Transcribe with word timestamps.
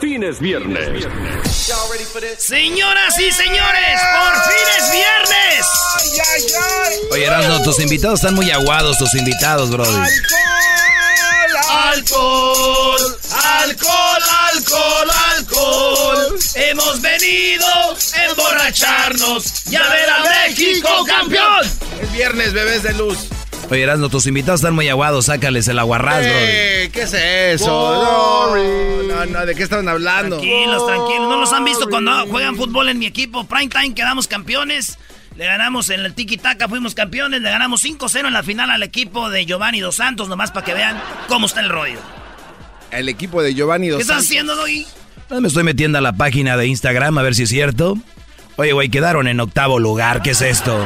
fin 0.00 0.22
es 0.22 0.40
viernes. 0.40 1.06
Señoras 2.38 3.18
y 3.20 3.30
señores, 3.32 4.00
por 4.14 4.34
fin 4.44 4.68
es 4.78 4.92
viernes. 4.92 5.66
Oye, 7.12 7.24
Erasmo, 7.24 7.62
tus 7.62 7.80
invitados 7.80 8.20
están 8.20 8.34
muy 8.34 8.50
aguados, 8.50 8.98
tus 8.98 9.14
invitados, 9.14 9.70
brother. 9.70 10.08
Alcohol, 11.70 13.18
alcohol, 13.44 14.22
alcohol, 14.52 15.10
alcohol. 15.36 16.38
Hemos 16.54 17.00
venido 17.00 17.66
a 17.66 18.24
emborracharnos 18.24 19.66
y 19.70 19.76
a 19.76 19.88
ver 19.88 20.10
a 20.10 20.46
México 20.46 20.88
campeón. 21.06 21.66
Es 22.00 22.12
viernes, 22.12 22.52
bebés 22.52 22.82
de 22.82 22.94
luz. 22.94 23.18
Oye, 23.70 23.82
Erasmo, 23.82 24.08
tus 24.08 24.26
invitados 24.26 24.60
están 24.60 24.74
muy 24.74 24.88
aguados, 24.88 25.26
sácales 25.26 25.68
el 25.68 25.78
aguarrás. 25.78 26.24
Eh, 26.26 26.88
¿Qué 26.90 27.02
es 27.02 27.12
eso? 27.12 27.66
No, 27.68 29.02
no, 29.04 29.26
no, 29.26 29.46
¿de 29.46 29.54
qué 29.54 29.62
estaban 29.62 29.88
hablando? 29.88 30.38
Tranquilos, 30.38 30.86
tranquilos. 30.86 31.28
¿No 31.28 31.36
los 31.38 31.52
han 31.52 31.64
visto 31.66 31.86
cuando 31.88 32.26
juegan 32.28 32.56
fútbol 32.56 32.88
en 32.88 32.98
mi 32.98 33.04
equipo? 33.06 33.44
Prime 33.44 33.68
Time 33.68 33.94
quedamos 33.94 34.26
campeones. 34.26 34.98
Le 35.36 35.44
ganamos 35.44 35.90
en 35.90 36.00
el 36.00 36.14
Tiki 36.14 36.38
Taka, 36.38 36.66
fuimos 36.66 36.94
campeones. 36.94 37.42
Le 37.42 37.50
ganamos 37.50 37.84
5-0 37.84 38.26
en 38.26 38.32
la 38.32 38.42
final 38.42 38.70
al 38.70 38.82
equipo 38.82 39.28
de 39.28 39.44
Giovanni 39.44 39.80
Dos 39.80 39.96
Santos, 39.96 40.28
nomás 40.28 40.50
para 40.50 40.64
que 40.64 40.72
vean 40.74 41.00
cómo 41.28 41.46
está 41.46 41.60
el 41.60 41.68
rollo. 41.68 42.00
El 42.90 43.10
equipo 43.10 43.42
de 43.42 43.54
Giovanni 43.54 43.88
Dos 43.88 43.98
¿Qué 43.98 44.02
estás 44.02 44.16
Santos. 44.16 44.28
haciendo, 44.28 44.56
Doggy? 44.56 44.86
Ah, 45.30 45.40
Me 45.40 45.48
estoy 45.48 45.62
metiendo 45.62 45.98
a 45.98 46.00
la 46.00 46.14
página 46.14 46.56
de 46.56 46.66
Instagram 46.66 47.18
a 47.18 47.22
ver 47.22 47.34
si 47.34 47.42
es 47.42 47.50
cierto. 47.50 47.98
Oye, 48.60 48.72
güey, 48.72 48.88
quedaron 48.88 49.28
en 49.28 49.38
octavo 49.38 49.78
lugar. 49.78 50.20
¿Qué 50.20 50.30
es 50.30 50.42
esto? 50.42 50.84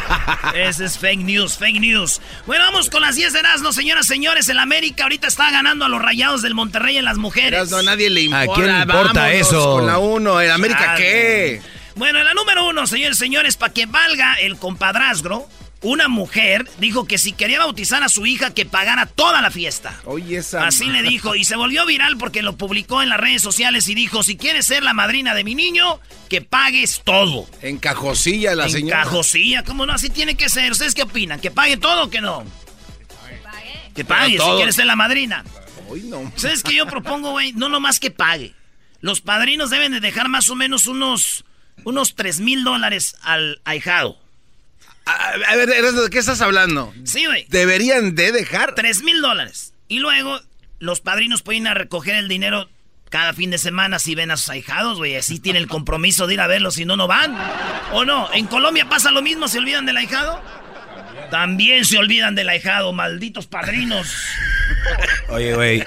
Ese 0.54 0.84
es 0.84 0.98
fake 0.98 1.20
news, 1.20 1.56
fake 1.56 1.80
news. 1.80 2.20
Bueno, 2.44 2.64
vamos 2.64 2.90
con 2.90 3.00
las 3.00 3.16
10 3.16 3.32
de 3.32 3.38
Erasmo, 3.38 3.72
señoras, 3.72 4.06
señores. 4.06 4.50
El 4.50 4.58
América 4.58 5.04
ahorita 5.04 5.26
está 5.26 5.50
ganando 5.50 5.86
a 5.86 5.88
los 5.88 6.02
rayados 6.02 6.42
del 6.42 6.54
Monterrey 6.54 6.98
en 6.98 7.06
las 7.06 7.16
mujeres. 7.16 7.70
No, 7.70 7.78
a 7.78 7.82
nadie 7.82 8.10
le 8.10 8.20
importa. 8.20 8.52
¿A 8.52 8.54
quién 8.54 8.66
le 8.66 8.80
importa 8.82 9.20
Vámonos 9.22 9.40
eso? 9.40 9.72
Con 9.72 9.86
la 9.86 9.96
uno, 9.96 10.42
¿el 10.42 10.50
América 10.50 10.84
Chale. 10.84 10.98
qué? 10.98 11.62
Bueno, 11.94 12.22
la 12.22 12.34
número 12.34 12.68
uno, 12.68 12.86
señores, 12.86 13.16
señores, 13.16 13.56
para 13.56 13.72
que 13.72 13.86
valga 13.86 14.34
el 14.34 14.58
compadrazgo, 14.58 15.48
una 15.86 16.08
mujer 16.08 16.68
dijo 16.78 17.06
que 17.06 17.16
si 17.16 17.32
quería 17.32 17.60
bautizar 17.60 18.02
a 18.02 18.08
su 18.08 18.26
hija, 18.26 18.52
que 18.52 18.66
pagara 18.66 19.06
toda 19.06 19.40
la 19.40 19.52
fiesta. 19.52 20.00
Oye, 20.04 20.38
esa. 20.38 20.66
Así 20.66 20.86
le 20.86 21.02
dijo, 21.02 21.36
y 21.36 21.44
se 21.44 21.54
volvió 21.54 21.86
viral 21.86 22.16
porque 22.16 22.42
lo 22.42 22.56
publicó 22.56 23.02
en 23.02 23.08
las 23.08 23.20
redes 23.20 23.40
sociales 23.40 23.86
y 23.88 23.94
dijo, 23.94 24.22
si 24.24 24.36
quieres 24.36 24.66
ser 24.66 24.82
la 24.82 24.94
madrina 24.94 25.32
de 25.34 25.44
mi 25.44 25.54
niño, 25.54 26.00
que 26.28 26.42
pagues 26.42 27.02
todo. 27.04 27.48
En 27.62 27.78
cajosilla 27.78 28.54
la 28.56 28.64
en 28.64 28.70
señora. 28.70 29.04
cajosilla, 29.04 29.62
¿cómo 29.62 29.86
no? 29.86 29.92
Así 29.92 30.10
tiene 30.10 30.36
que 30.36 30.48
ser. 30.48 30.72
¿Ustedes 30.72 30.94
qué 30.94 31.02
opinan? 31.02 31.38
¿Que 31.40 31.52
pague 31.52 31.76
todo 31.76 32.04
o 32.06 32.10
que 32.10 32.20
no? 32.20 32.44
Que 33.94 34.04
pague, 34.04 34.32
si 34.32 34.36
todo. 34.38 34.56
quieres 34.56 34.74
ser 34.74 34.86
la 34.86 34.96
madrina. 34.96 35.44
Uy, 35.88 36.02
no. 36.02 36.32
¿Sabes 36.36 36.62
qué 36.62 36.74
yo 36.74 36.86
propongo, 36.86 37.30
güey? 37.30 37.52
No 37.52 37.68
nomás 37.68 38.00
que 38.00 38.10
pague. 38.10 38.54
Los 39.00 39.20
padrinos 39.20 39.70
deben 39.70 39.92
de 39.92 40.00
dejar 40.00 40.28
más 40.28 40.48
o 40.50 40.56
menos 40.56 40.86
unos, 40.86 41.44
unos 41.84 42.14
3 42.16 42.40
mil 42.40 42.64
dólares 42.64 43.16
al 43.22 43.60
ahijado. 43.64 44.18
A, 45.06 45.28
a 45.28 45.56
ver, 45.56 45.68
¿de 45.68 46.10
qué 46.10 46.18
estás 46.18 46.40
hablando? 46.40 46.92
Sí, 47.04 47.26
güey. 47.26 47.46
¿Deberían 47.48 48.14
de 48.14 48.32
dejar? 48.32 48.74
3 48.74 49.02
mil 49.02 49.22
dólares. 49.22 49.72
Y 49.88 50.00
luego 50.00 50.40
los 50.78 51.00
padrinos 51.00 51.42
pueden 51.42 51.62
ir 51.62 51.68
a 51.68 51.74
recoger 51.74 52.16
el 52.16 52.28
dinero 52.28 52.68
cada 53.08 53.32
fin 53.32 53.50
de 53.50 53.58
semana 53.58 53.98
si 53.98 54.14
ven 54.14 54.30
a 54.30 54.36
sus 54.36 54.48
ahijados, 54.48 54.98
güey. 54.98 55.16
Así 55.16 55.38
tienen 55.38 55.62
el 55.62 55.68
compromiso 55.68 56.26
de 56.26 56.34
ir 56.34 56.40
a 56.40 56.46
verlos 56.46 56.74
si 56.74 56.84
no, 56.84 56.96
no 56.96 57.06
van. 57.06 57.36
¿O 57.92 58.04
no? 58.04 58.32
¿En 58.32 58.46
Colombia 58.46 58.88
pasa 58.88 59.10
lo 59.10 59.22
mismo? 59.22 59.48
¿Se 59.48 59.58
olvidan 59.58 59.86
del 59.86 59.96
ahijado? 59.96 60.42
También 61.30 61.84
se 61.84 61.98
olvidan 61.98 62.34
del 62.34 62.48
ahijado, 62.48 62.92
malditos 62.92 63.46
padrinos. 63.46 64.08
Oye, 65.28 65.54
güey, 65.54 65.84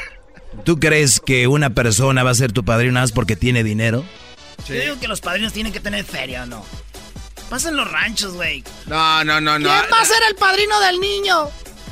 ¿tú 0.66 0.80
crees 0.80 1.20
que 1.20 1.48
una 1.48 1.72
persona 1.72 2.24
va 2.24 2.32
a 2.32 2.36
ser 2.36 2.52
tu 2.52 2.64
padrino 2.64 2.94
nada 2.94 3.04
más 3.06 3.12
porque 3.12 3.36
tiene 3.36 3.64
dinero? 3.64 4.06
Yo 4.68 4.76
digo 4.76 5.00
que 5.00 5.08
los 5.08 5.22
padrinos 5.22 5.54
tienen 5.54 5.72
que 5.72 5.80
tener 5.80 6.04
feria, 6.06 6.44
¿o 6.44 6.46
no? 7.50 7.56
Pasan 7.56 7.76
los 7.76 7.90
ranchos, 7.92 8.34
güey. 8.34 8.64
No, 8.88 9.24
no, 9.24 9.42
no, 9.42 9.58
no. 9.60 9.70
¿Quién 9.70 9.86
va 9.92 10.02
a 10.02 10.06
ser 10.06 10.22
el 10.30 10.36
padrino 10.36 10.80
del 10.82 11.00
niño? 11.00 11.50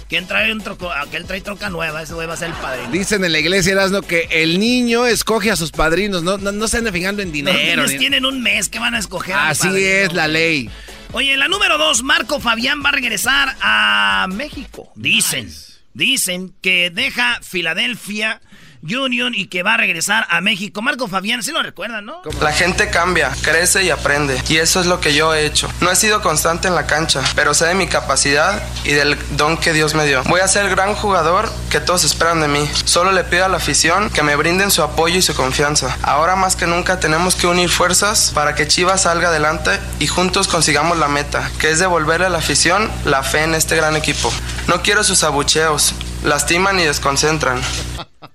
¿Quién 0.10 0.26
trae 0.26 0.52
un 0.54 0.62
troco? 0.62 0.90
Aquel 0.92 1.26
trae 1.26 1.42
troca 1.42 1.70
nueva, 1.70 2.02
ese 2.02 2.14
güey 2.14 2.28
va 2.28 2.36
a 2.36 2.38
ser 2.38 2.50
el 2.50 2.56
padrino. 2.56 2.90
Dicen 2.92 3.26
en 3.26 3.32
la 3.34 3.40
iglesia, 3.40 3.74
Erasmo, 3.74 4.02
que 4.02 4.28
el 4.32 4.58
niño 4.58 5.06
escoge 5.06 5.52
a 5.52 5.58
sus 5.58 5.72
padrinos. 5.72 6.24
No, 6.24 6.38
no, 6.38 6.54
no 6.54 6.68
se 6.70 6.78
ande 6.78 6.94
fijando 6.94 7.22
en 7.22 7.28
Los 7.28 7.34
dinero. 7.34 7.58
niños 7.82 7.92
ni- 7.92 7.98
tienen 7.98 8.26
un 8.26 8.42
mes 8.42 8.70
que 8.70 8.80
van 8.80 8.96
a 8.96 9.00
escoger. 9.00 9.36
Así 9.36 9.68
padrino. 9.68 9.88
es 9.90 10.14
la 10.14 10.28
ley. 10.30 10.70
Oye, 11.12 11.36
la 11.36 11.48
número 11.50 11.78
dos, 11.78 12.04
Marco 12.04 12.40
Fabián 12.40 12.82
va 12.86 12.90
a 12.90 12.92
regresar 12.94 13.56
a 13.62 14.28
México. 14.30 14.92
Dicen, 14.96 15.54
dicen 15.94 16.54
que 16.62 16.90
deja 16.90 17.40
Filadelfia 17.42 18.40
Y 18.90 19.48
que 19.48 19.64
va 19.64 19.74
a 19.74 19.78
regresar 19.78 20.26
a 20.30 20.40
México. 20.40 20.82
Marco 20.82 21.08
Fabián, 21.08 21.44
¿sí 21.44 21.52
lo 21.52 21.62
recuerdan, 21.62 22.06
no? 22.06 22.22
La 22.42 22.54
gente 22.54 22.90
cambia, 22.90 23.32
crece 23.42 23.84
y 23.84 23.90
aprende. 23.90 24.42
Y 24.48 24.58
eso 24.58 24.80
es 24.80 24.86
lo 24.86 25.02
que 25.02 25.14
yo 25.14 25.34
he 25.34 25.46
hecho. 25.46 25.70
No 25.82 25.92
he 25.92 25.96
sido 25.96 26.22
constante 26.22 26.68
en 26.68 26.76
la 26.76 26.88
cancha, 26.88 27.22
pero 27.36 27.54
sé 27.54 27.66
de 27.66 27.76
mi 27.76 27.88
capacidad 27.88 28.64
y 28.86 28.92
del 28.92 29.18
don 29.36 29.58
que 29.58 29.74
Dios 29.74 29.94
me 29.94 30.06
dio. 30.06 30.24
Voy 30.24 30.40
a 30.40 30.48
ser 30.48 30.66
el 30.66 30.72
gran 30.72 30.96
jugador 30.96 31.52
que 31.70 31.82
todos 31.82 32.06
esperan 32.06 32.40
de 32.40 32.48
mí. 32.48 32.70
Solo 32.86 33.12
le 33.12 33.24
pido 33.24 33.46
a 33.46 33.50
la 33.50 33.58
afición 33.58 34.10
que 34.10 34.24
me 34.24 34.36
brinden 34.36 34.72
su 34.72 34.82
apoyo 34.82 35.18
y 35.18 35.22
su 35.22 35.36
confianza. 35.36 35.98
Ahora 36.02 36.36
más 36.36 36.56
que 36.56 36.66
nunca 36.66 37.00
tenemos 37.00 37.36
que 37.36 37.48
unir 37.48 37.70
fuerzas 37.70 38.32
para 38.34 38.56
que 38.56 38.68
Chivas 38.68 39.02
salga 39.02 39.28
adelante 39.28 39.72
y 40.00 40.08
juntos 40.08 40.48
consigamos 40.48 40.98
la 40.98 41.10
meta, 41.10 41.52
que 41.60 41.72
es 41.72 41.80
devolverle 41.80 42.28
a 42.28 42.30
la 42.30 42.38
afición 42.38 42.90
la 43.06 43.24
fe 43.24 43.44
en 43.44 43.54
este 43.54 43.76
gran 43.76 43.96
equipo. 43.96 44.32
No 44.68 44.82
quiero 44.82 45.04
sus 45.04 45.24
abucheos. 45.24 45.94
Lastiman 46.24 46.80
y 46.80 46.84
desconcentran. 46.84 47.62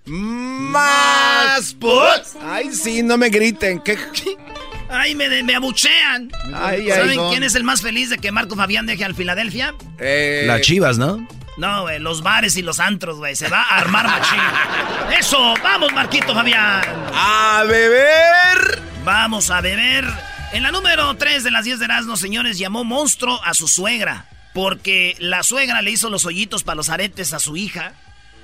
Más 0.07 1.75
put. 1.75 2.43
Ay, 2.43 2.73
sí, 2.73 3.03
no 3.03 3.17
me 3.17 3.29
griten. 3.29 3.81
¿Qué? 3.81 3.97
Ay, 4.91 5.15
me, 5.15 5.43
me 5.43 5.55
abuchean. 5.55 6.31
Ay, 6.55 6.89
¿Saben 6.91 7.19
quién 7.31 7.43
es 7.43 7.55
el 7.55 7.65
más 7.65 7.81
feliz 7.81 8.11
de 8.11 8.19
que 8.19 8.31
Marco 8.31 8.57
Fabián 8.57 8.85
deje 8.87 9.05
al 9.05 9.15
Filadelfia? 9.15 9.75
Eh, 9.99 10.45
Las 10.47 10.61
chivas, 10.61 10.99
¿no? 10.99 11.27
No, 11.57 11.83
güey, 11.83 11.99
los 11.99 12.23
bares 12.23 12.57
y 12.57 12.63
los 12.63 12.79
antros, 12.81 13.17
güey. 13.19 13.35
Se 13.37 13.49
va 13.49 13.63
a 13.63 13.79
armar 13.79 14.07
machín. 14.07 14.39
¡Eso! 15.19 15.55
¡Vamos, 15.63 15.93
Marquito 15.93 16.35
Fabián! 16.35 16.83
A 17.15 17.65
beber. 17.67 18.83
Vamos 19.05 19.51
a 19.51 19.61
beber. 19.61 20.05
En 20.53 20.63
la 20.63 20.71
número 20.71 21.15
3 21.17 21.45
de 21.45 21.51
las 21.51 21.65
10 21.65 21.79
de 21.79 21.85
Erasmo, 21.87 22.17
señores, 22.17 22.59
llamó 22.59 22.85
monstruo 22.85 23.41
a 23.45 23.55
su 23.55 23.69
suegra. 23.69 24.27
Porque 24.53 25.17
la 25.19 25.43
suegra 25.43 25.81
le 25.81 25.91
hizo 25.91 26.11
los 26.11 26.27
hoyitos 26.27 26.63
para 26.65 26.77
los 26.77 26.91
aretes 26.91 27.33
a 27.33 27.39
su 27.39 27.57
hija. 27.57 27.95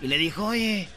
Y 0.00 0.06
le 0.08 0.16
dijo, 0.16 0.46
oye, 0.46 0.88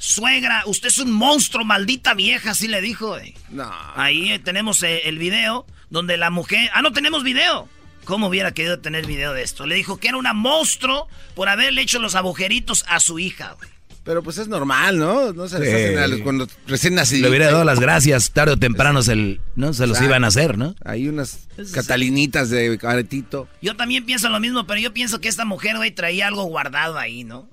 suegra, 0.00 0.62
usted 0.66 0.88
es 0.88 0.98
un 0.98 1.12
monstruo, 1.12 1.64
maldita 1.64 2.14
vieja, 2.14 2.52
así 2.52 2.66
le 2.66 2.80
dijo. 2.80 3.08
güey. 3.08 3.34
No. 3.50 3.70
Ahí 3.94 4.32
eh, 4.32 4.38
tenemos 4.38 4.82
eh, 4.82 5.02
el 5.04 5.18
video 5.18 5.66
donde 5.90 6.16
la 6.16 6.30
mujer... 6.30 6.70
Ah, 6.72 6.80
no 6.82 6.92
tenemos 6.92 7.22
video. 7.22 7.68
¿Cómo 8.04 8.28
hubiera 8.28 8.52
querido 8.52 8.80
tener 8.80 9.06
video 9.06 9.34
de 9.34 9.42
esto? 9.42 9.66
Le 9.66 9.74
dijo 9.74 9.98
que 9.98 10.08
era 10.08 10.16
una 10.16 10.32
monstruo 10.32 11.06
por 11.34 11.48
haberle 11.50 11.82
hecho 11.82 11.98
los 11.98 12.14
agujeritos 12.14 12.84
a 12.88 12.98
su 12.98 13.18
hija, 13.18 13.52
güey. 13.58 13.68
Pero 14.02 14.22
pues 14.22 14.38
es 14.38 14.48
normal, 14.48 14.98
¿no? 14.98 15.34
No 15.34 15.46
se 15.46 15.58
les 15.58 15.68
Sí. 15.68 15.74
hacen 15.76 15.98
a 15.98 16.06
los- 16.06 16.20
cuando 16.22 16.48
recién 16.66 16.94
nacidos. 16.94 17.22
Le 17.24 17.28
hubiera 17.28 17.46
dado 17.52 17.64
las 17.64 17.78
gracias, 17.78 18.30
tarde 18.32 18.54
o 18.54 18.56
temprano 18.56 19.02
se, 19.02 19.12
el- 19.12 19.40
¿no? 19.54 19.74
se 19.74 19.86
los 19.86 20.00
iban 20.00 20.24
a 20.24 20.28
hacer, 20.28 20.56
¿no? 20.56 20.74
Hay 20.84 21.06
unas 21.08 21.46
catalinitas 21.74 22.48
de 22.48 22.78
aretito. 22.82 23.46
Yo 23.60 23.76
también 23.76 24.06
pienso 24.06 24.30
lo 24.30 24.40
mismo, 24.40 24.66
pero 24.66 24.80
yo 24.80 24.92
pienso 24.94 25.20
que 25.20 25.28
esta 25.28 25.44
mujer, 25.44 25.76
güey, 25.76 25.90
traía 25.90 26.26
algo 26.26 26.44
guardado 26.44 26.98
ahí, 26.98 27.24
¿no? 27.24 27.46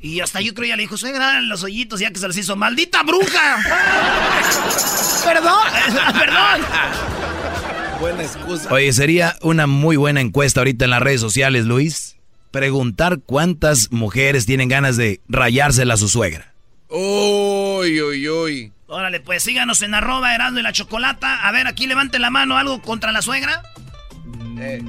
Y 0.00 0.20
hasta 0.20 0.40
yo 0.40 0.54
creo 0.54 0.68
ya 0.68 0.76
le 0.76 0.82
dijo, 0.82 0.96
suegra, 0.96 1.40
los 1.40 1.62
hoyitos 1.62 2.00
ya 2.00 2.10
que 2.10 2.18
se 2.18 2.26
los 2.26 2.36
hizo. 2.36 2.54
¡Maldita 2.56 3.02
bruja! 3.02 3.56
¡Perdón! 5.24 5.68
¡Perdón! 6.18 6.60
Buena 8.00 8.22
excusa. 8.22 8.72
Oye, 8.72 8.92
sería 8.92 9.36
una 9.40 9.66
muy 9.66 9.96
buena 9.96 10.20
encuesta 10.20 10.60
ahorita 10.60 10.84
en 10.84 10.90
las 10.90 11.02
redes 11.02 11.20
sociales, 11.20 11.64
Luis. 11.64 12.16
Preguntar 12.50 13.20
cuántas 13.24 13.90
mujeres 13.90 14.46
tienen 14.46 14.68
ganas 14.68 14.96
de 14.96 15.20
rayársela 15.28 15.94
a 15.94 15.96
su 15.96 16.08
suegra. 16.08 16.52
Uy, 16.88 18.00
uy, 18.00 18.28
uy. 18.28 18.72
Órale, 18.86 19.20
pues 19.20 19.42
síganos 19.42 19.82
en 19.82 19.94
arroba 19.94 20.34
Erasmo 20.34 20.60
y 20.60 20.62
la 20.62 20.72
Chocolata. 20.72 21.46
A 21.46 21.52
ver, 21.52 21.66
aquí 21.66 21.86
levante 21.86 22.18
la 22.18 22.30
mano, 22.30 22.56
¿algo 22.56 22.80
contra 22.82 23.10
la 23.12 23.20
suegra? 23.20 23.62
Eh, 24.58 24.80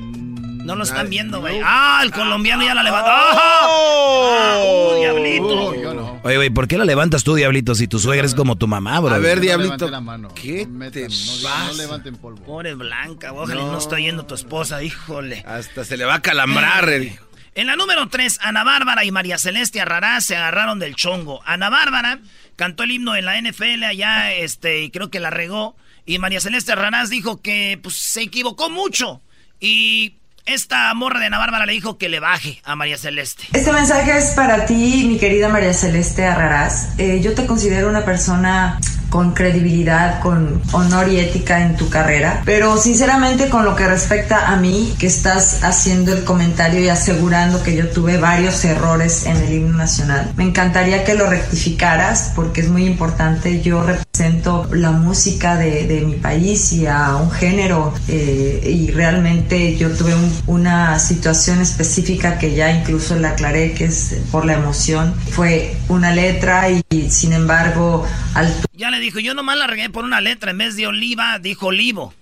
No 0.68 0.76
lo 0.76 0.84
están 0.84 1.10
viendo, 1.10 1.40
güey. 1.40 1.62
¡Ah, 1.64 2.02
el 2.04 2.12
colombiano 2.12 2.62
ya 2.64 2.76
la 2.76 2.84
levantó! 2.84 3.10
¡Ah! 3.12 4.62
¡Uh, 4.64 5.00
diablito! 5.00 5.76
yo 5.82 5.94
no. 5.94 6.20
Oye, 6.24 6.36
güey, 6.36 6.50
¿por 6.50 6.68
qué 6.68 6.78
la 6.78 6.84
levantas 6.84 7.24
tú, 7.24 7.36
Diablito, 7.36 7.74
si 7.74 7.88
tu 7.88 8.00
suegra 8.00 8.26
es 8.26 8.36
como 8.36 8.58
tu 8.58 8.68
mamá, 8.68 9.00
bro? 9.00 9.16
A 9.16 9.18
ver, 9.20 9.40
Diablito. 9.40 9.64
levanten 9.76 9.92
la 9.92 10.02
mano. 10.02 10.28
¿Qué 10.36 10.66
No 10.66 10.74
metan, 10.80 10.92
te 10.94 11.08
no, 11.08 11.16
pasa? 11.44 11.68
no 11.68 11.74
levanten 11.74 12.16
polvo. 12.18 12.44
Pobre 12.44 12.74
Blanca, 12.76 13.32
ojalá 13.32 13.62
no 13.62 13.72
No. 13.72 13.78
estoy 13.78 14.04
yendo 14.04 14.26
tu 14.26 14.36
esposa, 14.36 14.84
híjole. 14.84 15.44
Hasta 15.48 15.86
se 15.86 15.96
le 15.96 16.04
va 16.06 16.16
a 16.16 16.22
calambrar. 16.22 16.90
el- 16.90 17.18
En 17.56 17.68
la 17.68 17.76
número 17.76 18.08
3, 18.10 18.40
Ana 18.42 18.64
Bárbara 18.64 19.06
y 19.06 19.12
María 19.12 19.38
Celeste 19.38 19.80
Arrarás 19.82 20.26
se 20.26 20.36
agarraron 20.36 20.80
del 20.80 20.96
chongo. 20.96 21.42
Ana 21.46 21.70
Bárbara 21.70 22.20
cantó 22.56 22.84
el 22.84 22.92
himno 22.92 23.16
en 23.16 23.26
la 23.26 23.38
NFL 23.38 23.84
allá, 23.86 24.34
este, 24.34 24.82
y 24.84 24.92
creo 24.92 25.10
que 25.10 25.20
la 25.22 25.30
regó. 25.30 25.76
Y 26.06 26.20
María 26.20 26.42
Celeste 26.42 26.74
Arrarás 26.74 27.10
dijo 27.10 27.42
que 27.42 27.80
pues, 27.82 27.96
se 27.96 28.22
equivocó 28.24 28.70
mucho. 28.70 29.22
Y 29.60 30.18
esta 30.48 30.94
morra 30.94 31.20
de 31.20 31.28
Ana 31.28 31.38
Bárbara 31.38 31.66
le 31.66 31.74
dijo 31.74 31.98
que 31.98 32.10
le 32.10 32.20
baje 32.20 32.62
a 32.64 32.76
María 32.76 32.98
Celeste. 32.98 33.44
Este 33.54 33.72
mensaje 33.72 34.18
es 34.18 34.32
para 34.32 34.66
ti, 34.66 35.06
mi 35.08 35.18
querida 35.18 35.50
María 35.50 35.74
Celeste 35.74 36.26
Arrarás. 36.26 36.90
Eh, 36.98 37.20
yo 37.22 37.34
te 37.34 37.46
considero 37.46 37.90
una 37.90 38.06
persona 38.06 38.80
con 39.10 39.34
credibilidad, 39.34 40.20
con 40.20 40.62
honor 40.74 41.10
y 41.10 41.20
ética 41.20 41.62
en 41.62 41.78
tu 41.78 41.90
carrera, 41.90 42.42
pero 42.46 42.78
sinceramente 42.78 43.50
con 43.50 43.64
lo 43.64 43.76
que 43.76 43.88
respecta 43.88 44.48
a 44.48 44.58
mí, 44.58 44.94
que 45.00 45.08
estás 45.08 45.64
haciendo 45.64 46.14
el 46.14 46.24
comentario 46.24 46.82
y 46.82 46.90
asegurando 46.90 47.64
que 47.64 47.76
yo 47.76 47.90
tuve 47.90 48.18
varios 48.18 48.64
errores 48.66 49.26
en 49.26 49.38
el 49.38 49.54
himno 49.54 49.78
nacional, 49.78 50.32
me 50.36 50.44
encantaría 50.44 51.04
que 51.04 51.16
lo 51.16 51.30
rectificaras 51.30 52.34
porque 52.36 52.62
es 52.62 52.70
muy 52.70 52.86
importante. 52.86 53.62
Yo 53.62 53.84
represento 54.22 54.68
la 54.74 54.92
música 54.92 55.58
de, 55.58 55.86
de 55.86 56.02
mi 56.02 56.16
país 56.16 56.72
y 56.74 56.88
a 56.88 57.16
un 57.18 57.30
género 57.30 57.94
eh, 58.08 58.62
y 58.66 58.90
realmente 58.92 59.78
yo 59.78 59.96
tuve 59.96 60.16
un- 60.16 60.42
una 60.48 60.98
situación 61.00 61.62
específica 61.62 62.40
que 62.40 62.56
ya 62.56 62.72
incluso 62.72 63.16
le 63.20 63.28
aclaré 63.28 63.74
que 63.74 63.86
es 63.86 64.20
por 64.32 64.46
la 64.46 64.54
emoción. 64.54 65.14
Fue 65.32 65.76
una 65.88 66.14
letra 66.14 66.68
y, 66.72 66.84
sin 67.12 67.34
embargo 67.34 68.08
al 68.34 68.52
Ya 68.74 68.90
le 68.90 69.00
dijo, 69.00 69.20
yo 69.20 69.34
nomás 69.36 69.58
la 69.58 69.68
regué 69.68 69.90
por 69.90 70.04
una 70.04 70.20
letra. 70.22 70.52
En 70.52 70.58
vez 70.58 70.76
de 70.76 70.88
oliva, 70.88 71.38
dijo 71.40 71.68
olivo. 71.68 72.14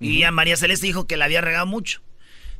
Y 0.00 0.24
a 0.24 0.30
María 0.32 0.56
Celeste 0.56 0.86
dijo 0.88 1.06
que 1.06 1.16
la 1.16 1.24
había 1.26 1.40
regado 1.40 1.66
mucho. 1.66 2.00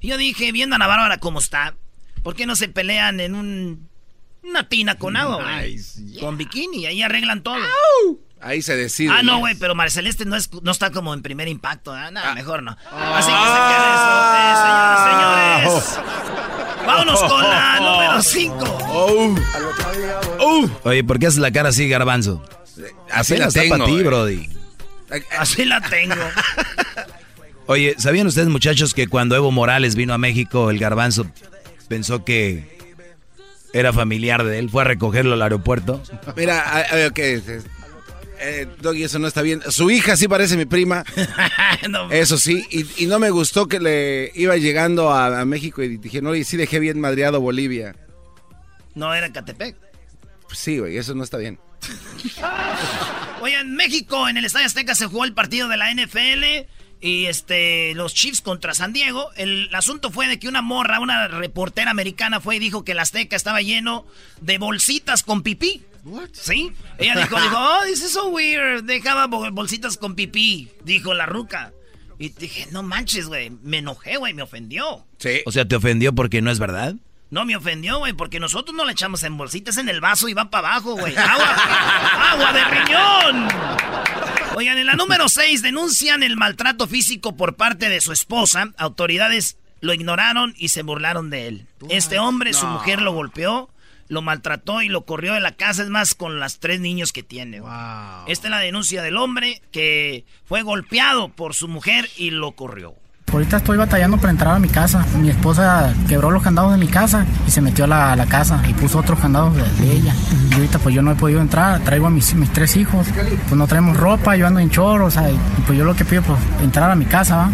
Y 0.01 0.09
yo 0.09 0.17
dije, 0.19 0.53
viendo 0.53 0.75
a 0.75 0.77
Ana 0.77 0.87
Bárbara 0.87 1.19
cómo 1.19 1.39
está, 1.41 1.75
¿por 2.23 2.35
qué 2.37 2.47
no 2.47 2.55
se 2.57 2.69
pelean 2.69 3.19
en 3.21 3.35
un, 3.35 3.89
una 4.43 4.69
tina 4.69 4.95
con 4.95 5.17
agua, 5.17 5.43
güey? 5.43 5.77
Con 6.21 6.39
bikini, 6.39 6.87
ahí 6.87 7.03
arreglan 7.03 7.43
todo. 7.43 7.57
Ahí 8.47 8.63
se 8.63 8.77
decide. 8.77 9.11
Ah, 9.13 9.25
no, 9.25 9.41
güey, 9.41 9.57
pero 9.57 9.75
María 9.75 9.91
Celeste 9.91 10.25
no, 10.25 10.37
es, 10.37 10.49
no 10.63 10.71
está 10.71 10.93
como 10.93 11.13
en 11.13 11.21
primer 11.21 11.49
impacto. 11.49 11.97
¿eh? 11.97 12.13
No, 12.13 12.21
mejor 12.35 12.63
no. 12.63 12.77
Ah. 12.93 13.19
Así 13.19 13.33
que 13.33 13.37
se 13.37 13.59
quede 13.67 13.89
eso, 13.97 14.23
eh, 14.37 14.55
señoras, 15.11 15.83
señores. 15.91 15.99
Vámonos 16.87 17.21
con 17.25 17.43
la 17.43 17.81
número 17.81 18.23
5. 18.23 18.79
Oye, 20.85 21.03
¿por 21.03 21.19
qué 21.19 21.27
haces 21.27 21.41
la 21.41 21.51
cara 21.51 21.71
así, 21.71 21.89
garbanzo? 21.89 22.41
Así 23.11 23.37
la 23.37 23.51
tengo. 23.51 23.79
para 23.79 23.85
ti, 23.87 23.99
eh. 23.99 24.03
brody. 24.05 24.49
Así 25.37 25.65
la 25.65 25.81
tengo. 25.81 26.15
Oye, 27.67 27.97
¿sabían 27.99 28.29
ustedes, 28.29 28.47
muchachos, 28.47 28.95
que 28.95 29.09
cuando 29.09 29.35
Evo 29.35 29.51
Morales 29.51 29.97
vino 29.97 30.15
a 30.15 30.19
México, 30.19 30.71
el 30.71 30.79
garbanzo 30.79 31.27
pensó 31.89 32.25
que 32.25 32.79
era 33.73 33.93
familiar 33.93 34.45
de 34.45 34.61
él? 34.61 34.71
Fue 34.71 34.83
a 34.83 34.85
recogerlo 34.85 35.35
al 35.35 35.43
aeropuerto. 35.43 36.01
Mira, 36.37 36.63
ah, 36.65 36.85
ah, 36.93 37.09
ok. 37.09 37.19
Eh, 38.39 38.67
Doggy, 38.81 39.05
eso 39.05 39.19
no 39.19 39.27
está 39.29 39.43
bien. 39.43 39.63
Su 39.71 39.91
hija 39.91 40.17
sí 40.17 40.29
parece 40.29 40.57
mi 40.57 40.65
prima. 40.67 41.05
No, 41.89 42.11
Eso 42.11 42.37
sí. 42.39 42.65
Y, 42.71 43.05
y 43.05 43.07
no 43.07 43.19
me 43.19 43.31
gustó 43.31 43.69
que 43.69 43.79
le 43.81 44.33
iba 44.35 44.57
llegando 44.57 45.11
a, 45.13 45.41
a 45.41 45.45
México 45.45 45.83
y 45.83 45.97
dije, 45.99 46.21
no, 46.21 46.35
y 46.35 46.43
sí 46.45 46.57
dejé 46.57 46.81
bien 46.81 46.99
madreado 47.01 47.41
Bolivia. 47.41 47.95
no 48.95 49.15
era 49.15 49.31
Catepec. 49.33 49.77
Pues 50.47 50.59
sí, 50.59 50.79
güey, 50.79 50.97
eso 50.97 51.15
no 51.15 51.23
está 51.25 51.37
bien. 51.39 51.59
Oye, 53.41 53.59
en 53.61 53.75
México, 53.75 54.29
en 54.29 54.37
el 54.37 54.45
Estadio 54.45 54.67
Azteca 54.67 54.95
se 54.95 55.07
jugó 55.07 55.25
el 55.25 55.35
partido 55.35 55.69
de 55.69 55.77
la 55.77 55.93
NFL 55.93 56.67
y 57.01 57.27
este 57.27 57.95
los 57.95 58.15
Chiefs 58.15 58.41
contra 58.41 58.75
San 58.75 58.93
Diego. 58.93 59.31
El 59.37 59.73
asunto 59.75 60.11
fue 60.11 60.27
de 60.27 60.39
que 60.39 60.49
una 60.49 60.63
morra, 60.63 60.99
una 61.01 61.29
reportera 61.29 61.91
americana 61.91 62.41
fue 62.41 62.57
y 62.57 62.59
dijo 62.61 62.85
que 62.85 62.93
el 62.93 62.99
Azteca 62.99 63.37
estaba 63.37 63.61
lleno 63.63 64.07
de 64.41 64.59
bolsitas 64.59 65.23
con 65.23 65.43
pipí. 65.43 65.83
¿Sí? 66.33 66.73
Ella 66.99 67.17
dijo, 67.17 67.41
dijo, 67.41 67.57
oh, 67.59 67.81
this 67.87 68.03
is 68.03 68.13
so 68.13 68.29
weird. 68.29 68.85
Dejaba 68.85 69.27
bo- 69.27 69.51
bolsitas 69.53 69.97
con 69.97 70.15
pipí, 70.15 70.69
dijo 70.85 71.15
la 71.15 71.27
ruca. 71.27 71.73
Y 72.19 72.31
dije, 72.31 72.67
no 72.71 72.83
manches, 72.83 73.27
güey. 73.27 73.51
Me 73.63 73.79
enojé, 73.79 74.17
güey, 74.17 74.33
me 74.33 74.43
ofendió. 74.43 75.05
Sí. 75.19 75.41
O 75.45 75.53
sea, 75.53 75.67
¿te 75.67 75.77
ofendió 75.77 76.15
porque 76.15 76.41
no 76.41 76.51
es 76.51 76.59
verdad? 76.59 76.95
No 77.29 77.45
me 77.45 77.57
ofendió, 77.57 77.99
güey, 77.99 78.13
porque 78.13 78.39
nosotros 78.41 78.75
no 78.75 78.85
la 78.85 78.93
echamos 78.93 79.23
en 79.25 79.37
bolsitas 79.37 79.77
en 79.79 79.89
el 79.89 80.01
vaso 80.01 80.29
y 80.29 80.33
va 80.35 80.49
para 80.49 80.69
abajo, 80.69 80.95
güey. 80.97 81.15
¡Agua! 81.17 81.57
¡Agua 82.33 82.53
de 82.53 82.65
riñón! 82.65 83.49
Oigan, 84.55 84.79
en 84.79 84.87
la 84.87 84.95
número 84.95 85.29
6 85.29 85.61
denuncian 85.61 86.23
el 86.23 86.37
maltrato 86.37 86.87
físico 86.87 87.37
por 87.37 87.57
parte 87.57 87.89
de 87.89 88.01
su 88.01 88.13
esposa. 88.13 88.73
Autoridades 88.79 89.59
lo 89.81 89.93
ignoraron 89.93 90.55
y 90.57 90.69
se 90.69 90.83
burlaron 90.83 91.29
de 91.29 91.49
él. 91.49 91.67
Este 91.91 92.19
hombre, 92.19 92.55
su 92.55 92.67
mujer 92.67 93.03
lo 93.03 93.13
golpeó, 93.13 93.69
lo 94.09 94.23
maltrató 94.23 94.83
y 94.83 94.89
lo 94.89 95.05
corrió 95.05 95.35
de 95.35 95.41
la 95.41 95.53
casa, 95.53 95.83
es 95.83 95.89
más, 95.89 96.15
con 96.15 96.39
las 96.41 96.59
tres 96.59 96.81
niños 96.81 97.13
que 97.13 97.23
tiene. 97.23 97.61
güey. 97.61 97.73
Esta 98.27 98.47
es 98.47 98.51
la 98.51 98.59
denuncia 98.59 99.03
del 99.03 99.17
hombre 99.17 99.63
que 99.73 100.25
fue 100.45 100.63
golpeado 100.63 101.29
por 101.29 101.55
su 101.55 101.69
mujer 101.69 102.09
y 102.17 102.31
lo 102.31 102.53
corrió. 102.53 102.95
Ahorita 103.33 103.57
estoy 103.57 103.77
batallando 103.77 104.19
para 104.19 104.31
entrar 104.31 104.55
a 104.55 104.59
mi 104.59 104.69
casa. 104.69 105.05
Mi 105.19 105.31
esposa 105.31 105.93
quebró 106.09 106.31
los 106.31 106.43
candados 106.43 106.73
de 106.73 106.79
mi 106.79 106.87
casa 106.87 107.27
y 107.47 107.51
se 107.51 107.61
metió 107.61 107.85
a 107.85 107.89
la, 107.89 108.13
a 108.13 108.17
la 108.17 108.27
casa 108.27 108.63
y 108.69 108.73
puso 108.73 108.99
otros 109.01 109.19
candados 109.19 109.55
de, 109.57 109.63
de 109.85 109.93
ella. 109.97 110.15
Y 110.57 110.61
ahorita 110.61 110.79
pues 110.79 110.95
yo 110.95 111.03
no 111.03 111.13
he 111.13 111.15
podido 111.15 111.41
entrar. 111.41 111.81
Traigo 111.81 112.07
a 112.07 112.11
mis, 112.11 112.35
mis 112.35 112.51
tres 112.51 112.77
hijos. 112.77 113.07
Pues 113.49 113.53
no 113.53 113.67
traemos 113.67 113.97
ropa, 113.97 114.37
yo 114.37 114.47
ando 114.47 114.59
en 114.59 114.71
chorro, 114.71 115.07
o 115.07 115.11
sea, 115.11 115.31
y, 115.31 115.39
pues 115.67 115.79
yo 115.79 115.85
lo 115.85 115.95
que 115.95 116.07
pido 116.07 116.23
pues 116.23 116.39
entrar 116.63 116.91
a 116.91 116.95
mi 116.95 117.05
casa, 117.05 117.37
¿va? 117.37 117.51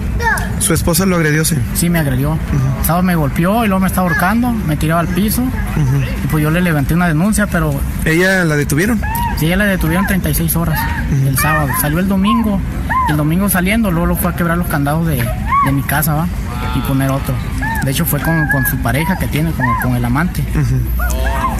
Su 0.60 0.72
esposa 0.72 1.04
lo 1.04 1.16
agredió, 1.16 1.44
sí. 1.44 1.56
Sí, 1.74 1.90
me 1.90 1.98
agredió. 1.98 2.38
Sábado 2.84 3.02
me 3.02 3.16
golpeó 3.16 3.64
y 3.64 3.68
luego 3.68 3.80
me 3.80 3.88
estaba 3.88 4.08
ahorcando, 4.08 4.52
me 4.52 4.76
tiraba 4.76 5.00
al 5.00 5.08
piso. 5.08 5.42
Y 6.22 6.26
pues 6.28 6.42
yo 6.44 6.50
le 6.50 6.60
levanté 6.60 6.94
una 6.94 7.08
denuncia, 7.08 7.48
pero 7.48 7.74
¿Ella 8.04 8.44
la 8.44 8.54
detuvieron? 8.54 9.00
Sí, 9.38 9.46
ella 9.46 9.56
la 9.56 9.64
detuvieron 9.64 10.06
36 10.06 10.54
horas 10.54 10.78
el 11.26 11.36
sábado. 11.38 11.68
Salió 11.80 11.98
el 11.98 12.08
domingo. 12.08 12.60
El 13.08 13.16
domingo 13.16 13.48
saliendo, 13.48 13.90
luego 13.90 14.06
lo 14.06 14.16
fue 14.16 14.30
a 14.30 14.36
quebrar 14.36 14.56
los 14.56 14.68
candados 14.68 15.06
de, 15.06 15.16
de 15.16 15.72
mi 15.72 15.82
casa, 15.82 16.14
¿va? 16.14 16.28
Y 16.76 16.80
poner 16.80 17.10
otro. 17.10 17.34
De 17.84 17.90
hecho, 17.90 18.04
fue 18.04 18.20
con, 18.20 18.48
con 18.50 18.64
su 18.66 18.76
pareja 18.78 19.16
que 19.16 19.26
tiene, 19.26 19.50
como 19.52 19.68
con 19.82 19.96
el 19.96 20.04
amante. 20.04 20.44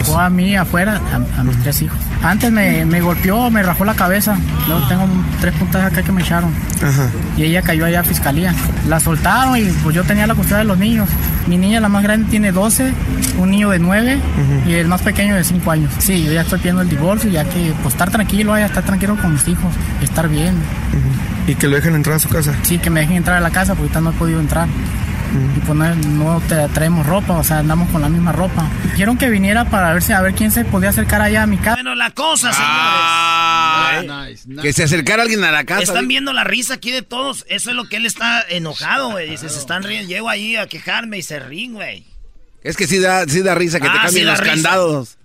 Fue 0.05 0.21
a 0.23 0.29
mí 0.29 0.55
afuera, 0.55 0.99
a, 1.11 1.39
a 1.39 1.43
mis 1.43 1.57
tres 1.63 1.81
hijos. 1.81 1.97
Antes 2.21 2.51
me, 2.51 2.85
me 2.85 3.01
golpeó, 3.01 3.49
me 3.49 3.61
rajó 3.63 3.83
la 3.85 3.93
cabeza. 3.93 4.37
Luego 4.67 4.85
tengo 4.87 5.05
tres 5.41 5.53
puntas 5.55 5.83
acá 5.83 6.01
que 6.01 6.11
me 6.11 6.21
echaron. 6.21 6.51
Y 7.37 7.43
ella 7.43 7.61
cayó 7.61 7.85
allá 7.85 8.01
a 8.01 8.03
fiscalía. 8.03 8.53
La 8.87 8.99
soltaron 8.99 9.57
y 9.57 9.63
pues 9.83 9.95
yo 9.95 10.03
tenía 10.03 10.25
la 10.27 10.35
custodia 10.35 10.59
de 10.59 10.63
los 10.65 10.77
niños. 10.77 11.09
Mi 11.47 11.57
niña, 11.57 11.81
la 11.81 11.89
más 11.89 12.03
grande, 12.03 12.29
tiene 12.29 12.53
12, 12.53 12.93
un 13.37 13.51
niño 13.51 13.69
de 13.69 13.79
9 13.79 14.17
y 14.65 14.73
el 14.75 14.87
más 14.87 15.01
pequeño 15.01 15.35
de 15.35 15.43
5 15.43 15.71
años. 15.71 15.91
Sí, 15.99 16.23
yo 16.23 16.31
ya 16.31 16.41
estoy 16.41 16.59
pidiendo 16.59 16.81
el 16.81 16.89
divorcio, 16.89 17.29
ya 17.29 17.43
que 17.43 17.73
pues 17.81 17.93
estar 17.95 18.09
tranquilo, 18.09 18.57
ya 18.57 18.65
estar 18.67 18.83
tranquilo 18.83 19.17
con 19.17 19.33
mis 19.33 19.45
hijos, 19.49 19.73
estar 20.01 20.29
bien. 20.29 20.55
Y 21.47 21.55
que 21.55 21.67
lo 21.67 21.75
dejen 21.75 21.95
entrar 21.95 22.15
a 22.15 22.19
su 22.19 22.29
casa. 22.29 22.53
Sí, 22.63 22.77
que 22.79 22.89
me 22.89 23.01
dejen 23.01 23.17
entrar 23.17 23.35
a 23.37 23.41
la 23.41 23.49
casa 23.49 23.75
porque 23.75 23.81
ahorita 23.93 23.99
no 24.01 24.11
he 24.11 24.13
podido 24.13 24.39
entrar. 24.39 24.67
Y 25.33 25.59
pues 25.61 25.75
no, 25.77 25.95
no 25.95 26.41
te 26.47 26.55
traemos 26.69 27.05
ropa, 27.07 27.33
o 27.39 27.43
sea, 27.43 27.59
andamos 27.59 27.89
con 27.89 28.01
la 28.01 28.09
misma 28.09 28.31
ropa. 28.31 28.69
Dijeron 28.91 29.17
que 29.17 29.29
viniera 29.29 29.65
para 29.65 29.91
ver 29.93 30.03
si 30.03 30.13
a 30.13 30.21
ver 30.21 30.35
quién 30.35 30.51
se 30.51 30.63
podía 30.63 30.89
acercar 30.89 31.21
allá 31.21 31.43
a 31.43 31.47
mi 31.47 31.57
casa. 31.57 31.73
Bueno, 31.75 31.95
la 31.95 32.11
cosa, 32.11 32.53
señores. 32.53 32.69
Ah, 32.71 34.01
Nice, 34.27 34.47
nice. 34.47 34.61
que 34.61 34.73
se 34.73 34.83
acercara 34.83 35.23
alguien 35.23 35.43
a 35.43 35.51
la 35.51 35.63
casa. 35.63 35.81
Están 35.83 36.07
viendo 36.07 36.33
la 36.33 36.43
risa 36.43 36.75
aquí 36.75 36.91
de 36.91 37.01
todos. 37.01 37.45
Eso 37.49 37.71
es 37.71 37.75
lo 37.75 37.85
que 37.85 37.97
él 37.97 38.05
está 38.05 38.41
enojado, 38.47 39.11
güey. 39.11 39.29
Dice, 39.29 39.49
se 39.49 39.59
están 39.59 39.83
riendo. 39.83 40.07
Llego 40.07 40.29
ahí 40.29 40.55
a 40.55 40.67
quejarme 40.67 41.17
y 41.17 41.23
se 41.23 41.39
ríen, 41.39 41.73
güey. 41.73 42.05
Es 42.61 42.77
que 42.77 42.85
sí 42.87 42.99
da, 42.99 43.25
sí 43.27 43.41
da 43.41 43.55
risa 43.55 43.79
que 43.79 43.87
te 43.89 43.97
Ah, 43.97 44.03
cambien 44.03 44.13
sí 44.25 44.29
los 44.29 44.39
risa. 44.39 44.53
candados. 44.53 45.17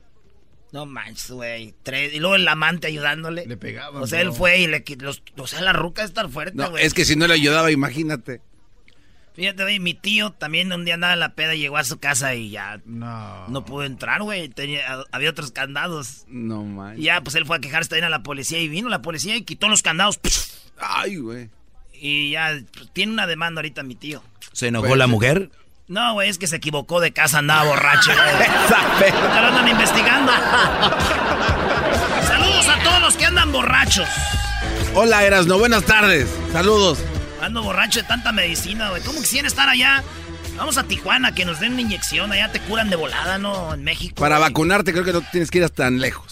No 0.73 0.85
manches, 0.87 1.31
güey. 1.31 1.75
Tres- 1.83 2.13
Y 2.15 2.19
luego 2.19 2.35
el 2.37 2.47
amante 2.49 2.87
ayudándole. 2.89 3.47
Le 3.47 3.57
pegaban, 3.57 4.03
O 4.03 4.07
sea, 4.07 4.21
él 4.21 4.33
fue 4.33 4.59
y 4.61 4.67
le 4.67 4.83
quitó. 4.85 5.05
los- 5.07 5.23
O 5.37 5.47
sea, 5.47 5.61
la 5.63 5.73
ruca 5.73 6.03
es 6.03 6.09
estar 6.09 6.29
fuerte, 6.29 6.57
No, 6.57 6.71
güey. 6.71 6.85
es 6.85 6.93
que 6.95 7.05
si 7.05 7.17
no 7.17 7.27
le 7.27 7.35
ayudaba, 7.35 7.71
imagínate. 7.71 8.41
Fíjate, 9.39 9.63
güey, 9.63 9.79
mi 9.79 9.95
tío 9.95 10.33
también 10.33 10.73
un 10.73 10.85
día 10.85 10.95
andaba 10.95 11.13
en 11.13 11.21
la 11.21 11.35
peda, 11.35 11.55
llegó 11.55 11.77
a 11.77 11.85
su 11.85 12.01
casa 12.01 12.35
y 12.35 12.51
ya 12.51 12.81
No. 12.87 13.47
no 13.47 13.65
pudo 13.65 13.85
entrar, 13.85 14.21
güey. 14.23 14.49
Tenía- 14.49 15.05
Había 15.13 15.31
otros 15.31 15.53
candados. 15.53 16.25
No 16.27 16.65
man. 16.65 16.99
Y 16.99 17.05
ya, 17.05 17.21
pues 17.21 17.37
él 17.37 17.47
fue 17.47 17.57
a 17.59 17.61
quejarse 17.61 17.89
también 17.91 18.07
a 18.07 18.09
la 18.09 18.25
policía 18.25 18.59
y 18.59 18.67
vino 18.67 18.89
la 18.89 19.01
policía 19.01 19.37
y 19.37 19.43
quitó 19.43 19.69
los 19.69 19.83
candados. 19.83 20.19
Ay, 20.81 21.19
güey. 21.19 21.51
Y 22.01 22.33
ya 22.33 22.59
pues, 22.75 22.93
tiene 22.93 23.13
una 23.13 23.29
demanda 23.29 23.61
ahorita 23.61 23.85
mi 23.85 23.95
tío. 23.95 24.25
¿Se 24.53 24.67
enojó 24.67 24.97
la 24.97 25.07
mujer? 25.07 25.51
No, 25.87 26.15
güey, 26.15 26.29
es 26.31 26.39
que 26.39 26.49
se 26.49 26.57
equivocó 26.57 26.99
de 26.99 27.13
casa, 27.13 27.39
andaba 27.39 27.63
borracho, 27.63 28.11
güey. 28.13 28.49
Ya 29.09 29.41
lo 29.41 29.47
andan 29.49 29.69
investigando. 29.69 30.33
Saludos 32.27 32.69
a 32.69 32.83
todos 32.83 33.01
los 33.03 33.17
que 33.17 33.25
andan 33.25 33.53
borrachos. 33.53 34.09
Hola, 34.97 35.25
Erasno, 35.25 35.61
buenas 35.61 35.85
tardes. 35.85 36.29
Saludos. 36.53 36.99
Ando 37.43 37.63
borracho 37.63 38.01
de 38.01 38.07
tanta 38.07 38.33
medicina, 38.33 38.91
güey. 38.91 39.03
¿Cómo 39.03 39.21
quisiera 39.21 39.49
estar 39.49 39.69
allá 39.69 40.03
Vamos 40.59 40.77
a 40.77 40.83
Tijuana, 40.83 41.33
que 41.33 41.45
nos 41.45 41.61
den 41.61 41.75
una 41.75 41.83
inyección. 41.83 42.33
Allá 42.33 42.51
te 42.51 42.59
curan 42.59 42.91
de 42.91 42.97
volada, 42.97 43.39
¿no? 43.39 43.75
En 43.75 43.85
México. 43.85 44.17
Para 44.17 44.41
vacunarte 44.41 44.93
creo 44.93 45.05
que 45.05 45.13
no 45.13 45.21
tienes 45.21 45.53
que 45.53 45.59
ir 45.59 45.71
tan 45.71 46.01
lejos. 46.01 46.27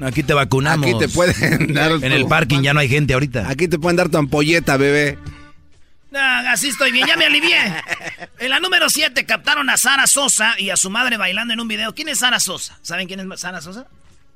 Aquí 0.00 0.22
te 0.22 0.32
vacunamos. 0.32 0.86
Aquí 0.86 0.96
te 0.96 1.08
pueden 1.08 1.74
dar... 1.74 1.90
En 1.90 2.12
el 2.12 2.26
parking 2.26 2.62
ya 2.62 2.72
no 2.72 2.78
hay 2.78 2.88
gente 2.88 3.14
ahorita. 3.14 3.48
Aquí 3.48 3.66
te 3.66 3.80
pueden 3.80 3.96
dar 3.96 4.08
tu 4.08 4.16
ampolleta, 4.16 4.76
bebé. 4.76 5.18
Así 6.12 6.68
estoy 6.68 6.92
bien, 6.92 7.08
ya 7.08 7.16
me 7.16 7.26
alivié. 7.26 7.58
En 8.38 8.50
la 8.50 8.60
número 8.60 8.88
7 8.88 9.26
captaron 9.26 9.68
a 9.68 9.76
Sara 9.76 10.06
Sosa 10.06 10.54
y 10.56 10.70
a 10.70 10.76
su 10.76 10.88
madre 10.88 11.16
bailando 11.16 11.52
en 11.52 11.58
un 11.58 11.66
video. 11.66 11.92
¿Quién 11.96 12.08
es 12.08 12.20
Sara 12.20 12.38
Sosa? 12.38 12.78
¿Saben 12.82 13.08
quién 13.08 13.18
es 13.18 13.40
Sara 13.40 13.60
Sosa? 13.60 13.88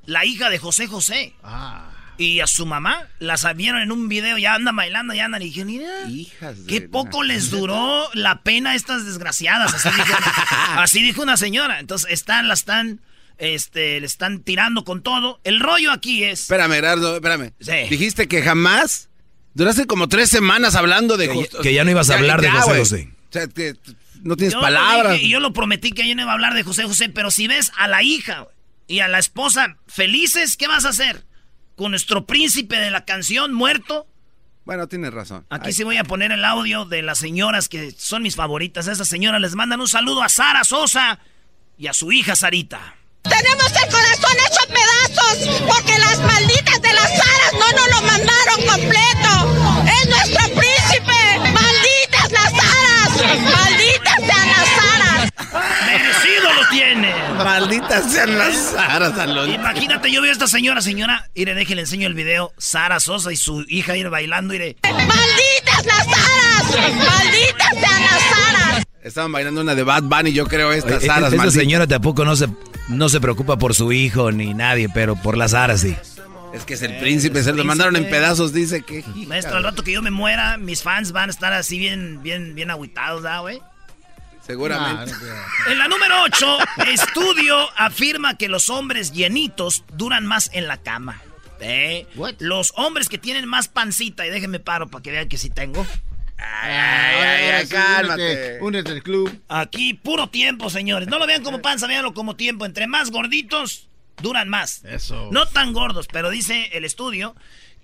La 0.05 0.25
hija 0.25 0.49
de 0.49 0.57
José 0.57 0.87
José. 0.87 1.33
Ah. 1.43 1.85
Y 2.19 2.41
a 2.41 2.47
su 2.47 2.65
mamá 2.65 3.07
las 3.19 3.47
vieron 3.55 3.81
en 3.81 3.91
un 3.93 4.09
video, 4.09 4.37
ya 4.37 4.53
andan 4.53 4.75
bailando, 4.75 5.13
ya 5.13 5.25
andan. 5.25 5.41
Y 5.41 5.45
dije, 5.45 5.63
mira, 5.63 5.87
Hijas 6.09 6.65
de 6.65 6.67
qué 6.67 6.81
poco 6.81 7.23
la- 7.23 7.33
les 7.33 7.49
duró 7.49 8.09
la 8.13 8.41
pena 8.43 8.71
a 8.71 8.75
estas 8.75 9.05
desgraciadas. 9.05 9.73
Así 9.73 9.89
dijo, 9.89 10.17
así 10.77 11.01
dijo 11.01 11.21
una 11.23 11.37
señora. 11.37 11.79
Entonces 11.79 12.11
están, 12.11 12.49
la 12.49 12.55
están, 12.55 12.99
este, 13.37 14.01
le 14.01 14.05
están 14.05 14.41
tirando 14.41 14.83
con 14.83 15.01
todo. 15.01 15.39
El 15.45 15.61
rollo 15.61 15.91
aquí 15.93 16.25
es. 16.25 16.41
Espérame, 16.41 16.73
Gerardo, 16.73 17.15
espérame. 17.15 17.53
Sí. 17.61 17.87
Dijiste 17.89 18.27
que 18.27 18.41
jamás... 18.43 19.07
Duraste 19.55 19.87
como 19.87 20.07
tres 20.07 20.29
semanas 20.29 20.75
hablando 20.75 21.17
de... 21.17 21.27
Que 21.29 21.49
que 21.63 21.73
ya 21.73 21.83
no 21.83 21.91
ibas 21.91 22.09
a 22.11 22.15
hablar 22.15 22.39
de 22.41 22.51
José. 22.51 22.79
José. 22.79 23.09
O 23.29 23.31
sea, 23.33 23.47
que 23.47 23.75
no 24.21 24.35
tienes 24.35 24.53
Yo 24.53 24.61
palabras. 24.61 25.13
dije 25.13 25.25
y 25.25 25.29
yo 25.29 25.39
lo 25.39 25.53
prometí 25.53 25.91
que 25.91 26.07
yo 26.07 26.15
no 26.15 26.21
iba 26.21 26.31
a 26.31 26.33
hablar 26.35 26.53
de 26.53 26.63
José 26.63 26.83
José, 26.83 27.09
pero 27.09 27.31
si 27.31 27.47
ves 27.47 27.71
a 27.77 27.87
la 27.87 28.03
hija 28.03 28.45
y 28.87 28.99
a 28.99 29.07
la 29.07 29.19
esposa 29.19 29.77
felices, 29.87 30.55
¿qué 30.57 30.67
vas 30.67 30.85
a 30.85 30.89
hacer? 30.89 31.25
Con 31.79 31.91
nuestro 31.91 32.25
príncipe 32.25 32.75
de 32.75 32.91
la 32.91 33.05
canción 33.05 33.53
muerto. 33.53 34.05
Bueno, 34.65 34.89
tienes 34.89 35.13
razón. 35.13 35.45
Aquí 35.49 35.67
Ay, 35.67 35.73
sí 35.73 35.85
voy 35.85 35.95
a 35.95 36.03
poner 36.03 36.33
el 36.33 36.43
audio 36.43 36.83
de 36.83 37.01
las 37.01 37.19
señoras 37.19 37.69
que 37.69 37.91
son 37.97 38.21
mis 38.21 38.35
favoritas. 38.35 38.87
Esas 38.87 39.07
señoras 39.07 39.39
les 39.39 39.55
mandan 39.55 39.79
un 39.79 39.87
saludo 39.87 40.21
a 40.21 40.27
Sara 40.27 40.65
Sosa 40.65 41.19
y 41.77 41.87
a 41.87 41.93
su 41.93 42.11
hija 42.11 42.35
Sarita. 42.35 42.95
Tenemos 43.21 43.71
el 43.81 43.89
corazón 43.93 44.35
hecho 44.45 44.67
pedazos 44.67 45.63
porque 45.73 45.97
las 45.99 46.19
malditas 46.19 46.81
de 46.81 46.91
las 46.91 47.11
aras 47.11 47.53
no 47.53 47.71
nos 47.71 47.89
lo 47.91 48.01
mandaron 48.07 48.65
completo. 48.67 49.87
Es 49.87 50.09
nuestro 50.09 50.43
príncipe. 50.59 51.39
Malditas 51.53 52.29
las 52.29 52.53
aras. 52.53 53.39
Malditas 53.41 54.15
sean 54.17 54.47
las 54.49 54.67
aras. 54.67 54.88
¡Merecido 55.85 56.53
lo 56.53 56.69
tiene! 56.69 57.13
Malditas 57.37 58.11
sean 58.11 58.37
las 58.37 58.73
aras, 58.75 59.17
Alonso. 59.17 59.53
Imagínate, 59.53 60.11
yo 60.11 60.21
veo 60.21 60.29
a 60.29 60.33
esta 60.33 60.47
señora, 60.47 60.81
señora, 60.81 61.29
y 61.33 61.45
le 61.45 61.55
deje, 61.55 61.75
le 61.75 61.81
enseño 61.81 62.07
el 62.07 62.13
video, 62.13 62.51
Sara 62.57 62.99
Sosa 62.99 63.31
y 63.31 63.37
su 63.37 63.63
hija 63.67 63.95
ir 63.97 64.09
bailando, 64.09 64.53
y 64.53 64.75
Malditas 64.83 65.85
las 65.85 66.07
aras. 66.07 66.95
Malditas 66.95 67.69
sean 67.71 68.01
las 68.03 68.47
aras. 68.47 68.85
Estaban 69.03 69.31
bailando 69.31 69.61
una 69.61 69.75
de 69.75 69.83
Bad 69.83 70.03
Bunny, 70.03 70.33
yo 70.33 70.45
creo, 70.45 70.71
estas 70.73 70.97
Oye, 71.03 71.09
aras, 71.09 71.29
Esa 71.29 71.37
malditas. 71.37 71.53
señora 71.53 71.87
tampoco 71.87 72.25
no 72.25 72.35
se, 72.35 72.47
no 72.89 73.07
se 73.09 73.21
preocupa 73.21 73.57
por 73.57 73.73
su 73.73 73.91
hijo 73.91 74.31
ni 74.31 74.53
nadie, 74.53 74.89
pero 74.93 75.15
por 75.15 75.37
las 75.37 75.53
aras 75.53 75.81
sí. 75.81 75.95
Es 76.53 76.63
que 76.65 76.73
es 76.73 76.81
el 76.81 76.97
príncipe, 76.97 77.43
se 77.43 77.53
lo 77.53 77.63
mandaron 77.63 77.95
en 77.95 78.09
pedazos, 78.09 78.51
dice 78.53 78.81
que... 78.81 79.03
Maestro, 79.27 79.57
al 79.57 79.63
rato 79.63 79.83
que 79.83 79.91
yo 79.91 80.01
me 80.01 80.09
muera, 80.09 80.57
mis 80.57 80.81
fans 80.81 81.11
van 81.11 81.29
a 81.29 81.31
estar 81.31 81.53
así 81.53 81.77
bien, 81.77 82.21
bien, 82.23 82.55
bien 82.55 82.71
agüitados, 82.71 83.23
¿ah, 83.25 83.39
güey? 83.39 83.61
Seguramente. 84.49 85.13
En 85.67 85.77
la 85.77 85.87
número 85.87 86.23
8, 86.23 86.57
estudio 86.87 87.55
afirma 87.77 88.35
que 88.35 88.49
los 88.49 88.71
hombres 88.71 89.11
llenitos 89.11 89.83
duran 89.93 90.25
más 90.25 90.49
en 90.53 90.67
la 90.67 90.77
cama. 90.77 91.21
¿Eh? 91.59 92.07
Los 92.39 92.73
hombres 92.75 93.09
que 93.09 93.19
tienen 93.19 93.47
más 93.47 93.67
pancita, 93.67 94.25
y 94.25 94.31
déjenme 94.31 94.59
paro 94.59 94.87
para 94.87 95.03
que 95.03 95.11
vean 95.11 95.29
que 95.29 95.37
sí 95.37 95.51
tengo. 95.51 95.85
Ay, 96.39 96.71
ay, 96.71 97.49
ay, 97.51 97.67
cálmate. 97.67 98.57
Únete 98.61 98.91
al 98.91 99.03
club. 99.03 99.39
Aquí 99.49 99.93
puro 99.93 100.29
tiempo, 100.29 100.71
señores. 100.71 101.07
No 101.07 101.19
lo 101.19 101.27
vean 101.27 101.43
como 101.43 101.61
panza, 101.61 101.85
véanlo 101.85 102.15
como 102.15 102.35
tiempo. 102.35 102.65
Entre 102.65 102.87
más 102.87 103.11
gorditos, 103.11 103.87
duran 104.19 104.49
más. 104.49 104.83
Eso. 104.83 105.29
No 105.31 105.45
tan 105.47 105.73
gordos, 105.73 106.07
pero 106.11 106.31
dice 106.31 106.71
el 106.73 106.85
estudio 106.85 107.35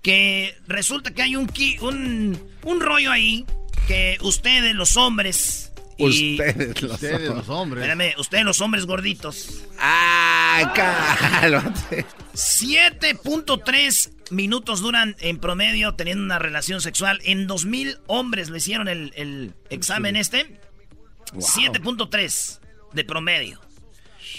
que 0.02 0.58
resulta 0.66 1.12
que 1.12 1.22
hay 1.22 1.36
un, 1.36 1.48
un, 1.80 2.50
un 2.64 2.80
rollo 2.80 3.12
ahí 3.12 3.46
que 3.86 4.18
ustedes, 4.20 4.74
los 4.74 4.96
hombres... 4.96 5.65
y- 5.98 6.32
Ustedes 6.32 6.82
los 6.82 6.92
Ustedes, 6.92 7.28
los 7.30 7.48
hombres. 7.48 7.84
Espérame, 7.84 8.14
ustedes 8.18 8.44
los 8.44 8.60
hombres 8.60 8.86
gorditos. 8.86 9.62
Ay, 9.78 10.66
cálmate. 10.74 12.04
7.3 12.34 14.10
minutos 14.30 14.80
duran 14.80 15.16
en 15.20 15.38
promedio 15.38 15.94
teniendo 15.94 16.22
una 16.24 16.38
relación 16.38 16.80
sexual. 16.80 17.20
En 17.24 17.46
2000 17.46 17.98
hombres 18.06 18.50
le 18.50 18.58
hicieron 18.58 18.88
el, 18.88 19.12
el 19.16 19.54
examen 19.70 20.16
este. 20.16 20.60
7.3 21.32 22.60
de 22.92 23.04
promedio. 23.04 23.60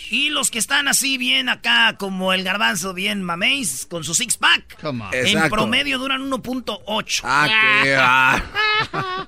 Y 0.09 0.29
los 0.29 0.51
que 0.51 0.59
están 0.59 0.87
así 0.87 1.17
bien 1.17 1.49
acá, 1.49 1.95
como 1.97 2.33
el 2.33 2.43
garbanzo, 2.43 2.93
bien 2.93 3.21
mameis, 3.23 3.85
con 3.89 4.03
su 4.03 4.13
six 4.13 4.37
pack. 4.37 4.79
Come 4.81 5.03
on. 5.05 5.13
En 5.13 5.27
Exacto. 5.27 5.55
promedio 5.55 5.97
duran 5.97 6.21
1.8. 6.29 7.21
Ah. 7.23 8.41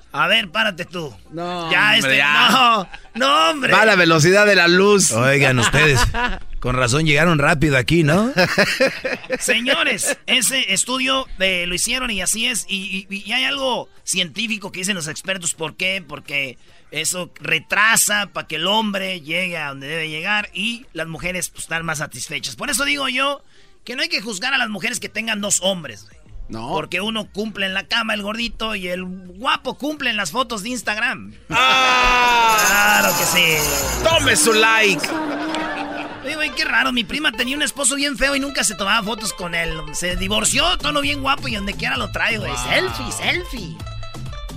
A 0.12 0.26
ver, 0.26 0.50
párate 0.50 0.84
tú. 0.84 1.14
No, 1.30 1.70
ya 1.70 1.82
hombre, 1.94 1.98
este. 1.98 2.16
ya. 2.16 2.48
No, 2.50 2.88
no, 3.14 3.50
hombre. 3.50 3.72
Va 3.72 3.82
a 3.82 3.86
la 3.86 3.96
velocidad 3.96 4.46
de 4.46 4.54
la 4.56 4.68
luz. 4.68 5.12
Oigan 5.12 5.58
ustedes, 5.58 6.00
con 6.58 6.76
razón 6.76 7.04
llegaron 7.06 7.38
rápido 7.38 7.76
aquí, 7.76 8.02
¿no? 8.02 8.32
Señores, 9.38 10.16
ese 10.26 10.72
estudio 10.72 11.26
eh, 11.38 11.64
lo 11.66 11.74
hicieron 11.74 12.10
y 12.10 12.22
así 12.22 12.46
es. 12.46 12.64
Y, 12.68 13.06
y- 13.08 13.22
y 13.26 13.32
hay 13.32 13.44
algo 13.44 13.88
científico 14.04 14.72
que 14.72 14.80
dicen 14.80 14.96
los 14.96 15.08
expertos. 15.08 15.54
¿Por 15.54 15.76
qué? 15.76 16.02
Porque 16.06 16.58
eso 16.90 17.30
retrasa 17.36 18.26
para 18.32 18.46
que 18.46 18.56
el 18.56 18.66
hombre 18.66 19.20
llegue 19.20 19.56
a 19.56 19.68
donde 19.68 19.86
debe 19.86 20.08
llegar 20.08 20.50
y 20.52 20.86
las 20.92 21.06
mujeres 21.06 21.50
pues, 21.50 21.64
están 21.64 21.84
más 21.84 21.98
satisfechas. 21.98 22.56
Por 22.56 22.70
eso 22.70 22.84
digo 22.84 23.08
yo 23.08 23.42
que 23.84 23.96
no 23.96 24.02
hay 24.02 24.08
que 24.08 24.20
juzgar 24.20 24.52
a 24.54 24.58
las 24.58 24.68
mujeres 24.68 25.00
que 25.00 25.08
tengan 25.08 25.40
dos 25.40 25.60
hombres. 25.62 26.04
güey. 26.04 26.20
No. 26.48 26.68
Porque 26.68 27.00
uno 27.00 27.30
cumple 27.30 27.66
en 27.66 27.74
la 27.74 27.86
cama 27.86 28.12
el 28.14 28.22
gordito 28.22 28.74
y 28.74 28.88
el 28.88 29.04
guapo 29.04 29.78
cumple 29.78 30.10
en 30.10 30.16
las 30.16 30.32
fotos 30.32 30.64
de 30.64 30.70
Instagram. 30.70 31.32
Claro 31.46 33.08
que 33.16 33.24
sí. 33.24 33.56
Tome 34.02 34.34
su 34.36 34.52
like. 34.52 35.06
Oye, 36.24 36.34
güey, 36.34 36.50
qué 36.50 36.64
raro. 36.64 36.92
Mi 36.92 37.04
prima 37.04 37.30
tenía 37.30 37.56
un 37.56 37.62
esposo 37.62 37.94
bien 37.94 38.18
feo 38.18 38.34
y 38.34 38.40
nunca 38.40 38.64
se 38.64 38.74
tomaba 38.74 39.00
fotos 39.04 39.32
con 39.32 39.54
él. 39.54 39.80
Se 39.92 40.16
divorció, 40.16 40.76
tono 40.78 41.00
bien 41.00 41.22
guapo 41.22 41.46
y 41.46 41.54
donde 41.54 41.74
quiera 41.74 41.96
lo 41.96 42.10
trae, 42.10 42.38
güey. 42.38 42.52
Selfie, 42.68 43.12
selfie. 43.12 43.76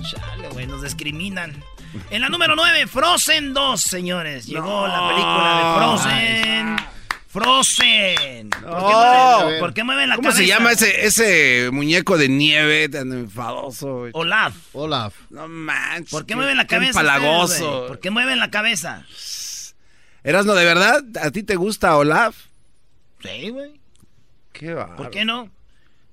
Chale, 0.02 0.48
güey, 0.48 0.66
nos 0.66 0.82
discriminan. 0.82 1.62
En 2.10 2.20
la 2.22 2.28
número 2.28 2.54
9, 2.56 2.86
Frozen 2.86 3.54
2, 3.54 3.80
señores. 3.80 4.46
Llegó 4.46 4.86
la 4.86 5.08
película 5.08 5.58
de 5.58 5.78
Frozen. 5.78 6.76
Frozen. 7.28 8.50
¿Por, 8.50 8.60
qué 8.60 8.66
No. 8.68 9.40
mueven, 9.42 9.60
por 9.60 9.74
qué 9.74 9.84
mueven 9.84 10.08
la 10.08 10.16
¿Cómo 10.16 10.28
cabeza? 10.28 10.42
se 10.42 10.46
llama 10.46 10.70
ese, 10.72 11.04
ese 11.06 11.70
muñeco 11.72 12.16
de 12.16 12.28
nieve 12.28 12.88
tan 12.88 13.12
enfadoso? 13.12 13.98
güey? 13.98 14.10
Olaf. 14.14 14.54
Olaf. 14.72 15.14
No 15.30 15.48
manches. 15.48 16.10
¿Por 16.10 16.26
qué 16.26 16.36
mueven 16.36 16.56
la 16.56 16.64
qué 16.66 16.76
cabeza? 16.76 17.00
empalagoso. 17.00 17.42
ustedes, 17.44 17.70
güey? 17.72 17.88
¿Por 17.88 18.00
qué 18.00 18.10
mueven 18.10 18.38
la 18.38 18.50
cabeza? 18.50 19.04
Erasno, 20.22 20.54
¿de 20.54 20.64
verdad? 20.64 21.02
¿A 21.22 21.30
ti 21.32 21.42
te 21.42 21.56
gusta 21.56 21.96
Olaf? 21.96 22.36
Sí, 23.22 23.50
güey. 23.50 23.80
Qué 24.52 24.72
va. 24.72 24.94
¿Por 24.96 25.10
qué 25.10 25.24
no? 25.24 25.50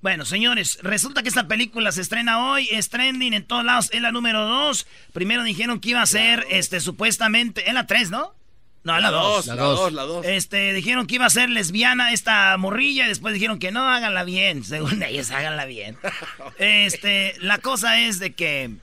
Bueno, 0.02 0.24
señores, 0.24 0.80
resulta 0.82 1.22
que 1.22 1.28
esta 1.28 1.46
película 1.46 1.92
se 1.92 2.00
estrena 2.00 2.50
hoy, 2.50 2.68
es 2.72 2.88
trending 2.88 3.34
en 3.34 3.44
todos 3.44 3.64
lados, 3.64 3.88
es 3.92 4.02
la 4.02 4.10
número 4.10 4.44
2. 4.44 4.86
Primero 5.12 5.44
dijeron 5.44 5.78
que 5.78 5.90
iba 5.90 6.02
a 6.02 6.06
ser, 6.06 6.44
este, 6.50 6.80
supuestamente, 6.80 7.68
es 7.68 7.72
la 7.72 7.86
3, 7.86 8.10
¿no? 8.10 8.34
No, 8.82 8.98
la 8.98 9.12
2. 9.12 9.46
La 9.46 9.54
dos, 9.54 9.92
la 9.92 10.02
dos. 10.02 10.26
Este, 10.26 10.72
dijeron 10.72 11.06
que 11.06 11.14
iba 11.14 11.26
a 11.26 11.30
ser 11.30 11.48
lesbiana 11.50 12.12
esta 12.12 12.56
morrilla 12.56 13.04
y 13.04 13.08
después 13.08 13.32
dijeron 13.32 13.60
que 13.60 13.70
no, 13.70 13.88
háganla 13.88 14.24
bien, 14.24 14.64
según 14.64 15.04
ellos, 15.04 15.30
háganla 15.30 15.66
bien. 15.66 15.96
Este, 16.58 17.34
la 17.38 17.58
cosa 17.58 18.00
es 18.00 18.18
de 18.18 18.32
que 18.32 18.74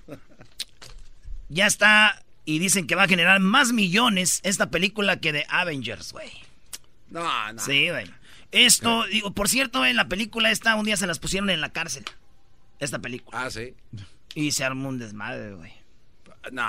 ya 1.50 1.68
está 1.68 2.24
y 2.46 2.60
dicen 2.60 2.88
que 2.88 2.96
va 2.96 3.04
a 3.04 3.08
generar 3.10 3.42
más 3.42 3.74
millones 3.74 4.40
esta 4.44 4.70
película 4.70 5.20
que 5.20 5.34
de 5.34 5.46
Avengers, 5.50 6.14
güey. 6.14 6.32
No, 7.10 7.52
no. 7.52 7.62
Sí, 7.62 7.90
güey. 7.90 8.06
Esto, 8.52 9.06
digo, 9.06 9.32
por 9.32 9.48
cierto, 9.50 9.86
en 9.86 9.96
la 9.96 10.08
película 10.08 10.50
esta 10.52 10.76
un 10.76 10.86
día 10.86 10.98
se 10.98 11.06
las 11.08 11.20
pusieron 11.20 11.50
en 11.50 11.62
la 11.62 11.70
cárcel. 11.70 12.04
Esta 12.80 13.00
película. 13.00 13.44
Ah, 13.44 13.50
sí. 13.52 13.74
Y 14.36 14.52
se 14.52 14.64
armó 14.64 14.90
un 14.90 14.98
desmadre, 15.00 15.54
güey. 15.54 15.72
No, 16.52 16.66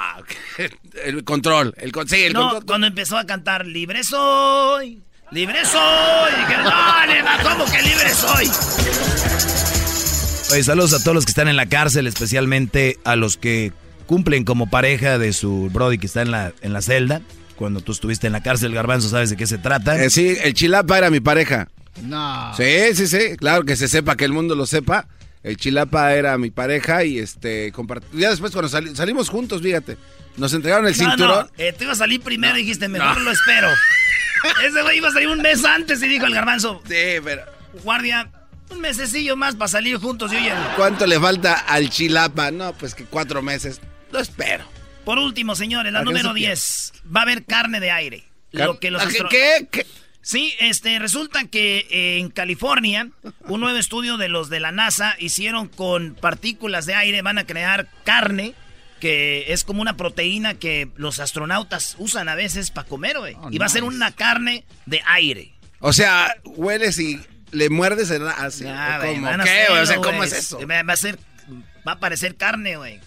el 1.04 1.24
control. 1.24 1.72
El, 1.78 1.92
con- 1.92 2.08
sí, 2.08 2.16
el 2.24 2.32
No, 2.32 2.40
control. 2.42 2.66
cuando 2.66 2.86
empezó 2.88 3.16
a 3.16 3.24
cantar 3.24 3.64
Libre 3.66 4.02
soy, 4.04 5.00
libre 5.30 5.64
soy, 5.64 6.32
dije, 6.32 6.56
no, 6.62 7.48
¿cómo 7.48 7.64
que 7.70 7.80
libre 7.82 8.10
soy? 8.10 8.46
Oye, 10.52 10.64
saludos 10.64 10.92
a 10.94 10.98
todos 11.02 11.14
los 11.14 11.24
que 11.24 11.30
están 11.30 11.46
en 11.48 11.56
la 11.56 11.66
cárcel, 11.66 12.08
especialmente 12.08 12.98
a 13.04 13.14
los 13.14 13.36
que 13.36 13.72
cumplen 14.06 14.44
como 14.44 14.68
pareja 14.68 15.16
de 15.18 15.32
su 15.32 15.70
brody 15.72 15.98
que 15.98 16.06
está 16.06 16.22
en 16.22 16.32
la, 16.32 16.52
en 16.60 16.72
la 16.72 16.82
celda. 16.82 17.22
Cuando 17.60 17.80
tú 17.82 17.92
estuviste 17.92 18.26
en 18.26 18.32
la 18.32 18.42
cárcel, 18.42 18.74
Garbanzo, 18.74 19.08
sabes 19.10 19.28
de 19.30 19.36
qué 19.36 19.46
se 19.46 19.58
trata. 19.58 20.02
Eh, 20.02 20.08
sí, 20.08 20.34
el 20.42 20.54
chilapa 20.54 20.96
era 20.98 21.10
mi 21.10 21.20
pareja. 21.20 21.68
No. 22.02 22.52
Sí, 22.56 22.94
sí, 22.94 23.06
sí. 23.06 23.36
Claro 23.36 23.64
que 23.64 23.76
se 23.76 23.86
sepa, 23.86 24.16
que 24.16 24.24
el 24.24 24.32
mundo 24.32 24.54
lo 24.54 24.64
sepa. 24.66 25.06
El 25.42 25.56
Chilapa 25.56 26.12
era 26.14 26.36
mi 26.38 26.50
pareja 26.50 27.02
y 27.04 27.18
este 27.18 27.72
ya 28.12 28.28
después 28.30 28.52
cuando 28.52 28.68
sali- 28.68 28.94
salimos 28.96 29.28
juntos, 29.30 29.62
fíjate, 29.62 29.96
nos 30.36 30.52
entregaron 30.52 30.86
el 30.86 30.92
No, 30.92 30.98
cinturón. 30.98 31.46
no, 31.46 31.50
eh, 31.64 31.72
tú 31.76 31.84
ibas 31.84 31.96
a 31.96 32.04
salir 32.04 32.20
primero 32.22 32.56
y 32.58 32.62
dijiste, 32.62 32.88
mejor 32.88 33.20
lo 33.22 33.30
espero. 33.30 33.68
Ese 34.66 34.82
güey 34.82 34.98
iba 34.98 35.08
a 35.08 35.12
salir 35.12 35.28
un 35.28 35.40
mes 35.42 35.64
antes 35.64 36.02
y 36.02 36.08
dijo 36.08 36.26
el 36.26 36.34
garbanzo. 36.34 36.82
Sí, 36.86 36.94
pero 37.24 37.42
Guardia, 37.82 38.30
un 38.70 38.80
mesecillo 38.80 39.34
más 39.36 39.54
para 39.56 39.68
salir 39.68 39.96
juntos 39.96 40.30
y 40.32 40.36
oye. 40.36 40.52
¿cuánto 40.76 41.06
le 41.06 41.18
falta 41.18 41.54
al 41.60 41.88
Chilapa? 41.90 42.50
No, 42.50 42.72
pues 42.74 42.94
que 42.94 43.04
cuatro 43.04 43.40
meses. 43.42 43.80
Lo 44.12 44.18
espero. 44.20 44.64
Por 45.04 45.18
último, 45.18 45.54
señores, 45.56 45.92
la 45.92 46.00
¿A 46.00 46.02
qué 46.02 46.06
número 46.06 46.28
se 46.30 46.34
pierde? 46.34 46.48
10. 46.54 46.92
Va 47.14 47.20
a 47.20 47.22
haber 47.24 47.44
carne 47.44 47.80
de 47.80 47.90
aire. 47.90 48.24
Car- 48.52 48.66
Lo 48.66 48.78
que 48.80 48.90
los 48.90 49.02
¿A 49.02 49.06
qué- 49.06 49.12
astro- 49.12 49.28
qué? 49.28 49.68
¿Qué? 49.70 49.86
Sí, 50.22 50.52
este, 50.60 50.98
resulta 50.98 51.44
que 51.46 51.86
eh, 51.90 52.18
en 52.18 52.28
California, 52.28 53.08
un 53.46 53.60
nuevo 53.60 53.78
estudio 53.78 54.18
de 54.18 54.28
los 54.28 54.50
de 54.50 54.60
la 54.60 54.70
NASA 54.70 55.16
hicieron 55.18 55.66
con 55.68 56.14
partículas 56.14 56.84
de 56.84 56.94
aire, 56.94 57.22
van 57.22 57.38
a 57.38 57.44
crear 57.46 57.88
carne, 58.04 58.52
que 59.00 59.46
es 59.52 59.64
como 59.64 59.80
una 59.80 59.96
proteína 59.96 60.54
que 60.54 60.90
los 60.96 61.20
astronautas 61.20 61.96
usan 61.98 62.28
a 62.28 62.34
veces 62.34 62.70
para 62.70 62.86
comer, 62.86 63.18
güey. 63.18 63.34
y 63.50 63.56
va 63.56 63.64
a 63.66 63.70
ser 63.70 63.82
una 63.82 64.12
carne 64.12 64.64
de 64.84 65.00
aire. 65.06 65.54
O 65.78 65.94
sea, 65.94 66.34
hueles 66.44 66.98
y 66.98 67.18
le 67.52 67.70
muerdes 67.70 68.10
el 68.10 68.28
así. 68.28 68.66
Ah, 68.68 68.98
¿o 69.00 69.02
güey, 69.06 69.14
¿Cómo? 69.14 69.26
¿Qué? 69.42 69.50
hacerlo, 69.50 69.82
o 69.82 69.86
sea, 69.86 69.96
¿cómo 69.96 70.22
es 70.22 70.32
eso? 70.34 70.58
Va 70.68 70.82
va 70.82 70.92
a 70.92 70.96
ser, 70.96 71.18
va 71.88 71.92
a 71.92 71.98
parecer 71.98 72.36
carne, 72.36 72.76
güey. 72.76 73.00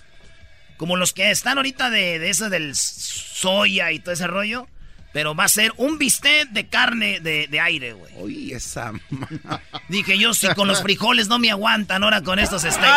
Como 0.78 0.96
los 0.96 1.14
que 1.14 1.32
están 1.32 1.58
ahorita 1.58 1.90
de, 1.90 2.20
de 2.20 2.30
eso 2.30 2.50
del 2.50 2.76
soya 2.76 3.92
y 3.92 4.00
todo 4.00 4.14
ese 4.14 4.28
rollo. 4.28 4.68
Pero 5.14 5.36
va 5.36 5.44
a 5.46 5.48
ser 5.50 5.72
un 5.78 6.00
bistec 6.00 6.50
de 6.50 6.68
carne 6.68 7.20
de, 7.20 7.48
de 7.48 7.60
aire, 7.60 7.94
güey. 7.94 8.12
Uy, 8.18 8.52
esa. 8.52 8.92
Dije 9.90 10.18
yo, 10.18 10.34
si 10.34 10.48
con 10.56 10.68
los 10.68 10.82
frijoles 10.82 11.28
no 11.28 11.38
me 11.38 11.52
aguantan 11.52 12.04
ahora 12.04 12.22
con 12.24 12.40
estos 12.40 12.64
steaks. 12.64 12.80
Bueno, 12.82 12.94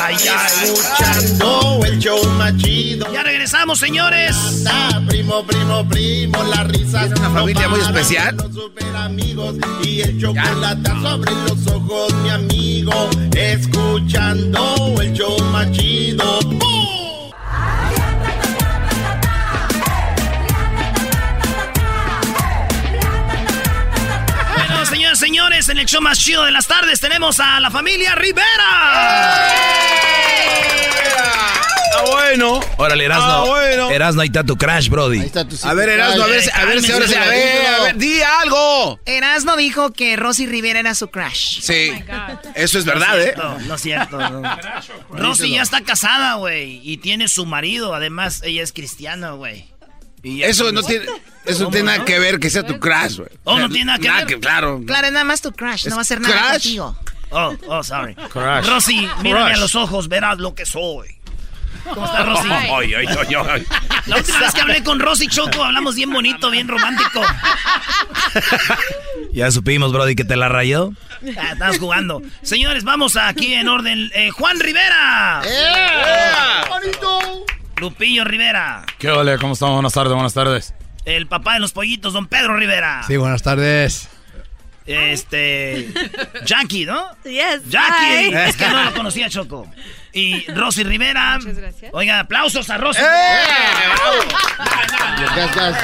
Ay, 0.00 0.16
ay, 0.16 0.28
ay. 0.28 0.70
escuchando 0.70 1.80
el 1.84 1.98
show 1.98 2.24
más 2.38 2.56
chido. 2.56 3.12
Ya 3.12 3.22
regresamos, 3.22 3.78
señores. 3.78 4.34
Ah, 4.66 5.00
primo, 5.06 5.46
primo, 5.46 5.86
primo, 5.88 6.42
la 6.44 6.64
risa. 6.64 7.00
¿Tiene 7.00 7.20
una 7.20 7.30
familia 7.30 7.68
muy 7.68 7.80
especial? 7.80 8.34
Los 8.36 8.54
super 8.54 8.96
amigos 8.96 9.56
y 9.84 10.00
el 10.00 10.18
chocolate 10.20 10.90
sobre 11.02 11.32
los 11.32 11.66
ojos, 11.66 12.14
mi 12.22 12.30
amigo. 12.30 13.10
Escuchando 13.36 14.94
el 15.02 15.12
show 15.12 15.38
más 15.52 15.70
chido. 15.72 16.40
¡Bum! 16.40 16.95
Señores, 25.46 25.68
en 25.68 25.78
el 25.78 25.86
show 25.86 26.00
más 26.02 26.18
chido 26.18 26.44
de 26.44 26.50
las 26.50 26.66
tardes 26.66 26.98
tenemos 27.00 27.38
a 27.38 27.60
la 27.60 27.70
familia 27.70 28.14
Rivera. 28.16 28.46
Ah, 31.94 32.04
bueno. 32.10 32.60
Órale, 32.76 33.04
Erasno. 33.04 33.24
Ah, 33.24 33.44
bueno. 33.46 33.90
Erasno, 33.90 34.22
ahí 34.22 34.26
está 34.26 34.42
tu 34.44 34.56
crash, 34.56 34.88
Brody. 34.88 35.30
A 35.62 35.74
ver, 35.74 35.88
Erasmo, 35.90 36.24
a 36.24 36.26
ver, 36.26 36.42
si- 36.42 36.50
a 36.52 36.64
ver 36.64 36.82
si 36.82 36.92
ahora 36.92 37.06
sí. 37.06 37.14
A 37.14 37.24
ver, 37.28 37.66
a 37.66 37.82
ver, 37.84 37.96
di 37.96 38.20
algo. 38.22 38.98
Erasmo 39.06 39.56
dijo 39.56 39.92
que 39.92 40.16
Rosy 40.16 40.46
Rivera 40.46 40.80
era 40.80 40.94
su 40.94 41.08
crush. 41.08 41.60
Sí. 41.60 41.92
Eso 42.54 42.78
es 42.78 42.84
verdad, 42.84 43.20
¿eh? 43.22 43.34
No, 43.36 43.58
no 43.60 43.74
es 43.76 43.80
cierto. 43.82 44.18
no. 44.18 44.42
Rosy 45.10 45.50
ya 45.52 45.62
está 45.62 45.82
casada, 45.82 46.34
güey, 46.34 46.80
y 46.82 46.96
tiene 46.98 47.28
su 47.28 47.46
marido. 47.46 47.94
Además, 47.94 48.42
ella 48.44 48.62
es 48.62 48.72
cristiana, 48.72 49.30
güey. 49.32 49.68
Y 50.22 50.42
Eso 50.42 50.72
no 50.72 50.82
tiene, 50.82 51.06
eso 51.44 51.64
no 51.64 51.70
tiene 51.70 51.92
nada 51.92 52.04
que 52.04 52.18
ver 52.18 52.40
que 52.40 52.50
sea 52.50 52.64
tu 52.66 52.78
crash, 52.80 53.16
güey. 53.18 53.28
Oh, 53.44 53.58
no 53.58 53.68
tiene 53.68 53.84
nada 53.86 53.98
que 53.98 54.34
ver. 54.34 54.40
claro. 54.40 54.82
Claro, 54.86 55.06
es 55.06 55.12
nada 55.12 55.24
más 55.24 55.40
tu 55.40 55.52
crush, 55.52 55.86
no 55.86 55.96
va 55.96 56.02
a 56.02 56.04
ser 56.04 56.20
nada 56.20 56.34
crush? 56.50 56.52
contigo. 56.62 56.96
Oh, 57.30 57.54
oh, 57.68 57.82
sorry. 57.82 58.14
Crush. 58.14 58.66
Rosy, 58.66 59.08
mírame 59.22 59.46
Crush. 59.46 59.56
a 59.56 59.60
los 59.60 59.74
ojos, 59.74 60.08
verás 60.08 60.38
lo 60.38 60.54
que 60.54 60.64
soy. 60.66 61.08
¿Cómo 61.92 62.04
está 62.06 62.24
Rosy? 62.24 62.48
Ay, 62.50 62.94
ay, 62.94 63.06
ay, 63.06 63.34
ay. 63.48 63.66
La 64.06 64.16
última 64.16 64.40
vez 64.40 64.52
que 64.54 64.60
hablé 64.60 64.82
con 64.82 64.98
Rosy 64.98 65.28
Choco 65.28 65.62
hablamos 65.64 65.94
bien 65.94 66.10
bonito, 66.12 66.50
bien 66.50 66.66
romántico. 66.68 67.22
Ya 69.32 69.50
supimos, 69.50 69.92
Brody, 69.92 70.14
que 70.14 70.24
te 70.24 70.34
la 70.34 70.48
rayó. 70.48 70.92
Ah, 71.38 71.50
estamos 71.52 71.78
jugando. 71.78 72.22
Señores, 72.42 72.84
vamos 72.84 73.16
aquí 73.16 73.52
en 73.52 73.68
orden. 73.68 74.10
Eh, 74.14 74.30
Juan 74.30 74.58
Rivera. 74.60 75.42
Lupillo 77.80 78.24
Rivera. 78.24 78.84
¿Qué 78.98 79.10
ole? 79.10 79.36
¿Cómo 79.38 79.52
estamos? 79.52 79.74
Buenas 79.74 79.92
tardes, 79.92 80.12
buenas 80.14 80.34
tardes. 80.34 80.74
El 81.04 81.26
papá 81.26 81.54
de 81.54 81.60
los 81.60 81.72
pollitos, 81.72 82.12
don 82.12 82.26
Pedro 82.26 82.56
Rivera. 82.56 83.02
Sí, 83.06 83.16
buenas 83.16 83.42
tardes. 83.42 84.08
Este. 84.86 85.92
Jackie, 86.44 86.86
¿no? 86.86 87.04
Yes. 87.24 87.68
Jackie. 87.68 88.30
hi. 88.30 88.34
Es 88.34 88.56
que 88.56 88.68
no 88.68 88.84
lo 88.84 88.94
conocía, 88.94 89.28
Choco. 89.28 89.66
Y 90.16 90.46
Rosy 90.52 90.82
Rivera. 90.82 91.38
Muchas 91.38 91.58
gracias. 91.58 91.90
Oiga, 91.94 92.20
aplausos 92.20 92.70
a 92.70 92.78
Rosy. 92.78 93.00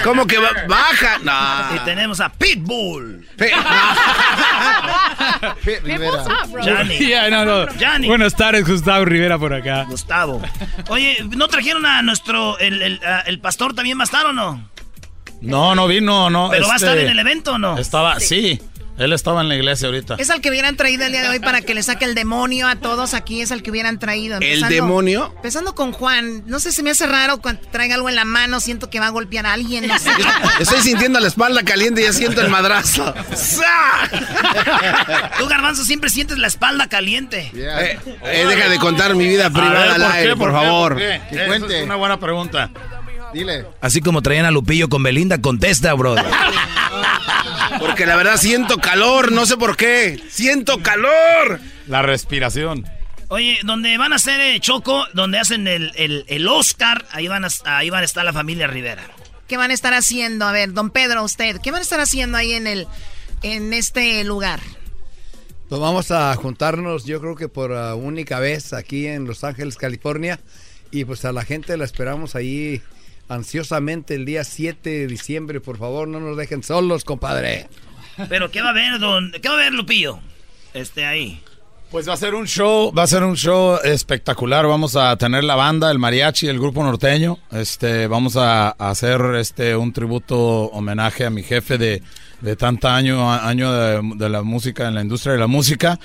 ¿Cómo 0.02 0.26
que 0.26 0.38
ba- 0.38 0.64
baja? 0.68 1.18
No. 1.22 1.76
Y 1.76 1.78
tenemos 1.80 2.18
a 2.20 2.30
Pitbull. 2.30 3.28
Johnny. 6.64 6.98
Yeah, 7.02 7.28
no, 7.30 7.44
no. 7.44 7.66
Johnny. 7.78 8.08
Buenas 8.08 8.34
tardes, 8.36 8.66
Gustavo 8.66 9.04
Rivera 9.04 9.38
por 9.38 9.52
acá. 9.52 9.84
Gustavo. 9.84 10.40
Oye, 10.88 11.18
¿no 11.36 11.48
trajeron 11.48 11.84
a 11.86 12.00
nuestro. 12.02 12.58
El, 12.58 12.80
el, 12.82 13.00
a- 13.04 13.20
el 13.20 13.38
pastor 13.40 13.74
también 13.74 13.98
va 13.98 14.02
a 14.02 14.04
estar 14.04 14.24
o 14.26 14.32
no? 14.32 14.68
No, 15.40 15.74
no 15.74 15.88
vino, 15.88 16.30
no. 16.30 16.50
¿Pero 16.50 16.66
va 16.68 16.74
a 16.74 16.76
este, 16.76 16.86
estar 16.86 16.98
en 16.98 17.10
el 17.10 17.18
evento 17.18 17.52
o 17.54 17.58
no? 17.58 17.76
Estaba, 17.76 18.20
sí. 18.20 18.60
Él 19.02 19.12
estaba 19.12 19.40
en 19.40 19.48
la 19.48 19.56
iglesia 19.56 19.86
ahorita. 19.88 20.14
Es 20.18 20.30
al 20.30 20.40
que 20.40 20.48
hubieran 20.50 20.76
traído 20.76 21.04
el 21.04 21.12
día 21.12 21.22
de 21.22 21.28
hoy 21.28 21.40
para 21.40 21.60
que 21.60 21.74
le 21.74 21.82
saque 21.82 22.04
el 22.04 22.14
demonio 22.14 22.68
a 22.68 22.76
todos 22.76 23.14
aquí, 23.14 23.40
es 23.40 23.50
al 23.52 23.62
que 23.62 23.70
hubieran 23.70 23.98
traído. 23.98 24.38
¿El 24.40 24.62
demonio? 24.68 25.32
Empezando 25.36 25.74
con 25.74 25.92
Juan, 25.92 26.44
no 26.46 26.60
sé, 26.60 26.72
se 26.72 26.82
me 26.82 26.90
hace 26.90 27.06
raro 27.06 27.40
cuando 27.40 27.62
traiga 27.70 27.96
algo 27.96 28.08
en 28.08 28.14
la 28.14 28.24
mano, 28.24 28.60
siento 28.60 28.90
que 28.90 29.00
va 29.00 29.06
a 29.06 29.10
golpear 29.10 29.46
a 29.46 29.52
alguien, 29.54 29.86
no 29.86 29.98
sé. 29.98 30.10
Estoy 30.60 30.80
sintiendo 30.82 31.18
la 31.20 31.28
espalda 31.28 31.62
caliente 31.62 32.00
y 32.02 32.04
ya 32.04 32.12
siento 32.12 32.40
el 32.40 32.48
madrazo. 32.48 33.14
Tú, 35.38 35.48
Garbanzo, 35.48 35.84
siempre 35.84 36.10
sientes 36.10 36.38
la 36.38 36.46
espalda 36.46 36.88
caliente. 36.88 37.50
Eh, 37.54 37.98
eh, 38.24 38.46
deja 38.48 38.68
de 38.68 38.78
contar 38.78 39.14
mi 39.14 39.26
vida 39.26 39.50
privada 39.50 39.80
ver, 39.80 39.90
al 39.90 40.02
¿por 40.02 40.12
aire, 40.12 40.28
qué? 40.30 40.36
por, 40.36 40.50
¿Por 40.50 40.60
qué? 40.60 40.66
favor. 40.66 40.92
¿Por 40.92 41.00
qué? 41.02 41.14
Esa 41.30 41.66
Es 41.78 41.84
una 41.84 41.96
buena 41.96 42.18
pregunta. 42.20 42.70
Dile. 43.32 43.64
Así 43.80 44.00
como 44.00 44.20
traían 44.22 44.44
a 44.44 44.50
Lupillo 44.50 44.88
con 44.88 45.02
Belinda, 45.02 45.40
contesta, 45.40 45.94
Brody. 45.94 46.22
Porque 47.86 48.06
la 48.06 48.16
verdad 48.16 48.36
siento 48.36 48.78
calor, 48.78 49.32
no 49.32 49.44
sé 49.44 49.56
por 49.56 49.76
qué. 49.76 50.22
Siento 50.30 50.82
calor. 50.82 51.60
La 51.88 52.02
respiración. 52.02 52.86
Oye, 53.28 53.58
donde 53.64 53.98
van 53.98 54.12
a 54.12 54.16
hacer 54.16 54.40
eh, 54.40 54.60
Choco, 54.60 55.04
donde 55.14 55.38
hacen 55.38 55.66
el, 55.66 55.90
el, 55.96 56.24
el 56.28 56.46
Oscar, 56.46 57.06
ahí 57.10 57.28
van, 57.28 57.44
a, 57.44 57.48
ahí 57.64 57.90
van 57.90 58.02
a 58.02 58.04
estar 58.04 58.24
la 58.24 58.32
familia 58.32 58.66
Rivera. 58.66 59.02
¿Qué 59.48 59.56
van 59.56 59.70
a 59.70 59.74
estar 59.74 59.94
haciendo? 59.94 60.46
A 60.46 60.52
ver, 60.52 60.72
don 60.72 60.90
Pedro, 60.90 61.24
usted, 61.24 61.60
¿qué 61.60 61.70
van 61.70 61.80
a 61.80 61.82
estar 61.82 61.98
haciendo 61.98 62.38
ahí 62.38 62.52
en 62.52 62.66
el 62.66 62.86
en 63.42 63.72
este 63.72 64.22
lugar? 64.24 64.60
Pues 65.68 65.80
vamos 65.80 66.10
a 66.10 66.34
juntarnos, 66.36 67.04
yo 67.04 67.20
creo 67.20 67.34
que 67.34 67.48
por 67.48 67.72
ah, 67.72 67.94
única 67.94 68.38
vez 68.38 68.72
aquí 68.72 69.06
en 69.06 69.26
Los 69.26 69.42
Ángeles, 69.42 69.76
California. 69.76 70.38
Y 70.90 71.06
pues 71.06 71.24
a 71.24 71.32
la 71.32 71.44
gente 71.44 71.76
la 71.78 71.86
esperamos 71.86 72.36
ahí 72.36 72.82
ansiosamente 73.34 74.14
el 74.14 74.24
día 74.24 74.44
7 74.44 74.88
de 74.88 75.06
diciembre. 75.06 75.60
Por 75.60 75.78
favor, 75.78 76.08
no 76.08 76.20
nos 76.20 76.36
dejen 76.36 76.62
solos, 76.62 77.04
compadre. 77.04 77.68
Pero 78.28 78.50
¿qué 78.50 78.60
va 78.60 78.68
a 78.68 78.70
haber, 78.70 78.98
don? 78.98 79.32
¿Qué 79.32 79.48
va 79.48 79.54
a 79.54 79.58
haber, 79.58 79.72
Lupillo? 79.72 80.18
Este, 80.74 81.04
ahí. 81.04 81.40
Pues 81.90 82.08
va 82.08 82.14
a 82.14 82.16
ser 82.16 82.34
un 82.34 82.46
show, 82.46 82.90
va 82.92 83.02
a 83.02 83.06
ser 83.06 83.22
un 83.22 83.36
show 83.36 83.78
espectacular. 83.84 84.66
Vamos 84.66 84.96
a 84.96 85.14
tener 85.18 85.44
la 85.44 85.56
banda, 85.56 85.90
el 85.90 85.98
mariachi, 85.98 86.48
el 86.48 86.58
grupo 86.58 86.82
norteño. 86.82 87.38
Este, 87.50 88.06
vamos 88.06 88.36
a, 88.36 88.68
a 88.70 88.90
hacer 88.90 89.20
este 89.38 89.76
un 89.76 89.92
tributo 89.92 90.36
homenaje 90.38 91.26
a 91.26 91.30
mi 91.30 91.42
jefe 91.42 91.76
de, 91.76 92.02
de 92.40 92.56
tanta 92.56 92.96
año, 92.96 93.30
año 93.30 93.70
de, 93.70 94.00
de 94.16 94.28
la 94.30 94.42
música 94.42 94.88
en 94.88 94.94
la 94.94 95.02
industria 95.02 95.34
de 95.34 95.40
la 95.40 95.46
música. 95.48 96.00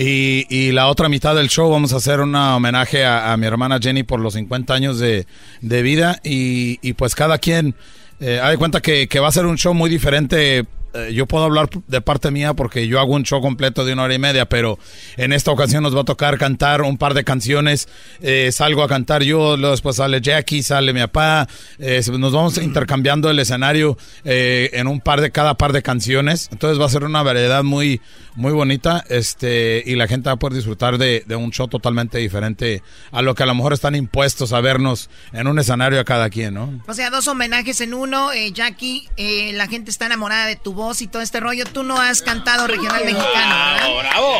Y, 0.00 0.46
y 0.48 0.70
la 0.70 0.86
otra 0.86 1.08
mitad 1.08 1.34
del 1.34 1.48
show 1.48 1.68
vamos 1.68 1.92
a 1.92 1.96
hacer 1.96 2.20
un 2.20 2.32
homenaje 2.32 3.04
a, 3.04 3.36
mi 3.36 3.46
hermana 3.48 3.80
Jenny 3.82 4.04
por 4.04 4.20
los 4.20 4.34
50 4.34 4.72
años 4.72 5.00
de, 5.00 5.26
de 5.60 5.82
vida. 5.82 6.20
Y, 6.22 6.78
y 6.82 6.92
pues 6.92 7.16
cada 7.16 7.38
quien, 7.38 7.74
eh, 8.20 8.38
hay 8.40 8.56
cuenta 8.58 8.80
que, 8.80 9.08
que 9.08 9.18
va 9.18 9.26
a 9.26 9.32
ser 9.32 9.44
un 9.44 9.58
show 9.58 9.74
muy 9.74 9.90
diferente 9.90 10.64
eh, 10.94 11.12
yo 11.12 11.26
puedo 11.26 11.44
hablar 11.44 11.68
de 11.86 12.00
parte 12.00 12.30
mía 12.30 12.54
porque 12.54 12.86
yo 12.86 12.98
hago 12.98 13.14
un 13.14 13.22
show 13.22 13.40
completo 13.40 13.84
de 13.84 13.92
una 13.92 14.04
hora 14.04 14.14
y 14.14 14.18
media, 14.18 14.48
pero 14.48 14.78
en 15.16 15.32
esta 15.32 15.50
ocasión 15.50 15.82
nos 15.82 15.94
va 15.94 16.00
a 16.00 16.04
tocar 16.04 16.38
cantar 16.38 16.82
un 16.82 16.96
par 16.96 17.14
de 17.14 17.24
canciones. 17.24 17.88
Eh, 18.20 18.50
salgo 18.52 18.82
a 18.82 18.88
cantar 18.88 19.22
yo, 19.22 19.56
luego 19.56 19.72
después 19.72 19.96
sale 19.96 20.20
Jackie, 20.20 20.62
sale 20.62 20.92
mi 20.92 21.00
papá. 21.00 21.48
eh, 21.78 22.02
nos 22.18 22.32
vamos 22.32 22.58
intercambiando 22.58 23.30
el 23.30 23.38
escenario 23.38 23.98
eh, 24.24 24.70
en 24.72 24.86
un 24.86 25.00
par 25.00 25.20
de 25.20 25.30
cada 25.30 25.54
par 25.54 25.72
de 25.72 25.82
canciones. 25.82 26.48
Entonces 26.52 26.80
va 26.80 26.86
a 26.86 26.90
ser 26.90 27.04
una 27.04 27.22
variedad 27.22 27.62
muy, 27.62 28.00
muy 28.38 28.52
bonita 28.52 29.04
este 29.08 29.82
y 29.84 29.96
la 29.96 30.06
gente 30.06 30.28
va 30.28 30.34
a 30.34 30.36
poder 30.36 30.54
disfrutar 30.54 30.96
de, 30.96 31.24
de 31.26 31.34
un 31.34 31.50
show 31.50 31.66
totalmente 31.66 32.18
diferente 32.18 32.84
a 33.10 33.20
lo 33.20 33.34
que 33.34 33.42
a 33.42 33.46
lo 33.46 33.54
mejor 33.56 33.72
están 33.72 33.96
impuestos 33.96 34.52
a 34.52 34.60
vernos 34.60 35.10
en 35.32 35.48
un 35.48 35.58
escenario 35.58 35.98
a 35.98 36.04
cada 36.04 36.30
quien, 36.30 36.54
¿no? 36.54 36.80
O 36.86 36.94
sea, 36.94 37.10
dos 37.10 37.26
homenajes 37.26 37.80
en 37.80 37.94
uno. 37.94 38.30
Eh, 38.32 38.52
Jackie, 38.52 39.08
eh, 39.16 39.50
la 39.54 39.66
gente 39.66 39.90
está 39.90 40.06
enamorada 40.06 40.46
de 40.46 40.54
tu 40.54 40.72
voz 40.72 41.02
y 41.02 41.08
todo 41.08 41.20
este 41.20 41.40
rollo. 41.40 41.64
Tú 41.64 41.82
no 41.82 42.00
has 42.00 42.22
cantado 42.22 42.68
regional 42.68 43.04
mexicano, 43.04 43.56
¿verdad? 43.56 43.88
¡Bravo! 43.98 44.38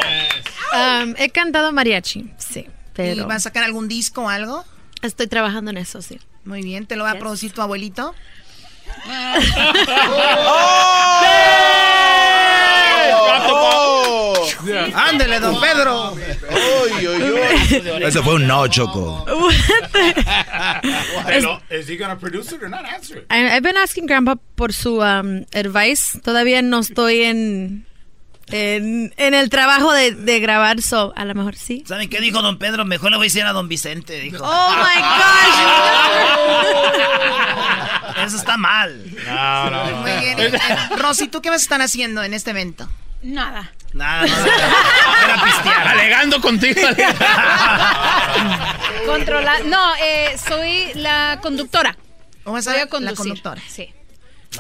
Um, 0.73 1.15
he 1.19 1.31
cantado 1.31 1.73
mariachi, 1.73 2.31
sí. 2.39 2.67
Pero... 2.93 3.23
¿Y 3.23 3.25
vas 3.27 3.39
a 3.39 3.41
sacar 3.41 3.65
algún 3.65 3.89
disco 3.89 4.23
o 4.23 4.29
algo? 4.29 4.65
Estoy 5.03 5.27
trabajando 5.27 5.73
en 5.73 5.79
eso, 5.79 6.03
sí. 6.03 6.21
Muy 6.45 6.63
bien, 6.63 6.87
¿te 6.87 6.95
lo 6.95 7.03
va 7.03 7.11
a 7.11 7.19
producir 7.19 7.51
tu 7.53 7.63
abuelito? 7.63 8.15
¡Oh! 10.47 12.08
¡Ándele, 14.95 15.41
don 15.41 15.61
Pedro! 15.61 16.15
Ese 18.01 18.23
fue 18.23 18.35
un 18.35 18.47
no, 18.47 18.67
Choco. 18.69 19.25
Pero, 21.27 21.61
¿is 21.71 21.89
he 21.89 21.97
gonna 21.97 22.19
produce 22.19 22.55
it 22.55 22.63
or 22.63 22.69
not? 22.69 22.85
Answer 22.85 23.19
it. 23.19 23.27
I- 23.31 23.57
I've 23.57 23.63
been 23.63 23.77
asking 23.77 24.07
Grandpa 24.07 24.37
por 24.55 24.73
su 24.73 25.01
um, 25.01 25.45
advice. 25.55 26.19
Todavía 26.21 26.63
no 26.63 26.81
estoy 26.81 27.23
en, 27.23 27.87
en, 28.49 29.13
en 29.17 29.35
el 29.35 29.49
trabajo 29.51 29.93
de, 29.93 30.13
de 30.13 30.41
grabar, 30.41 30.83
so 30.83 31.13
a 31.17 31.25
lo 31.25 31.35
mejor 31.35 31.55
sí. 31.57 31.85
¿Saben 31.87 32.09
qué 32.11 32.21
dijo 32.21 32.43
don 32.43 32.59
Pedro? 32.59 32.85
Mejor 32.85 33.11
le 33.11 33.17
voy 33.17 33.27
a 33.27 33.29
decir 33.29 33.45
a 33.45 33.53
don 33.53 33.69
Vicente, 33.69 34.21
dijo. 34.21 34.43
Oh 34.45 34.71
my 34.77 35.01
gosh. 38.19 38.27
Eso 38.27 38.37
está 38.37 38.57
mal. 38.57 39.05
No, 39.27 39.71
no. 39.71 39.85
Muy 40.03 40.11
bien. 40.21 40.37
Rosy, 40.99 41.29
¿tú 41.29 41.41
qué 41.41 41.51
vas 41.51 41.61
a 41.61 41.63
estar 41.63 41.81
haciendo 41.83 42.23
en 42.23 42.35
este 42.35 42.51
evento? 42.51 42.89
Nada. 43.23 43.73
Nada, 43.93 44.27
nada. 44.27 44.47
Era 45.25 45.45
pistear. 45.45 45.89
Alegando 45.89 46.41
contigo. 46.41 46.81
Controlar. 49.07 49.65
No, 49.65 49.95
eh, 49.97 50.37
soy 50.39 50.93
la 50.95 51.39
conductora. 51.43 51.97
¿O 52.45 52.53
vas 52.53 52.67
a 52.67 52.71
Voy 52.73 52.81
a 52.81 52.85
la 52.85 52.91
conducir. 52.91 53.17
conductora? 53.17 53.63
Sí. 53.69 53.89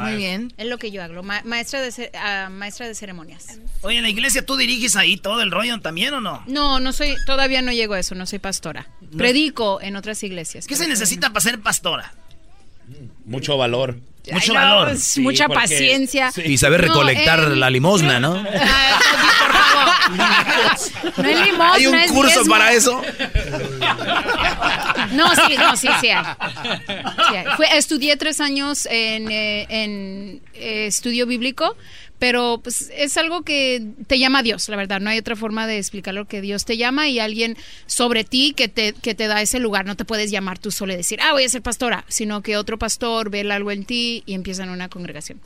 Muy 0.00 0.16
bien. 0.16 0.52
Es 0.58 0.66
lo 0.66 0.76
que 0.78 0.90
yo 0.90 1.02
hago, 1.02 1.22
ma- 1.22 1.40
maestra, 1.44 1.80
de 1.80 2.10
ah, 2.14 2.48
maestra 2.50 2.86
de 2.86 2.94
ceremonias. 2.94 3.58
Oye, 3.80 3.96
en 3.96 4.02
la 4.02 4.10
iglesia 4.10 4.44
tú 4.44 4.56
diriges 4.56 4.96
ahí 4.96 5.16
todo 5.16 5.40
el 5.40 5.50
rollo 5.50 5.80
también 5.80 6.12
o 6.12 6.20
no? 6.20 6.42
No, 6.46 6.78
no 6.78 6.92
soy, 6.92 7.16
todavía 7.24 7.62
no 7.62 7.72
llego 7.72 7.94
a 7.94 7.98
eso, 7.98 8.14
no 8.14 8.26
soy 8.26 8.38
pastora. 8.38 8.86
Predico 9.16 9.80
en 9.80 9.96
otras 9.96 10.22
iglesias. 10.22 10.66
¿Qué 10.66 10.76
se 10.76 10.86
necesita 10.88 11.30
para 11.30 11.40
ser 11.40 11.60
pastora? 11.60 12.12
Mucho 13.24 13.56
valor. 13.56 13.96
Mucho 14.30 14.52
Ay, 14.52 14.58
no, 14.58 14.76
valor. 14.76 14.96
Sí, 14.98 15.20
mucha 15.20 15.46
porque- 15.46 15.60
paciencia. 15.60 16.30
Y 16.44 16.58
saber 16.58 16.82
No, 16.82 16.88
recolectar 16.88 17.40
eh, 17.40 17.56
la 17.56 17.70
limosna, 17.70 18.20
¿no? 18.20 18.42
No 21.16 21.28
es 21.28 21.40
limosna, 21.46 21.72
¿Hay 21.74 21.86
un 21.86 21.94
es 21.94 22.10
curso 22.12 22.34
diezmo. 22.40 22.50
para 22.54 22.72
eso? 22.72 23.02
No, 25.12 25.34
sí, 25.34 25.56
no, 25.58 25.76
sí, 25.76 25.88
sí 26.00 26.08
hay. 26.10 26.24
Sí 27.28 27.36
hay. 27.36 27.44
Fue- 27.56 27.76
estudié 27.76 28.16
tres 28.16 28.40
años 28.40 28.86
en, 28.90 29.30
eh, 29.30 29.66
en, 29.68 30.40
eh, 30.54 30.86
estudio 30.86 31.26
bíblico, 31.26 31.76
pero 32.18 32.60
pues, 32.62 32.90
es 32.94 33.16
algo 33.16 33.42
que 33.42 33.86
te 34.06 34.18
llama 34.18 34.42
Dios, 34.42 34.68
la 34.68 34.76
verdad. 34.76 35.00
No 35.00 35.10
hay 35.10 35.18
otra 35.18 35.36
forma 35.36 35.66
de 35.66 35.78
explicar 35.78 36.14
lo 36.14 36.26
que 36.26 36.40
Dios 36.40 36.64
te 36.64 36.76
llama 36.76 37.08
y 37.08 37.20
alguien 37.20 37.56
sobre 37.86 38.24
ti 38.24 38.54
que 38.56 38.68
te, 38.68 38.92
que 38.92 39.14
te 39.14 39.26
da 39.26 39.40
ese 39.40 39.60
lugar. 39.60 39.86
No 39.86 39.96
te 39.96 40.04
puedes 40.04 40.30
llamar 40.30 40.58
tú 40.58 40.70
solo 40.70 40.92
y 40.92 40.96
decir, 40.96 41.20
ah, 41.22 41.32
voy 41.32 41.44
a 41.44 41.48
ser 41.48 41.62
pastora, 41.62 42.04
sino 42.08 42.42
que 42.42 42.56
otro 42.56 42.78
pastor 42.78 43.30
ve 43.30 43.48
algo 43.50 43.70
en 43.70 43.84
ti 43.84 44.22
y 44.26 44.34
empieza 44.34 44.64
en 44.64 44.70
una 44.70 44.88
congregación. 44.88 45.40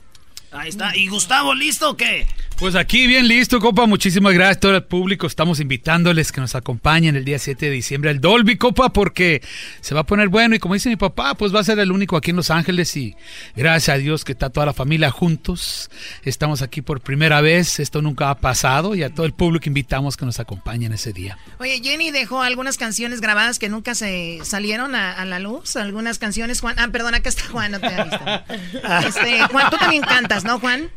Ahí 0.51 0.69
está. 0.69 0.95
¿Y 0.95 1.07
Gustavo, 1.07 1.55
listo 1.55 1.89
o 1.89 1.97
qué? 1.97 2.27
Pues 2.63 2.75
aquí 2.75 3.07
bien 3.07 3.27
listo, 3.27 3.59
copa. 3.59 3.85
Muchísimas 3.87 4.33
gracias 4.33 4.55
a 4.55 4.59
todo 4.61 4.75
el 4.77 4.83
público. 4.85 5.27
Estamos 5.27 5.59
invitándoles 5.59 6.31
que 6.31 6.39
nos 6.39 6.55
acompañen 6.55 7.17
el 7.17 7.25
día 7.25 7.37
7 7.37 7.65
de 7.65 7.71
diciembre 7.73 8.09
al 8.09 8.21
Dolby, 8.21 8.55
copa, 8.55 8.93
porque 8.93 9.41
se 9.81 9.93
va 9.93 9.99
a 9.99 10.05
poner 10.05 10.29
bueno. 10.29 10.55
Y 10.55 10.59
como 10.59 10.73
dice 10.73 10.87
mi 10.87 10.95
papá, 10.95 11.35
pues 11.35 11.53
va 11.53 11.59
a 11.59 11.65
ser 11.65 11.77
el 11.79 11.91
único 11.91 12.15
aquí 12.15 12.29
en 12.29 12.37
Los 12.37 12.51
Ángeles. 12.51 12.95
Y 12.95 13.17
gracias 13.53 13.93
a 13.93 13.97
Dios 13.97 14.23
que 14.23 14.31
está 14.31 14.49
toda 14.49 14.65
la 14.65 14.71
familia 14.71 15.11
juntos. 15.11 15.89
Estamos 16.23 16.61
aquí 16.61 16.81
por 16.81 17.01
primera 17.01 17.41
vez. 17.41 17.81
Esto 17.81 18.01
nunca 18.01 18.29
ha 18.29 18.35
pasado. 18.35 18.95
Y 18.95 19.03
a 19.03 19.13
todo 19.13 19.25
el 19.25 19.33
público 19.33 19.65
invitamos 19.67 20.15
que 20.15 20.25
nos 20.25 20.39
acompañen 20.39 20.93
ese 20.93 21.11
día. 21.11 21.37
Oye, 21.59 21.81
Jenny 21.83 22.11
dejó 22.11 22.43
algunas 22.43 22.77
canciones 22.77 23.19
grabadas 23.19 23.59
que 23.59 23.67
nunca 23.67 23.93
se 23.93 24.39
salieron 24.43 24.95
a, 24.95 25.11
a 25.11 25.25
la 25.25 25.39
luz. 25.39 25.75
Algunas 25.75 26.17
canciones, 26.17 26.61
Juan. 26.61 26.75
Ah, 26.79 26.87
perdón, 26.87 27.13
acá 27.13 27.27
está 27.27 27.43
Juan, 27.43 27.73
no 27.73 27.81
te 27.81 27.87
había 27.87 28.05
visto. 28.05 28.23
Este, 29.05 29.41
Juan, 29.51 29.69
tú 29.69 29.75
también 29.75 30.01
cantas, 30.01 30.45
¿no, 30.45 30.61
Juan? 30.61 30.89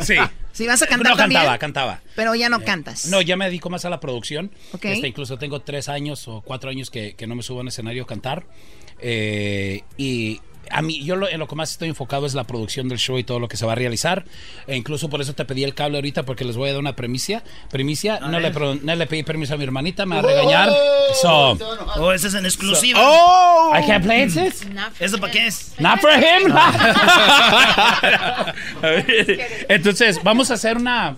Sí. 0.00 0.14
Sí, 0.52 0.66
vas 0.66 0.82
a 0.82 0.86
cantar 0.88 1.12
No, 1.12 1.16
también. 1.16 1.40
cantaba, 1.40 1.58
cantaba. 1.58 2.00
Pero 2.16 2.34
ya 2.34 2.48
no 2.48 2.60
cantas. 2.64 3.06
No, 3.06 3.20
ya 3.22 3.36
me 3.36 3.44
dedico 3.44 3.70
más 3.70 3.84
a 3.84 3.90
la 3.90 4.00
producción. 4.00 4.50
Ok. 4.72 4.86
Este, 4.86 5.06
incluso 5.08 5.38
tengo 5.38 5.60
tres 5.60 5.88
años 5.88 6.26
o 6.26 6.40
cuatro 6.40 6.68
años 6.70 6.90
que, 6.90 7.14
que 7.14 7.26
no 7.28 7.36
me 7.36 7.42
subo 7.44 7.58
a 7.58 7.62
un 7.62 7.68
escenario 7.68 8.02
a 8.02 8.06
cantar. 8.06 8.44
Eh, 9.00 9.82
y 9.96 10.40
a 10.70 10.82
mí, 10.82 11.02
yo 11.04 11.16
lo, 11.16 11.28
en 11.28 11.38
lo 11.38 11.46
que 11.48 11.54
más 11.56 11.70
estoy 11.72 11.88
enfocado 11.88 12.26
es 12.26 12.34
la 12.34 12.44
producción 12.44 12.88
del 12.88 12.98
show 12.98 13.18
y 13.18 13.24
todo 13.24 13.38
lo 13.40 13.48
que 13.48 13.56
se 13.56 13.64
va 13.66 13.72
a 13.72 13.74
realizar. 13.74 14.24
E 14.66 14.76
incluso 14.76 15.08
por 15.10 15.20
eso 15.20 15.34
te 15.34 15.44
pedí 15.44 15.64
el 15.64 15.74
cable 15.74 15.98
ahorita, 15.98 16.24
porque 16.24 16.44
les 16.44 16.56
voy 16.56 16.68
a 16.68 16.72
dar 16.72 16.80
una 16.80 16.94
premicia. 16.96 17.42
Primicia, 17.70 18.20
no 18.20 18.38
le, 18.40 18.50
pro- 18.50 18.74
no 18.76 18.94
le 18.94 19.06
pedí 19.06 19.22
permiso 19.22 19.54
a 19.54 19.56
mi 19.56 19.64
hermanita, 19.64 20.06
me 20.06 20.16
va 20.16 20.20
a 20.20 20.24
regañar. 20.24 20.70
So, 21.22 21.58
Oh, 21.96 22.12
ese 22.12 22.28
es 22.28 22.34
en 22.34 22.44
exclusiva. 22.46 22.98
Oh. 23.02 23.72
I 23.76 23.86
can't 23.86 24.04
play 24.04 24.22
it, 24.24 24.30
sis. 24.30 24.66
¿Eso 25.00 25.18
para 25.18 25.32
qué 25.32 25.46
es? 25.46 25.72
Not 25.78 26.00
for 26.00 26.10
him. 26.12 26.52
Entonces, 29.68 30.20
vamos 30.22 30.50
a 30.50 30.54
hacer 30.54 30.76
una 30.76 31.16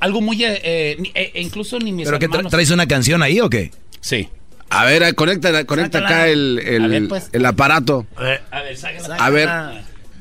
algo 0.00 0.20
muy 0.20 0.42
eh, 0.44 0.60
eh, 0.64 1.10
eh, 1.14 1.32
incluso 1.36 1.78
ni 1.78 1.92
mis 1.92 2.06
¿Pero 2.06 2.18
qué 2.18 2.26
tra- 2.26 2.30
hermanos. 2.34 2.50
traes 2.50 2.70
una 2.70 2.86
canción 2.86 3.22
ahí 3.22 3.40
o 3.40 3.48
qué? 3.48 3.70
Sí. 4.00 4.28
A 4.72 4.84
ver, 4.84 5.02
eh, 5.02 5.12
conecta, 5.14 5.64
conecta 5.64 5.98
acá 5.98 6.28
el, 6.28 6.60
el, 6.64 6.84
A 6.84 6.88
ver, 6.88 7.08
pues. 7.08 7.28
el 7.32 7.44
aparato. 7.46 8.06
a 8.16 8.62
ver, 8.62 8.76
sácala. 8.76 9.16
A 9.16 9.30
ver. 9.30 9.48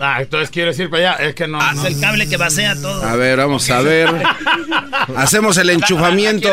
Ah, 0.03 0.17
entonces 0.19 0.49
quiero 0.49 0.71
decir 0.71 0.89
para 0.89 1.13
allá, 1.13 1.25
es 1.27 1.35
que 1.35 1.47
no. 1.47 1.59
No. 1.73 1.85
el 1.85 1.99
cable 1.99 2.27
que 2.27 2.35
vacía 2.35 2.73
todo. 2.73 3.03
A 3.03 3.15
ver, 3.15 3.37
vamos 3.37 3.69
a 3.69 3.81
ver. 3.81 4.09
Hacemos 5.15 5.57
el 5.57 5.69
enchufamiento. 5.69 6.49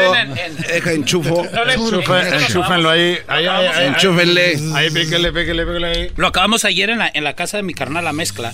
Deja 0.68 0.92
enchufo. 0.92 1.44
Enchufe- 1.44 2.42
enchúfenlo 2.42 2.90
ahí. 2.90 3.16
Ahí, 3.26 3.46
ahí. 3.46 3.87
Enchúfenle. 3.87 4.61
Ahí, 4.74 4.90
píquele, 4.90 5.32
píquele, 5.32 5.64
píquele 5.64 5.87
ahí. 5.87 6.12
Lo 6.16 6.26
acabamos 6.26 6.66
ayer 6.66 6.90
en 6.90 6.98
la, 6.98 7.11
en 7.12 7.24
la 7.24 7.34
casa 7.34 7.56
de 7.56 7.62
mi 7.62 7.72
carnal, 7.72 8.04
la 8.04 8.12
mezcla. 8.12 8.52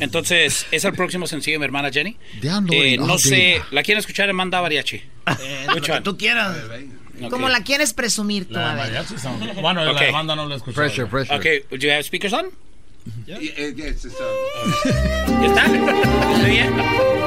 Entonces, 0.00 0.66
es 0.70 0.84
el 0.84 0.94
próximo 0.94 1.26
sencillo 1.26 1.56
de 1.56 1.58
mi 1.60 1.64
hermana 1.66 1.90
Jenny. 1.92 2.16
Eh, 2.70 2.96
no 2.98 3.18
sé, 3.18 3.60
¿la 3.70 3.82
quieren 3.82 4.00
escuchar 4.00 4.32
Manda 4.32 4.62
Mariachi? 4.62 4.96
Eh, 4.96 5.66
lo 5.74 5.80
que 5.80 6.00
tú 6.00 6.16
quieras. 6.16 6.56
Como 7.30 7.48
la 7.48 7.62
quieres 7.62 7.92
presumir 7.92 8.48
tú, 8.48 8.58
a 8.58 8.74
ver. 8.74 9.04
Bueno, 9.60 9.90
Ok. 9.90 10.00
la 10.00 10.10
banda 10.12 10.36
no 10.36 10.46
la 10.46 10.56
escuchó. 10.56 10.76
Pressure, 10.76 11.06
pressure. 11.06 11.36
Ok, 11.36 11.70
do 11.70 11.76
you 11.76 11.90
have 11.90 12.02
speakers 12.02 12.32
on? 12.32 12.46
Eh, 13.26 13.74
¿Ya 13.76 13.86
está? 15.46 15.64
¿Estoy 15.66 16.50
bien? 16.50 17.21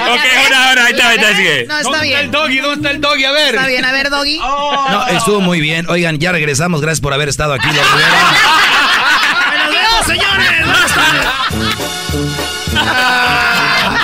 Ok, 0.00 0.20
ahora, 0.44 0.68
ahora, 0.68 0.84
ahí 0.86 0.92
está, 0.92 1.08
ahí 1.08 1.16
está, 1.16 1.36
sigue. 1.36 1.64
No, 1.66 1.76
está 1.78 1.90
¿Dónde 1.90 2.06
bien. 2.06 2.12
está 2.20 2.24
el 2.24 2.30
doggy? 2.30 2.58
¿Dónde 2.58 2.76
está 2.76 2.90
el 2.90 3.00
doggy? 3.00 3.24
A 3.24 3.32
ver. 3.32 3.54
Está 3.54 3.66
bien, 3.66 3.84
a 3.84 3.92
ver, 3.92 4.10
Doggy. 4.10 4.38
No, 4.38 5.06
estuvo 5.08 5.40
muy 5.40 5.60
bien. 5.60 5.86
Oigan, 5.88 6.18
ya 6.18 6.32
regresamos. 6.32 6.80
Gracias 6.80 7.00
por 7.00 7.12
haber 7.12 7.28
estado 7.28 7.52
aquí. 7.54 7.66
los 7.66 7.74
Rivera. 7.92 8.10
¡Nos 9.64 9.70
vemos, 9.74 10.06
señores! 10.06 10.66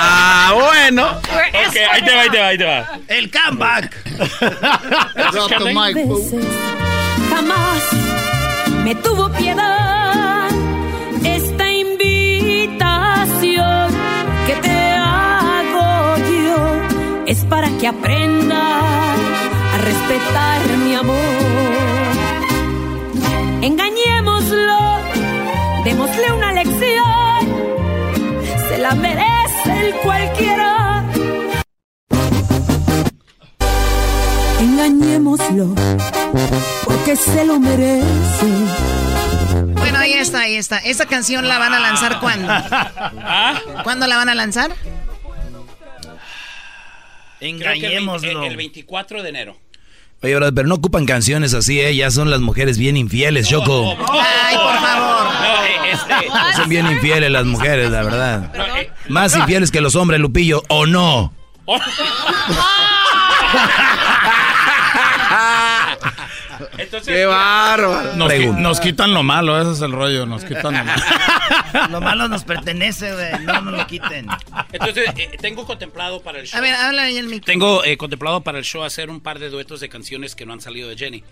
Ah, 0.00 0.52
bueno. 0.54 1.06
Ok, 1.08 1.76
ahí 1.92 2.02
te 2.04 2.14
va, 2.14 2.20
ahí 2.22 2.30
te 2.30 2.38
va, 2.40 2.46
ahí 2.48 2.58
te 2.58 2.64
va. 2.64 2.98
El 3.08 3.30
comeback. 3.30 4.04
Drop 5.32 5.50
the 5.58 5.74
mic, 5.74 5.96
jamás 7.30 7.82
me 8.84 8.94
tuvo 8.96 9.28
piedad 9.30 10.47
que 17.88 17.96
aprenda 17.96 19.14
a 19.74 19.78
respetar 19.78 20.60
mi 20.84 20.94
amor 20.94 21.16
engañémoslo 23.62 24.78
démosle 25.84 26.32
una 26.32 26.52
lección 26.52 27.40
se 28.68 28.78
la 28.78 28.94
merece 28.94 29.86
el 29.86 29.94
cualquiera 30.02 31.04
engañémoslo 34.60 35.74
porque 36.84 37.16
se 37.16 37.44
lo 37.44 37.58
merece. 37.58 38.46
Bueno, 39.76 39.98
ahí 39.98 40.12
está, 40.12 40.40
ahí 40.40 40.56
está. 40.56 40.78
¿Esta 40.78 41.06
canción 41.06 41.48
la 41.48 41.58
van 41.58 41.72
a 41.72 41.80
lanzar 41.80 42.20
cuándo? 42.20 42.52
¿Cuándo 43.84 44.06
la 44.06 44.16
van 44.16 44.28
a 44.28 44.34
lanzar? 44.34 44.72
Creo 47.38 47.58
que 47.60 47.62
el, 47.62 47.62
Engañémoslo. 47.62 48.28
20 48.28 48.46
el 48.46 48.56
24 48.56 49.22
de 49.22 49.28
enero. 49.28 49.56
Oye, 50.22 50.34
bro, 50.34 50.52
pero 50.52 50.66
no 50.66 50.74
ocupan 50.74 51.06
canciones 51.06 51.54
así, 51.54 51.80
¿eh? 51.80 51.94
Ya 51.94 52.10
son 52.10 52.28
las 52.30 52.40
mujeres 52.40 52.76
bien 52.76 52.96
infieles, 52.96 53.48
Choco. 53.48 53.96
Ay, 54.10 54.56
por 54.56 54.74
favor. 54.80 55.24
No, 55.32 55.64
eh, 55.64 55.92
este, 55.92 56.56
Son 56.56 56.68
bien 56.68 56.90
infieles 56.90 57.30
las 57.30 57.44
mujeres, 57.44 57.90
la 57.90 58.02
verdad. 58.02 58.52
no, 58.56 58.76
eh, 58.76 58.90
Más 59.08 59.36
infieles 59.36 59.70
que 59.70 59.80
los 59.80 59.94
hombres, 59.94 60.18
Lupillo, 60.20 60.62
¿o 60.68 60.86
no? 60.86 61.32
Entonces, 66.78 67.14
¡Qué 67.14 67.24
bárbaro! 67.26 68.14
Nos, 68.16 68.32
qui- 68.32 68.56
nos 68.58 68.80
quitan 68.80 69.14
lo 69.14 69.22
malo, 69.22 69.60
ese 69.60 69.72
es 69.72 69.80
el 69.82 69.92
rollo, 69.92 70.26
nos 70.26 70.44
quitan 70.44 70.74
lo 70.76 70.84
malo. 70.84 71.02
Lo 71.90 72.00
malo 72.00 72.28
nos 72.28 72.44
pertenece, 72.44 73.12
güey. 73.12 73.44
No 73.44 73.60
nos 73.60 73.74
lo 73.78 73.86
quiten. 73.86 74.26
Entonces, 74.72 75.04
eh, 75.16 75.36
tengo 75.40 75.66
contemplado 75.66 76.22
para 76.22 76.38
el 76.40 76.46
show. 76.46 76.58
A 76.58 76.62
ver, 76.62 76.74
habla 76.74 77.02
ahí 77.04 77.16
el 77.18 77.26
micrófono. 77.26 77.44
Tengo 77.46 77.84
eh, 77.84 77.96
contemplado 77.98 78.40
para 78.42 78.58
el 78.58 78.64
show 78.64 78.82
hacer 78.84 79.10
un 79.10 79.20
par 79.20 79.38
de 79.38 79.50
duetos 79.50 79.80
de 79.80 79.88
canciones 79.90 80.34
que 80.34 80.46
no 80.46 80.54
han 80.54 80.60
salido 80.62 80.88
de 80.88 80.96
Jenny. 80.96 81.24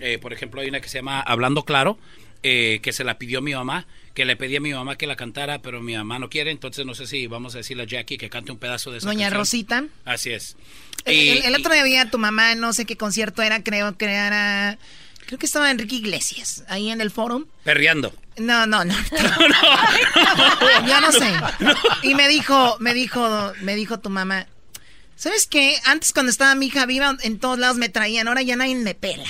Eh, 0.00 0.18
por 0.18 0.32
ejemplo, 0.32 0.60
hay 0.60 0.68
una 0.68 0.80
que 0.80 0.88
se 0.88 0.98
llama 0.98 1.20
Hablando 1.20 1.64
Claro, 1.64 1.96
eh, 2.42 2.80
que 2.82 2.92
se 2.92 3.04
la 3.04 3.18
pidió 3.18 3.40
mi 3.40 3.54
mamá, 3.54 3.86
que 4.14 4.24
le 4.24 4.36
pedí 4.36 4.56
a 4.56 4.60
mi 4.60 4.72
mamá 4.72 4.96
que 4.96 5.06
la 5.08 5.16
cantara, 5.16 5.60
pero 5.60 5.82
mi 5.82 5.96
mamá 5.96 6.18
no 6.20 6.30
quiere, 6.30 6.50
entonces 6.52 6.86
no 6.86 6.94
sé 6.94 7.06
si 7.06 7.26
vamos 7.26 7.54
a 7.54 7.58
decirle 7.58 7.82
a 7.82 7.86
Jackie 7.86 8.16
que 8.16 8.30
cante 8.30 8.52
un 8.52 8.58
pedazo 8.58 8.92
de 8.92 8.98
esa 8.98 9.08
Doña 9.08 9.24
canción. 9.26 9.38
Rosita. 9.40 9.84
Así 10.04 10.30
es. 10.30 10.56
El, 11.04 11.14
Y- 11.14 11.28
el- 11.30 11.44
el 11.46 11.54
otro 11.56 11.74
día 11.82 12.08
tu 12.10 12.18
mamá, 12.18 12.54
no 12.54 12.72
sé 12.72 12.84
qué 12.86 12.96
concierto 12.96 13.42
era, 13.42 13.62
creo 13.62 13.96
que 13.98 14.04
era... 14.06 14.78
Creo 15.26 15.38
que 15.38 15.46
estaba 15.46 15.70
Enrique 15.70 15.96
Iglesias, 15.96 16.64
ahí 16.68 16.90
en 16.90 17.00
el 17.00 17.10
forum. 17.10 17.46
Perreando. 17.64 18.14
No, 18.36 18.66
no, 18.66 18.84
no. 18.84 18.94
Yo 20.86 21.00
no 21.00 21.12
sé. 21.12 21.32
Y 22.02 22.14
me 22.14 22.28
dijo, 22.28 22.76
me 22.78 22.92
dijo, 22.94 23.52
me 23.62 23.74
dijo 23.74 23.98
tu 24.00 24.10
mamá, 24.10 24.46
¿sabes 25.16 25.46
qué? 25.46 25.76
Antes 25.86 26.12
cuando 26.12 26.30
estaba 26.30 26.54
mi 26.54 26.66
hija 26.66 26.84
viva, 26.86 27.16
en 27.22 27.38
todos 27.38 27.58
lados 27.58 27.78
me 27.78 27.88
traían, 27.88 28.28
ahora 28.28 28.42
ya 28.42 28.54
nadie 28.56 28.74
me 28.76 28.94
pela. 28.94 29.24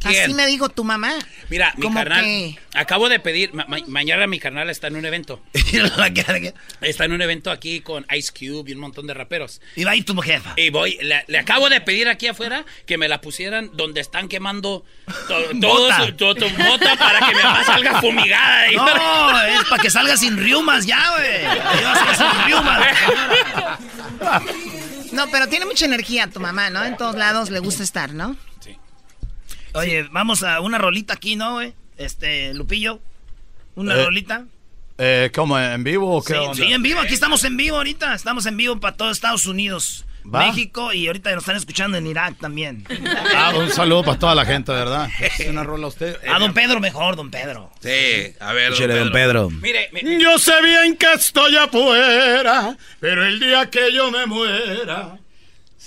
¿Quién? 0.00 0.24
Así 0.24 0.34
me 0.34 0.46
dijo 0.46 0.68
tu 0.70 0.82
mamá. 0.82 1.12
Mira, 1.50 1.74
mi 1.76 1.92
carnal, 1.92 2.24
que- 2.24 2.58
acabo 2.74 3.08
de 3.10 3.20
pedir, 3.20 3.52
ma- 3.52 3.66
ma- 3.68 3.76
mañana 3.86 4.26
mi 4.26 4.38
carnal 4.40 4.70
está 4.70 4.86
en 4.86 4.96
un 4.96 5.04
evento. 5.04 5.42
está 6.80 7.04
en 7.04 7.12
un 7.12 7.20
evento 7.22 7.50
aquí 7.50 7.80
con 7.82 8.06
Ice 8.16 8.32
Cube 8.32 8.70
y 8.70 8.72
un 8.74 8.80
montón 8.80 9.06
de 9.06 9.12
raperos. 9.14 9.60
Y 9.76 9.84
va 9.84 9.90
a 9.90 9.96
ir 9.96 10.04
tu 10.06 10.16
jefa. 10.20 10.54
Y 10.56 10.70
voy, 10.70 10.96
le, 11.02 11.22
le 11.26 11.38
acabo 11.38 11.68
de 11.68 11.80
pedir 11.82 12.08
aquí 12.08 12.28
afuera 12.28 12.64
que 12.86 12.96
me 12.96 13.08
la 13.08 13.20
pusieran 13.20 13.70
donde 13.74 14.00
están 14.00 14.28
quemando 14.28 14.84
to- 15.28 15.50
todo 15.60 15.82
Bota. 15.82 16.06
su 16.06 16.12
to- 16.12 16.34
to- 16.34 16.48
bota 16.50 16.96
para 16.96 17.18
que 17.28 17.34
mi 17.34 17.42
mamá 17.42 17.64
salga 17.64 18.00
fumigada. 18.00 18.66
No, 18.72 19.42
es 19.42 19.64
para 19.68 19.82
que 19.82 19.90
salga 19.90 20.16
sin 20.16 20.36
riumas 20.38 20.86
ya, 20.86 21.10
güey. 21.10 21.40
Que 21.40 21.82
yo 21.82 21.94
salga 21.94 22.14
sin 22.14 22.44
riumas. 22.46 22.86
No, 25.12 25.28
pero 25.30 25.46
tiene 25.48 25.66
mucha 25.66 25.84
energía 25.84 26.26
tu 26.28 26.40
mamá, 26.40 26.70
¿no? 26.70 26.84
En 26.84 26.96
todos 26.96 27.14
lados 27.16 27.50
le 27.50 27.58
gusta 27.58 27.82
estar, 27.82 28.12
¿no? 28.14 28.36
Oye, 29.74 30.04
vamos 30.10 30.42
a 30.42 30.60
una 30.60 30.78
rolita 30.78 31.14
aquí, 31.14 31.36
¿no, 31.36 31.54
güey? 31.54 31.74
Este, 31.96 32.52
Lupillo. 32.54 33.00
Una 33.76 33.94
Eh, 33.94 34.04
rolita. 34.04 34.44
Eh, 34.98 35.30
¿Cómo, 35.34 35.58
en 35.58 35.82
vivo 35.84 36.16
o 36.16 36.22
qué 36.22 36.34
Sí, 36.34 36.38
onda? 36.38 36.54
sí, 36.54 36.72
en 36.72 36.82
vivo. 36.82 37.00
Aquí 37.00 37.14
estamos 37.14 37.42
en 37.44 37.56
vivo 37.56 37.76
ahorita. 37.78 38.14
Estamos 38.14 38.44
en 38.46 38.56
vivo 38.56 38.78
para 38.80 38.96
todo 38.96 39.10
Estados 39.10 39.46
Unidos. 39.46 40.04
Va. 40.22 40.46
México 40.46 40.92
y 40.92 41.06
ahorita 41.06 41.30
nos 41.32 41.44
están 41.44 41.56
escuchando 41.56 41.96
en 41.96 42.06
Irak 42.06 42.36
también. 42.38 42.84
Ah, 43.34 43.54
un 43.56 43.70
saludo 43.70 44.04
para 44.04 44.18
toda 44.18 44.34
la 44.34 44.44
gente, 44.44 44.70
¿verdad. 44.70 45.08
Es 45.38 45.48
una 45.48 45.62
rola 45.64 45.86
a 45.86 45.88
usted. 45.88 46.18
A 46.28 46.38
don 46.38 46.52
Pedro 46.52 46.78
mejor, 46.78 47.16
don 47.16 47.30
Pedro. 47.30 47.70
Sí, 47.80 48.34
a 48.38 48.52
ver, 48.52 48.72
Échale, 48.74 48.98
don 48.98 49.12
Pedro. 49.12 49.48
Mire, 49.48 49.88
mi- 49.92 50.22
Yo 50.22 50.38
sé 50.38 50.52
bien 50.62 50.96
que 50.98 51.10
estoy 51.14 51.56
afuera, 51.56 52.76
pero 53.00 53.24
el 53.24 53.40
día 53.40 53.70
que 53.70 53.90
yo 53.94 54.10
me 54.10 54.26
muera. 54.26 55.16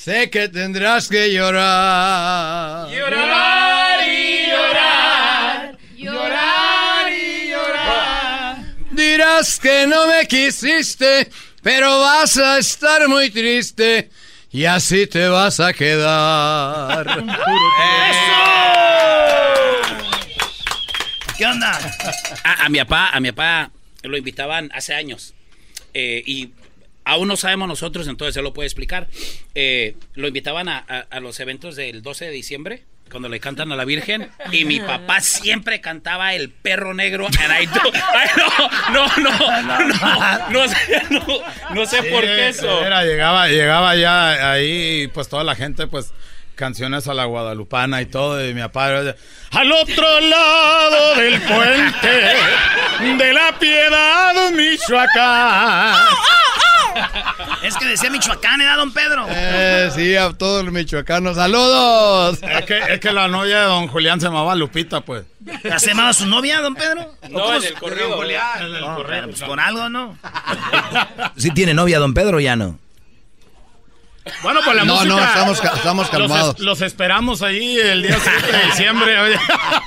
Sé 0.03 0.29
que 0.29 0.49
tendrás 0.49 1.07
que 1.07 1.31
llorar. 1.31 2.89
Llorar 2.89 4.05
y 4.05 4.47
llorar. 4.51 5.77
Llorar 5.95 7.09
y 7.09 7.49
llorar. 7.49 8.57
Dirás 8.91 9.57
que 9.61 9.87
no 9.87 10.05
me 10.07 10.27
quisiste, 10.27 11.29
pero 11.61 12.01
vas 12.01 12.35
a 12.35 12.57
estar 12.57 13.07
muy 13.07 13.29
triste 13.29 14.09
y 14.51 14.65
así 14.65 15.07
te 15.07 15.29
vas 15.29 15.61
a 15.61 15.71
quedar. 15.71 17.05
¿Qué 21.37 21.45
onda? 21.45 21.79
A, 22.43 22.65
a 22.65 22.67
mi 22.67 22.79
papá, 22.79 23.09
a 23.13 23.21
mi 23.21 23.31
papá 23.31 23.71
lo 24.01 24.17
invitaban 24.17 24.69
hace 24.73 24.93
años. 24.93 25.33
Eh, 25.93 26.21
y 26.25 26.49
aún 27.05 27.27
no 27.27 27.35
sabemos 27.37 27.67
nosotros, 27.67 28.07
entonces 28.07 28.35
él 28.37 28.43
lo 28.43 28.53
puede 28.53 28.67
explicar. 28.67 29.07
Eh, 29.55 29.95
lo 30.15 30.27
invitaban 30.27 30.69
a, 30.69 30.77
a- 30.87 31.05
a 31.09 31.19
los 31.19 31.39
eventos 31.39 31.75
del 31.75 32.01
12 32.01 32.25
de 32.25 32.31
diciembre, 32.31 32.83
cuando 33.11 33.29
le 33.29 33.39
cantan 33.39 33.71
a 33.71 33.75
la 33.75 33.85
Virgen. 33.85 34.29
Y 34.51 34.65
mi 34.65 34.79
papá 34.79 35.21
siempre 35.21 35.81
cantaba 35.81 36.33
El 36.33 36.49
Perro 36.49 36.93
Negro. 36.95 37.27
and 37.27 37.61
I 37.61 37.65
do- 37.67 37.91
Ay, 38.13 38.29
no, 38.91 39.07
no, 39.17 39.31
no, 39.61 39.79
no, 39.87 40.49
no 40.49 40.67
sé, 40.67 41.03
no, 41.11 41.25
no 41.75 41.85
sé 41.85 42.01
por 42.03 42.23
qué 42.23 42.47
eso. 42.49 42.83
Era, 42.83 43.03
llegaba, 43.03 43.47
llegaba 43.49 43.95
ya 43.95 44.51
ahí, 44.51 45.07
pues 45.13 45.29
toda 45.29 45.43
la 45.43 45.55
gente, 45.55 45.85
pues 45.87 46.11
canciones 46.55 47.07
a 47.07 47.13
la 47.15 47.25
guadalupana 47.25 48.01
y 48.01 48.05
todo, 48.05 48.43
y 48.47 48.53
mi 48.53 48.61
papá 48.61 48.87
al 49.51 49.71
otro 49.71 50.19
lado 50.21 51.15
del 51.15 51.41
puente 51.41 52.07
de 53.17 53.33
la 53.33 53.57
piedad, 53.59 54.51
Michoacán. 54.51 55.95
Es 57.63 57.77
que 57.77 57.85
decía 57.85 58.09
Michoacán, 58.09 58.61
¿era 58.61 58.75
don 58.75 58.91
Pedro? 58.91 59.25
Eh, 59.29 59.89
sí, 59.95 60.15
a 60.15 60.33
todos 60.33 60.65
los 60.65 60.73
michoacanos, 60.73 61.37
saludos. 61.37 62.39
Es 62.41 62.65
que, 62.65 62.77
es 62.77 62.99
que 62.99 63.11
la 63.13 63.27
novia 63.27 63.61
de 63.61 63.65
don 63.65 63.87
Julián 63.87 64.19
se 64.19 64.27
llamaba 64.27 64.53
Lupita, 64.55 65.01
pues. 65.01 65.23
¿Ya 65.63 65.79
¿Se 65.79 65.87
llamaba 65.89 66.13
su 66.13 66.25
novia, 66.25 66.59
don 66.61 66.75
Pedro? 66.75 67.15
¿O 67.21 67.29
No, 67.29 67.55
en 67.55 67.63
el 67.63 67.73
corrido. 67.75 68.09
No, 68.09 69.03
pero, 69.07 69.27
pues 69.29 69.41
con 69.43 69.59
algo, 69.59 69.89
¿no? 69.89 70.17
¿Sí 71.37 71.51
tiene 71.51 71.73
novia 71.73 71.99
don 71.99 72.13
Pedro 72.13 72.37
o 72.37 72.39
ya 72.39 72.55
no? 72.55 72.77
Bueno, 74.41 74.61
pues 74.63 74.75
la 74.75 74.85
No, 74.85 74.93
música. 74.95 75.13
no, 75.15 75.23
estamos 75.23 75.61
ca- 75.61 75.73
estamos 75.75 76.07
los 76.11 76.19
calmados. 76.19 76.55
es- 76.55 76.61
Los, 76.61 76.81
esperamos 76.81 77.41
ahí 77.41 77.77
el 77.77 78.03
día 78.03 78.17
7 78.21 78.51
de 78.57 78.65
diciembre. 78.67 79.19
oye. 79.19 79.37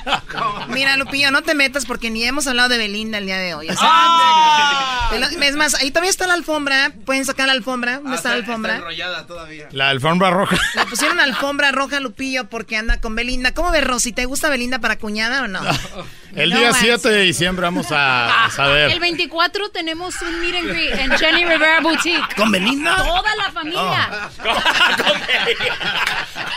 Mira, 0.69 0.95
Lupillo, 0.97 1.31
no 1.31 1.41
te 1.41 1.55
metas 1.55 1.85
porque 1.85 2.09
ni 2.09 2.23
hemos 2.23 2.45
hablado 2.47 2.69
de 2.69 2.77
Belinda 2.77 3.17
el 3.17 3.25
día 3.25 3.37
de 3.37 3.53
hoy. 3.55 3.69
o 3.69 3.73
sea, 3.73 3.79
Ah. 3.81 5.09
Es 5.41 5.55
más, 5.55 5.73
ahí 5.75 5.89
todavía 5.89 6.09
está 6.09 6.27
la 6.27 6.33
alfombra. 6.33 6.91
¿Pueden 7.05 7.25
sacar 7.25 7.47
la 7.47 7.53
alfombra? 7.53 7.99
¿Dónde 7.99 8.15
está 8.17 8.29
la 8.29 8.35
alfombra? 8.35 8.75
enrollada 8.75 9.25
todavía. 9.25 9.67
La 9.71 9.89
alfombra 9.89 10.29
roja. 10.31 10.57
Le 10.75 10.85
pusieron 10.85 11.19
alfombra 11.19 11.71
roja 11.71 11.97
a 11.97 11.99
Lupillo 12.01 12.45
porque 12.49 12.75
anda 12.77 12.99
con 12.99 13.15
Belinda. 13.15 13.53
¿Cómo 13.53 13.71
ves, 13.71 13.85
Rosy? 13.85 14.11
¿Te 14.11 14.25
gusta 14.25 14.49
Belinda 14.49 14.79
para 14.79 14.97
cuñada 14.97 15.43
o 15.43 15.47
no? 15.47 15.61
El 16.35 16.49
No 16.51 16.57
día 16.59 16.71
más. 16.71 16.79
7 16.79 17.09
de 17.09 17.21
diciembre 17.21 17.63
vamos 17.63 17.91
a, 17.91 18.45
a 18.45 18.51
saber. 18.55 18.91
El 18.91 18.99
24 18.99 19.69
tenemos 19.69 20.13
un 20.21 20.39
meet 20.41 20.55
and 20.55 20.67
greet 20.69 20.93
en 20.99 21.11
Jenny 21.17 21.45
Rivera 21.45 21.79
Boutique. 21.81 22.35
¿Con 22.35 22.51
Belinda? 22.51 22.95
Toda 22.97 23.35
la 23.35 23.51
familia. 23.51 24.29
Oh. 24.43 24.57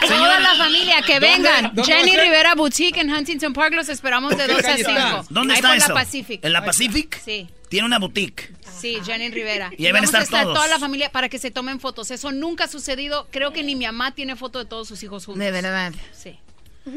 Toda 0.08 0.40
la 0.40 0.54
familia, 0.56 1.02
que 1.02 1.20
vengan. 1.20 1.72
dónde 1.74 1.84
Jenny? 1.84 2.16
Rivera 2.16 2.54
Boutique 2.54 2.98
en 3.00 3.10
Huntington 3.12 3.52
Park 3.52 3.72
los 3.74 3.88
esperamos 3.88 4.36
de 4.36 4.46
12 4.48 4.68
a 4.70 4.76
5. 4.76 5.26
¿Dónde 5.30 5.52
Ahí 5.54 5.58
está 5.58 5.68
por 5.68 5.76
eso? 5.78 5.88
la 5.88 5.94
Pacific. 5.94 6.44
¿En 6.44 6.52
la 6.52 6.64
Pacific? 6.64 7.20
Sí. 7.24 7.48
Tiene 7.68 7.86
una 7.86 7.98
boutique. 8.00 8.52
Sí, 8.80 8.98
Jenny 9.04 9.30
Rivera. 9.30 9.70
Y 9.78 9.86
ahí 9.86 9.92
van 9.92 10.04
a 10.04 10.06
vamos 10.08 10.22
estar 10.24 10.42
todos. 10.44 10.56
toda 10.56 10.66
la 10.68 10.78
familia 10.80 11.10
para 11.12 11.28
que 11.28 11.38
se 11.38 11.50
tomen 11.52 11.78
fotos. 11.78 12.10
Eso 12.10 12.32
nunca 12.32 12.64
ha 12.64 12.68
sucedido. 12.68 13.28
Creo 13.30 13.52
que 13.52 13.62
ni 13.62 13.76
mi 13.76 13.86
mamá 13.86 14.10
tiene 14.12 14.34
foto 14.36 14.58
de 14.58 14.64
todos 14.64 14.88
sus 14.88 15.02
hijos 15.04 15.26
juntos. 15.26 15.44
De 15.44 15.50
verdad. 15.52 15.92
Sí. 16.12 16.38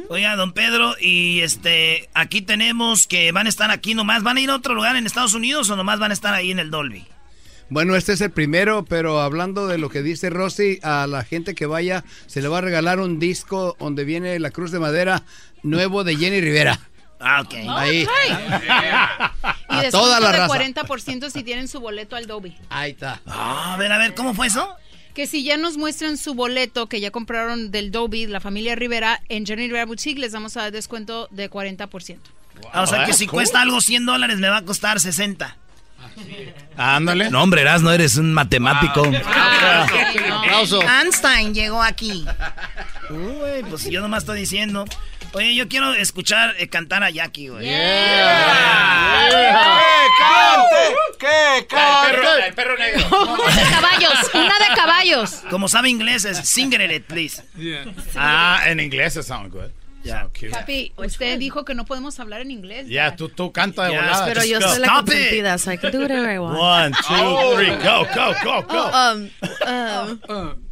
Oiga, 0.10 0.36
don 0.36 0.54
Pedro, 0.54 0.96
y 1.00 1.42
este, 1.42 2.10
aquí 2.14 2.42
tenemos 2.42 3.08
que 3.08 3.32
van 3.32 3.48
a 3.48 3.50
estar 3.50 3.72
aquí 3.72 3.94
nomás. 3.94 4.24
¿Van 4.24 4.38
a 4.38 4.42
ir 4.42 4.50
a 4.50 4.56
otro 4.56 4.74
lugar 4.74 4.96
en 4.96 5.06
Estados 5.06 5.34
Unidos 5.34 5.70
o 5.70 5.76
nomás 5.76 6.00
van 6.00 6.12
a 6.12 6.14
estar 6.14 6.34
ahí 6.34 6.52
en 6.52 6.60
el 6.60 6.72
Dolby? 6.72 7.06
Bueno, 7.70 7.96
este 7.96 8.14
es 8.14 8.22
el 8.22 8.32
primero, 8.32 8.86
pero 8.86 9.22
hablando 9.22 9.68
de 9.68 9.78
lo 9.78 9.90
que 9.90 10.04
dice 10.04 10.30
Rosy, 10.30 10.80
a 10.84 11.08
la 11.08 11.24
gente 11.24 11.56
que 11.56 11.66
vaya 11.66 12.04
se 12.28 12.42
le 12.42 12.48
va 12.48 12.60
a 12.60 12.62
regalar 12.62 13.00
un 13.00 13.20
disco 13.20 13.76
donde 13.80 14.04
viene 14.04 14.40
la 14.40 14.52
cruz 14.52 14.72
de 14.72 14.80
madera 14.80 15.24
nuevo 15.64 16.04
de 16.04 16.16
Jenny 16.16 16.40
Rivera. 16.42 16.80
Ah, 17.20 17.42
ok. 17.42 17.54
Ahí. 17.70 18.06
Y 19.70 19.86
A 19.86 19.90
toda 19.92 20.20
la 20.20 20.32
de 20.32 20.38
raza. 20.40 20.54
40% 20.54 21.30
si 21.30 21.44
tienen 21.44 21.68
su 21.68 21.80
boleto 21.80 22.16
al 22.16 22.28
Dolby. 22.28 22.56
Ahí 22.70 22.92
está. 22.92 23.22
Ah, 23.26 23.74
a 23.74 23.78
ver, 23.78 23.92
a 23.92 23.98
ver, 23.98 24.14
¿cómo 24.14 24.34
fue 24.34 24.48
eso? 24.48 24.76
Que 25.14 25.28
si 25.28 25.44
ya 25.44 25.58
nos 25.58 25.78
muestran 25.78 26.18
su 26.18 26.34
boleto 26.34 26.88
que 26.88 27.00
ya 27.00 27.12
compraron 27.12 27.70
del 27.72 27.92
Dolby, 27.92 28.26
la 28.28 28.40
familia 28.40 28.76
Rivera, 28.76 29.22
en 29.30 29.46
Jenny 29.46 29.68
Rivera 29.68 29.86
Boutique 29.86 30.20
les 30.20 30.32
vamos 30.34 30.58
a 30.58 30.62
dar 30.64 30.72
descuento 30.72 31.28
de 31.32 31.50
40%. 31.52 32.18
Ah, 32.72 32.82
o 32.84 32.88
sea 32.88 33.06
que 33.06 33.12
Ah, 33.12 33.14
si 33.14 33.26
¿cómo? 33.28 33.38
cuesta 33.38 33.62
algo 33.62 33.80
100 33.82 34.06
dólares 34.06 34.38
me 34.40 34.50
va 34.50 34.58
a 34.58 34.62
costar 34.64 35.00
60. 35.00 35.58
Ándale. 36.78 37.30
No, 37.30 37.42
hombre, 37.44 37.64
no 37.82 37.92
eres 37.92 38.18
un 38.18 38.34
matemático. 38.34 39.04
Einstein 41.02 41.54
llegó 41.54 41.82
aquí. 41.82 42.26
Uy, 43.10 43.64
pues 43.70 43.86
yo 43.90 44.02
nomás 44.02 44.24
estoy 44.24 44.40
diciendo. 44.40 44.86
Oye, 45.34 45.56
yo 45.56 45.68
quiero 45.68 45.94
escuchar 45.94 46.56
eh, 46.60 46.68
cantar 46.68 47.04
a 47.04 47.10
Jackie, 47.10 47.48
güey. 47.50 47.66
¡Que 51.20 51.66
cante! 51.68 52.48
El 52.48 52.54
perro 52.54 52.78
negro. 52.78 53.06
Una 53.12 53.56
de 53.56 53.70
caballos, 53.72 54.14
una 54.34 54.60
de 54.60 54.76
caballos. 54.76 55.32
Como 55.50 55.68
sabe 55.68 55.90
inglés, 55.90 56.26
es 56.26 56.38
sing 56.38 56.74
it, 56.74 57.04
please. 57.06 57.42
Ah, 58.16 58.62
en 58.68 58.80
inglés 58.80 59.16
it 59.16 59.24
sounds 59.24 59.52
good. 59.52 59.72
Yeah. 60.04 60.28
Papi, 60.52 60.92
usted 60.98 61.40
dijo 61.40 61.64
que 61.64 61.74
no 61.76 61.86
podemos 61.86 62.20
hablar 62.20 62.42
en 62.42 62.52
inglés. 62.52 62.88
Ya, 62.90 63.16
tú, 63.16 63.30
tú 63.30 63.54
canta 63.54 63.86
de 63.86 63.92
Yes, 63.94 64.02
volada. 64.02 64.26
Pero 64.26 64.42
Just 64.42 64.52
yo 64.52 64.60
go. 64.60 64.68
soy 64.68 64.80
la 64.80 64.86
Stop 64.88 65.08
it. 65.08 65.14
consentida, 65.14 65.58
so 65.58 65.72
I 65.72 65.78
can 65.78 65.92
do 65.92 66.00
whatever 66.02 66.30
I 66.30 66.40
want. 66.40 66.58
One, 66.60 66.92
two, 67.08 67.16
Oh. 67.16 67.56
three, 67.56 67.70
go, 67.78 68.06
go, 68.14 68.34
go, 68.44 68.62
go. 68.68 68.92
Oh, 68.94 69.14
um, 69.14 69.30
um, 70.28 70.64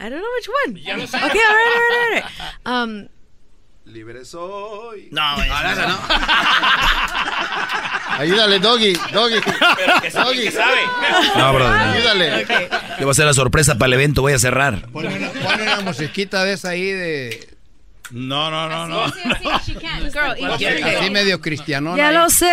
I 0.00 0.08
don't 0.08 0.20
know 0.20 0.32
which 0.36 0.48
one. 0.66 0.76
Ya 0.82 0.96
lo 0.96 1.06
sé. 1.06 1.16
Okay, 1.18 1.26
all 1.26 1.54
right, 1.54 1.66
all 1.66 1.80
right, 1.80 2.04
all 2.04 2.10
right. 2.14 2.24
Um, 2.64 3.08
Libre 3.84 4.24
soy. 4.24 5.08
No, 5.10 5.34
güey. 5.36 5.48
Ayúdale, 8.18 8.58
Doggy, 8.60 8.92
Doggy. 9.12 9.40
Pero 9.76 10.00
que 10.02 10.10
sabe, 10.10 10.34
que 10.42 10.50
sabe. 10.50 10.80
No, 11.36 11.52
brother. 11.52 11.86
no. 11.86 11.92
Ayúdale. 11.92 12.46
Yo 12.48 13.00
voy 13.00 13.08
a 13.08 13.10
hacer 13.10 13.26
la 13.26 13.34
sorpresa 13.34 13.74
para 13.76 13.86
el 13.86 13.92
evento, 13.94 14.22
voy 14.22 14.32
a 14.34 14.38
cerrar. 14.38 14.86
Pon 14.90 15.06
una, 15.06 15.28
pon 15.30 15.60
una 15.60 15.80
musiquita 15.80 16.44
de 16.44 16.52
esa 16.54 16.70
ahí 16.70 16.90
de... 16.90 17.48
No, 18.10 18.50
no, 18.50 18.68
no, 18.68 18.86
no. 18.88 19.08
Sí, 19.10 19.20
sí, 19.40 19.48
she 19.72 19.78
can. 19.80 20.02
Girl, 20.10 20.34
Así 20.52 21.10
medio 21.10 21.40
cristianón. 21.40 21.96
ya 21.96 22.08
ahí. 22.08 22.14
lo 22.14 22.28
sé, 22.28 22.46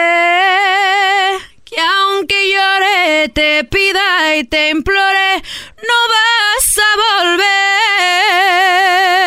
que 1.70 1.76
aunque 1.82 2.52
llore, 2.52 3.30
te 3.30 3.64
pida 3.66 4.36
y 4.38 4.44
te 4.46 4.70
implore, 4.70 5.36
no 5.78 6.00
vas 6.14 6.78
a 6.78 6.90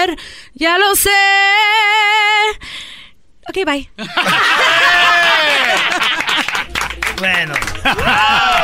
volver. 0.07 0.19
Ya 0.55 0.79
lo 0.79 0.95
sé. 0.97 1.11
Ok, 3.49 3.65
bye. 3.67 3.91
Bueno. 7.19 7.53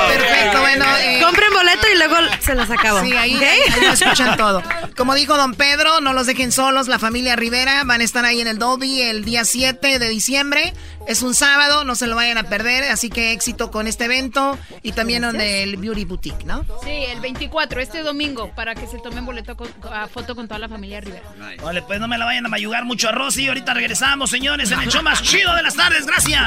Perfecto, 0.08 0.60
bueno. 0.60 0.84
eh, 0.96 1.20
Compren 1.22 1.52
boleto 1.52 1.86
y 1.92 1.98
luego 1.98 2.16
se 2.40 2.54
los 2.54 2.70
acabo. 2.70 3.02
Sí, 3.02 3.12
ahí, 3.14 3.36
¿ok? 3.36 3.42
ahí- 3.42 3.60
ahí 3.74 3.80
lo 3.82 3.92
escuchan 3.92 4.34
todo. 4.38 4.62
Como 4.96 5.14
dijo 5.14 5.36
don 5.36 5.52
Pedro, 5.54 6.00
no 6.00 6.14
los 6.14 6.26
dejen 6.26 6.52
solos, 6.52 6.88
la 6.88 6.98
familia 6.98 7.36
Rivera 7.36 7.82
van 7.84 8.00
a 8.00 8.04
estar 8.04 8.24
ahí 8.24 8.40
en 8.40 8.46
el 8.46 8.58
Dolby 8.58 9.02
el 9.02 9.26
día 9.26 9.44
7 9.44 9.98
de 9.98 10.08
diciembre. 10.08 10.72
Es 11.06 11.22
un 11.22 11.34
sábado, 11.34 11.84
no 11.84 11.94
se 11.94 12.08
lo 12.08 12.16
vayan 12.16 12.36
a 12.36 12.44
perder, 12.44 12.84
así 12.84 13.10
que 13.10 13.32
éxito 13.32 13.70
con 13.70 13.86
este 13.86 14.06
evento 14.06 14.58
y 14.82 14.92
también 14.92 15.22
en 15.22 15.40
el 15.40 15.76
Beauty 15.76 16.04
Boutique, 16.04 16.44
¿no? 16.44 16.64
Sí, 16.82 16.90
el 16.90 17.20
24, 17.20 17.80
este 17.80 18.02
domingo, 18.02 18.50
para 18.56 18.74
que 18.74 18.88
se 18.88 18.98
tomen 18.98 19.24
boleto 19.24 19.56
con, 19.56 19.68
a 19.92 20.08
foto 20.08 20.34
con 20.34 20.48
toda 20.48 20.58
la 20.58 20.68
familia 20.68 21.00
Rivera. 21.00 21.22
Vale, 21.62 21.82
pues 21.82 22.00
no 22.00 22.08
me 22.08 22.18
la 22.18 22.24
vayan 22.24 22.46
a 22.46 22.48
mayugar 22.48 22.84
mucho 22.84 23.08
a 23.08 23.12
Rosy. 23.12 23.46
Ahorita 23.46 23.72
regresamos, 23.72 24.30
señores, 24.30 24.70
en 24.72 24.80
el 24.80 24.88
show 24.88 25.02
más 25.02 25.22
chido 25.22 25.54
de 25.54 25.62
las 25.62 25.74
tardes. 25.74 26.06
Gracias. 26.06 26.42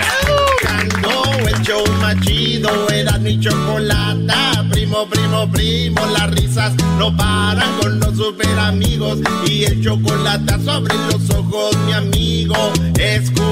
Escuchando 0.00 1.22
el 1.46 1.62
show 1.62 1.84
más 2.00 2.20
chido 2.20 2.88
era 2.90 3.18
mi 3.18 3.38
chocolata. 3.38 4.64
Primo, 4.70 5.06
primo, 5.08 5.50
primo, 5.50 6.06
las 6.06 6.30
risas 6.32 6.74
no 6.98 7.16
paran 7.16 7.78
con 7.78 8.00
los 8.00 8.16
super 8.16 8.58
amigos. 8.58 9.20
Y 9.46 9.64
el 9.64 9.82
chocolate 9.82 10.54
sobre 10.64 10.94
los 10.94 11.30
ojos, 11.30 11.76
mi 11.86 11.92
amigo. 11.92 12.72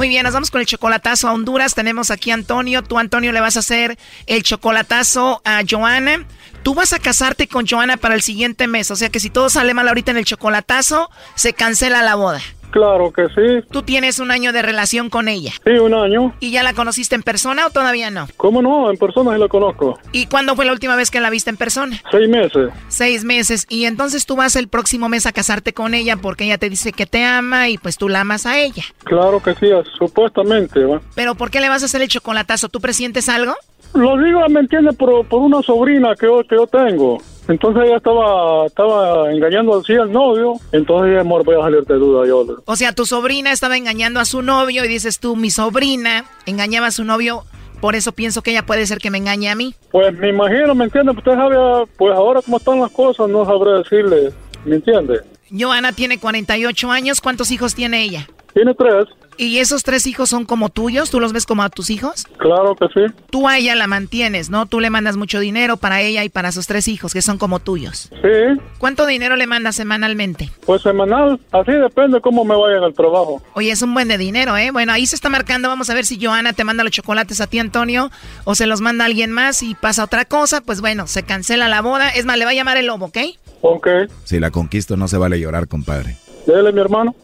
Muy 0.00 0.08
bien, 0.08 0.24
nos 0.24 0.32
vamos 0.32 0.50
con 0.50 0.62
el 0.62 0.66
chocolatazo 0.66 1.28
a 1.28 1.34
Honduras. 1.34 1.74
Tenemos 1.74 2.10
aquí 2.10 2.30
a 2.30 2.34
Antonio. 2.34 2.82
Tú, 2.82 2.98
Antonio, 2.98 3.32
le 3.32 3.40
vas 3.40 3.56
a 3.56 3.58
hacer 3.58 3.98
el 4.24 4.42
chocolatazo 4.42 5.42
a 5.44 5.60
Joana. 5.68 6.24
Tú 6.62 6.74
vas 6.74 6.94
a 6.94 6.98
casarte 6.98 7.48
con 7.48 7.66
Joana 7.66 7.98
para 7.98 8.14
el 8.14 8.22
siguiente 8.22 8.66
mes. 8.66 8.90
O 8.90 8.96
sea 8.96 9.10
que 9.10 9.20
si 9.20 9.28
todo 9.28 9.50
sale 9.50 9.74
mal 9.74 9.86
ahorita 9.88 10.10
en 10.10 10.16
el 10.16 10.24
chocolatazo, 10.24 11.10
se 11.34 11.52
cancela 11.52 12.00
la 12.00 12.14
boda. 12.14 12.40
Claro 12.70 13.12
que 13.12 13.26
sí. 13.28 13.66
Tú 13.70 13.82
tienes 13.82 14.18
un 14.18 14.30
año 14.30 14.52
de 14.52 14.62
relación 14.62 15.10
con 15.10 15.28
ella. 15.28 15.52
Sí, 15.64 15.72
un 15.72 15.94
año. 15.94 16.34
¿Y 16.40 16.50
ya 16.50 16.62
la 16.62 16.74
conociste 16.74 17.14
en 17.14 17.22
persona 17.22 17.66
o 17.66 17.70
todavía 17.70 18.10
no? 18.10 18.28
¿Cómo 18.36 18.62
no? 18.62 18.90
En 18.90 18.96
persona 18.96 19.34
sí 19.34 19.40
la 19.40 19.48
conozco. 19.48 19.98
¿Y 20.12 20.26
cuándo 20.26 20.56
fue 20.56 20.64
la 20.64 20.72
última 20.72 20.96
vez 20.96 21.10
que 21.10 21.20
la 21.20 21.30
viste 21.30 21.50
en 21.50 21.56
persona? 21.56 22.00
Seis 22.10 22.28
meses. 22.28 22.70
Seis 22.88 23.24
meses. 23.24 23.66
Y 23.68 23.84
entonces 23.84 24.26
tú 24.26 24.36
vas 24.36 24.56
el 24.56 24.68
próximo 24.68 25.08
mes 25.08 25.26
a 25.26 25.32
casarte 25.32 25.72
con 25.72 25.94
ella 25.94 26.16
porque 26.16 26.44
ella 26.44 26.58
te 26.58 26.70
dice 26.70 26.92
que 26.92 27.06
te 27.06 27.24
ama 27.24 27.68
y 27.68 27.78
pues 27.78 27.96
tú 27.96 28.08
la 28.08 28.20
amas 28.20 28.46
a 28.46 28.58
ella. 28.58 28.84
Claro 29.04 29.42
que 29.42 29.54
sí, 29.54 29.68
supuestamente. 29.98 30.84
¿va? 30.84 31.00
Pero 31.14 31.34
¿por 31.34 31.50
qué 31.50 31.60
le 31.60 31.68
vas 31.68 31.82
a 31.82 31.86
hacer 31.86 32.02
el 32.02 32.08
chocolatazo? 32.08 32.68
¿Tú 32.68 32.80
presientes 32.80 33.28
algo? 33.28 33.54
Lo 33.94 34.16
digo, 34.22 34.40
¿me 34.48 34.60
entiende? 34.60 34.92
Por, 34.92 35.26
por 35.26 35.42
una 35.42 35.62
sobrina 35.62 36.14
que 36.14 36.26
yo, 36.26 36.42
que 36.44 36.54
yo 36.54 36.66
tengo. 36.66 37.20
Entonces 37.48 37.82
ella 37.86 37.96
estaba, 37.96 38.66
estaba 38.66 39.32
engañando 39.32 39.78
así 39.78 39.94
al 39.94 40.12
novio. 40.12 40.54
Entonces, 40.72 41.18
amor, 41.18 41.44
voy 41.44 41.56
a 41.56 41.62
salir 41.62 41.84
de 41.84 41.94
duda 41.94 42.26
yo. 42.26 42.44
O 42.64 42.76
sea, 42.76 42.92
tu 42.92 43.06
sobrina 43.06 43.52
estaba 43.52 43.76
engañando 43.76 44.20
a 44.20 44.24
su 44.24 44.42
novio 44.42 44.84
y 44.84 44.88
dices 44.88 45.18
tú, 45.18 45.36
mi 45.36 45.50
sobrina 45.50 46.24
engañaba 46.46 46.88
a 46.88 46.90
su 46.90 47.04
novio, 47.04 47.44
por 47.80 47.96
eso 47.96 48.12
pienso 48.12 48.42
que 48.42 48.50
ella 48.52 48.66
puede 48.66 48.86
ser 48.86 48.98
que 48.98 49.10
me 49.10 49.18
engañe 49.18 49.50
a 49.50 49.54
mí. 49.54 49.74
Pues 49.90 50.12
me 50.14 50.28
imagino, 50.28 50.74
¿me 50.74 50.84
entiende? 50.84 51.12
Usted 51.12 51.32
sabe, 51.32 51.86
pues 51.96 52.14
ahora 52.14 52.40
cómo 52.42 52.58
están 52.58 52.80
las 52.80 52.92
cosas, 52.92 53.28
no 53.28 53.44
sabré 53.44 53.78
decirle. 53.78 54.32
¿Me 54.64 54.76
entiende? 54.76 55.20
Joana 55.50 55.92
tiene 55.92 56.18
48 56.18 56.90
años, 56.90 57.20
¿cuántos 57.20 57.50
hijos 57.50 57.74
tiene 57.74 58.02
ella? 58.02 58.28
Tiene 58.54 58.74
tres. 58.74 59.06
¿Y 59.36 59.58
esos 59.58 59.84
tres 59.84 60.06
hijos 60.06 60.28
son 60.28 60.44
como 60.44 60.68
tuyos? 60.68 61.08
¿Tú 61.08 61.18
los 61.18 61.32
ves 61.32 61.46
como 61.46 61.62
a 61.62 61.70
tus 61.70 61.88
hijos? 61.88 62.26
Claro 62.36 62.76
que 62.76 62.88
sí. 62.88 63.14
Tú 63.30 63.48
a 63.48 63.56
ella 63.56 63.74
la 63.74 63.86
mantienes, 63.86 64.50
¿no? 64.50 64.66
Tú 64.66 64.80
le 64.80 64.90
mandas 64.90 65.16
mucho 65.16 65.40
dinero 65.40 65.78
para 65.78 66.02
ella 66.02 66.24
y 66.24 66.28
para 66.28 66.52
sus 66.52 66.66
tres 66.66 66.88
hijos, 66.88 67.14
que 67.14 67.22
son 67.22 67.38
como 67.38 67.58
tuyos. 67.58 68.10
Sí. 68.20 68.60
¿Cuánto 68.76 69.06
dinero 69.06 69.36
le 69.36 69.46
mandas 69.46 69.76
semanalmente? 69.76 70.50
Pues 70.66 70.82
semanal, 70.82 71.40
así 71.52 71.72
depende 71.72 72.20
cómo 72.20 72.44
me 72.44 72.54
vaya 72.54 72.76
en 72.76 72.84
el 72.84 72.92
trabajo. 72.92 73.40
Oye, 73.54 73.70
es 73.70 73.80
un 73.80 73.94
buen 73.94 74.08
de 74.08 74.18
dinero, 74.18 74.58
¿eh? 74.58 74.72
Bueno, 74.72 74.92
ahí 74.92 75.06
se 75.06 75.14
está 75.14 75.30
marcando. 75.30 75.68
Vamos 75.68 75.88
a 75.88 75.94
ver 75.94 76.04
si 76.04 76.22
Joana 76.22 76.52
te 76.52 76.64
manda 76.64 76.84
los 76.84 76.92
chocolates 76.92 77.40
a 77.40 77.46
ti, 77.46 77.58
Antonio, 77.58 78.10
o 78.44 78.54
se 78.54 78.66
los 78.66 78.82
manda 78.82 79.06
alguien 79.06 79.30
más 79.30 79.62
y 79.62 79.74
pasa 79.74 80.04
otra 80.04 80.26
cosa. 80.26 80.60
Pues 80.60 80.82
bueno, 80.82 81.06
se 81.06 81.22
cancela 81.22 81.66
la 81.68 81.80
boda. 81.80 82.10
Es 82.10 82.26
más, 82.26 82.36
le 82.36 82.44
va 82.44 82.50
a 82.50 82.54
llamar 82.54 82.76
el 82.76 82.88
lobo, 82.88 83.06
¿ok? 83.06 83.18
Ok. 83.62 83.88
Si 84.24 84.38
la 84.38 84.50
conquisto, 84.50 84.98
no 84.98 85.08
se 85.08 85.16
vale 85.16 85.40
llorar, 85.40 85.66
compadre. 85.66 86.18
Dele, 86.46 86.72
mi 86.72 86.80
hermano. 86.80 87.14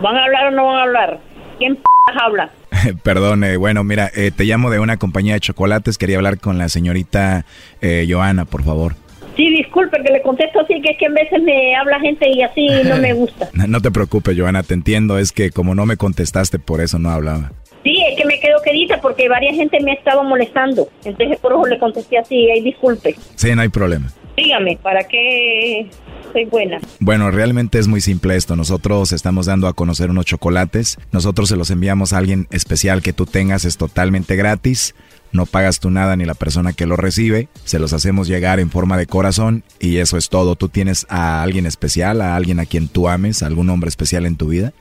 ¿Van 0.00 0.16
a 0.16 0.24
hablar 0.24 0.46
o 0.46 0.50
no 0.52 0.66
van 0.66 0.76
a 0.76 0.82
hablar? 0.82 1.20
¿Quién 1.58 1.76
p 1.76 1.82
habla? 2.22 2.50
Perdón, 3.02 3.42
eh, 3.44 3.56
bueno, 3.56 3.82
mira, 3.84 4.10
eh, 4.14 4.30
te 4.34 4.44
llamo 4.44 4.70
de 4.70 4.78
una 4.78 4.96
compañía 4.96 5.34
de 5.34 5.40
chocolates. 5.40 5.98
Quería 5.98 6.16
hablar 6.16 6.38
con 6.38 6.56
la 6.58 6.68
señorita 6.68 7.44
eh, 7.80 8.06
Joana, 8.08 8.44
por 8.44 8.62
favor. 8.62 8.94
Sí, 9.36 9.50
disculpe 9.50 10.02
que 10.02 10.12
le 10.12 10.22
contesto 10.22 10.60
así, 10.60 10.80
que 10.82 10.90
es 10.90 10.98
que 10.98 11.06
a 11.06 11.10
veces 11.10 11.42
me 11.42 11.74
habla 11.76 12.00
gente 12.00 12.28
y 12.28 12.42
así 12.42 12.66
no 12.84 12.96
me 12.98 13.12
gusta. 13.14 13.48
No, 13.52 13.80
te 13.80 13.90
preocupes, 13.90 14.38
Joana, 14.38 14.62
te 14.62 14.74
entiendo. 14.74 15.18
Es 15.18 15.32
que 15.32 15.50
como 15.50 15.74
no 15.74 15.86
me 15.86 15.96
contestaste, 15.96 16.58
por 16.58 16.80
eso 16.80 16.98
no 16.98 17.10
hablaba. 17.10 17.52
Sí, 17.84 17.96
es 18.10 18.16
que 18.16 18.24
me 18.24 18.40
quedo 18.40 18.60
quedita 18.64 19.00
porque 19.00 19.28
varias 19.28 19.54
gente 19.54 19.80
me 19.80 19.92
estaba 19.92 20.22
molestando. 20.22 20.88
Entonces 21.04 21.38
por 21.38 21.52
eso 21.52 21.66
le 21.66 21.78
contesté 21.78 22.18
así, 22.18 22.50
ay, 22.50 22.62
disculpe. 22.62 23.14
Sí, 23.36 23.54
no 23.54 23.62
hay 23.62 23.68
problema. 23.68 24.08
Dígame, 24.36 24.76
¿para 24.82 25.04
qué 25.04 25.88
soy 26.32 26.44
buena? 26.46 26.78
Bueno, 27.00 27.30
realmente 27.30 27.78
es 27.78 27.88
muy 27.88 28.00
simple 28.00 28.36
esto. 28.36 28.56
Nosotros 28.56 29.12
estamos 29.12 29.46
dando 29.46 29.68
a 29.68 29.74
conocer 29.74 30.10
unos 30.10 30.26
chocolates. 30.26 30.98
Nosotros 31.12 31.48
se 31.48 31.56
los 31.56 31.70
enviamos 31.70 32.12
a 32.12 32.18
alguien 32.18 32.46
especial 32.50 33.02
que 33.02 33.12
tú 33.12 33.26
tengas. 33.26 33.64
Es 33.64 33.76
totalmente 33.76 34.36
gratis. 34.36 34.94
No 35.32 35.46
pagas 35.46 35.80
tú 35.80 35.90
nada 35.90 36.16
ni 36.16 36.24
la 36.24 36.34
persona 36.34 36.72
que 36.72 36.86
lo 36.86 36.96
recibe. 36.96 37.48
Se 37.64 37.78
los 37.78 37.92
hacemos 37.92 38.28
llegar 38.28 38.60
en 38.60 38.70
forma 38.70 38.96
de 38.96 39.06
corazón 39.06 39.62
y 39.78 39.98
eso 39.98 40.16
es 40.16 40.28
todo. 40.28 40.56
¿Tú 40.56 40.68
tienes 40.68 41.06
a 41.10 41.42
alguien 41.42 41.66
especial, 41.66 42.20
a 42.22 42.36
alguien 42.36 42.60
a 42.60 42.66
quien 42.66 42.88
tú 42.88 43.08
ames, 43.08 43.42
algún 43.42 43.68
hombre 43.70 43.88
especial 43.88 44.26
en 44.26 44.36
tu 44.36 44.48
vida? 44.48 44.72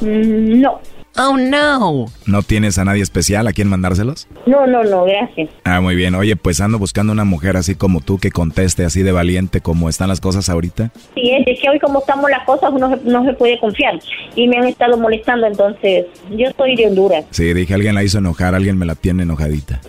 Mm, 0.00 0.60
no. 0.60 0.80
Oh 1.18 1.36
no. 1.36 2.06
¿No 2.26 2.42
tienes 2.42 2.78
a 2.78 2.84
nadie 2.84 3.02
especial 3.02 3.46
a 3.46 3.52
quien 3.52 3.68
mandárselos? 3.68 4.28
No, 4.46 4.66
no, 4.66 4.84
no, 4.84 5.04
gracias. 5.04 5.50
Ah, 5.64 5.80
muy 5.80 5.94
bien. 5.96 6.14
Oye, 6.14 6.36
pues 6.36 6.60
ando 6.60 6.78
buscando 6.78 7.12
una 7.12 7.24
mujer 7.24 7.56
así 7.56 7.74
como 7.74 8.00
tú 8.00 8.18
que 8.18 8.30
conteste 8.30 8.84
así 8.84 9.02
de 9.02 9.12
valiente 9.12 9.60
como 9.60 9.88
están 9.88 10.08
las 10.08 10.20
cosas 10.20 10.48
ahorita. 10.48 10.92
Sí, 11.14 11.32
es 11.46 11.60
que 11.60 11.68
hoy 11.68 11.78
como 11.78 11.98
estamos 12.00 12.30
las 12.30 12.44
cosas 12.44 12.70
uno 12.72 12.98
no 13.04 13.24
se 13.24 13.32
puede 13.34 13.58
confiar. 13.58 13.98
Y 14.36 14.46
me 14.48 14.56
han 14.58 14.66
estado 14.66 14.96
molestando, 14.96 15.46
entonces 15.46 16.06
yo 16.30 16.48
soy 16.56 16.76
de 16.76 16.86
Honduras. 16.86 17.24
Sí, 17.30 17.52
dije, 17.52 17.74
alguien 17.74 17.94
la 17.94 18.04
hizo 18.04 18.18
enojar, 18.18 18.54
alguien 18.54 18.78
me 18.78 18.86
la 18.86 18.94
tiene 18.94 19.24
enojadita. 19.24 19.80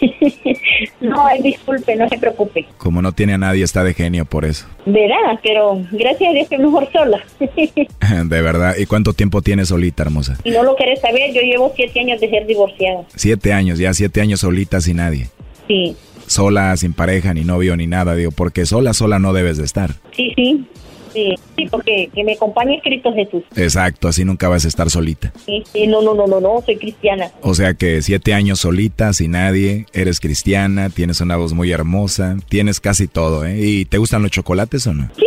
no, 1.00 1.26
ay, 1.26 1.42
disculpe, 1.42 1.96
no 1.96 2.08
se 2.08 2.18
preocupe. 2.18 2.66
Como 2.78 3.02
no 3.02 3.12
tiene 3.12 3.34
a 3.34 3.38
nadie, 3.38 3.64
está 3.64 3.84
de 3.84 3.94
genio 3.94 4.24
por 4.24 4.44
eso. 4.44 4.66
Verá, 4.86 5.38
pero 5.42 5.80
gracias 5.90 6.30
a 6.30 6.32
Dios 6.32 6.48
que 6.48 6.58
mejor 6.58 6.88
sola. 6.92 7.22
De 8.24 8.42
verdad. 8.42 8.74
¿Y 8.78 8.86
cuánto 8.86 9.12
tiempo 9.12 9.42
tienes 9.42 9.68
solita, 9.68 10.02
hermosa? 10.02 10.38
no 10.44 10.62
lo 10.62 10.76
querés 10.76 11.00
saber, 11.00 11.32
yo 11.32 11.40
llevo 11.42 11.72
siete 11.76 12.00
años 12.00 12.20
de 12.20 12.28
ser 12.30 12.46
divorciada. 12.46 13.02
Siete 13.14 13.52
años, 13.52 13.78
ya 13.78 13.92
siete 13.94 14.20
años 14.20 14.40
solita 14.40 14.80
sin 14.80 14.96
nadie. 14.98 15.28
Sí, 15.66 15.96
Sola, 16.26 16.76
sin 16.76 16.92
pareja, 16.92 17.34
ni 17.34 17.42
novio, 17.42 17.76
ni 17.76 17.88
nada. 17.88 18.14
Digo, 18.14 18.30
porque 18.30 18.64
sola, 18.64 18.94
sola 18.94 19.18
no 19.18 19.32
debes 19.32 19.58
de 19.58 19.64
estar. 19.64 19.94
sí, 20.12 20.32
sí. 20.36 20.64
Sí, 21.12 21.34
sí, 21.56 21.66
porque 21.70 22.10
que 22.14 22.24
me 22.24 22.32
acompañe 22.34 22.80
Cristo 22.82 23.12
Jesús. 23.12 23.42
Exacto, 23.56 24.08
así 24.08 24.24
nunca 24.24 24.48
vas 24.48 24.64
a 24.64 24.68
estar 24.68 24.90
solita. 24.90 25.32
Sí, 25.44 25.62
sí, 25.72 25.86
no, 25.86 26.02
no, 26.02 26.14
no, 26.14 26.26
no, 26.26 26.40
no, 26.40 26.62
soy 26.64 26.76
cristiana. 26.76 27.30
O 27.42 27.54
sea 27.54 27.74
que 27.74 28.02
siete 28.02 28.34
años 28.34 28.60
solita, 28.60 29.12
sin 29.12 29.32
nadie, 29.32 29.86
eres 29.92 30.20
cristiana, 30.20 30.90
tienes 30.90 31.20
una 31.20 31.36
voz 31.36 31.52
muy 31.52 31.72
hermosa, 31.72 32.36
tienes 32.48 32.80
casi 32.80 33.08
todo, 33.08 33.44
¿eh? 33.44 33.58
¿Y 33.60 33.84
te 33.84 33.98
gustan 33.98 34.22
los 34.22 34.30
chocolates 34.30 34.86
o 34.86 34.94
no? 34.94 35.08
Sí, 35.16 35.24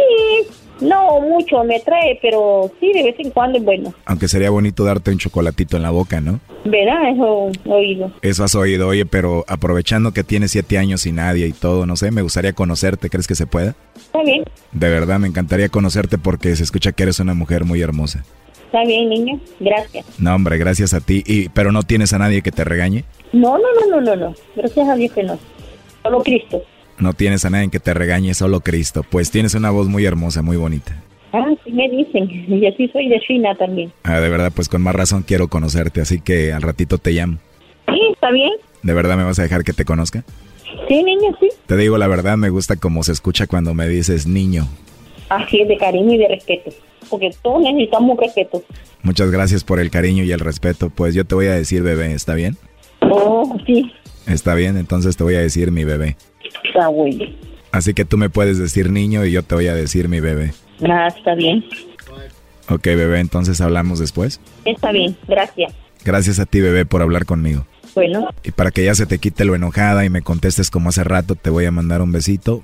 no 0.82 1.19
mucho 1.21 1.63
me 1.63 1.80
trae, 1.80 2.19
pero 2.21 2.71
sí, 2.80 2.91
de 2.93 3.03
vez 3.03 3.15
en 3.19 3.32
cuando 3.32 3.57
es 3.57 3.63
bueno. 3.63 3.93
Aunque 4.05 4.28
sería 4.28 4.49
bonito 4.49 4.84
darte 4.84 5.11
un 5.11 5.17
chocolatito 5.17 5.78
en 5.78 5.84
la 5.84 5.91
boca, 5.91 6.19
¿no? 6.21 6.39
Verá, 6.65 7.09
eso 7.09 7.51
oído. 7.65 8.11
Eso 8.21 8.43
has 8.43 8.55
oído, 8.55 8.88
oye, 8.88 9.05
pero 9.05 9.45
aprovechando 9.47 10.11
que 10.11 10.24
tienes 10.24 10.51
siete 10.51 10.78
años 10.78 11.01
sin 11.01 11.15
nadie 11.15 11.47
y 11.47 11.53
todo, 11.53 11.86
no 11.86 11.95
sé, 11.95 12.11
me 12.11 12.21
gustaría 12.21 12.53
conocerte, 12.53 13.09
¿crees 13.09 13.28
que 13.28 13.36
se 13.36 13.45
pueda? 13.47 13.76
Está 13.95 14.24
bien, 14.24 14.43
De 14.71 14.89
verdad, 14.89 15.19
me 15.19 15.28
encantaría 15.28 15.69
conocerte 15.69 16.17
porque 16.17 16.55
se 16.55 16.63
escucha 16.63 16.91
que 16.91 17.03
eres 17.03 17.19
una 17.19 17.34
mujer 17.34 17.65
muy 17.65 17.82
hermosa. 17.82 18.24
está 18.65 18.84
bien, 18.86 19.09
niño, 19.09 19.39
gracias. 19.59 20.05
No, 20.19 20.34
hombre, 20.36 20.57
gracias 20.57 20.93
a 20.93 21.01
ti. 21.01 21.24
Y, 21.26 21.49
pero 21.49 21.71
no 21.71 21.84
tienes 21.84 22.13
a 22.13 22.17
nadie 22.19 22.41
que 22.41 22.51
te 22.51 22.63
regañe. 22.63 23.03
No, 23.32 23.57
no, 23.57 23.63
no, 23.80 23.88
no, 23.89 24.01
no, 24.01 24.15
no, 24.15 24.36
gracias 24.55 24.88
a 24.88 24.95
Dios 24.95 25.11
que 25.13 25.24
no. 25.24 25.38
Solo 26.03 26.21
Cristo. 26.24 26.61
No 26.99 27.13
tienes 27.13 27.45
a 27.45 27.49
nadie 27.49 27.69
que 27.69 27.79
te 27.79 27.93
regañe, 27.93 28.33
solo 28.33 28.61
Cristo. 28.61 29.03
Pues 29.09 29.31
tienes 29.31 29.55
una 29.55 29.71
voz 29.71 29.87
muy 29.87 30.05
hermosa, 30.05 30.41
muy 30.41 30.57
bonita. 30.57 31.01
Ah, 31.33 31.45
sí 31.63 31.71
me 31.71 31.89
dicen, 31.89 32.29
y 32.47 32.65
así 32.67 32.87
soy 32.89 33.09
de 33.09 33.19
fina 33.21 33.55
también. 33.55 33.91
Ah, 34.03 34.19
de 34.19 34.29
verdad, 34.29 34.51
pues 34.55 34.69
con 34.69 34.81
más 34.81 34.95
razón 34.95 35.23
quiero 35.23 35.47
conocerte, 35.47 36.01
así 36.01 36.21
que 36.21 36.53
al 36.53 36.61
ratito 36.61 36.97
te 36.97 37.11
llamo. 37.11 37.39
Sí, 37.87 37.99
está 38.13 38.31
bien. 38.31 38.51
¿De 38.83 38.93
verdad 38.93 39.17
me 39.17 39.23
vas 39.23 39.39
a 39.39 39.43
dejar 39.43 39.63
que 39.63 39.73
te 39.73 39.85
conozca? 39.85 40.23
Sí, 40.87 41.03
niño, 41.03 41.35
sí. 41.39 41.49
Te 41.65 41.77
digo 41.77 41.97
la 41.97 42.07
verdad, 42.07 42.37
me 42.37 42.49
gusta 42.49 42.75
como 42.75 43.03
se 43.03 43.11
escucha 43.11 43.47
cuando 43.47 43.73
me 43.73 43.87
dices 43.87 44.27
niño. 44.27 44.67
Así 45.29 45.61
es, 45.61 45.67
de 45.67 45.77
cariño 45.77 46.13
y 46.13 46.17
de 46.17 46.27
respeto. 46.27 46.71
Porque 47.09 47.31
todos 47.41 47.61
necesitamos 47.61 48.17
respeto. 48.17 48.63
Muchas 49.01 49.31
gracias 49.31 49.63
por 49.63 49.79
el 49.79 49.89
cariño 49.89 50.23
y 50.23 50.31
el 50.31 50.39
respeto. 50.39 50.89
Pues 50.89 51.15
yo 51.15 51.25
te 51.25 51.35
voy 51.35 51.47
a 51.47 51.53
decir 51.53 51.81
bebé, 51.83 52.13
¿está 52.13 52.35
bien? 52.35 52.57
Oh, 53.01 53.57
sí, 53.65 53.91
Está 54.27 54.55
bien, 54.55 54.77
entonces 54.77 55.17
te 55.17 55.23
voy 55.23 55.35
a 55.35 55.41
decir 55.41 55.71
mi 55.71 55.83
bebé. 55.83 56.15
Así 57.72 57.93
que 57.93 58.05
tú 58.05 58.18
me 58.18 58.30
puedes 58.30 58.59
decir 58.59 58.91
niño 58.91 59.26
y 59.26 59.32
yo 59.32 59.43
te 59.43 59.55
voy 59.55 59.68
a 59.68 59.74
decir 59.74 60.07
mi 60.07 60.20
bebé. 60.20 60.53
Ah, 60.88 61.07
está 61.07 61.36
bien. 61.36 61.66
Ok, 62.70 62.84
bebé, 62.86 63.20
entonces 63.20 63.59
hablamos 63.61 63.99
después. 63.99 64.39
Está 64.66 64.91
bien, 64.91 65.18
gracias. 65.28 65.74
Gracias 66.05 66.39
a 66.39 66.45
ti, 66.45 66.61
bebé, 66.61 66.86
por 66.86 67.01
hablar 67.01 67.26
conmigo. 67.26 67.66
Bueno, 67.95 68.30
Y 68.43 68.51
para 68.51 68.72
que 68.72 68.84
ya 68.84 68.95
se 68.95 69.05
te 69.05 69.20
quite 69.20 69.45
lo 69.45 69.53
enojada 69.53 70.03
y 70.03 70.09
me 70.09 70.22
contestes 70.22 70.72
como 70.72 70.89
hace 70.89 71.03
rato, 71.03 71.36
te 71.36 71.49
voy 71.49 71.66
a 71.66 71.72
mandar 71.72 72.01
un 72.01 72.11
besito 72.11 72.64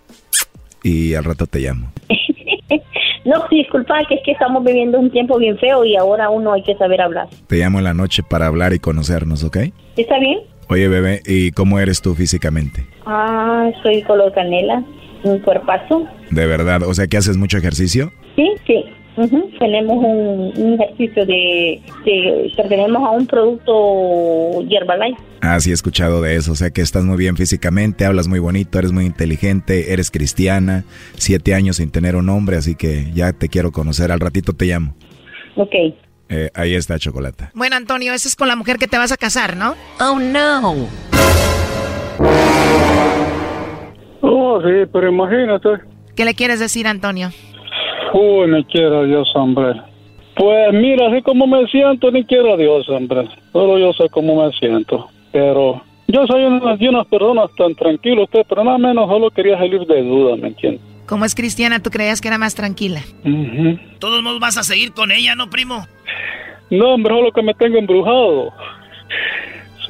y 0.83 1.13
al 1.13 1.23
rato 1.23 1.45
te 1.45 1.59
llamo. 1.59 1.91
no, 3.25 3.47
disculpa, 3.51 3.99
que 4.07 4.15
es 4.15 4.21
que 4.25 4.31
estamos 4.31 4.63
viviendo 4.63 4.99
un 4.99 5.11
tiempo 5.11 5.37
bien 5.37 5.57
feo 5.59 5.85
y 5.85 5.95
ahora 5.95 6.29
uno 6.29 6.53
hay 6.53 6.63
que 6.63 6.75
saber 6.77 7.01
hablar. 7.01 7.27
Te 7.47 7.57
llamo 7.57 7.77
en 7.77 7.83
la 7.83 7.93
noche 7.93 8.23
para 8.23 8.47
hablar 8.47 8.73
y 8.73 8.79
conocernos, 8.79 9.43
¿ok? 9.43 9.57
¿Está 9.97 10.19
bien? 10.19 10.39
Oye, 10.67 10.87
bebé, 10.87 11.21
¿y 11.25 11.51
cómo 11.51 11.79
eres 11.79 12.01
tú 12.01 12.15
físicamente? 12.15 12.85
Ah, 13.11 13.71
soy 13.81 14.03
color 14.03 14.31
canela, 14.33 14.83
un 15.23 15.39
cuerpazo. 15.39 16.05
De 16.29 16.45
verdad, 16.45 16.83
o 16.83 16.93
sea 16.93 17.07
que 17.07 17.17
haces 17.17 17.37
mucho 17.37 17.57
ejercicio. 17.57 18.11
Sí, 18.35 18.47
sí. 18.67 18.85
Ujú. 19.17 19.49
Tenemos 19.59 19.97
un, 19.97 20.53
un 20.55 20.73
ejercicio 20.79 21.25
de, 21.25 21.81
de... 22.05 22.53
Pertenecemos 22.55 23.03
a 23.03 23.09
un 23.09 23.25
producto 23.25 24.61
Herbalife. 24.69 25.19
Ah, 25.41 25.59
sí, 25.59 25.71
he 25.71 25.73
escuchado 25.73 26.21
de 26.21 26.35
eso. 26.35 26.51
O 26.51 26.55
sea 26.55 26.69
que 26.69 26.81
estás 26.81 27.03
muy 27.03 27.17
bien 27.17 27.35
físicamente, 27.35 28.05
hablas 28.05 28.27
muy 28.27 28.39
bonito, 28.39 28.77
eres 28.77 28.91
muy 28.91 29.05
inteligente, 29.05 29.91
eres 29.91 30.11
cristiana, 30.11 30.85
siete 31.15 31.55
años 31.55 31.77
sin 31.77 31.89
tener 31.91 32.15
un 32.15 32.29
hombre, 32.29 32.57
así 32.57 32.75
que 32.75 33.11
ya 33.13 33.33
te 33.33 33.49
quiero 33.49 33.71
conocer. 33.71 34.11
Al 34.11 34.19
ratito 34.19 34.53
te 34.53 34.65
llamo. 34.65 34.93
Ok. 35.55 35.73
Eh, 36.29 36.51
ahí 36.53 36.75
está, 36.75 36.99
Chocolata. 36.99 37.51
Bueno, 37.55 37.75
Antonio, 37.75 38.13
esa 38.13 38.27
es 38.27 38.35
con 38.35 38.47
la 38.47 38.55
mujer 38.55 38.77
que 38.77 38.87
te 38.87 38.99
vas 38.99 39.11
a 39.11 39.17
casar, 39.17 39.57
¿no? 39.57 39.73
Oh 39.99 40.19
no. 40.19 40.87
Oh, 44.21 44.61
sí, 44.61 44.89
pero 44.91 45.09
imagínate. 45.09 45.69
¿Qué 46.15 46.25
le 46.25 46.33
quieres 46.33 46.59
decir, 46.59 46.87
Antonio? 46.87 47.29
Uy, 48.13 48.47
me 48.47 48.65
quiera 48.65 49.03
Dios, 49.03 49.29
hombre. 49.35 49.81
Pues 50.35 50.73
mira, 50.73 51.07
así 51.07 51.21
como 51.21 51.47
me 51.47 51.65
siento, 51.67 52.11
ni 52.11 52.23
quiero 52.23 52.53
a 52.53 52.57
Dios, 52.57 52.87
hombre. 52.89 53.27
Solo 53.51 53.77
yo 53.77 53.93
sé 53.93 54.09
cómo 54.09 54.43
me 54.43 54.51
siento. 54.53 55.09
Pero 55.31 55.81
yo 56.07 56.25
soy 56.27 56.43
una 56.43 56.75
de 56.75 56.89
unas 56.89 57.07
personas 57.07 57.49
tan 57.57 57.75
tranquilo 57.75 58.23
usted, 58.23 58.45
pero 58.47 58.63
nada 58.63 58.77
menos 58.77 59.07
solo 59.07 59.29
quería 59.29 59.57
salir 59.57 59.81
de 59.81 60.01
duda, 60.01 60.35
¿me 60.37 60.47
entiende? 60.47 60.79
Como 61.05 61.25
es 61.25 61.35
cristiana, 61.35 61.81
tú 61.81 61.89
creías 61.89 62.21
que 62.21 62.27
era 62.27 62.37
más 62.37 62.55
tranquila. 62.55 63.01
Ujú. 63.25 63.79
Todos 63.99 64.23
modos 64.23 64.39
vas 64.39 64.57
a 64.57 64.63
seguir 64.63 64.93
con 64.93 65.11
ella, 65.11 65.35
¿no, 65.35 65.49
primo? 65.49 65.87
No, 66.69 66.93
hombre, 66.93 67.13
solo 67.13 67.31
que 67.31 67.41
me 67.41 67.53
tengo 67.53 67.77
embrujado. 67.77 68.53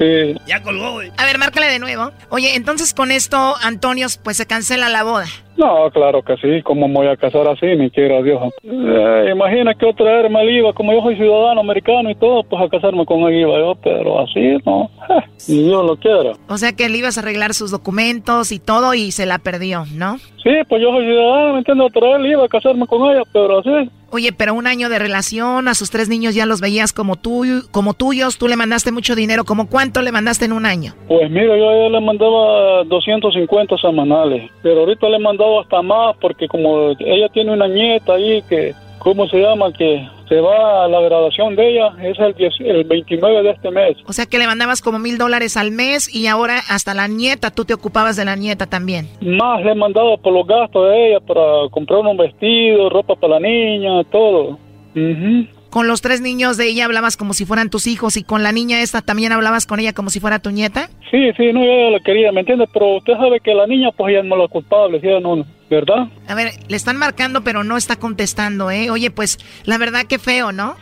Sí. 0.00 0.34
Ya 0.46 0.62
colgó, 0.62 0.92
güey. 0.92 1.12
A 1.18 1.26
ver, 1.26 1.36
márcale 1.36 1.66
de 1.66 1.78
nuevo. 1.78 2.10
Oye, 2.30 2.56
entonces 2.56 2.94
con 2.94 3.10
esto, 3.10 3.54
Antonio, 3.62 4.06
pues 4.24 4.38
se 4.38 4.46
cancela 4.46 4.88
la 4.88 5.04
boda. 5.04 5.26
No, 5.58 5.90
claro 5.90 6.22
que 6.22 6.36
sí. 6.38 6.62
¿Cómo 6.62 6.88
me 6.88 6.94
voy 6.94 7.08
a 7.08 7.18
casar 7.18 7.46
así? 7.46 7.66
Ni 7.76 7.90
quiera 7.90 8.22
Dios. 8.22 8.50
Eh, 8.62 9.28
imagina 9.30 9.74
que 9.74 9.84
otra 9.84 10.22
vez 10.22 10.30
me 10.30 10.50
iba, 10.50 10.72
como 10.72 10.94
yo 10.94 11.02
soy 11.02 11.16
ciudadano 11.16 11.60
americano 11.60 12.08
y 12.08 12.14
todo, 12.14 12.42
pues 12.44 12.62
a 12.62 12.68
casarme 12.70 13.04
con 13.04 13.20
él 13.24 13.40
iba 13.40 13.58
yo, 13.58 13.74
pero 13.82 14.20
así 14.20 14.56
no. 14.64 14.90
Eh, 15.10 15.22
ni 15.48 15.64
Dios 15.64 15.84
lo 15.84 15.96
quiera. 15.96 16.32
O 16.48 16.56
sea 16.56 16.72
que 16.72 16.88
le 16.88 16.96
ibas 16.96 17.18
a 17.18 17.20
arreglar 17.20 17.52
sus 17.52 17.70
documentos 17.70 18.52
y 18.52 18.58
todo 18.58 18.94
y 18.94 19.12
se 19.12 19.26
la 19.26 19.38
perdió, 19.38 19.84
¿no? 19.92 20.16
Sí, 20.42 20.50
pues 20.66 20.80
yo 20.80 20.92
soy 20.92 21.04
ciudadano, 21.04 21.52
¿me 21.52 21.58
entiendes? 21.58 21.86
Otra 21.94 22.16
vez 22.16 22.30
iba 22.32 22.44
a 22.46 22.48
casarme 22.48 22.86
con 22.86 23.10
ella, 23.10 23.22
pero 23.30 23.58
así. 23.58 23.90
Oye, 24.12 24.32
pero 24.32 24.54
un 24.54 24.66
año 24.66 24.88
de 24.88 24.98
relación, 24.98 25.68
a 25.68 25.74
sus 25.74 25.90
tres 25.90 26.08
niños 26.08 26.34
ya 26.34 26.44
los 26.44 26.60
veías 26.60 26.92
como, 26.92 27.14
tuyo, 27.14 27.62
como 27.70 27.94
tuyos, 27.94 28.38
tú 28.38 28.48
le 28.48 28.56
mandaste 28.56 28.90
mucho 28.90 29.14
dinero, 29.14 29.44
¿como 29.44 29.68
cuánto 29.68 30.02
le 30.02 30.10
mandaste 30.10 30.46
en 30.46 30.52
un 30.52 30.66
año? 30.66 30.94
Pues 31.06 31.30
mira, 31.30 31.56
yo 31.56 31.68
a 31.68 31.74
ella 31.76 31.88
le 31.90 32.00
mandaba 32.00 32.84
250 32.84 33.76
semanales, 33.78 34.50
pero 34.62 34.80
ahorita 34.80 35.08
le 35.08 35.16
he 35.16 35.20
mandado 35.20 35.60
hasta 35.60 35.80
más 35.82 36.16
porque 36.20 36.48
como 36.48 36.90
ella 36.98 37.28
tiene 37.32 37.52
una 37.52 37.68
nieta 37.68 38.14
ahí 38.14 38.42
que, 38.48 38.74
¿cómo 38.98 39.28
se 39.28 39.38
llama? 39.38 39.72
Que 39.72 40.08
se 40.30 40.40
va 40.40 40.84
a 40.84 40.88
la 40.88 41.00
graduación 41.00 41.56
de 41.56 41.72
ella, 41.72 41.88
es 42.00 42.16
el, 42.20 42.32
10 42.34 42.54
el 42.60 42.84
29 42.84 43.42
de 43.42 43.50
este 43.50 43.70
mes. 43.72 43.96
O 44.06 44.12
sea 44.12 44.26
que 44.26 44.38
le 44.38 44.46
mandabas 44.46 44.80
como 44.80 45.00
mil 45.00 45.18
dólares 45.18 45.56
al 45.56 45.72
mes 45.72 46.08
y 46.14 46.28
ahora 46.28 46.60
hasta 46.68 46.94
la 46.94 47.08
nieta, 47.08 47.50
tú 47.50 47.64
te 47.64 47.74
ocupabas 47.74 48.14
de 48.16 48.24
la 48.24 48.36
nieta 48.36 48.66
también. 48.66 49.08
Más 49.20 49.64
le 49.64 49.72
he 49.72 49.74
mandado 49.74 50.16
por 50.18 50.32
los 50.32 50.46
gastos 50.46 50.88
de 50.88 51.08
ella 51.08 51.20
para 51.20 51.68
comprar 51.72 51.98
un 51.98 52.16
vestido, 52.16 52.88
ropa 52.90 53.16
para 53.16 53.40
la 53.40 53.40
niña, 53.40 54.04
todo. 54.04 54.56
Ujú. 54.94 55.59
Con 55.70 55.86
los 55.86 56.02
tres 56.02 56.20
niños 56.20 56.56
de 56.56 56.66
ella 56.66 56.84
hablabas 56.86 57.16
como 57.16 57.32
si 57.32 57.46
fueran 57.46 57.70
tus 57.70 57.86
hijos 57.86 58.16
y 58.16 58.24
con 58.24 58.42
la 58.42 58.50
niña 58.50 58.80
esta 58.80 59.02
también 59.02 59.30
hablabas 59.30 59.66
con 59.66 59.78
ella 59.78 59.92
como 59.92 60.10
si 60.10 60.18
fuera 60.18 60.40
tu 60.40 60.50
nieta. 60.50 60.90
Sí, 61.12 61.30
sí, 61.36 61.52
no, 61.52 61.64
yo 61.64 61.90
la 61.90 62.00
quería, 62.00 62.32
¿me 62.32 62.40
entiende? 62.40 62.66
Pero 62.72 62.96
usted 62.96 63.12
sabe 63.14 63.38
que 63.38 63.54
la 63.54 63.68
niña, 63.68 63.90
pues 63.96 64.12
ella 64.12 64.24
no 64.24 64.36
la 64.36 64.48
culpable, 64.48 65.00
¿sí? 65.00 65.06
ella 65.06 65.20
no, 65.20 65.44
¿verdad? 65.70 66.08
A 66.26 66.34
ver, 66.34 66.50
le 66.68 66.76
están 66.76 66.96
marcando 66.96 67.42
pero 67.42 67.62
no 67.62 67.76
está 67.76 67.96
contestando, 67.96 68.70
¿eh? 68.70 68.90
Oye, 68.90 69.12
pues 69.12 69.38
la 69.64 69.78
verdad 69.78 70.06
que 70.08 70.18
feo, 70.18 70.50
¿no? 70.50 70.74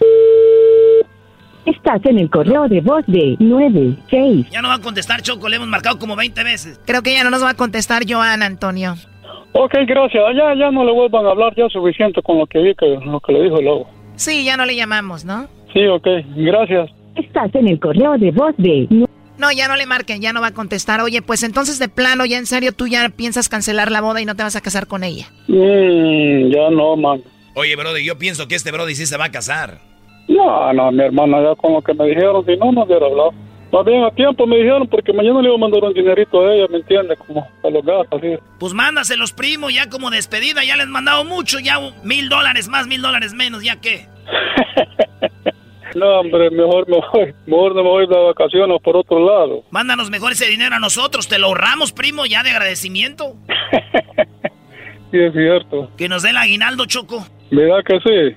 Estás 1.67 2.03
en 2.07 2.19
el 2.19 2.31
correo 2.31 2.67
de 2.67 2.81
voz 2.81 3.05
de 3.07 3.37
96. 3.41 4.49
Ya 4.51 4.63
no 4.63 4.69
va 4.69 4.77
a 4.77 4.81
contestar, 4.81 5.21
Choco, 5.21 5.51
le 5.51 5.57
hemos 5.57 5.69
marcado 5.69 5.99
como 5.99 6.17
20 6.17 6.43
veces. 6.45 6.81
Creo 6.87 7.03
que 7.03 7.13
ya 7.13 7.25
no 7.25 7.31
nos 7.31 7.45
va 7.45 7.51
a 7.51 7.55
contestar 7.55 8.05
Joana, 8.09 8.47
Antonio. 8.47 8.95
Ok, 9.53 9.75
gracias. 9.87 10.23
Ya, 10.35 10.55
ya 10.55 10.71
no 10.71 10.83
le 10.85 10.93
vuelvan 10.93 11.27
a 11.27 11.31
hablar, 11.31 11.55
ya 11.57 11.69
suficiente 11.69 12.23
con 12.23 12.39
lo 12.39 12.47
que 12.47 12.59
vi, 12.61 12.75
que, 12.75 12.87
lo 12.87 13.21
que 13.21 13.33
le 13.33 13.43
dijo 13.43 13.61
luego. 13.61 13.98
Sí, 14.19 14.45
ya 14.45 14.57
no 14.57 14.67
le 14.67 14.75
llamamos, 14.75 15.25
¿no? 15.25 15.49
Sí, 15.73 15.87
ok, 15.87 16.07
gracias. 16.37 16.91
Estás 17.15 17.55
en 17.55 17.69
el 17.69 17.81
correo 17.81 18.19
de 18.19 18.31
voz 18.33 18.55
de... 18.59 18.89
No, 19.39 19.53
ya 19.53 19.69
no 19.69 19.77
le 19.77 19.87
marquen, 19.87 20.21
ya 20.21 20.33
no 20.33 20.41
va 20.41 20.49
a 20.49 20.55
contestar. 20.55 21.01
Oye, 21.01 21.23
pues 21.23 21.45
entonces 21.45 21.79
de 21.79 21.89
plano, 21.89 22.27
ya 22.27 22.39
en 22.39 22.47
serio, 22.47 22.73
tú 22.73 22.89
ya 22.89 23.09
piensas 23.11 23.49
cancelar 23.49 23.93
la 23.93 24.01
boda 24.01 24.21
y 24.21 24.25
no 24.25 24.35
te 24.35 24.43
vas 24.43 24.57
a 24.57 24.61
casar 24.61 24.89
con 24.89 25.05
ella. 25.05 25.27
Mm, 25.47 26.51
ya 26.53 26.71
no, 26.71 26.97
man. 26.97 27.23
Oye, 27.55 27.77
Brody, 27.77 28.05
yo 28.05 28.19
pienso 28.19 28.49
que 28.49 28.57
este 28.57 28.73
Brody 28.73 28.97
sí 28.97 29.07
se 29.07 29.17
va 29.17 29.27
a 29.27 29.31
casar. 29.31 29.79
No, 30.27 30.73
no, 30.73 30.91
mi 30.91 31.05
hermana 31.05 31.41
ya 31.41 31.55
con 31.55 31.73
lo 31.73 31.83
que 31.83 31.95
me 31.95 32.07
dijeron, 32.09 32.45
si 32.45 32.57
no, 32.57 32.73
no 32.73 32.83
hubiera 32.83 33.07
hablado. 33.07 33.31
Más 33.73 33.85
bien 33.85 34.03
a 34.03 34.11
tiempo 34.11 34.47
me 34.47 34.57
dijeron 34.57 34.89
porque 34.89 35.13
mañana 35.13 35.41
le 35.43 35.49
iba 35.49 35.57
a 35.57 35.59
mandar 35.59 35.85
un 35.85 35.93
dinerito 35.93 36.41
a 36.41 36.55
ella, 36.55 36.67
¿me 36.71 36.79
entiende? 36.79 37.17
Como 37.17 37.47
a 37.63 37.71
los 37.71 37.85
gastos, 37.85 38.19
así. 38.19 38.39
Pues 38.59 38.73
mándaselos, 38.73 39.33
primo, 39.33 39.69
ya 39.69 39.91
como 39.91 40.11
despedida, 40.11 40.65
ya 40.65 40.77
les 40.77 40.87
he 40.87 40.91
mandado 40.91 41.25
mucho, 41.25 41.59
ya 41.59 41.79
mil 42.03 42.29
dólares 42.29 42.69
más, 42.69 42.87
mil 42.87 43.03
dólares 43.03 43.35
menos, 43.35 43.63
¿ya 43.63 43.81
qué? 43.81 44.07
No, 45.95 46.21
hombre, 46.21 46.51
mejor 46.51 46.87
me 46.87 46.99
voy, 46.99 47.35
mejor 47.47 47.75
no 47.75 47.83
me 47.83 47.89
voy 47.89 48.07
de 48.07 48.15
vacaciones 48.15 48.77
por 48.85 48.95
otro 48.95 49.25
lado. 49.25 49.65
Mándanos 49.71 50.11
mejor 50.11 50.33
ese 50.33 50.47
dinero 50.47 50.77
a 50.77 50.79
nosotros, 50.79 51.29
te 51.29 51.39
lo 51.39 51.47
ahorramos, 51.47 51.93
primo, 51.93 52.27
ya 52.27 52.43
de 52.43 52.51
agradecimiento. 52.51 53.35
Sí, 55.11 55.19
es 55.19 55.33
cierto. 55.33 55.91
Que 55.97 56.07
nos 56.07 56.23
dé 56.23 56.29
el 56.31 56.37
aguinaldo, 56.37 56.85
Choco. 56.85 57.27
¿Verdad 57.51 57.79
que 57.87 57.99
sí? 58.01 58.37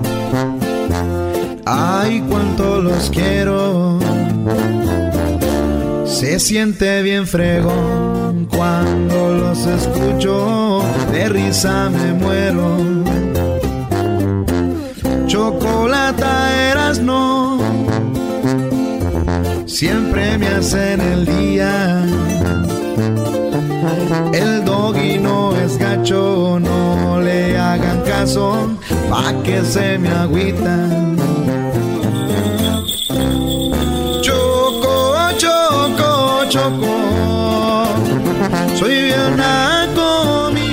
Ay, 1.73 2.21
cuánto 2.27 2.81
los 2.81 3.09
quiero. 3.09 3.97
Se 6.05 6.37
siente 6.37 7.01
bien 7.01 7.25
fregón 7.25 8.49
cuando 8.53 9.33
los 9.35 9.65
escucho. 9.65 10.83
De 11.13 11.29
risa 11.29 11.89
me 11.89 12.13
muero. 12.13 12.75
Chocolata 15.27 16.71
eras 16.71 16.99
no. 16.99 17.57
Siempre 19.65 20.37
me 20.37 20.47
hacen 20.49 20.99
el 20.99 21.25
día. 21.25 22.03
El 24.33 24.65
doggy 24.65 25.19
no 25.19 25.55
es 25.55 25.77
gacho, 25.77 26.59
no 26.59 27.21
le 27.21 27.57
hagan 27.57 28.01
caso, 28.01 28.77
pa' 29.09 29.41
que 29.43 29.63
se 29.63 29.97
me 29.97 30.09
agüitan. 30.09 31.20
Choco, 36.51 37.87
choco, 38.05 38.77
soy 38.77 39.03
bien 39.03 39.37
naco, 39.37 40.51
mi 40.53 40.67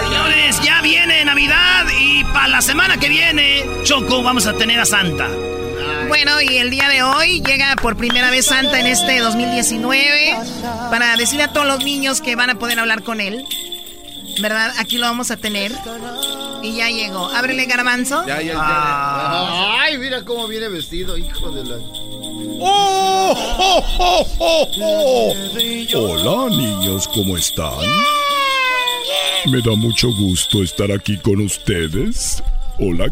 Señores, 0.00 0.60
ya 0.62 0.80
viene 0.80 1.24
Navidad 1.24 1.86
y 1.98 2.22
para 2.24 2.46
la 2.46 2.62
semana 2.62 2.98
que 2.98 3.08
viene, 3.08 3.66
Choco, 3.82 4.22
vamos 4.22 4.46
a 4.46 4.52
tener 4.52 4.78
a 4.78 4.84
Santa. 4.84 5.28
Bueno, 6.06 6.40
y 6.40 6.58
el 6.58 6.70
día 6.70 6.88
de 6.88 7.02
hoy 7.02 7.42
llega 7.42 7.74
por 7.82 7.96
primera 7.96 8.30
vez 8.30 8.46
Santa 8.46 8.78
en 8.78 8.86
este 8.86 9.18
2019 9.18 10.36
para 10.88 11.16
decirle 11.16 11.44
a 11.44 11.52
todos 11.52 11.66
los 11.66 11.84
niños 11.84 12.20
que 12.20 12.36
van 12.36 12.50
a 12.50 12.54
poder 12.54 12.78
hablar 12.78 13.02
con 13.02 13.20
él. 13.20 13.44
¿Verdad? 14.40 14.72
Aquí 14.78 14.98
lo 14.98 15.06
vamos 15.06 15.30
a 15.30 15.36
tener. 15.36 15.72
Y 16.62 16.76
ya 16.76 16.88
llegó. 16.88 17.28
Ábrele 17.28 17.66
garbanzo. 17.66 18.26
Ya, 18.26 18.40
ya, 18.40 18.52
ya. 18.52 18.58
Ah. 18.58 19.78
Ay, 19.80 19.98
mira 19.98 20.24
cómo 20.24 20.48
viene 20.48 20.68
vestido, 20.68 21.16
hijo 21.16 21.50
de 21.50 21.64
la. 21.64 21.76
¡Oh, 22.60 23.34
oh, 23.98 24.26
oh! 24.80 25.34
Hola, 25.94 26.56
niños, 26.56 27.08
¿cómo 27.08 27.36
están? 27.36 27.78
Me 29.46 29.62
da 29.62 29.76
mucho 29.76 30.08
gusto 30.12 30.62
estar 30.62 30.90
aquí 30.90 31.16
con 31.18 31.40
ustedes. 31.40 32.42
Hola, 32.78 33.06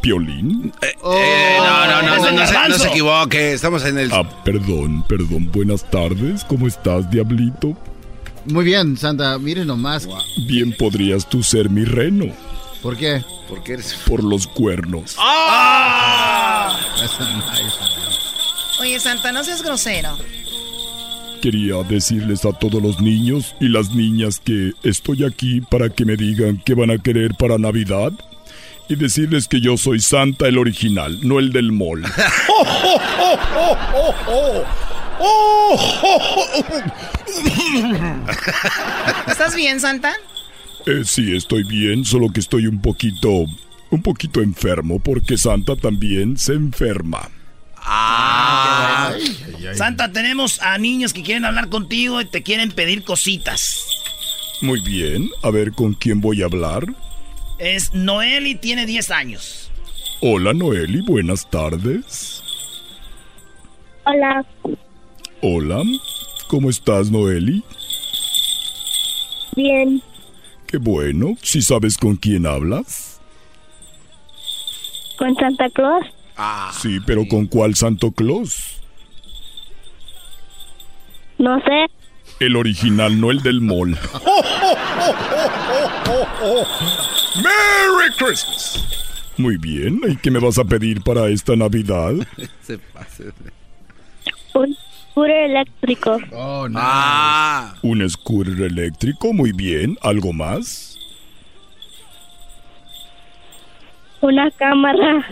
Piolín. 0.00 0.72
Eh, 0.82 0.94
no, 1.02 1.86
no, 1.86 2.02
no, 2.02 2.16
no, 2.16 2.32
no, 2.32 2.46
se, 2.46 2.68
no 2.68 2.78
se 2.78 2.88
equivoque. 2.88 3.52
Estamos 3.52 3.84
en 3.84 3.98
el. 3.98 4.12
Ah, 4.12 4.28
perdón, 4.44 5.02
perdón. 5.08 5.50
Buenas 5.50 5.88
tardes. 5.90 6.44
¿Cómo 6.44 6.66
estás, 6.66 7.10
Diablito? 7.10 7.76
Muy 8.46 8.64
bien, 8.64 8.96
Santa. 8.96 9.38
Miren 9.38 9.66
nomás. 9.66 10.08
Bien 10.46 10.72
podrías 10.72 11.28
tú 11.28 11.42
ser 11.42 11.70
mi 11.70 11.84
reno. 11.84 12.26
¿Por 12.82 12.96
qué? 12.96 13.22
Porque 13.48 13.74
eres. 13.74 13.94
Por 14.06 14.24
los 14.24 14.46
cuernos. 14.46 15.16
Oye, 18.80 18.98
Santa, 18.98 19.32
no 19.32 19.44
seas 19.44 19.62
grosero. 19.62 20.16
Quería 21.42 21.76
decirles 21.88 22.44
a 22.44 22.52
todos 22.52 22.82
los 22.82 23.00
niños 23.00 23.54
y 23.60 23.68
las 23.68 23.94
niñas 23.94 24.40
que 24.42 24.72
estoy 24.82 25.24
aquí 25.24 25.60
para 25.60 25.88
que 25.88 26.04
me 26.04 26.16
digan 26.16 26.62
qué 26.64 26.74
van 26.74 26.90
a 26.90 26.98
querer 26.98 27.34
para 27.34 27.58
Navidad. 27.58 28.12
Y 28.88 28.96
decirles 28.96 29.46
que 29.46 29.60
yo 29.60 29.76
soy 29.76 30.00
Santa 30.00 30.48
el 30.48 30.58
original, 30.58 31.18
no 31.22 31.38
el 31.38 31.52
del 31.52 31.70
mall. 31.70 32.02
¿Estás 39.28 39.54
bien, 39.54 39.80
Santa? 39.80 40.14
Eh, 40.86 41.02
sí, 41.04 41.36
estoy 41.36 41.64
bien, 41.64 42.04
solo 42.04 42.30
que 42.30 42.40
estoy 42.40 42.66
un 42.66 42.80
poquito, 42.80 43.44
un 43.90 44.02
poquito 44.02 44.40
enfermo 44.40 44.98
porque 44.98 45.36
Santa 45.36 45.76
también 45.76 46.38
se 46.38 46.54
enferma. 46.54 47.28
Ah, 47.76 49.12
Santa, 49.74 50.10
tenemos 50.12 50.60
a 50.62 50.78
niños 50.78 51.12
que 51.12 51.22
quieren 51.22 51.44
hablar 51.44 51.68
contigo 51.68 52.20
y 52.20 52.30
te 52.30 52.42
quieren 52.42 52.72
pedir 52.72 53.04
cositas. 53.04 53.84
Muy 54.62 54.80
bien, 54.82 55.30
a 55.42 55.50
ver 55.50 55.72
con 55.72 55.94
quién 55.94 56.20
voy 56.20 56.42
a 56.42 56.46
hablar. 56.46 56.84
Es 57.58 57.92
Noel 57.92 58.46
y 58.46 58.54
tiene 58.54 58.86
10 58.86 59.10
años. 59.10 59.70
Hola 60.22 60.52
Noeli, 60.52 61.00
buenas 61.00 61.48
tardes. 61.48 62.42
Hola, 64.04 64.44
Hola, 65.42 65.82
¿cómo 66.48 66.68
estás 66.70 67.10
Noeli? 67.10 67.62
bien, 69.56 70.02
Qué 70.66 70.76
bueno, 70.78 71.36
si 71.42 71.62
sabes 71.62 71.96
con 71.98 72.14
quién 72.16 72.46
hablas. 72.46 73.20
con 75.18 75.34
Santa 75.36 75.68
Claus. 75.70 76.06
sí, 76.80 76.98
pero 77.06 77.26
¿con 77.28 77.46
cuál 77.46 77.74
Santo 77.74 78.12
Claus? 78.12 78.80
No 81.38 81.58
sé, 81.60 81.86
El 82.38 82.56
original, 82.56 83.20
no 83.20 83.30
el 83.30 83.42
del 83.42 83.60
mall. 83.60 83.90
¡Merry 87.36 88.12
Christmas! 88.18 88.84
Muy 89.36 89.56
bien, 89.56 90.00
¿y 90.06 90.16
qué 90.16 90.30
me 90.30 90.38
vas 90.38 90.58
a 90.58 90.64
pedir 90.64 91.02
para 91.02 91.28
esta 91.28 91.56
Navidad? 91.56 92.14
Se 92.62 92.78
pase 92.78 93.32
un 94.54 94.76
scooter 95.10 95.36
eléctrico. 95.50 96.18
Oh, 96.32 96.68
no. 96.68 96.78
Ah, 96.80 97.74
Un 97.82 98.08
scooter 98.08 98.60
eléctrico, 98.62 99.32
muy 99.32 99.52
bien. 99.52 99.96
¿Algo 100.02 100.32
más? 100.32 100.96
Una 104.20 104.50
cámara. 104.50 105.26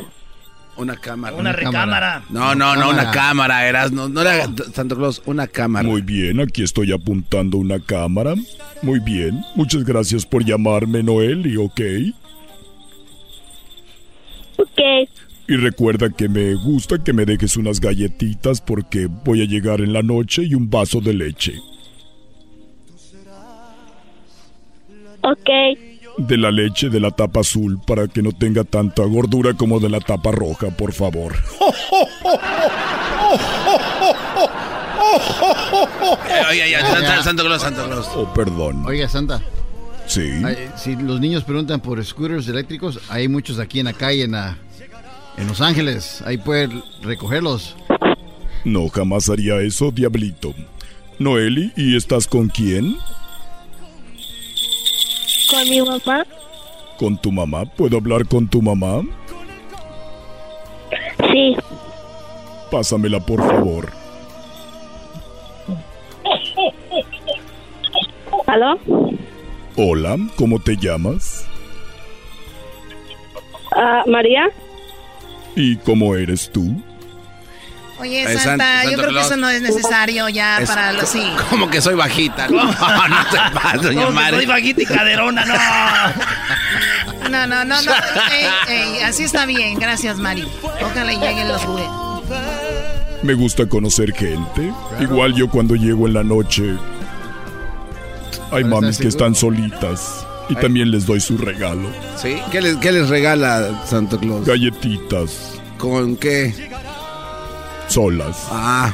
una 0.76 0.96
cámara. 0.96 1.36
Una 1.36 1.52
recámara. 1.52 2.22
No, 2.30 2.54
no, 2.54 2.74
no, 2.76 2.90
una 2.90 3.10
cámara, 3.10 3.66
eras. 3.68 3.92
No, 3.92 4.08
no 4.08 4.22
le 4.22 4.30
hagas 4.30 4.50
Santo 4.72 4.96
Claus, 4.96 5.20
una 5.26 5.46
cámara. 5.46 5.86
Muy 5.86 6.00
bien, 6.02 6.40
aquí 6.40 6.62
estoy 6.62 6.92
apuntando 6.92 7.58
una 7.58 7.80
cámara. 7.80 8.34
Muy 8.82 9.00
bien, 9.00 9.42
muchas 9.56 9.84
gracias 9.84 10.24
por 10.24 10.44
llamarme 10.44 11.02
Noeli, 11.02 11.56
¿ok? 11.56 11.80
Ok, 14.56 14.80
Y 15.48 15.56
recuerda 15.56 16.10
que 16.10 16.28
me 16.28 16.54
gusta 16.54 17.02
que 17.02 17.12
me 17.14 17.24
dejes 17.24 17.56
unas 17.56 17.80
galletitas 17.80 18.60
porque 18.60 19.06
voy 19.06 19.40
a 19.42 19.46
llegar 19.46 19.80
en 19.80 19.94
la 19.94 20.02
noche 20.02 20.42
y 20.44 20.54
un 20.54 20.68
vaso 20.68 21.00
de 21.00 21.14
leche. 21.14 21.54
ok, 25.22 25.48
De 26.18 26.36
la 26.36 26.50
leche 26.50 26.90
de 26.90 27.00
la 27.00 27.10
tapa 27.12 27.40
azul 27.40 27.80
para 27.86 28.06
que 28.08 28.22
no 28.22 28.32
tenga 28.32 28.62
tanta 28.64 29.02
gordura 29.04 29.54
como 29.54 29.80
de 29.80 29.88
la 29.88 30.00
tapa 30.00 30.30
roja, 30.32 30.68
por 30.70 30.92
favor. 30.92 31.34
Oye, 36.50 36.62
oye, 36.64 36.80
Santa, 36.80 37.22
Santo 37.22 37.44
Claus, 37.44 37.62
Santo 37.62 37.84
Claus. 37.86 38.08
Oh, 38.14 38.32
perdón. 38.32 38.84
Oiga, 38.86 39.08
Santa. 39.08 39.40
Sí. 40.06 40.28
Ay, 40.44 40.56
si 40.76 40.96
los 40.96 41.20
niños 41.20 41.44
preguntan 41.44 41.80
por 41.80 42.02
scooters 42.04 42.48
eléctricos, 42.48 43.00
hay 43.08 43.28
muchos 43.28 43.58
aquí 43.58 43.78
en 43.80 43.86
la 43.86 43.92
calle, 43.92 44.24
en, 44.24 44.32
la- 44.32 44.56
en 45.38 45.46
Los 45.46 45.60
Ángeles. 45.60 46.22
Ahí 46.26 46.36
pueden 46.36 46.82
recogerlos. 47.02 47.76
No, 48.64 48.88
jamás 48.88 49.30
haría 49.30 49.60
eso, 49.60 49.90
diablito. 49.90 50.54
Noeli, 51.18 51.72
¿y 51.76 51.96
estás 51.96 52.26
con 52.26 52.48
quién? 52.48 52.96
con 55.50 55.70
mi 55.70 55.80
mamá. 55.80 56.26
¿Con 56.98 57.16
tu 57.16 57.32
mamá? 57.32 57.64
¿Puedo 57.64 57.96
hablar 57.96 58.26
con 58.26 58.46
tu 58.48 58.60
mamá? 58.60 59.02
Sí. 61.32 61.56
Pásamela, 62.70 63.18
por 63.20 63.40
favor. 63.40 63.90
¿Aló? 68.46 68.78
Hola, 69.76 70.16
¿cómo 70.36 70.58
te 70.58 70.76
llamas? 70.76 71.46
Ah, 73.72 74.04
María. 74.06 74.50
¿Y 75.60 75.76
cómo 75.76 76.14
eres 76.14 76.50
tú? 76.52 76.82
Oye, 78.00 78.22
Eh, 78.22 78.38
Santa, 78.38 78.82
San- 78.82 78.90
yo 78.90 78.96
creo 78.96 79.08
que 79.08 79.12
Claus. 79.14 79.26
eso 79.26 79.36
no 79.36 79.48
es 79.50 79.60
necesario 79.60 80.28
ya 80.28 80.58
Es- 80.58 80.68
para 80.68 80.92
los 80.92 81.08
sí. 81.08 81.22
Como 81.50 81.68
que 81.68 81.80
soy 81.80 81.96
bajita. 81.96 82.46
No, 82.46 82.62
no 83.08 83.26
te 83.30 83.38
pases, 83.52 83.82
doña 83.82 84.00
No, 84.02 84.06
que 84.08 84.12
Mari. 84.14 84.36
soy 84.36 84.46
bajita 84.46 84.82
y 84.82 84.86
caderona, 84.86 85.44
no. 85.44 85.54
No, 87.28 87.46
no, 87.48 87.64
no, 87.64 87.82
no. 87.82 87.92
Ey, 88.32 88.46
ey, 88.68 89.00
así 89.02 89.24
está 89.24 89.46
bien, 89.46 89.78
gracias, 89.80 90.16
Mari. 90.18 90.46
Ojalá 90.80 91.12
y 91.12 91.18
lleguen 91.18 91.48
los 91.48 91.60
juguetes. 91.62 91.90
Me 93.24 93.34
gusta 93.34 93.66
conocer 93.66 94.12
gente. 94.14 94.72
Igual 95.00 95.34
yo 95.34 95.50
cuando 95.50 95.74
llego 95.74 96.06
en 96.06 96.14
la 96.14 96.22
noche. 96.22 96.76
Hay 98.52 98.62
¿Estás 98.62 98.80
mamis 98.80 98.98
que 98.98 99.08
están 99.08 99.34
solitas. 99.34 100.24
Y 100.48 100.54
Ay. 100.56 100.62
también 100.62 100.90
les 100.90 101.06
doy 101.06 101.20
su 101.20 101.36
regalo. 101.36 101.88
¿Sí? 102.16 102.36
¿Qué 102.50 102.60
les, 102.60 102.76
qué 102.76 102.92
les 102.92 103.08
regala 103.08 103.84
Santo 103.86 104.18
Claus? 104.18 104.46
Galletitas. 104.46 105.52
¿Con 105.76 106.16
qué? 106.16 106.70
Solas. 107.88 108.46
Ah. 108.50 108.92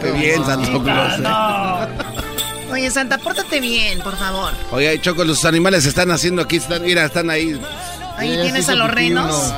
Qué 0.00 0.12
bien, 0.12 0.44
Santo 0.44 0.82
Claus. 0.82 1.18
¿eh? 1.20 2.72
Oye, 2.72 2.90
Santa, 2.90 3.18
pórtate 3.18 3.60
bien, 3.60 3.98
por 4.00 4.16
favor. 4.16 4.52
Oye, 4.70 4.98
Choco, 5.00 5.24
los 5.24 5.44
animales 5.44 5.84
están 5.86 6.10
haciendo 6.10 6.42
aquí. 6.42 6.56
Están, 6.56 6.82
mira, 6.82 7.04
están 7.04 7.28
ahí. 7.28 7.60
Ahí 8.16 8.38
tienes 8.42 8.68
a 8.68 8.74
los 8.74 8.90
renos. 8.90 9.52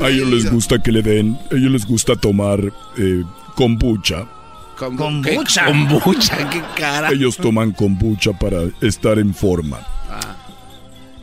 A 0.00 0.08
ellos 0.08 0.28
les 0.28 0.50
gusta 0.50 0.78
que 0.82 0.92
le 0.92 1.02
den. 1.02 1.38
A 1.50 1.54
ellos 1.54 1.70
les 1.70 1.86
gusta 1.86 2.16
tomar 2.16 2.60
eh, 2.96 3.22
kombucha. 3.54 4.24
Kombucha. 4.90 5.66
Kombucha, 5.66 6.50
qué 6.50 6.62
cara. 6.76 7.10
Ellos 7.10 7.36
toman 7.36 7.72
kombucha 7.72 8.32
para 8.32 8.62
estar 8.80 9.18
en 9.18 9.34
forma. 9.34 9.78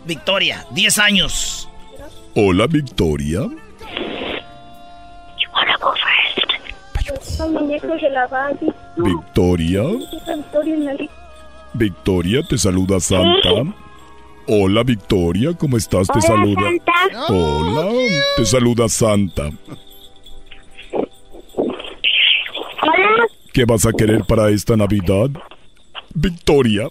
Victoria, 0.06 0.66
10 0.72 1.00
años. 1.00 1.70
Hola, 2.36 2.68
Victoria. 2.68 3.42
Victoria. 8.98 9.84
Victoria 11.74 12.44
te 12.44 12.58
saluda 12.58 13.00
Santa. 13.00 13.50
Hola, 14.48 14.84
Victoria, 14.84 15.54
¿cómo 15.54 15.78
estás? 15.78 16.08
Te 16.08 16.14
Hola, 16.14 16.28
saluda. 16.28 16.62
Santa. 16.62 17.34
Hola, 17.34 17.92
te 18.36 18.46
saluda 18.46 18.90
Santa. 18.90 19.50
Hola. 22.82 23.39
¿Qué 23.54 23.66
vas 23.66 23.86
a 23.86 23.92
querer 23.94 24.24
para 24.28 24.50
esta 24.50 24.76
Navidad? 24.76 25.30
Victoria, 26.14 26.88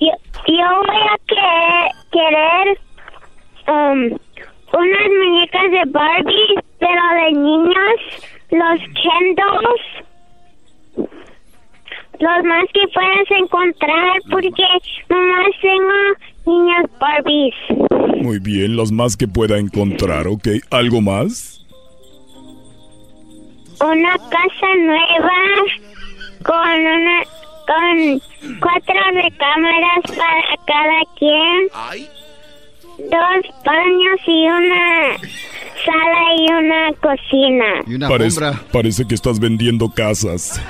Yo, 0.00 0.12
yo 0.48 0.66
voy 0.86 1.02
a 1.10 1.18
que- 1.26 1.90
querer 2.12 2.78
um, 3.68 4.18
unas 4.72 5.08
muñecas 5.24 5.70
de 5.70 5.90
Barbie, 5.90 6.54
pero 6.78 7.02
de 7.24 7.32
niños, 7.32 8.00
los 8.50 8.80
Ken 8.80 9.34
dolls, 9.36 11.10
los 12.20 12.44
más 12.44 12.64
que 12.72 12.88
puedas 12.94 13.30
encontrar, 13.38 14.12
porque 14.30 14.62
nomás 15.08 15.46
tengo 15.60 15.98
niñas 16.46 16.86
Barbies. 17.00 17.54
muy 18.22 18.38
bien, 18.38 18.76
las 18.76 18.92
más 18.92 19.16
que 19.16 19.28
pueda 19.28 19.58
encontrar, 19.58 20.26
¿ok? 20.28 20.48
¿Algo 20.70 21.00
más? 21.00 21.65
Una 23.80 24.16
casa 24.30 24.74
nueva 24.78 25.32
con 26.42 26.80
una 26.80 27.22
con 27.66 28.20
cuatro 28.60 28.94
recámaras 29.12 30.02
para 30.16 30.56
cada 30.66 31.00
quien. 31.18 31.68
Dos 32.98 33.64
baños 33.64 34.20
y 34.26 34.48
una 34.48 35.16
sala 35.84 36.34
y 36.38 36.52
una 36.52 36.92
cocina. 36.94 38.08
parece, 38.08 38.40
parece 38.72 39.06
que 39.06 39.14
estás 39.14 39.38
vendiendo 39.38 39.90
casas. 39.90 40.60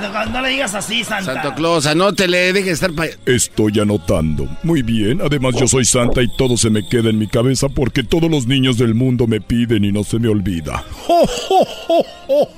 No, 0.00 0.26
no 0.26 0.42
le 0.42 0.48
digas 0.50 0.74
así, 0.74 1.04
Santa. 1.04 1.34
Santo 1.34 1.54
Claus, 1.54 1.86
anótele, 1.86 2.52
deje 2.52 2.66
de 2.68 2.72
estar 2.72 2.92
pa... 2.92 3.04
Estoy 3.26 3.80
anotando. 3.80 4.48
Muy 4.62 4.82
bien, 4.82 5.20
además 5.20 5.54
yo 5.58 5.66
soy 5.68 5.84
Santa 5.84 6.22
y 6.22 6.28
todo 6.36 6.56
se 6.56 6.70
me 6.70 6.86
queda 6.86 7.10
en 7.10 7.18
mi 7.18 7.26
cabeza 7.26 7.68
porque 7.68 8.02
todos 8.02 8.30
los 8.30 8.46
niños 8.46 8.78
del 8.78 8.94
mundo 8.94 9.26
me 9.26 9.40
piden 9.40 9.84
y 9.84 9.92
no 9.92 10.04
se 10.04 10.18
me 10.18 10.28
olvida. 10.28 10.84
¡Ho, 11.08 11.24
ho, 11.24 11.66
ho, 11.88 12.04
ho! 12.28 12.48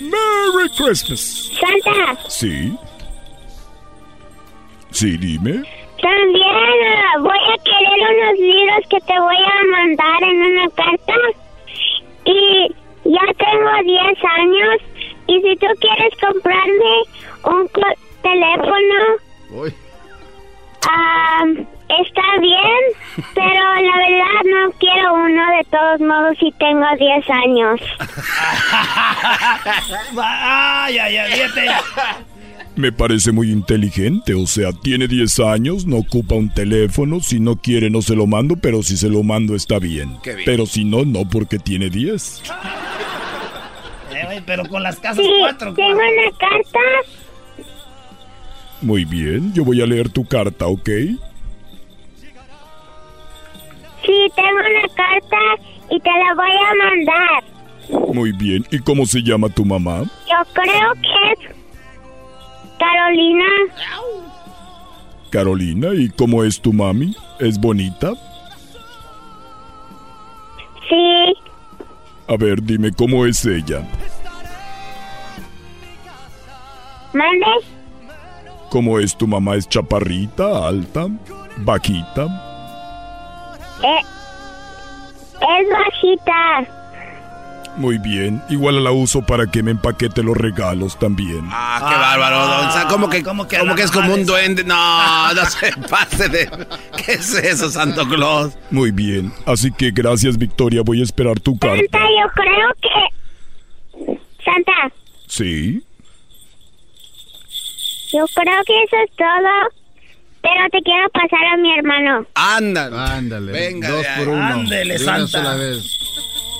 ¡Merry 0.00 0.68
Christmas! 0.76 1.50
Santa, 1.60 2.18
¿Sí? 2.28 2.74
Sí, 4.90 5.16
dime. 5.16 5.62
también 6.02 6.44
ah, 6.44 7.18
voy 7.20 7.30
a 7.30 7.56
querer 7.64 7.98
unos 8.10 8.38
libros 8.38 8.86
que 8.90 9.00
te 9.00 9.18
voy 9.18 9.36
a 9.36 9.70
mandar 9.70 10.22
en 10.22 10.36
una 10.36 10.68
carta. 10.70 11.14
Y 12.26 12.68
ya 13.04 13.34
tengo 13.38 13.70
10 13.84 14.24
años. 14.38 14.91
Y 15.26 15.34
si 15.40 15.56
tú 15.56 15.66
quieres 15.80 16.12
comprarme 16.20 16.94
un 17.44 17.68
co- 17.68 17.98
teléfono, 18.22 19.70
ah, 20.88 21.44
está 22.02 22.22
bien. 22.40 22.82
Pero 23.34 23.64
la 23.74 23.96
verdad 23.96 24.42
no 24.44 24.72
quiero 24.78 25.14
uno 25.14 25.42
de 25.56 25.64
todos 25.70 26.00
modos 26.00 26.36
si 26.38 26.50
tengo 26.58 26.84
10 26.98 27.30
años. 27.30 27.80
Ay, 30.18 30.98
ay, 30.98 31.16
ay, 31.16 31.32
fíjate. 31.32 31.66
Me 32.74 32.90
parece 32.90 33.32
muy 33.32 33.50
inteligente, 33.50 34.32
o 34.34 34.46
sea, 34.46 34.72
tiene 34.72 35.06
10 35.06 35.40
años, 35.40 35.84
no 35.86 35.98
ocupa 35.98 36.34
un 36.36 36.48
teléfono, 36.52 37.20
si 37.20 37.38
no 37.38 37.56
quiere 37.56 37.90
no 37.90 38.00
se 38.00 38.14
lo 38.16 38.26
mando, 38.26 38.56
pero 38.56 38.82
si 38.82 38.96
se 38.96 39.08
lo 39.10 39.22
mando 39.22 39.54
está 39.54 39.78
bien. 39.78 40.16
Pero 40.46 40.64
si 40.64 40.84
no, 40.84 41.04
no 41.04 41.28
porque 41.28 41.58
tiene 41.58 41.90
10. 41.90 42.42
Eh, 44.14 44.42
pero 44.46 44.66
con 44.68 44.82
las 44.82 44.98
casas 45.00 45.24
Sí, 45.24 45.32
cuatro. 45.40 45.74
tengo 45.74 45.90
una 45.92 46.38
carta. 46.38 46.78
Muy 48.80 49.04
bien, 49.04 49.52
yo 49.54 49.64
voy 49.64 49.80
a 49.80 49.86
leer 49.86 50.08
tu 50.10 50.24
carta, 50.26 50.66
¿ok? 50.66 50.88
Sí, 54.04 54.16
tengo 54.34 54.58
una 54.58 54.88
carta 54.94 55.38
y 55.90 56.00
te 56.00 56.10
la 56.10 56.34
voy 56.34 56.50
a 56.50 56.74
mandar. 56.88 57.44
Muy 58.14 58.32
bien, 58.32 58.64
¿y 58.70 58.78
cómo 58.80 59.06
se 59.06 59.22
llama 59.22 59.48
tu 59.48 59.64
mamá? 59.64 60.02
Yo 60.28 60.36
creo 60.52 60.92
que 60.94 61.32
es 61.32 61.54
Carolina. 62.78 63.44
Carolina, 65.30 65.88
¿y 65.94 66.08
cómo 66.10 66.42
es 66.44 66.60
tu 66.60 66.72
mami? 66.72 67.14
¿Es 67.38 67.58
bonita? 67.58 68.12
Sí, 70.88 71.34
A 72.28 72.36
ver, 72.36 72.62
dime 72.62 72.92
cómo 72.92 73.26
es 73.26 73.44
ella. 73.44 73.86
mande. 77.12 77.46
¿Cómo 78.70 78.98
es 78.98 79.14
tu 79.16 79.26
mamá? 79.26 79.56
¿Es 79.56 79.68
chaparrita, 79.68 80.66
alta, 80.66 81.08
bajita? 81.58 82.24
Eh, 83.82 84.00
es 85.40 85.68
bajita. 85.70 86.81
Muy 87.76 87.96
bien, 87.98 88.42
igual 88.50 88.84
la 88.84 88.90
uso 88.92 89.22
para 89.22 89.46
que 89.46 89.62
me 89.62 89.70
empaquete 89.70 90.22
los 90.22 90.36
regalos 90.36 90.98
también. 90.98 91.40
Ah, 91.50 91.78
qué 91.88 91.94
bárbaro, 91.96 92.38
don 92.46 92.72
Sa- 92.72 92.86
¿Cómo 92.88 93.08
que, 93.08 93.22
¿Cómo 93.22 93.48
que 93.48 93.58
cómo 93.58 93.72
a 93.72 93.76
que 93.76 93.82
es 93.82 93.90
como 93.90 94.12
un 94.12 94.26
duende? 94.26 94.62
No, 94.62 95.32
no 95.34 95.44
se 95.46 95.72
pase 95.90 96.28
de... 96.28 96.50
¿Qué 97.04 97.12
es 97.14 97.34
eso, 97.34 97.70
Santo 97.70 98.06
Claus? 98.06 98.52
Muy 98.70 98.90
bien, 98.90 99.32
así 99.46 99.72
que 99.72 99.90
gracias 99.90 100.36
Victoria, 100.36 100.82
voy 100.84 101.00
a 101.00 101.04
esperar 101.04 101.40
tu 101.40 101.58
carta. 101.58 101.76
Santa, 101.80 101.98
yo 101.98 102.30
creo 102.34 102.68
que... 102.82 104.18
Santa, 104.44 104.72
¿Sí? 105.26 105.82
yo 108.12 108.26
creo 108.34 108.62
que 108.66 108.82
eso 108.84 108.96
es 109.04 109.16
todo. 109.16 109.82
Pero 110.42 110.68
te 110.72 110.82
quiero 110.82 111.08
pasar 111.10 111.46
a 111.54 111.56
mi 111.56 111.72
hermano. 111.78 112.26
Ándale. 112.34 112.96
Ándale. 112.98 113.52
Venga 113.52 113.88
dos 113.90 114.06
por 114.18 114.28
uno. 114.28 114.44
Ándele, 114.44 114.98
de 114.98 115.04
una 115.04 115.14
Santa. 115.18 115.28
sola 115.28 115.54
vez. 115.54 115.98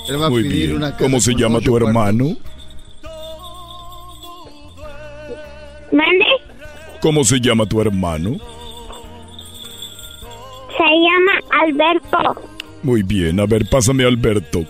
Él 0.09 0.21
va 0.21 0.25
a 0.27 0.29
Muy 0.29 0.43
pedir 0.43 0.65
bien. 0.67 0.75
una 0.77 0.95
¿Cómo 0.97 1.19
se 1.19 1.33
llama 1.33 1.59
tu 1.59 1.71
cuartos. 1.71 1.89
hermano? 1.89 2.37
¿Mande? 5.91 6.25
¿Cómo 7.01 7.23
se 7.23 7.39
llama 7.39 7.65
tu 7.65 7.79
hermano? 7.81 8.37
Se 10.77 10.83
llama 10.83 11.61
Alberto. 11.61 12.41
Muy 12.81 13.03
bien, 13.03 13.39
a 13.39 13.45
ver, 13.45 13.67
pásame 13.69 14.03
a 14.03 14.07
Alberto. 14.07 14.65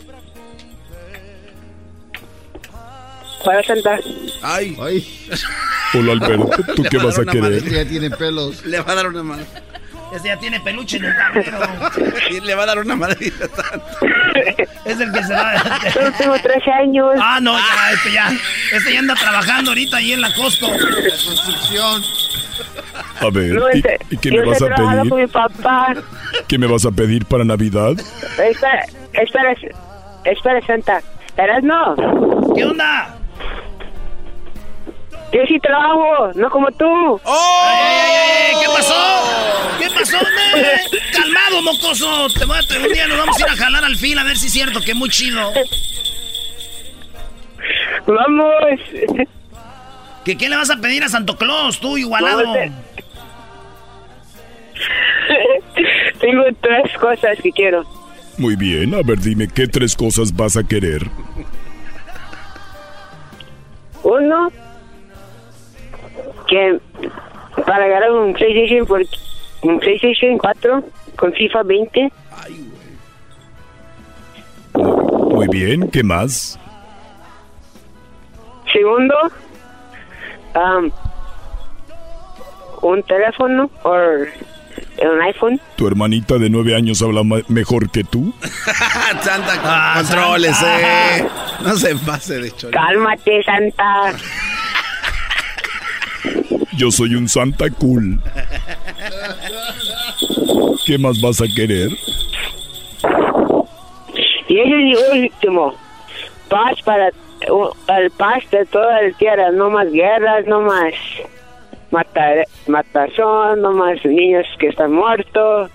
Para 3.44 3.64
Santa. 3.64 4.00
Ay. 4.42 4.78
Ay. 4.82 5.06
Hola 5.96 6.14
Alberto, 6.14 6.50
¿tú 6.76 6.84
qué 6.90 6.98
vas 6.98 7.20
a 7.20 7.26
querer? 7.26 7.64
Ya 7.70 7.86
tiene 7.88 8.10
pelos. 8.12 8.66
Le 8.66 8.80
va 8.82 8.92
a 8.92 8.96
dar 8.96 9.08
una 9.08 9.24
madre. 9.24 9.46
Este 10.14 10.28
ya 10.28 10.38
tiene 10.38 10.60
peluche 10.60 10.98
en 10.98 11.06
el 11.06 11.16
tablero. 11.16 11.60
Y 12.32 12.40
le 12.42 12.56
va 12.56 12.64
a 12.64 12.66
dar 12.68 12.80
una 12.80 12.96
madrita 12.96 13.46
Es 14.86 15.00
el 15.00 15.12
que 15.12 15.24
se 15.24 15.34
va. 15.34 15.54
Yo 15.94 16.12
tengo 16.18 16.38
13 16.40 16.72
años. 16.72 17.06
Ah, 17.20 17.40
no, 17.42 17.58
ya, 17.58 17.92
este 17.94 18.12
ya. 18.12 18.32
Este 18.72 18.94
ya 18.94 19.00
anda 19.00 19.16
trabajando 19.16 19.72
ahorita 19.72 19.98
ahí 19.98 20.14
en 20.14 20.22
la 20.22 20.34
Costco. 20.34 20.68
construcción. 20.68 22.02
A 23.22 23.30
ver, 23.32 23.54
No, 23.54 23.70
¿y, 23.72 23.78
este- 23.78 24.00
y 24.12 24.18
qué 24.18 24.32
me 24.32 24.46
vas 24.46 24.62
estoy 24.62 24.72
a 24.72 24.76
pedir? 24.76 25.10
con 25.10 25.20
mi 25.22 25.28
papá. 25.28 25.94
¿Qué 26.48 26.58
me 26.58 26.68
vas 26.68 26.86
a 26.86 26.92
pedir 26.92 27.26
para 27.26 27.44
Navidad? 27.44 27.94
Espera, 28.00 28.86
espera, 29.14 29.56
espera, 30.26 30.62
Santa. 30.68 31.02
¿Eras 31.38 31.64
no? 31.64 31.96
¿Qué 32.56 32.64
onda? 32.66 33.16
Yo 35.34 35.40
sí 35.48 35.60
trabajo, 35.60 36.32
no 36.36 36.50
como 36.52 36.72
tú. 36.72 36.86
¡Oh! 37.24 37.72
¡Ey, 37.74 37.90
ey, 37.90 38.12
ey, 38.12 38.56
ey! 38.56 38.62
¿Qué 38.62 38.68
pasó? 38.68 38.94
¿Qué 39.80 39.90
pasó, 39.90 40.18
nene? 40.54 40.70
Calmado, 41.12 41.62
mocoso. 41.64 42.28
Te 42.38 42.46
voy 42.46 42.58
a, 42.58 42.62
un 42.86 42.94
día 42.94 43.08
nos 43.08 43.18
vamos 43.18 43.38
a 43.38 43.40
ir 43.40 43.50
a 43.50 43.56
jalar 43.56 43.84
al 43.84 43.96
fil 43.96 44.20
a 44.20 44.24
ver 44.24 44.38
si 44.38 44.46
es 44.46 44.54
cierto, 44.54 44.80
que 44.82 44.94
muy 44.94 45.10
chido. 45.10 45.52
Vamos. 48.06 48.80
¿Que 50.24 50.38
qué 50.38 50.50
le 50.50 50.56
vas 50.56 50.70
a 50.70 50.78
pedir 50.78 51.04
a 51.04 51.10
Santo 51.10 51.36
Claus, 51.36 51.80
tú, 51.80 51.98
igualado? 51.98 52.44
No, 52.44 52.54
Tengo 56.20 56.44
tres 56.62 56.98
cosas 57.00 57.40
que 57.42 57.52
quiero. 57.52 57.84
Muy 58.38 58.56
bien, 58.56 58.94
a 58.94 59.02
ver, 59.04 59.20
dime, 59.20 59.48
¿qué 59.48 59.68
tres 59.68 59.96
cosas 59.96 60.36
vas 60.36 60.58
a 60.58 60.64
querer? 60.64 61.04
Uno, 64.04 64.52
que 66.54 66.80
para 67.66 67.88
ganar 67.88 68.12
un 68.12 68.34
PlayStation, 68.34 68.86
por, 68.86 69.02
un 69.64 69.80
PlayStation 69.80 70.38
4 70.38 70.84
con 71.16 71.34
FIFA 71.34 71.64
20. 71.64 72.12
Muy 74.76 75.48
bien, 75.48 75.90
¿qué 75.90 76.04
más? 76.04 76.60
Segundo, 78.72 79.16
um, 80.56 80.92
un 82.82 83.04
teléfono 83.04 83.70
o 83.84 83.92
un 83.94 85.22
iPhone. 85.22 85.60
¿Tu 85.76 85.88
hermanita 85.88 86.38
de 86.38 86.50
nueve 86.50 86.76
años 86.76 87.02
habla 87.02 87.22
mejor 87.48 87.90
que 87.92 88.04
tú? 88.04 88.34
Santa, 89.22 89.54
Ah, 89.64 90.02
controles, 90.02 90.56
Santa. 90.58 91.18
eh. 91.18 91.28
No 91.64 91.76
se 91.76 91.96
pase 91.98 92.40
de 92.40 92.52
chorizo. 92.52 92.72
Cálmate, 92.72 93.44
Santa. 93.44 94.14
Yo 96.78 96.92
soy 96.92 97.16
un 97.16 97.28
Santa 97.30 97.70
cool. 97.70 98.20
¿Qué 100.86 100.98
más 100.98 101.22
vas 101.22 101.42
a 101.42 101.46
querer? 101.48 101.90
Y 104.48 104.60
es 104.60 104.68
el 104.68 105.24
último. 105.24 105.76
Paz 106.50 106.82
para 106.84 107.08
el 107.10 108.12
paz 108.12 108.44
de 108.52 108.66
toda 108.66 109.02
la 109.02 109.12
tierra. 109.18 109.52
No 109.52 109.70
más 109.70 109.92
guerras, 109.92 110.46
no 110.48 110.62
más 110.62 110.94
matar, 111.92 112.46
matazón, 112.68 113.62
no 113.62 113.72
más 113.72 114.04
niños 114.04 114.46
que 114.60 114.68
están 114.68 114.94
muertos. 114.94 115.72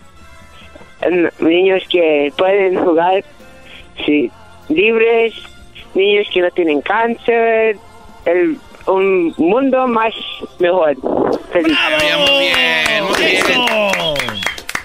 Niños 1.38 1.82
que 1.88 2.32
pueden 2.36 2.76
jugar 2.84 3.24
sí, 4.04 4.30
libres. 4.68 5.34
Niños 5.94 6.26
que 6.32 6.42
no 6.42 6.50
tienen 6.50 6.80
cáncer. 6.82 7.76
El, 8.24 8.58
un 8.88 9.34
mundo 9.36 9.86
más 9.86 10.12
mejor. 10.58 10.96
Feliz. 11.52 11.76
Muy 12.26 12.38
bien, 12.38 13.04
muy 13.04 13.20
bien. 13.20 13.54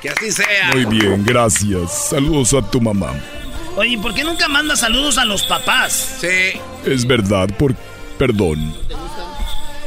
Que 0.02 0.10
así 0.10 0.32
sea. 0.32 0.72
Muy 0.74 0.86
bien, 0.86 1.24
gracias. 1.26 2.10
Saludos 2.10 2.54
a 2.54 2.62
tu 2.70 2.82
mamá. 2.82 3.14
Oye, 3.76 3.98
¿por 3.98 4.14
qué 4.14 4.24
nunca 4.24 4.48
mandas 4.48 4.82
saludos 4.82 5.18
a 5.18 5.26
los 5.26 5.44
papás? 5.48 6.20
Sí. 6.22 6.60
Es 6.86 7.08
verdad, 7.08 7.50
por... 7.58 7.74
Perdón. 8.18 8.74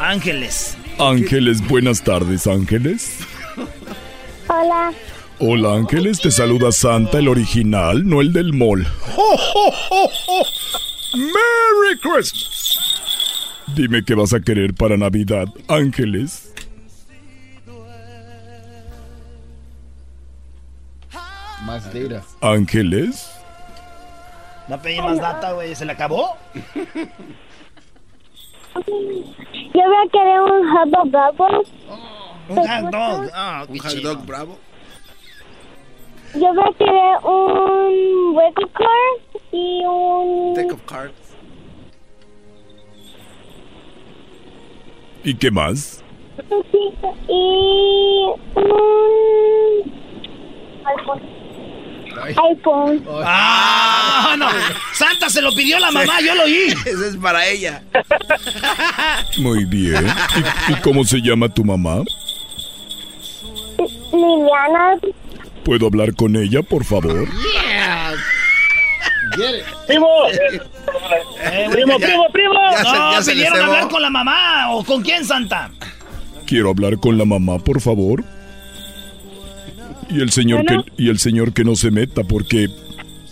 Ángeles. 0.01 0.77
Ángeles, 0.99 1.67
buenas 1.67 2.03
tardes, 2.03 2.47
Ángeles. 2.47 3.21
Hola. 4.49 4.93
Hola, 5.39 5.75
Ángeles, 5.75 6.21
te 6.21 6.31
saluda 6.31 6.73
Santa, 6.73 7.19
el 7.19 7.29
original, 7.29 8.09
no 8.09 8.23
el 8.23 8.33
del 8.33 8.55
mall. 8.55 8.87
¡Merry 11.15 11.99
Christmas! 12.01 12.57
Dime 13.75 14.05
qué 14.05 14.15
vas 14.15 14.33
a 14.33 14.41
querer 14.41 14.75
para 14.75 14.97
Navidad, 14.97 15.47
Ángeles. 15.69 16.53
Más 21.65 21.93
data. 21.93 22.23
Ángeles. 22.41 23.33
A 24.69 24.77
pedir 24.79 25.03
más 25.03 25.19
data, 25.19 25.53
güey. 25.53 25.75
¿Se 25.75 25.85
le 25.85 25.93
acabó? 25.93 26.37
Yo 26.75 26.83
voy 28.85 29.97
a 30.07 30.11
querer 30.13 30.41
un 30.41 30.69
hot 30.71 30.89
dog 30.91 31.11
bravo. 31.11 31.63
Un 32.49 32.57
hot 32.57 32.91
dog. 32.93 33.31
Ah, 33.35 33.65
Un 33.69 33.79
hot 33.79 33.95
dog 34.03 34.27
bravo. 34.27 34.59
Yo 36.35 36.53
voy 36.55 36.65
a 36.69 36.77
querer 36.77 37.17
un 37.25 38.37
hueco 38.37 38.69
car 38.73 39.43
y 39.53 39.83
un... 39.87 40.55
Deck 40.55 40.73
of 40.73 40.83
cards. 40.87 41.26
¿Y 45.27 45.35
qué 45.35 45.51
más? 45.51 46.05
y 47.29 48.27
un... 48.55 48.71
iPhone. 50.87 51.21
iPhone. 52.37 53.05
¡Ah! 53.25 54.37
No. 54.39 54.47
Santa 54.93 55.29
se 55.29 55.43
lo 55.43 55.51
pidió 55.51 55.81
la 55.81 55.91
mamá, 55.91 56.21
yo 56.21 56.33
lo 56.37 56.45
oí. 56.45 56.69
Ese 56.87 57.09
es 57.09 57.17
para 57.17 57.45
ella. 57.45 57.83
Muy 59.39 59.65
bien. 59.65 60.07
¿Y, 60.69 60.73
y 60.73 60.77
cómo 60.77 61.03
se 61.03 61.21
llama 61.21 61.49
tu 61.49 61.65
mamá? 61.65 62.05
Liliana. 64.13 64.97
¿Puedo 65.65 65.89
hablar 65.89 66.15
con 66.15 66.37
ella, 66.37 66.63
por 66.63 66.85
favor? 66.85 67.27
¡Primo! 69.87 70.09
Eh, 71.43 71.69
Primo, 71.71 71.99
ya- 71.99 72.07
primo, 72.07 72.25
primo. 72.33 72.53
Ya 72.73 72.77
se- 72.79 72.85
No, 72.99 73.13
ya 73.13 73.23
se 73.23 73.33
pidieron 73.33 73.61
hablar 73.61 73.89
con 73.89 74.03
la 74.03 74.11
mamá. 74.11 74.71
¿O 74.73 74.85
con 74.85 75.03
quién, 75.03 75.25
Santa? 75.25 75.71
Quiero 76.47 76.71
hablar 76.71 76.99
con 76.99 77.19
la 77.19 77.25
mamá, 77.25 77.59
por 77.59 77.81
favor. 77.81 78.23
Y 80.09 80.21
el 80.21 80.31
señor 80.31 80.65
Bueno. 80.65 80.85
que 80.85 81.03
y 81.03 81.09
el 81.11 81.19
señor 81.19 81.53
que 81.53 81.65
no 81.65 81.75
se 81.75 81.91
meta 81.91 82.23
porque 82.23 82.69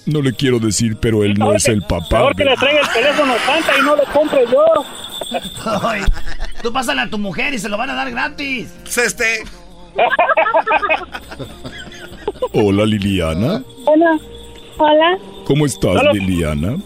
no 0.06 0.20
le 0.22 0.32
quiero 0.34 0.58
decir, 0.58 0.96
pero 1.00 1.22
él 1.24 1.34
no 1.38 1.52
es 1.54 1.66
el 1.68 1.82
papá. 1.82 2.18
Mejor 2.18 2.36
que 2.36 2.44
le 2.44 2.56
traiga 2.56 2.80
el 2.80 2.88
teléfono 2.88 3.34
Santa 3.46 3.72
y 3.78 3.82
no 3.82 3.96
lo 3.96 4.04
compre 4.12 4.44
yo. 4.50 4.64
Ay, 5.82 6.02
tú 6.62 6.72
pásale 6.72 7.00
a 7.02 7.08
tu 7.10 7.18
mujer 7.18 7.54
y 7.54 7.58
se 7.58 7.68
lo 7.68 7.76
van 7.78 7.90
a 7.90 7.94
dar 7.94 8.10
gratis. 8.10 8.74
Este. 8.96 9.44
Hola 12.52 12.84
Liliana, 12.86 13.62
Hola. 13.86 14.18
Hola. 14.78 15.18
¿Cómo 15.44 15.66
estás. 15.66 16.02
Liliana? 16.12 16.76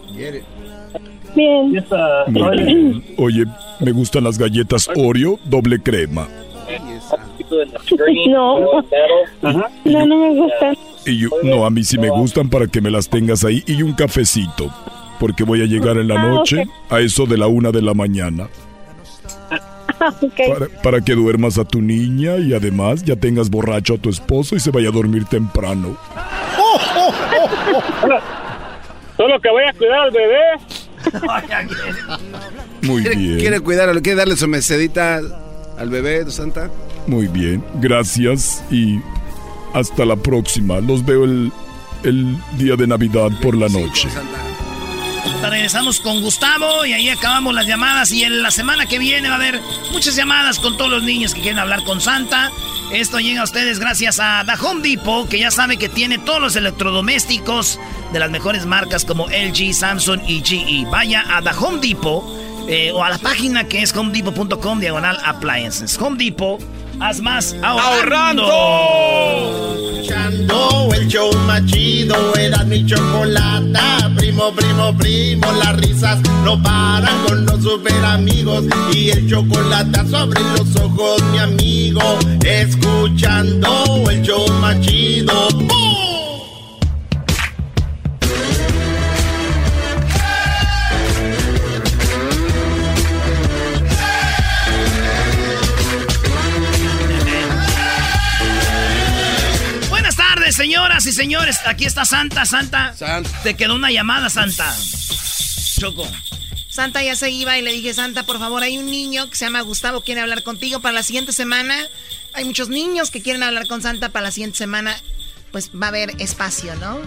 Bien. 1.35 1.85
Muy 2.29 2.59
bien. 2.59 3.05
Oye, 3.17 3.45
me 3.81 3.93
gustan 3.93 4.25
las 4.25 4.39
galletas 4.39 4.89
Oreo 4.97 5.39
doble 5.45 5.79
crema. 5.81 6.27
No. 8.29 8.83
No, 9.85 10.07
no 10.07 10.19
me 10.19 10.35
gusta. 10.35 10.73
Y 11.07 11.19
yo, 11.21 11.29
no, 11.43 11.65
a 11.65 11.71
mí 11.71 11.85
sí 11.85 11.97
me 11.99 12.11
gustan 12.11 12.49
para 12.51 12.67
que 12.67 12.81
me 12.81 12.91
las 12.91 13.09
tengas 13.09 13.45
ahí 13.45 13.63
y 13.67 13.83
un 13.83 13.93
cafecito, 13.95 14.71
porque 15.19 15.45
voy 15.45 15.63
a 15.63 15.67
llegar 15.67 15.97
en 15.97 16.09
la 16.09 16.21
Ah, 16.21 16.29
noche 16.29 16.65
a 16.91 17.01
eso 17.01 17.25
de 17.27 17.39
la 17.39 17.47
una 17.47 17.71
de 17.71 17.81
la 17.83 17.95
mañana. 17.95 18.49
Ok. 20.23 20.35
Para, 20.53 20.83
para 20.83 21.01
que 21.01 21.15
duermas 21.15 21.59
a 21.59 21.65
tu 21.65 21.81
niña 21.81 22.37
y 22.37 22.53
además 22.55 23.03
ya 23.05 23.17
tengas 23.17 23.49
borracho 23.51 23.95
a 23.95 23.99
tu 23.99 24.11
esposo 24.11 24.55
y 24.55 24.61
se 24.61 24.71
vaya 24.71 24.89
a 24.91 24.93
dormir 24.93 25.25
temprano. 25.25 25.97
Solo 29.19 29.39
que 29.41 29.51
voy 29.51 29.65
a 29.69 29.73
cuidar 29.75 30.01
al 30.01 30.11
bebé. 30.13 30.39
Muy 32.83 33.03
¿Quiere, 33.03 33.17
bien. 33.17 33.39
quiere 33.39 33.61
cuidarlo? 33.61 34.01
¿Quiere 34.01 34.17
darle 34.17 34.37
su 34.37 34.49
mesedita 34.49 35.21
al 35.77 35.91
bebé 35.91 36.25
de 36.25 36.31
Santa? 36.31 36.71
Muy 37.07 37.27
bien, 37.27 37.63
gracias 37.75 38.65
y 38.71 39.01
hasta 39.75 40.05
la 40.05 40.17
próxima. 40.17 40.81
Los 40.81 41.05
veo 41.05 41.25
el, 41.25 41.53
el 42.05 42.37
día 42.59 42.77
de 42.77 42.87
Navidad 42.87 43.29
por 43.43 43.57
la 43.57 43.69
noche. 43.69 44.09
Regresamos 45.43 46.01
con 46.01 46.21
Gustavo 46.21 46.85
y 46.85 46.93
ahí 46.93 47.09
acabamos 47.09 47.55
las 47.55 47.67
llamadas. 47.67 48.13
Y 48.13 48.25
en 48.25 48.43
la 48.43 48.51
semana 48.51 48.87
que 48.87 48.99
viene 48.99 49.29
va 49.29 49.37
a 49.37 49.39
haber 49.39 49.61
muchas 49.93 50.17
llamadas 50.17 50.59
con 50.59 50.77
todos 50.77 50.91
los 50.91 51.03
niños 51.03 51.33
que 51.35 51.41
quieren 51.41 51.59
hablar 51.59 51.85
con 51.85 52.01
Santa. 52.01 52.51
Esto 52.93 53.19
llega 53.19 53.43
a 53.43 53.45
ustedes 53.45 53.79
gracias 53.79 54.19
a 54.21 54.45
The 54.45 54.65
Home 54.65 54.87
Depot, 54.87 55.29
que 55.29 55.39
ya 55.39 55.51
sabe 55.51 55.77
que 55.77 55.89
tiene 55.89 56.19
todos 56.19 56.41
los 56.41 56.57
electrodomésticos 56.57 57.79
de 58.13 58.19
las 58.19 58.31
mejores 58.31 58.67
marcas 58.67 59.05
como 59.05 59.27
LG, 59.29 59.75
Samsung 59.75 60.21
y 60.27 60.43
GE. 60.43 60.87
Vaya 60.91 61.25
a 61.29 61.43
The 61.43 61.51
Home 61.59 61.81
Depot 61.81 62.25
eh, 62.69 62.93
o 62.93 63.03
a 63.05 63.11
la 63.11 63.19
página 63.19 63.65
que 63.65 63.83
es 63.83 63.95
homedepot.com 63.95 64.81
diagonal 64.81 65.19
appliances. 65.25 65.99
Home 65.99 66.23
Depot, 66.23 66.61
haz 67.01 67.21
más 67.21 67.55
ahorrando. 67.63 68.45
Escuchando 69.75 70.89
el 70.95 71.09
show 71.09 71.31
más 71.47 71.65
chido, 71.67 72.35
era 72.37 72.65
mi 72.65 72.85
chocolata. 72.87 74.11
Primo, 74.17 74.53
primo, 74.53 74.97
primo, 74.97 75.53
las 75.53 75.77
risas 75.77 76.19
no 76.45 76.61
paran 76.63 77.25
con 77.27 77.47
los 77.47 77.63
super 77.63 78.05
amigos. 78.05 78.65
Y 78.93 79.11
el 79.11 79.29
chocolate 79.29 80.07
sobre 80.09 80.41
los 80.41 80.77
ojos, 80.77 81.23
mi 81.33 81.39
amigo. 81.39 82.03
Escuchando 82.45 84.05
el 84.11 84.23
show 84.23 84.49
más 84.61 84.81
chido. 84.81 85.49
¡Bum! 85.51 86.08
Señoras 100.79 101.07
y 101.07 101.13
señores. 101.13 101.59
Aquí 101.67 101.87
está 101.87 102.05
Santa, 102.05 102.47
Santa. 102.47 102.95
Te 103.43 103.55
quedó 103.55 103.75
una 103.75 103.91
llamada, 103.91 104.31
Santa. 104.31 104.77
Choco. 105.81 106.07
Santa 106.71 107.03
ya 107.03 107.17
se 107.17 107.31
iba 107.31 107.59
y 107.59 107.63
le 107.63 107.73
dije, 107.73 107.93
Santa, 107.95 108.25
por 108.25 108.39
favor, 108.39 108.63
hay 108.63 108.79
un 108.79 108.87
niño 108.87 109.29
que 109.29 109.35
se 109.35 109.47
llama 109.47 109.61
Gustavo, 109.63 110.03
quiere 110.03 110.21
hablar 110.21 110.45
contigo 110.45 110.79
para 110.81 110.93
la 110.93 111.03
siguiente 111.03 111.33
semana. 111.33 111.75
Hay 112.35 112.45
muchos 112.45 112.69
niños 112.69 113.11
que 113.11 113.21
quieren 113.21 113.43
hablar 113.43 113.67
con 113.67 113.83
Santa 113.83 114.11
para 114.11 114.27
la 114.27 114.31
siguiente 114.31 114.57
semana. 114.59 114.97
Pues 115.51 115.71
va 115.71 115.87
a 115.87 115.89
haber 115.89 116.11
espacio, 116.21 116.77
¿no? 116.77 117.01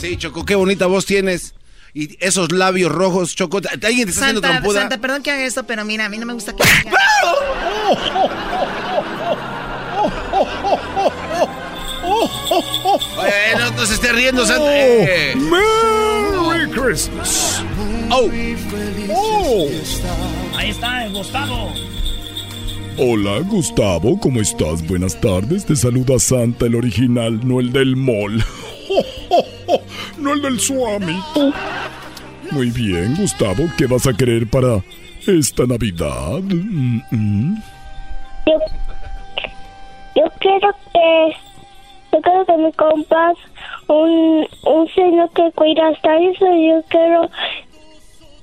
Sí, 0.00 0.16
Choco, 0.16 0.44
qué 0.44 0.56
bonita 0.56 0.86
voz 0.86 1.06
tienes. 1.06 1.54
Y 1.94 2.16
esos 2.24 2.50
labios 2.50 2.90
rojos, 2.90 3.36
Choco. 3.36 3.58
¿Alguien 3.58 4.06
te 4.06 4.10
está 4.10 4.22
haciendo 4.22 4.40
Santa, 4.40 4.48
trompuda? 4.48 4.80
Santa, 4.80 4.98
perdón 4.98 5.22
que 5.22 5.30
haga 5.30 5.44
esto, 5.44 5.64
pero 5.64 5.84
mira, 5.84 6.06
a 6.06 6.08
mí 6.08 6.18
no 6.18 6.26
me 6.26 6.32
gusta 6.32 6.56
que... 6.56 6.64
Oye, 12.22 13.58
no, 13.58 13.70
no 13.70 13.86
se 13.86 13.94
esté 13.94 14.12
riendo, 14.12 14.46
Santa. 14.46 14.64
Eh. 14.70 15.34
Merry 15.36 16.70
Christmas. 16.70 17.64
Oh. 18.10 18.28
Ahí 20.56 20.70
está, 20.70 21.06
el 21.06 21.12
Gustavo. 21.12 21.72
Hola, 22.98 23.40
Gustavo, 23.40 24.18
¿cómo 24.20 24.40
estás? 24.40 24.86
Buenas 24.86 25.18
tardes. 25.20 25.64
Te 25.64 25.74
saluda 25.74 26.18
Santa, 26.18 26.66
el 26.66 26.74
original, 26.74 27.40
no 27.46 27.60
el 27.60 27.72
del 27.72 27.96
mall. 27.96 28.44
No 30.18 30.34
el 30.34 30.42
del 30.42 30.60
Swami. 30.60 31.18
Muy 32.52 32.70
bien, 32.70 33.16
Gustavo, 33.16 33.64
¿qué 33.76 33.86
vas 33.86 34.06
a 34.06 34.12
querer 34.12 34.46
para 34.46 34.84
esta 35.26 35.66
Navidad? 35.66 36.42
Mm, 36.42 37.00
mm. 37.10 37.62
Yo, 38.46 38.52
yo 40.14 40.24
quiero 40.38 40.68
que 40.92 41.51
yo 42.12 42.20
quiero 42.20 42.44
que 42.44 42.56
me 42.56 42.72
compras 42.72 43.36
un, 43.88 44.46
un 44.64 44.88
señor 44.94 45.30
que 45.30 45.50
cuida 45.52 45.88
hasta 45.88 46.18
eso. 46.18 46.44
Yo 46.44 46.82
quiero 46.88 47.30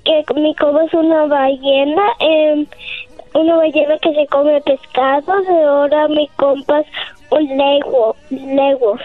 que 0.04 0.34
me 0.34 0.56
compras 0.56 0.94
una 0.94 1.26
ballena, 1.26 2.04
eh, 2.20 2.66
una 3.34 3.56
ballena 3.58 3.98
que 4.00 4.14
se 4.14 4.28
come 4.28 4.62
pescados. 4.62 5.44
Y 5.48 5.64
ahora 5.64 6.08
me 6.08 6.28
compras 6.36 6.86
un 7.30 7.58
lego, 7.58 8.16
legos. 8.30 9.02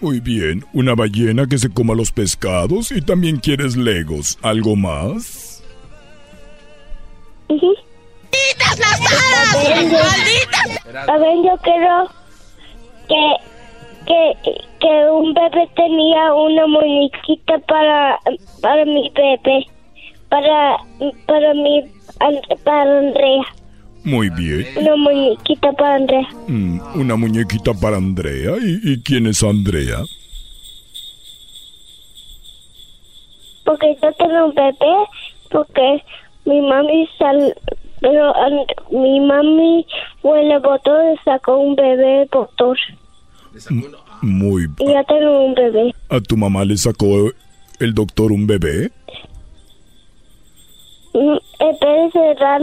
Muy 0.00 0.20
bien, 0.20 0.64
una 0.74 0.94
ballena 0.94 1.46
que 1.46 1.56
se 1.56 1.70
coma 1.72 1.94
los 1.94 2.12
pescados 2.12 2.92
y 2.92 3.00
también 3.00 3.38
quieres 3.38 3.76
legos. 3.76 4.38
¿Algo 4.42 4.76
más? 4.76 5.62
Ujú. 7.48 7.74
¡Malditas 8.34 8.78
las 8.78 9.00
aras! 9.00 9.92
¡Malditas! 9.92 11.08
A 11.08 11.18
ver, 11.18 11.36
yo 11.44 11.56
quiero 11.62 12.10
que, 13.08 13.53
que, 14.06 14.36
que 14.80 15.10
un 15.10 15.32
bebé 15.34 15.68
tenía 15.76 16.32
una 16.34 16.66
muñequita 16.66 17.58
para, 17.60 18.18
para 18.60 18.84
mi 18.84 19.10
bebé, 19.14 19.66
para, 20.28 20.76
para 21.26 21.54
mi, 21.54 21.82
para 22.64 22.98
Andrea, 22.98 23.42
Muy 24.04 24.30
bien. 24.30 24.66
una 24.76 24.96
muñequita 24.96 25.72
para 25.72 25.94
Andrea. 25.96 26.28
Mm, 26.48 26.78
una 27.00 27.16
muñequita 27.16 27.72
para 27.74 27.96
Andrea. 27.96 28.52
¿Y, 28.60 28.92
y 28.92 29.02
quién 29.02 29.26
es 29.26 29.42
Andrea? 29.42 29.98
Porque 33.64 33.96
yo 34.02 34.12
tengo 34.12 34.46
un 34.46 34.54
bebé, 34.54 34.94
porque 35.50 36.04
mi 36.44 36.60
mami 36.60 37.08
sal, 37.18 37.54
pero 38.00 38.34
mi 38.90 39.20
mami 39.20 39.86
fue 40.20 40.44
le 40.44 40.58
botó 40.58 40.92
y 41.12 41.16
sacó 41.24 41.56
un 41.56 41.74
bebé 41.74 42.28
doctor. 43.54 44.00
Muy 44.22 44.68
Y 44.78 44.86
ya 44.92 45.04
tengo 45.04 45.44
un 45.46 45.54
bebé. 45.54 45.94
¿A 46.08 46.20
tu 46.20 46.36
mamá 46.36 46.64
le 46.64 46.76
sacó 46.76 47.30
el 47.80 47.94
doctor 47.94 48.32
un 48.32 48.46
bebé? 48.46 48.90
Mm, 51.12 51.36
en 51.60 51.78
vez 51.80 52.12
de 52.12 52.34
dar 52.40 52.60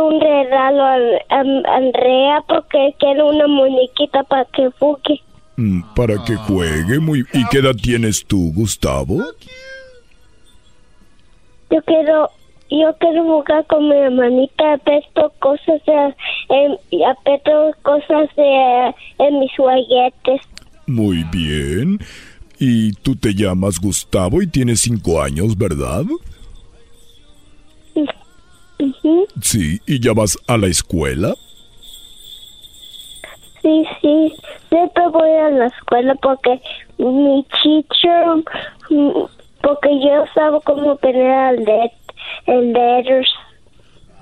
un 0.00 0.20
regalo 0.20 0.82
a, 0.84 0.94
a- 0.94 1.72
a 1.72 1.76
Andrea 1.76 2.42
porque 2.46 2.94
quiere 2.98 3.22
una 3.22 3.46
muñequita 3.46 4.22
para 4.24 4.44
que 4.46 4.68
juegue. 4.78 5.20
Mm, 5.56 5.80
para 5.94 6.22
que 6.24 6.36
juegue 6.36 7.00
muy... 7.00 7.24
¿Y 7.32 7.44
qué 7.48 7.58
edad 7.58 7.74
tienes 7.74 8.24
tú, 8.24 8.52
Gustavo? 8.54 9.16
Yo 11.70 11.82
quiero, 11.84 12.30
yo 12.70 12.94
quiero 12.98 13.24
jugar 13.24 13.66
con 13.66 13.88
mi 13.88 13.96
hermanita, 13.96 14.74
apesto 14.74 15.32
cosas 15.38 15.82
de, 15.86 16.14
en, 16.50 16.76
y 16.90 17.02
apesto 17.04 17.70
cosas 17.82 18.28
de, 18.36 18.94
en 19.18 19.38
mis 19.40 19.50
juguetes. 19.56 20.40
Muy 20.86 21.24
bien. 21.24 21.98
Y 22.58 22.92
tú 22.92 23.14
te 23.14 23.34
llamas 23.34 23.80
Gustavo 23.80 24.42
y 24.42 24.46
tienes 24.46 24.80
cinco 24.80 25.22
años, 25.22 25.56
¿verdad? 25.56 26.04
Sí. 29.42 29.80
¿Y 29.86 30.00
ya 30.00 30.12
vas 30.12 30.36
a 30.46 30.56
la 30.56 30.66
escuela? 30.66 31.34
Sí, 33.62 33.84
sí, 34.00 34.34
siempre 34.68 35.08
voy 35.08 35.30
a 35.30 35.50
la 35.50 35.66
escuela 35.66 36.14
porque 36.16 36.60
mi 36.98 37.44
teacher, 37.62 38.44
mm, 38.90 39.24
porque 39.62 39.88
yo 40.00 40.24
sabo 40.34 40.60
cómo 40.60 40.96
poner 40.96 41.54
el, 41.54 41.64
let, 41.64 41.92
el 42.46 42.72
letters. 42.72 43.28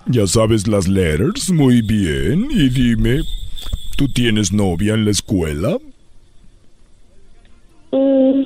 ¿Ya 0.06 0.26
sabes 0.26 0.66
las 0.68 0.86
letters? 0.88 1.50
Muy 1.50 1.82
bien. 1.82 2.46
Y 2.50 2.68
dime, 2.68 3.22
¿tú 3.96 4.08
tienes 4.08 4.52
novia 4.52 4.94
en 4.94 5.04
la 5.04 5.10
escuela? 5.10 5.78
Mm, 7.92 8.42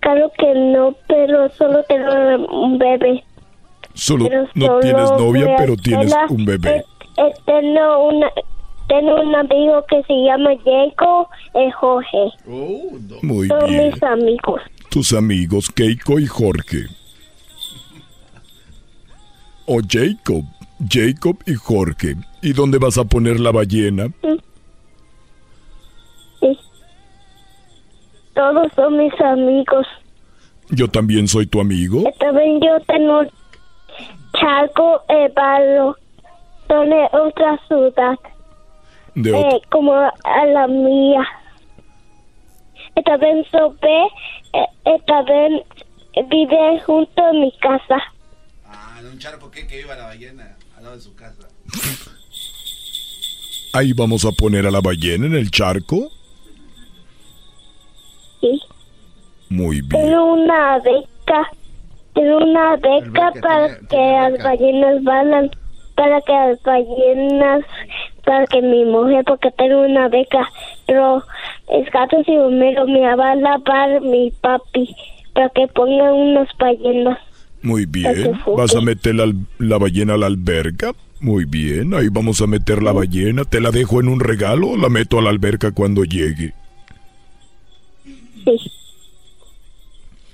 claro 0.00 0.30
que 0.38 0.54
no, 0.54 0.94
pero 1.08 1.48
solo 1.50 1.82
tengo 1.88 2.46
un 2.62 2.78
bebé. 2.78 3.22
Solo 3.94 4.26
Pero 4.28 4.48
no 4.54 4.66
solo 4.66 4.80
tienes 4.80 5.10
novia, 5.12 5.54
pero 5.58 5.76
tienes 5.76 6.06
escuela. 6.06 6.26
un 6.30 6.44
bebé. 6.44 6.76
Eh, 6.76 6.84
eh, 7.18 7.32
tengo, 7.44 8.08
una, 8.08 8.30
tengo 8.88 9.20
un 9.20 9.34
amigo 9.34 9.84
que 9.88 10.02
se 10.04 10.14
llama 10.24 10.50
Jacob 10.64 11.26
y 11.54 11.70
Jorge. 11.72 12.32
Muy 13.22 13.48
Son 13.48 13.66
bien. 13.68 13.88
mis 13.92 14.02
amigos. 14.02 14.62
Tus 14.90 15.12
amigos 15.12 15.70
Keiko 15.70 16.18
y 16.18 16.26
Jorge. 16.26 16.86
O 19.72 19.78
Jacob. 19.88 20.42
Jacob 20.88 21.36
y 21.46 21.54
Jorge. 21.54 22.16
¿Y 22.42 22.52
dónde 22.52 22.78
vas 22.78 22.98
a 22.98 23.04
poner 23.04 23.38
la 23.38 23.52
ballena? 23.52 24.08
Todos 28.34 28.72
son 28.74 28.96
mis 28.96 29.12
amigos. 29.20 29.86
Yo 30.70 30.88
también 30.88 31.28
soy 31.28 31.46
tu 31.46 31.60
amigo. 31.60 32.00
Eh, 32.08 32.14
También 32.18 32.60
yo 32.60 32.80
tengo 32.86 33.22
Chaco 34.32 35.02
y 35.08 35.32
Barro. 35.34 35.96
Son 36.66 36.90
de 36.90 37.08
otra 37.12 37.56
ciudad. 37.68 38.18
De 39.14 39.30
eh, 39.30 39.34
otro- 39.34 39.60
como 39.70 39.92
a 39.94 40.46
la 40.52 40.66
mía. 40.66 41.24
También 43.04 43.38
eh, 43.38 44.06
eh, 44.84 45.02
también 45.06 45.62
vive 46.28 46.80
junto 46.86 47.24
a 47.24 47.32
mi 47.32 47.52
casa. 47.60 47.98
Charco 49.20 49.50
que, 49.50 49.66
que 49.66 49.76
viva 49.76 49.94
la 49.94 50.06
ballena 50.06 50.56
al 50.78 50.82
lado 50.82 50.96
de 50.96 51.02
su 51.02 51.14
casa. 51.14 51.46
Ahí 53.74 53.92
vamos 53.92 54.24
a 54.24 54.32
poner 54.32 54.66
a 54.66 54.70
la 54.70 54.80
ballena 54.80 55.26
en 55.26 55.34
el 55.34 55.50
charco. 55.50 56.10
Sí. 58.40 58.58
Muy 59.50 59.82
bien. 59.82 59.90
Tengo 59.90 60.32
una 60.32 60.78
beca. 60.78 61.50
Tengo 62.14 62.38
una 62.38 62.76
beca 62.76 63.32
para 63.42 63.78
que 63.90 63.96
las 63.96 64.42
ballenas 64.42 65.04
vayan. 65.04 65.50
Para 65.94 66.22
que 66.22 66.32
las 66.32 66.62
ballenas. 66.62 67.64
Para 68.24 68.46
que 68.46 68.62
mi 68.62 68.86
mujer, 68.86 69.22
porque 69.26 69.50
tengo 69.50 69.82
una 69.82 70.08
beca. 70.08 70.48
Pero 70.86 71.22
es 71.68 71.90
gatos 71.90 72.26
y 72.26 72.38
Homero 72.38 72.86
me 72.86 73.00
va 73.14 73.32
a 73.32 73.36
lavar 73.36 74.00
mi 74.00 74.30
papi. 74.30 74.96
Para 75.34 75.50
que 75.50 75.68
pongan 75.68 76.14
unas 76.14 76.48
ballenas. 76.56 77.18
Muy 77.62 77.86
bien. 77.86 78.40
¿Vas 78.56 78.74
a 78.74 78.80
meter 78.80 79.14
la, 79.14 79.32
la 79.58 79.78
ballena 79.78 80.14
a 80.14 80.16
la 80.16 80.26
alberca? 80.26 80.92
Muy 81.20 81.44
bien. 81.44 81.92
Ahí 81.94 82.08
vamos 82.10 82.40
a 82.40 82.46
meter 82.46 82.82
la 82.82 82.92
ballena. 82.92 83.44
¿Te 83.44 83.60
la 83.60 83.70
dejo 83.70 84.00
en 84.00 84.08
un 84.08 84.20
regalo 84.20 84.68
o 84.68 84.76
la 84.76 84.88
meto 84.88 85.18
a 85.18 85.22
la 85.22 85.30
alberca 85.30 85.70
cuando 85.72 86.04
llegue? 86.04 86.54
Sí. 88.44 88.72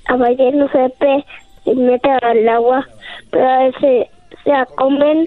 La 0.09 0.16
ballena 0.16 0.70
se 0.72 1.74
mete 1.74 2.09
al 2.22 2.49
agua, 2.49 2.87
pero 3.31 3.49
a 3.49 3.64
veces 3.64 4.07
se 4.45 4.53
comen 4.77 5.27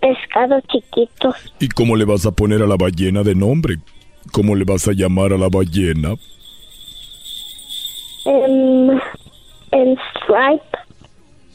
pescados 0.00 0.62
chiquitos. 0.70 1.34
¿Y 1.58 1.68
cómo 1.68 1.96
le 1.96 2.04
vas 2.04 2.26
a 2.26 2.32
poner 2.32 2.62
a 2.62 2.66
la 2.66 2.76
ballena 2.76 3.22
de 3.22 3.34
nombre? 3.34 3.76
¿Cómo 4.32 4.54
le 4.54 4.64
vas 4.64 4.86
a 4.88 4.92
llamar 4.92 5.32
a 5.32 5.38
la 5.38 5.48
ballena? 5.48 6.14
En, 8.26 9.00
en 9.70 9.96
Stripe. 9.96 10.75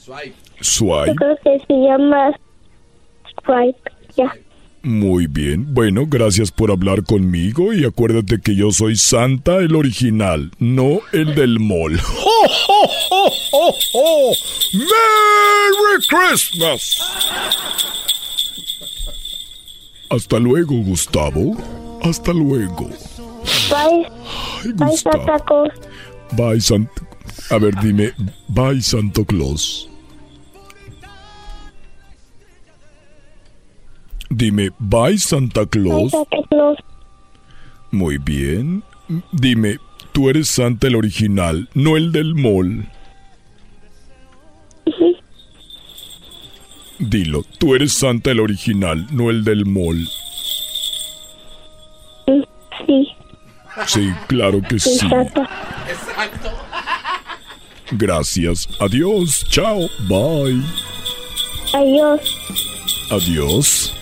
Swipe. 0.01 1.15
creo 1.15 1.37
que 1.43 1.59
se 1.67 1.73
llama 1.73 2.31
Stripe. 3.29 3.91
Ya. 4.17 4.33
Muy 4.83 5.27
bien. 5.27 5.73
Bueno, 5.75 6.05
gracias 6.07 6.51
por 6.51 6.71
hablar 6.71 7.03
conmigo 7.03 7.71
y 7.71 7.85
acuérdate 7.85 8.41
que 8.41 8.55
yo 8.55 8.71
soy 8.71 8.95
Santa 8.95 9.57
el 9.57 9.75
original, 9.75 10.51
no 10.57 11.01
el 11.13 11.35
del 11.35 11.59
mall. 11.59 11.99
¡Ho, 11.99 12.47
ho, 12.67 12.89
ho, 13.11 13.31
ho, 13.51 13.73
ho! 13.93 14.33
¡Merry 14.73 16.03
Christmas! 16.09 16.97
Hasta 20.09 20.39
luego, 20.39 20.75
Gustavo. 20.77 21.55
Hasta 22.01 22.33
luego. 22.33 22.89
Bye. 23.69 24.09
Bye, 24.73 24.87
Gustavo. 24.87 24.97
Santa 24.97 25.39
Claus. 25.45 25.69
Bye, 26.31 26.59
Santa. 26.59 27.07
A 27.51 27.57
ver, 27.59 27.75
dime, 27.81 28.13
bye, 28.47 28.81
Santo 28.81 29.25
Claus. 29.25 29.90
Dime, 34.31 34.69
bye, 34.79 35.17
Santa 35.17 35.65
Claus. 35.65 36.11
Santa 36.11 36.37
Claus. 36.49 36.77
Muy 37.91 38.17
bien. 38.17 38.81
Dime, 39.33 39.77
tú 40.13 40.29
eres 40.29 40.47
Santa 40.47 40.87
el 40.87 40.95
original, 40.95 41.67
no 41.73 41.97
el 41.97 42.13
del 42.13 42.33
mall. 42.33 42.87
Dilo, 46.97 47.43
tú 47.57 47.75
eres 47.75 47.91
Santa 47.91 48.31
el 48.31 48.39
original, 48.39 49.05
no 49.11 49.29
el 49.29 49.43
del 49.43 49.65
mall. 49.65 50.07
Sí. 52.85 53.07
Sí, 53.87 54.09
claro 54.27 54.61
que 54.61 54.79
Sí, 54.79 54.91
sí. 54.97 55.09
Santa. 55.09 55.49
Gracias. 57.91 58.69
Adiós. 58.79 59.45
Chao. 59.49 59.89
Bye. 60.07 60.61
Adiós. 61.73 62.21
Adiós. 63.09 63.93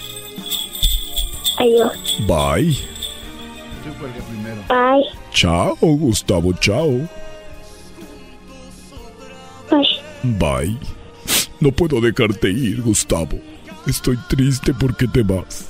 Adiós. 1.60 2.20
Bye. 2.26 2.78
Bye. 4.70 5.03
Chao, 5.32 5.76
Gustavo. 5.82 6.53
Chao. 6.53 7.07
Bye. 9.70 9.99
Bye. 10.39 10.78
No 11.60 11.72
puedo 11.72 11.99
dejarte 11.99 12.49
ir, 12.49 12.82
Gustavo. 12.82 13.39
Estoy 13.86 14.18
triste 14.30 14.74
porque 14.74 15.07
te 15.07 15.22
vas. 15.22 15.66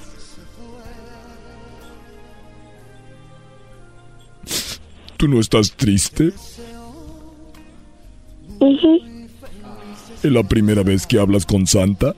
¿Tú 5.18 5.28
no 5.28 5.40
estás 5.40 5.72
triste? 5.72 6.32
¿Es 10.22 10.32
la 10.32 10.44
primera 10.44 10.84
vez 10.84 11.08
que 11.08 11.20
hablas 11.20 11.46
con 11.46 11.66
Santa? 11.66 12.16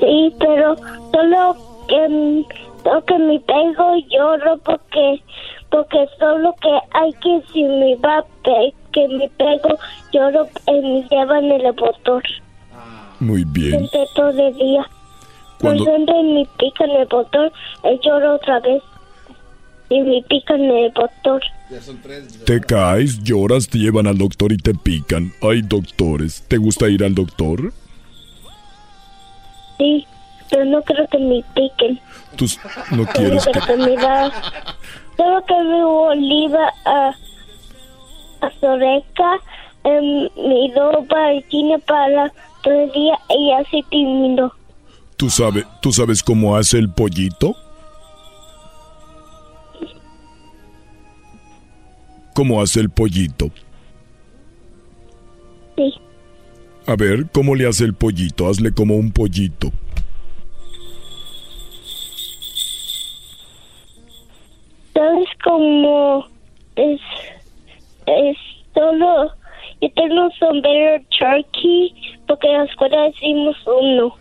Sí, 0.00 0.34
pero 0.38 0.76
solo 1.12 1.56
que, 1.88 2.44
solo 2.82 3.04
que 3.04 3.18
me 3.18 3.40
pego 3.40 3.96
y 3.96 4.06
lloro 4.08 4.58
porque 4.64 5.22
porque 5.70 5.98
solo 6.18 6.54
que 6.60 6.78
hay 6.98 7.12
que 7.22 7.42
si 7.52 7.62
me 7.62 7.94
va 7.96 8.24
que 8.92 9.06
me 9.08 9.28
pego 9.38 9.78
lloro 10.12 10.48
y 10.66 10.72
me 10.80 11.08
llevan 11.08 11.44
el 11.44 11.72
botón 11.72 12.22
Muy 13.20 13.44
bien. 13.44 13.70
siempre 13.88 14.00
todo 14.16 14.30
el 14.48 14.54
día. 14.56 14.86
Cuando- 15.60 15.84
Cuando 15.84 16.22
me 16.22 16.46
pican 16.58 16.90
el 16.90 17.06
botón, 17.06 17.52
eh, 17.84 18.00
lloro 18.02 18.34
otra 18.36 18.58
vez 18.60 18.82
y 19.90 20.00
me 20.00 20.22
pican 20.22 20.60
el 20.62 20.90
botón. 20.92 21.40
Te 22.46 22.60
caes, 22.60 23.22
lloras, 23.22 23.68
te 23.68 23.78
llevan 23.78 24.06
al 24.08 24.18
doctor 24.18 24.52
y 24.52 24.56
te 24.56 24.74
pican. 24.74 25.32
Hay 25.42 25.62
doctores. 25.62 26.42
¿Te 26.48 26.56
gusta 26.56 26.88
ir 26.88 27.04
al 27.04 27.14
doctor? 27.14 27.72
Sí, 29.80 30.06
pero 30.50 30.66
no 30.66 30.82
creo 30.82 31.08
que 31.08 31.18
me 31.18 31.42
piquen. 31.54 31.98
Tú 32.36 32.44
no 32.90 33.06
quieres 33.06 33.46
que, 33.46 33.60
que... 33.60 33.76
me 33.78 33.96
da, 33.96 34.30
solo 35.16 35.42
que 35.46 35.54
me 35.54 35.82
oliva 35.82 36.70
a, 36.84 37.14
a 38.42 38.50
Soreca, 38.60 39.38
em, 39.84 40.28
me 40.36 40.70
dio 40.74 41.06
para 41.08 41.32
para 41.86 42.32
todo 42.62 42.74
el 42.74 42.92
día 42.92 43.18
y 43.30 43.52
así 43.52 43.82
terminó. 43.90 44.52
¿Tú, 45.16 45.30
sabe, 45.30 45.64
¿Tú 45.80 45.92
sabes 45.92 46.22
cómo 46.22 46.54
hace 46.56 46.78
el 46.78 46.92
pollito? 46.92 47.56
¿Cómo 52.34 52.60
hace 52.60 52.80
el 52.80 52.90
pollito? 52.90 53.50
Sí. 55.76 55.94
A 56.90 56.96
ver, 56.96 57.26
¿cómo 57.30 57.54
le 57.54 57.68
hace 57.68 57.84
el 57.84 57.94
pollito? 57.94 58.48
Hazle 58.48 58.72
como 58.74 58.96
un 58.96 59.12
pollito. 59.12 59.70
¿Sabes 64.92 65.28
cómo 65.44 66.26
es, 66.74 67.00
es 68.06 68.36
solo, 68.74 69.30
yo 69.80 69.88
tengo 69.94 70.24
un 70.24 70.32
sombrero 70.38 71.02
turkey 71.16 71.94
porque 72.26 72.48
en 72.48 72.58
la 72.58 72.64
escuela 72.64 73.02
decimos 73.04 73.56
uno. 73.66 74.14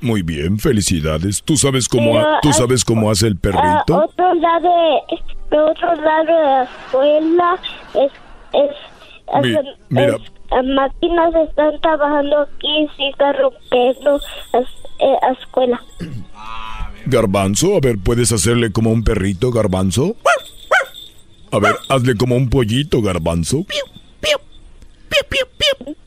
Muy 0.00 0.22
bien, 0.22 0.58
felicidades. 0.60 1.42
¿Tú 1.42 1.56
sabes 1.56 1.88
cómo, 1.88 2.16
ha- 2.16 2.38
¿tú 2.40 2.50
ah, 2.50 2.52
sabes 2.52 2.84
cómo 2.84 3.10
hace 3.10 3.26
el 3.26 3.34
A 3.34 3.40
perrito? 3.40 4.04
otro 4.04 4.34
lado 4.34 4.68
de, 5.10 5.56
de 5.56 5.62
otro 5.62 5.94
lado 5.96 6.26
de 6.26 6.32
la 6.44 6.62
escuela 6.62 7.58
es, 7.94 8.12
es, 8.52 9.42
Mi- 9.42 9.50
es- 9.56 9.78
mira. 9.88 10.16
es- 10.16 10.37
máquinas 10.64 11.34
están 11.48 11.80
trabajando 11.80 12.40
aquí 12.40 12.88
y 12.98 13.08
está 13.08 13.32
rompiendo 13.32 14.20
la 14.52 14.60
eh, 14.60 15.16
la 15.22 15.32
escuela. 15.40 15.82
Garbanzo, 17.06 17.76
a 17.76 17.80
ver, 17.80 17.96
¿puedes 17.98 18.32
hacerle 18.32 18.70
como 18.70 18.90
un 18.90 19.02
perrito, 19.02 19.50
garbanzo? 19.50 20.16
A 21.50 21.58
ver, 21.58 21.74
hazle 21.88 22.14
como 22.16 22.36
un 22.36 22.50
pollito, 22.50 23.00
garbanzo. 23.00 23.64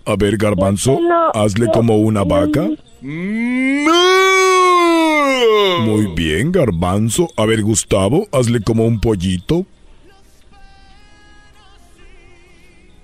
A 0.06 0.16
ver, 0.16 0.38
garbanzo, 0.38 1.00
hazle 1.34 1.68
como 1.74 1.98
una 1.98 2.24
vaca. 2.24 2.68
Muy 5.82 6.08
bien, 6.16 6.52
garbanzo. 6.52 7.30
A 7.36 7.46
ver, 7.46 7.64
Gustavo, 7.64 8.28
hazle 8.32 8.62
como 8.62 8.86
un 8.86 9.00
pollito. 9.00 9.66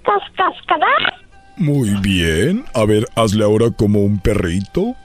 Cascascará. 0.04 1.17
Muy 1.58 1.90
bien. 2.02 2.66
A 2.74 2.86
ver, 2.86 3.08
hazle 3.16 3.44
ahora 3.44 3.72
como 3.72 4.02
un 4.02 4.20
perrito. 4.20 4.96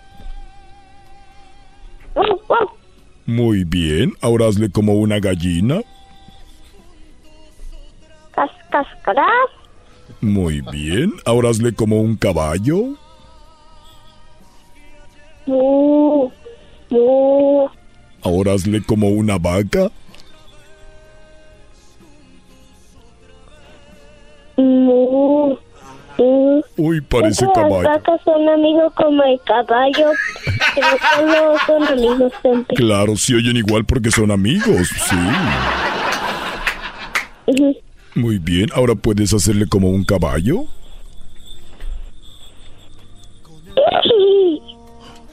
Muy 3.27 3.65
bien. 3.65 4.13
Ahora 4.21 4.49
hazle 4.49 4.71
como 4.71 4.95
una 4.95 5.19
gallina. 5.19 5.81
Cascascará. 8.35 9.29
Muy 10.21 10.61
bien. 10.73 11.13
Ahora 11.25 11.51
hazle 11.51 11.73
como 11.75 12.01
un 12.01 12.17
caballo. 12.17 12.97
Ahora 18.23 18.53
hazle 18.53 18.83
como 18.83 19.09
una 19.09 19.39
vaca. 19.39 19.91
Parece 27.13 27.45
Las 27.45 27.55
caballo. 27.55 27.83
vacas 27.89 28.21
son 28.25 28.49
amigos 28.49 28.93
como 28.95 29.23
el 29.23 29.41
caballo, 29.45 30.11
pero 30.75 30.87
solo 31.15 31.55
son 31.67 31.87
amigos 31.89 32.33
siempre. 32.41 32.77
Claro, 32.77 33.17
se 33.17 33.35
oyen 33.37 33.57
igual 33.57 33.85
porque 33.85 34.11
son 34.11 34.31
amigos, 34.31 34.89
sí. 34.89 35.17
Muy 38.15 38.39
bien, 38.39 38.69
ahora 38.75 38.95
puedes 38.95 39.33
hacerle 39.33 39.67
como 39.67 39.91
un 39.91 40.05
caballo. 40.05 40.65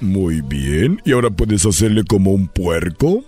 Muy 0.01 0.41
bien, 0.41 1.01
y 1.03 1.11
ahora 1.11 1.29
puedes 1.29 1.65
hacerle 1.65 2.03
como 2.05 2.31
un 2.31 2.47
puerco. 2.47 3.23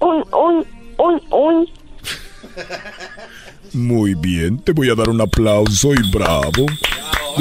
Un, 0.00 0.24
un, 0.32 0.66
un, 0.98 1.20
un. 1.30 1.68
Muy 3.72 4.14
bien, 4.14 4.58
te 4.58 4.72
voy 4.72 4.90
a 4.90 4.94
dar 4.94 5.08
un 5.08 5.20
aplauso 5.20 5.92
y 5.94 6.10
bravo. 6.10 6.66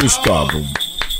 Gustavo, 0.02 0.62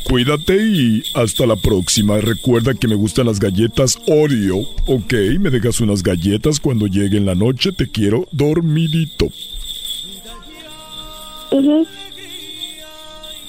cuídate 0.04 0.56
y 0.56 1.04
hasta 1.14 1.46
la 1.46 1.56
próxima. 1.56 2.18
Recuerda 2.18 2.74
que 2.74 2.88
me 2.88 2.96
gustan 2.96 3.28
las 3.28 3.40
galletas 3.40 3.98
Oreo, 4.08 4.60
¿ok? 4.88 5.14
Me 5.40 5.50
dejas 5.50 5.80
unas 5.82 6.02
galletas 6.02 6.60
cuando 6.60 6.88
llegue 6.88 7.18
en 7.18 7.26
la 7.26 7.36
noche. 7.36 7.72
Te 7.72 7.90
quiero 7.90 8.28
dormidito. 8.32 9.28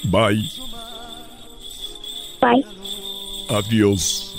Bye. 0.03 0.51
Bye. 2.41 2.63
Adiós. 3.49 4.35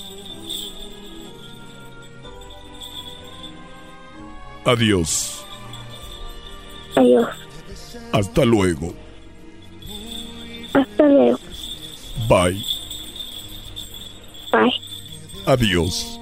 Adiós. 4.64 5.35
Adiós. 6.96 7.28
Hasta 8.12 8.44
luego. 8.44 8.94
Hasta 10.72 11.04
luego. 11.04 11.38
Bye. 12.28 12.64
Bye. 14.50 14.80
Adiós. 15.46 16.18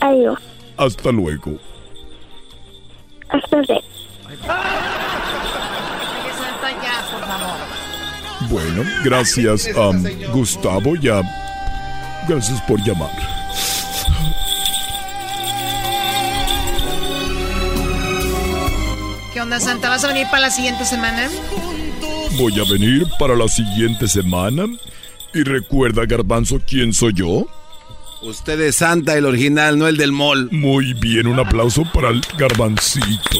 Adiós. 0.00 0.38
Hasta 0.76 1.12
luego. 1.12 1.58
Hasta 3.28 3.56
luego. 3.56 3.84
Bueno, 8.50 8.82
gracias 9.04 9.68
a 9.76 9.92
Gustavo. 10.32 10.96
Ya. 10.96 11.22
Gracias 12.28 12.60
por 12.62 12.80
llamar. 12.80 13.43
Onda, 19.44 19.60
Santa? 19.60 19.88
¿Vas 19.88 20.04
a 20.04 20.08
venir 20.08 20.26
para 20.30 20.40
la 20.42 20.50
siguiente 20.50 20.84
semana? 20.84 21.28
Voy 22.32 22.58
a 22.58 22.64
venir 22.70 23.06
para 23.18 23.34
la 23.36 23.46
siguiente 23.48 24.08
semana. 24.08 24.64
Y 25.32 25.42
recuerda, 25.42 26.04
Garbanzo, 26.06 26.60
quién 26.66 26.92
soy 26.92 27.12
yo. 27.14 27.46
Usted 28.22 28.60
es 28.60 28.76
Santa, 28.76 29.16
el 29.16 29.26
original, 29.26 29.78
no 29.78 29.86
el 29.86 29.96
del 29.96 30.12
mall. 30.12 30.48
Muy 30.50 30.94
bien, 30.94 31.26
un 31.26 31.38
aplauso 31.38 31.84
para 31.92 32.08
el 32.10 32.22
Garbancito. 32.38 33.38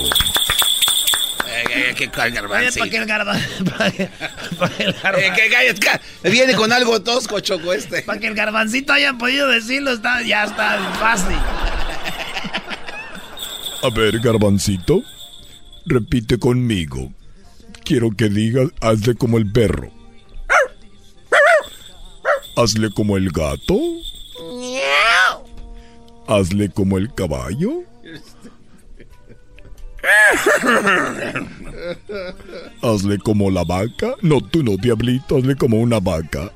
¿Qué 1.96 2.08
cuál 2.08 2.26
Oye, 2.32 2.34
garbanzo? 2.40 2.78
¿para 2.80 2.90
qué 2.90 2.96
el 2.98 3.06
garba? 3.06 3.36
¿Para 3.78 3.90
qué, 3.90 4.08
para 4.58 4.74
el 4.78 4.94
garba- 4.94 5.18
Eh, 5.20 5.32
¿qué 5.34 5.48
gallo? 5.48 5.72
Ca- 5.80 6.00
Me 6.22 6.30
viene 6.30 6.54
con 6.54 6.72
algo 6.72 7.00
tosco, 7.02 7.40
choco 7.40 7.72
este. 7.72 8.02
Para 8.02 8.18
que 8.20 8.26
el 8.26 8.34
garbancito 8.34 8.92
haya 8.92 9.12
podido 9.14 9.48
decirlo, 9.48 9.92
está, 9.92 10.22
ya 10.22 10.44
está 10.44 10.78
fácil. 11.00 11.36
A 13.82 13.90
ver, 13.90 14.18
Garbancito, 14.20 15.02
repite 15.86 16.38
conmigo. 16.38 17.12
Quiero 17.84 18.10
que 18.10 18.28
digas, 18.28 18.68
hazle 18.80 19.14
como 19.14 19.38
el 19.38 19.50
perro. 19.50 19.90
Hazle 22.56 22.90
como 22.92 23.16
el 23.16 23.30
gato. 23.30 23.78
Hazle 26.26 26.70
como 26.70 26.98
el 26.98 27.12
caballo. 27.12 27.82
Hazle 32.82 33.18
como 33.18 33.50
la 33.50 33.64
vaca. 33.64 34.14
No, 34.22 34.40
tú 34.40 34.62
no, 34.62 34.76
diablito, 34.76 35.36
hazle 35.36 35.56
como 35.56 35.78
una 35.78 36.00
vaca. 36.00 36.50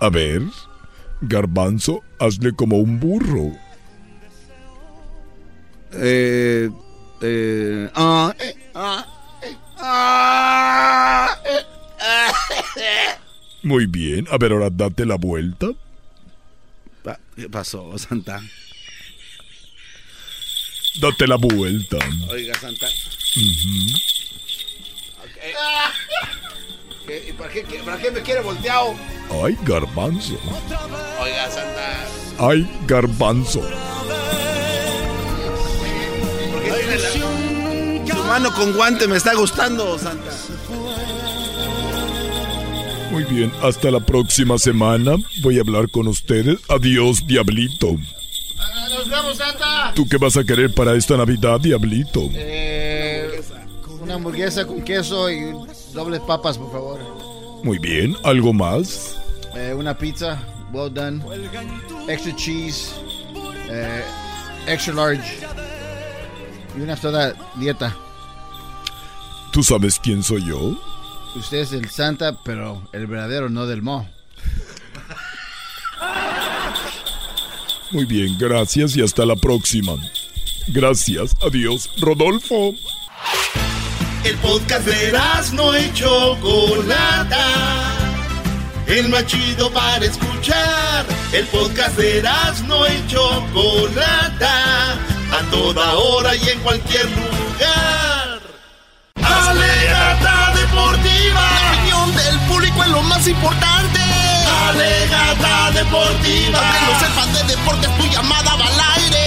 A 0.00 0.08
ver, 0.10 0.42
garbanzo, 1.20 2.02
hazle 2.18 2.52
como 2.52 2.78
un 2.78 2.98
burro. 3.00 3.52
Eh, 5.92 6.68
eh, 7.22 7.90
ah, 7.94 8.34
eh, 8.38 8.54
ah, 8.74 9.06
eh, 9.42 9.56
ah, 9.78 11.38
eh, 11.44 11.64
ah. 12.00 13.18
Muy 13.62 13.86
bien, 13.86 14.26
a 14.30 14.38
ver, 14.38 14.52
ahora 14.52 14.70
date 14.70 15.04
la 15.06 15.16
vuelta. 15.16 15.68
¿Qué 17.34 17.48
pasó, 17.48 17.96
Santa? 17.98 18.40
Date 21.00 21.26
la 21.26 21.36
vuelta. 21.36 21.96
Oiga, 22.28 22.54
Santa. 22.58 22.86
Ujú. 22.86 23.98
¿Qué- 25.34 25.54
y 27.28 27.32
¿Para 27.32 27.50
qué, 27.50 27.62
para 27.84 27.98
qué 27.98 28.10
me 28.10 28.20
quiere 28.22 28.40
volteado? 28.42 28.94
Ay, 29.44 29.56
garbanzo. 29.62 30.34
Oiga, 31.22 31.50
Santa. 31.50 32.06
Ay, 32.38 32.70
garbanzo. 32.86 33.60
¿Por 36.52 36.62
qué 36.62 36.70
tiene 36.70 36.98
la- 36.98 38.14
Su 38.14 38.24
mano 38.24 38.52
con 38.54 38.72
guante 38.74 39.06
me 39.08 39.16
está 39.16 39.34
gustando, 39.34 39.98
Santa. 39.98 40.30
Muy 43.10 43.24
bien, 43.24 43.50
hasta 43.62 43.90
la 43.90 44.00
próxima 44.00 44.58
semana. 44.58 45.16
Voy 45.40 45.58
a 45.58 45.62
hablar 45.62 45.90
con 45.90 46.08
ustedes. 46.08 46.58
Adiós, 46.68 47.26
diablito. 47.26 47.96
¡Nos 48.90 49.08
vemos, 49.08 49.36
Santa! 49.38 49.92
¿Tú 49.94 50.06
qué 50.08 50.16
vas 50.18 50.36
a 50.36 50.44
querer 50.44 50.72
para 50.74 50.94
esta 50.94 51.16
Navidad, 51.16 51.58
diablito? 51.60 52.28
Eh, 52.34 53.27
una 54.08 54.14
hamburguesa 54.14 54.66
con 54.66 54.80
queso 54.80 55.30
y 55.30 55.52
dobles 55.92 56.20
papas, 56.20 56.56
por 56.56 56.72
favor. 56.72 56.98
Muy 57.62 57.78
bien, 57.78 58.16
¿algo 58.24 58.54
más? 58.54 59.20
Eh, 59.54 59.74
una 59.74 59.96
pizza, 59.98 60.42
well 60.72 60.90
done. 60.90 61.22
Extra 62.08 62.34
cheese, 62.34 62.94
eh, 63.68 64.02
extra 64.66 64.94
large. 64.94 65.46
Y 66.74 66.80
una 66.80 66.96
soda 66.96 67.34
dieta. 67.56 67.94
¿Tú 69.52 69.62
sabes 69.62 69.98
quién 70.02 70.22
soy 70.22 70.46
yo? 70.46 70.74
Usted 71.36 71.58
es 71.58 71.72
el 71.72 71.90
Santa, 71.90 72.34
pero 72.46 72.80
el 72.92 73.06
verdadero, 73.06 73.50
no 73.50 73.66
del 73.66 73.82
mo. 73.82 74.08
Muy 77.90 78.06
bien, 78.06 78.38
gracias 78.38 78.96
y 78.96 79.02
hasta 79.02 79.26
la 79.26 79.36
próxima. 79.36 79.96
Gracias, 80.68 81.34
adiós, 81.42 81.90
Rodolfo. 82.00 82.72
El 84.28 84.36
podcast 84.36 84.84
de 84.84 85.18
no 85.54 85.78
y 85.78 85.90
Chocolata. 85.94 87.46
El 88.86 89.08
más 89.08 89.24
chido 89.24 89.72
para 89.72 90.04
escuchar. 90.04 91.06
El 91.32 91.46
podcast 91.46 91.96
de 91.96 92.22
no 92.66 92.86
y 92.86 93.06
Chocolata. 93.06 94.92
A 95.32 95.50
toda 95.50 95.94
hora 95.94 96.36
y 96.36 96.46
en 96.46 96.60
cualquier 96.60 97.06
lugar. 97.06 98.40
Alegata 99.16 100.52
deportiva. 100.56 101.50
La 101.62 101.72
opinión 101.72 102.14
del 102.14 102.38
público 102.40 102.82
es 102.82 102.88
lo 102.90 103.02
más 103.04 103.26
importante. 103.26 104.00
Alegata 104.68 105.70
deportiva. 105.70 106.58
Aunque 106.58 106.80
no 106.84 107.00
sepas 107.00 107.32
de 107.32 107.56
deportes, 107.56 107.96
tu 107.96 108.06
llamada 108.08 108.56
va 108.56 108.66
al 108.66 109.00
aire. 109.00 109.26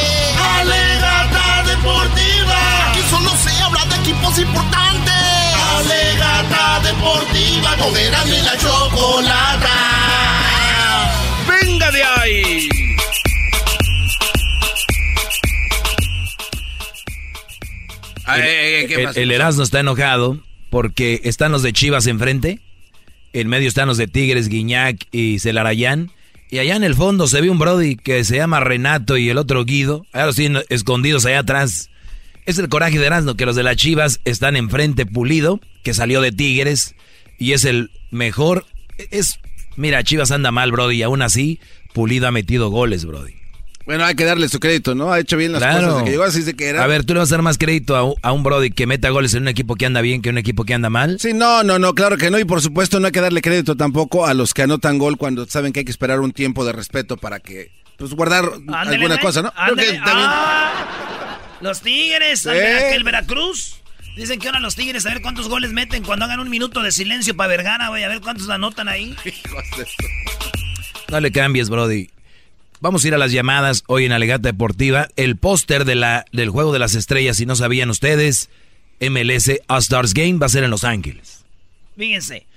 Alegata 0.59 1.63
deportiva. 1.65 2.40
Equipos 4.11 4.39
importantes. 4.39 5.13
Alegata 5.77 6.81
deportiva. 6.83 7.77
Con 7.77 7.95
Erasmo 7.95 8.33
y 8.33 8.41
la 8.41 8.57
chocolata. 8.57 9.77
¡Venga 11.47 11.91
de 11.91 12.03
ahí! 12.03 12.69
Ay, 18.25 18.41
ay, 18.41 18.75
ay, 18.75 18.87
¿qué 18.87 19.03
el, 19.03 19.17
el 19.17 19.31
Erasmo 19.31 19.63
está 19.63 19.79
enojado 19.79 20.39
porque 20.69 21.21
están 21.23 21.51
los 21.51 21.63
de 21.63 21.73
Chivas 21.73 22.07
enfrente. 22.07 22.59
En 23.33 23.47
medio 23.47 23.67
están 23.67 23.87
los 23.87 23.97
de 23.97 24.07
Tigres, 24.07 24.49
Guiñac 24.49 25.07
y 25.11 25.39
Celarayán. 25.39 26.11
Y 26.49 26.59
allá 26.59 26.75
en 26.75 26.83
el 26.83 26.95
fondo 26.95 27.27
se 27.27 27.39
ve 27.39 27.49
un 27.49 27.59
Brody 27.59 27.95
que 27.95 28.25
se 28.25 28.35
llama 28.35 28.59
Renato 28.59 29.17
y 29.17 29.29
el 29.29 29.37
otro 29.37 29.63
Guido. 29.63 30.05
Allá 30.11 30.25
los 30.25 30.35
tienen 30.35 30.63
escondidos 30.69 31.25
allá 31.25 31.39
atrás. 31.39 31.89
Es 32.45 32.57
el 32.57 32.69
coraje 32.69 32.97
de 32.99 33.05
Erasmo 33.05 33.35
que 33.35 33.45
los 33.45 33.55
de 33.55 33.63
las 33.63 33.75
Chivas 33.75 34.19
están 34.25 34.55
enfrente 34.55 35.05
Pulido, 35.05 35.59
que 35.83 35.93
salió 35.93 36.21
de 36.21 36.31
Tigres. 36.31 36.95
Y 37.37 37.53
es 37.53 37.65
el 37.65 37.91
mejor. 38.11 38.65
Es. 39.11 39.39
Mira, 39.75 40.03
Chivas 40.03 40.31
anda 40.31 40.51
mal, 40.51 40.71
Brody. 40.71 40.97
Y 40.97 41.03
aún 41.03 41.21
así, 41.21 41.59
Pulido 41.93 42.27
ha 42.27 42.31
metido 42.31 42.69
goles, 42.69 43.05
Brody. 43.05 43.33
Bueno, 43.85 44.05
hay 44.05 44.13
que 44.15 44.25
darle 44.25 44.47
su 44.47 44.59
crédito, 44.59 44.93
¿no? 44.93 45.11
Ha 45.11 45.19
hecho 45.19 45.37
bien 45.37 45.51
las 45.51 45.63
cosas 45.63 45.93
desde 45.93 46.03
que 46.05 46.11
llegó, 46.11 46.23
así 46.23 46.43
se 46.43 46.53
que 46.53 46.67
era. 46.67 46.83
A 46.83 46.87
ver, 46.87 47.03
¿tú 47.03 47.13
le 47.13 47.19
vas 47.19 47.31
a 47.31 47.35
dar 47.35 47.41
más 47.41 47.57
crédito 47.57 47.95
a 47.95 48.03
un, 48.03 48.13
a 48.21 48.31
un 48.31 48.43
Brody 48.43 48.69
que 48.69 48.85
meta 48.85 49.09
goles 49.09 49.33
en 49.33 49.41
un 49.43 49.47
equipo 49.47 49.75
que 49.75 49.87
anda 49.87 50.01
bien 50.01 50.21
que 50.21 50.29
en 50.29 50.35
un 50.35 50.39
equipo 50.39 50.65
que 50.65 50.75
anda 50.75 50.89
mal? 50.91 51.19
Sí, 51.19 51.33
no, 51.33 51.63
no, 51.63 51.79
no, 51.79 51.95
claro 51.95 52.15
que 52.17 52.29
no. 52.29 52.37
Y 52.37 52.45
por 52.45 52.61
supuesto 52.61 52.99
no 52.99 53.07
hay 53.07 53.11
que 53.11 53.21
darle 53.21 53.41
crédito 53.41 53.75
tampoco 53.75 54.27
a 54.27 54.35
los 54.35 54.53
que 54.53 54.61
anotan 54.61 54.99
gol 54.99 55.17
cuando 55.17 55.45
saben 55.47 55.73
que 55.73 55.79
hay 55.79 55.85
que 55.85 55.91
esperar 55.91 56.19
un 56.19 56.31
tiempo 56.31 56.63
de 56.63 56.73
respeto 56.73 57.17
para 57.17 57.39
que, 57.39 57.71
pues, 57.97 58.13
guardar 58.13 58.45
Ándele, 58.67 58.97
alguna 58.97 59.19
cosa, 59.19 59.41
¿no? 59.41 59.51
Creo 59.51 59.65
ándele. 59.69 59.91
que 59.93 59.97
también- 59.97 60.29
Ah, 60.29 61.30
los 61.61 61.81
Tigres, 61.81 62.43
que 62.43 62.95
el 62.95 63.03
Veracruz. 63.03 63.77
Dicen 64.15 64.39
que 64.39 64.47
ahora 64.47 64.59
los 64.59 64.75
Tigres, 64.75 65.05
a 65.05 65.09
ver 65.09 65.21
cuántos 65.21 65.47
goles 65.47 65.71
meten 65.71 66.03
cuando 66.03 66.25
hagan 66.25 66.41
un 66.41 66.49
minuto 66.49 66.81
de 66.81 66.91
silencio 66.91 67.35
para 67.35 67.47
Vergara, 67.47 67.87
güey, 67.87 68.03
a 68.03 68.09
ver 68.09 68.19
cuántos 68.19 68.49
anotan 68.49 68.87
ahí. 68.87 69.15
No 71.09 71.19
le 71.19 71.33
cambies, 71.33 71.69
Brody. 71.69 72.09
Vamos 72.79 73.03
a 73.03 73.09
ir 73.09 73.13
a 73.13 73.17
las 73.17 73.33
llamadas 73.33 73.83
hoy 73.87 74.05
en 74.05 74.13
Alegata 74.13 74.47
Deportiva. 74.47 75.09
El 75.17 75.35
póster 75.35 75.83
de 75.83 75.95
la, 75.95 76.23
del 76.31 76.49
Juego 76.49 76.71
de 76.71 76.79
las 76.79 76.95
Estrellas, 76.95 77.35
si 77.35 77.45
no 77.45 77.57
sabían 77.57 77.89
ustedes, 77.89 78.49
MLS 79.01 79.51
All-Stars 79.67 80.13
Game 80.13 80.37
va 80.37 80.45
a 80.45 80.49
ser 80.49 80.63
en 80.63 80.69
Los 80.69 80.85
Ángeles. 80.85 81.43
Fíjense, 81.97 82.47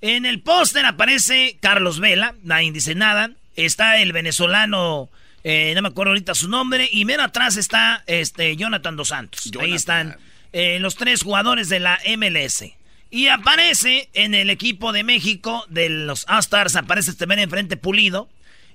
en 0.00 0.26
el 0.26 0.40
póster 0.40 0.84
aparece 0.86 1.56
Carlos 1.60 2.00
Vela, 2.00 2.34
nadie 2.42 2.72
dice 2.72 2.96
nada. 2.96 3.30
Está 3.54 4.02
el 4.02 4.12
venezolano, 4.12 5.08
eh, 5.42 5.72
no 5.74 5.82
me 5.82 5.88
acuerdo 5.88 6.10
ahorita 6.10 6.34
su 6.34 6.48
nombre, 6.48 6.88
y 6.90 7.04
menos 7.04 7.26
atrás 7.26 7.56
está 7.56 8.04
este 8.06 8.56
Jonathan 8.56 8.96
Dos 8.96 9.08
Santos. 9.08 9.50
Ahí 9.60 9.74
están 9.74 10.16
eh, 10.52 10.78
los 10.80 10.96
tres 10.96 11.22
jugadores 11.22 11.68
de 11.68 11.80
la 11.80 11.98
MLS. 12.16 12.64
Y 13.10 13.26
aparece 13.26 14.08
en 14.12 14.34
el 14.34 14.50
equipo 14.50 14.92
de 14.92 15.02
México, 15.02 15.64
de 15.68 15.88
los 15.88 16.26
All-Stars, 16.28 16.76
aparece 16.76 17.10
este 17.10 17.26
men 17.26 17.40
enfrente 17.40 17.76
Pulido. 17.76 18.28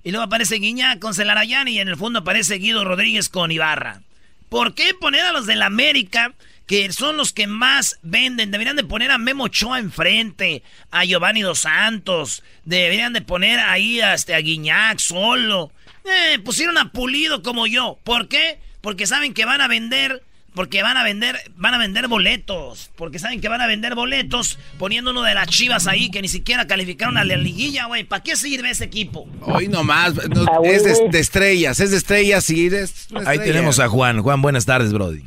Y 0.04 0.12
luego 0.12 0.26
aparece 0.26 0.58
Guiñac 0.58 1.00
con 1.00 1.16
Celarayán 1.16 1.68
y 1.68 1.80
en 1.80 1.88
el 1.88 1.98
fondo 1.98 2.20
aparece 2.20 2.60
Guido 2.60 2.84
Rodríguez 2.84 3.28
con 3.28 3.52
Ibarra. 3.52 4.02
¿Por 4.50 4.76
qué 4.76 4.94
poner 4.94 5.22
a 5.22 5.32
los 5.32 5.48
de 5.48 5.56
la 5.56 5.66
América, 5.66 6.34
que 6.68 6.92
son 6.94 7.18
los 7.18 7.34
que 7.34 7.48
más 7.48 7.98
venden? 8.04 8.52
Deberían 8.52 8.76
de 8.76 8.84
poner 8.84 9.10
a 9.10 9.18
Memo 9.18 9.46
Ochoa 9.46 9.80
enfrente, 9.80 10.62
a 10.92 11.06
Giovanni 11.06 11.42
Dos 11.42 11.60
Santos. 11.60 12.44
Deberían 12.66 13.14
de 13.14 13.22
poner 13.22 13.60
ahí 13.60 14.00
este, 14.00 14.36
a 14.36 14.40
Guiñac 14.40 15.00
solo. 15.00 15.72
Eh, 16.06 16.40
pusieron 16.40 16.78
a 16.78 16.92
Pulido 16.92 17.42
como 17.42 17.68
yo. 17.68 17.98
¿Por 18.04 18.28
qué? 18.28 18.60
Porque 18.82 19.08
saben 19.08 19.34
que 19.34 19.46
van 19.46 19.62
a 19.62 19.68
vender 19.68 20.24
porque 20.56 20.82
van 20.82 20.96
a 20.96 21.04
vender, 21.04 21.36
van 21.58 21.74
a 21.74 21.78
vender 21.78 22.08
boletos. 22.08 22.90
Porque 22.96 23.20
saben 23.20 23.42
que 23.42 23.50
van 23.50 23.60
a 23.60 23.68
vender 23.68 23.94
boletos 23.94 24.58
poniendo 24.80 25.12
uno 25.12 25.22
de 25.22 25.34
las 25.34 25.48
chivas 25.48 25.86
ahí 25.86 26.10
que 26.10 26.22
ni 26.22 26.30
siquiera 26.30 26.66
calificaron 26.66 27.18
a 27.18 27.26
la 27.26 27.36
liguilla, 27.36 27.88
güey. 27.88 28.06
¿Para 28.06 28.24
qué 28.24 28.38
sirve 28.38 28.70
ese 28.70 28.86
equipo? 28.86 29.28
Hoy 29.42 29.68
nomás. 29.68 30.16
No, 30.30 30.64
es 30.64 30.86
de, 30.86 31.10
de, 31.10 31.20
estrellas, 31.20 31.82
es 31.82 31.92
de 31.92 31.98
estrellas 31.98 32.50
y 32.50 32.68
es 32.68 33.10
Ahí 33.26 33.38
tenemos 33.40 33.80
a 33.80 33.90
Juan. 33.90 34.22
Juan, 34.22 34.42
buenas 34.42 34.66
tardes, 34.66 34.94
Brody. 34.94 35.24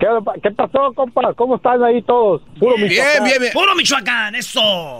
¿Qué, 0.00 0.06
¿Qué, 0.42 0.50
pasó, 0.50 0.92
compa? 0.94 1.32
¿Cómo 1.34 1.56
están 1.56 1.82
ahí 1.82 2.02
todos? 2.02 2.42
Puro 2.58 2.74
bien, 2.76 2.88
Michoacán. 2.88 3.24
Bien, 3.24 3.40
bien, 3.40 3.52
Puro 3.52 3.74
Michoacán, 3.76 4.34
eso. 4.34 4.98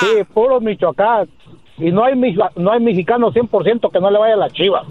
Sí, 0.00 0.24
puro 0.32 0.60
Michoacán. 0.60 1.28
Y 1.78 1.92
no 1.92 2.04
hay, 2.04 2.14
no 2.56 2.72
hay 2.72 2.80
mexicano 2.80 3.32
100% 3.32 3.92
que 3.92 4.00
no 4.00 4.10
le 4.10 4.18
vaya 4.18 4.34
a 4.34 4.38
la 4.38 4.50
chiva. 4.50 4.84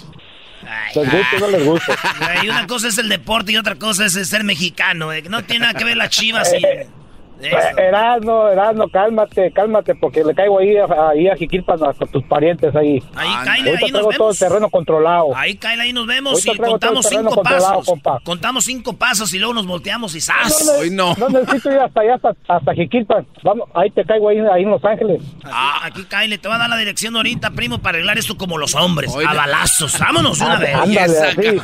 les 0.95 1.12
gusta 1.12 1.38
o 1.38 1.40
no 1.40 1.48
les 1.48 1.66
gusta. 1.66 1.95
Y 2.44 2.49
una 2.49 2.68
cosa 2.68 2.88
es 2.88 2.98
el 2.98 3.10
deporte 3.10 3.52
y 3.52 3.57
otra 3.57 3.76
cosa 3.76 4.06
es 4.06 4.14
ser 4.14 4.44
mexicano. 4.44 5.12
Eh. 5.12 5.24
No 5.30 5.44
tiene 5.44 5.66
nada 5.66 5.78
que 5.78 5.84
ver 5.84 5.98
las 5.98 6.10
chivas 6.10 6.53
y... 6.53 6.62
Erasno, 7.41 8.49
Erasno, 8.49 8.90
cálmate, 8.90 9.52
cálmate, 9.52 9.95
porque 9.95 10.24
le 10.24 10.34
caigo 10.34 10.60
ahí, 10.60 10.76
ahí 10.78 11.28
a 11.28 11.36
Jiquilpan 11.36 11.84
hasta 11.84 12.06
tus 12.06 12.24
parientes 12.24 12.76
ahí. 12.76 13.03
Ahí, 13.16 13.30
Kyle, 13.44 13.52
ahí 13.52 13.91
nos 13.91 13.91
traigo 13.91 14.10
todo 14.18 14.32
el 14.32 14.38
terreno 14.38 14.70
controlado. 14.70 15.36
Ahí, 15.36 15.56
Kyle, 15.56 15.80
ahí 15.80 15.94
nos 15.94 16.07
vemos 16.07 16.45
y 16.45 16.57
contamos 16.57 17.06
cinco 17.07 17.41
pasos. 17.44 17.91
Contamos 18.24 18.66
cinco 18.66 18.94
pasos 18.94 19.34
y 19.34 19.40
luego 19.40 19.53
nos 19.53 19.68
volteamos 19.68 20.16
y 20.16 20.22
¡zas! 20.22 20.66
No, 20.66 21.14
no, 21.14 21.16
no. 21.16 21.30
no 21.30 21.40
necesito 21.40 21.72
ir 21.72 21.80
hasta 21.80 22.02
allá, 22.02 22.16
hasta, 22.16 22.36
hasta 22.48 22.74
Jiquilpan. 22.74 23.26
Vamos, 23.44 23.70
ahí 23.74 23.90
te 23.91 24.03
caigo 24.06 24.30
ahí, 24.30 24.40
ahí 24.40 24.64
en 24.64 24.72
Los 24.72 24.84
Ángeles. 24.84 25.22
Ah, 25.44 25.82
aquí, 25.84 26.06
Kyle, 26.06 26.40
te 26.40 26.48
va 26.48 26.56
a 26.56 26.60
dar 26.60 26.70
la 26.70 26.78
dirección 26.78 27.16
ahorita, 27.16 27.52
primo, 27.52 27.80
para 27.80 27.98
arreglar 27.98 28.18
esto 28.18 28.38
como 28.38 28.57
los 28.57 28.76
hombres, 28.76 29.16
a 29.16 29.34
balazos. 29.34 29.99
Vámonos 29.99 30.40
una 30.41 30.57
vez. 30.57 30.76
Ándale, 30.76 31.20
así. 31.20 31.62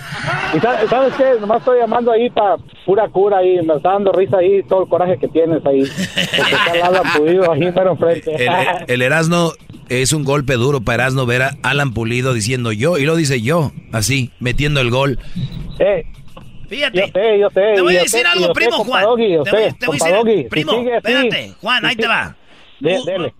Y 0.56 0.60
sabes 0.60 1.14
qué, 1.16 1.40
nomás 1.40 1.60
estoy 1.60 1.80
llamando 1.80 2.12
ahí 2.12 2.30
para 2.30 2.58
pura 2.86 3.08
cura 3.10 3.38
ahí, 3.38 3.62
me 3.66 3.76
está 3.76 3.94
dando 3.94 4.12
risa 4.12 4.38
ahí 4.38 4.64
todo 4.64 4.84
el 4.84 4.90
coraje 4.90 5.18
que 5.18 5.28
tienes 5.28 5.61
ahí. 5.66 5.84
El, 8.88 9.02
Erasno 9.02 9.54
es 9.90 10.14
un 10.14 10.24
golpe 10.24 10.54
duro 10.54 10.82
para 10.82 11.04
Erasno 11.04 11.26
ver 11.26 11.42
a 11.44 11.58
Alan 11.64 11.94
Pulido 11.94 12.34
diciendo 12.34 12.72
yo, 12.72 12.98
y 12.98 13.06
lo 13.06 13.16
dice 13.16 13.42
yo, 13.42 13.72
así, 13.92 14.32
metiendo 14.40 14.82
el 14.82 14.90
gol. 14.90 15.20
Eh, 15.80 16.06
Fíjate. 16.72 17.00
Yo 17.00 17.08
sé, 17.08 17.40
yo 17.40 17.50
sé. 17.50 17.74
Te 17.76 17.82
voy 17.82 17.98
a 17.98 18.04
decir 18.04 18.26
algo, 18.26 18.54
primo 18.54 18.78
Juan. 18.86 19.04
te 19.04 19.08
voy, 19.08 20.00
a 20.02 20.24
decir, 20.24 20.48
primo, 20.48 20.72
espérate, 20.72 21.54
Juan, 21.60 21.86
ahí 21.86 21.98
te 21.98 22.08
va. 22.08 22.38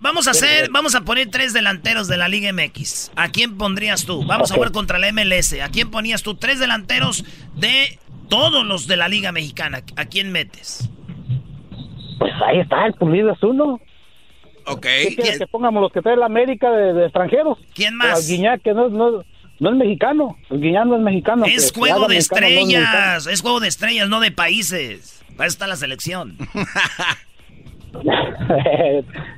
vamos 0.00 0.28
a 0.28 0.32
hacer, 0.32 0.68
vamos 0.70 0.94
a 0.94 1.00
poner 1.00 1.30
tres 1.30 1.54
delanteros 1.54 2.08
de 2.08 2.18
la 2.18 2.28
Liga 2.28 2.52
MX. 2.52 3.10
¿A 3.16 3.30
quién 3.30 3.56
pondrías 3.56 4.04
tú? 4.04 4.22
Vamos 4.26 4.52
a 4.52 4.54
jugar 4.54 4.70
contra 4.70 4.98
la 4.98 5.10
MLS. 5.12 5.54
¿A 5.62 5.70
quién 5.70 5.90
ponías 5.90 6.22
tú? 6.22 6.34
Tres 6.34 6.58
delanteros 6.58 7.24
de 7.56 7.98
todos 8.28 8.66
los 8.66 8.86
de 8.86 8.98
la 8.98 9.08
Liga 9.08 9.32
Mexicana. 9.32 9.82
¿A 9.96 10.04
quién 10.04 10.30
metes? 10.30 10.90
Pues 12.18 12.32
ahí 12.46 12.60
está, 12.60 12.86
el 12.86 12.94
pulido 12.94 13.32
es 13.32 13.42
uno. 13.42 13.80
Ok. 14.66 14.82
¿Qué 14.82 15.16
quieres 15.16 15.38
que 15.38 15.46
pongamos 15.46 15.82
los 15.82 15.92
que 15.92 16.02
trae 16.02 16.16
la 16.16 16.26
América 16.26 16.70
de, 16.70 17.04
extranjeros? 17.04 17.58
¿Quién 17.74 17.96
más? 17.96 18.28
El 18.28 18.36
Guiñac, 18.36 18.62
que 18.62 18.74
no, 18.74 18.88
no, 18.88 19.24
no 19.58 19.70
es 19.70 19.76
mexicano. 19.76 20.36
El 20.50 20.60
Guiñac 20.60 20.86
no 20.86 20.96
es 20.96 21.02
mexicano. 21.02 21.44
Es 21.46 21.72
juego 21.72 22.06
de 22.08 22.18
estrellas. 22.18 23.26
es 23.26 23.40
juego 23.42 23.60
de 23.60 23.68
estrellas, 23.68 24.08
no 24.08 24.20
de 24.20 24.30
países. 24.30 25.24
Para 25.36 25.46
eso 25.46 25.54
está 25.54 25.66
la 25.66 25.76
selección. 25.76 26.36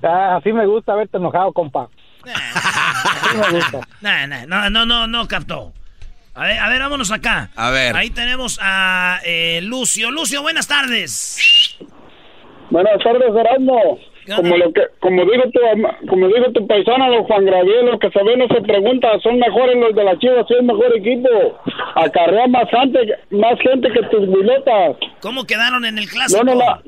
Ah, 0.04 0.36
así 0.36 0.52
me 0.52 0.64
gusta 0.64 0.94
verte 0.94 1.16
enojado, 1.16 1.52
compa. 1.52 1.88
Así 2.24 3.36
me 3.36 3.58
gusta. 3.58 3.80
no, 4.46 4.70
no, 4.70 4.86
no, 4.86 5.06
no 5.08 5.28
captó. 5.28 5.72
A 6.34 6.46
ver, 6.46 6.58
a 6.58 6.68
ver, 6.68 6.80
vámonos 6.80 7.10
acá. 7.10 7.50
A 7.54 7.70
ver. 7.70 7.96
Ahí 7.96 8.10
tenemos 8.10 8.58
a 8.60 9.20
eh, 9.24 9.60
Lucio. 9.62 10.10
Lucio, 10.10 10.42
buenas 10.42 10.66
tardes. 10.66 11.76
Buenas 12.74 12.98
tardes, 13.04 13.30
Erasmo. 13.32 14.00
Como 14.34 14.56
lo 14.56 14.72
que, 14.72 14.82
como 14.98 15.22
digo 15.22 15.44
tu, 15.52 16.08
como 16.08 16.26
digo 16.26 16.50
tu 16.52 16.66
paisano, 16.66 17.08
los 17.08 17.24
Juan 17.28 17.44
Graviel, 17.44 17.86
los 17.86 18.00
que 18.00 18.10
se 18.10 18.20
ven 18.24 18.40
no 18.40 18.48
se 18.48 18.60
pregunta, 18.62 19.16
son 19.22 19.38
mejores 19.38 19.76
los 19.76 19.94
de 19.94 20.02
la 20.02 20.18
Chivas, 20.18 20.44
es 20.50 20.58
el 20.58 20.64
mejor 20.64 20.92
equipo. 20.96 21.28
Acarrea 21.94 22.48
más 22.48 22.68
gente, 22.68 22.98
más 23.30 23.60
gente 23.60 23.92
que 23.92 24.02
tus 24.08 24.26
biletas. 24.26 24.96
¿Cómo 25.20 25.44
quedaron 25.44 25.84
en 25.84 25.98
el 25.98 26.08
clásico? 26.08 26.42
No, 26.42 26.52
no 26.52 26.58
la, 26.58 26.82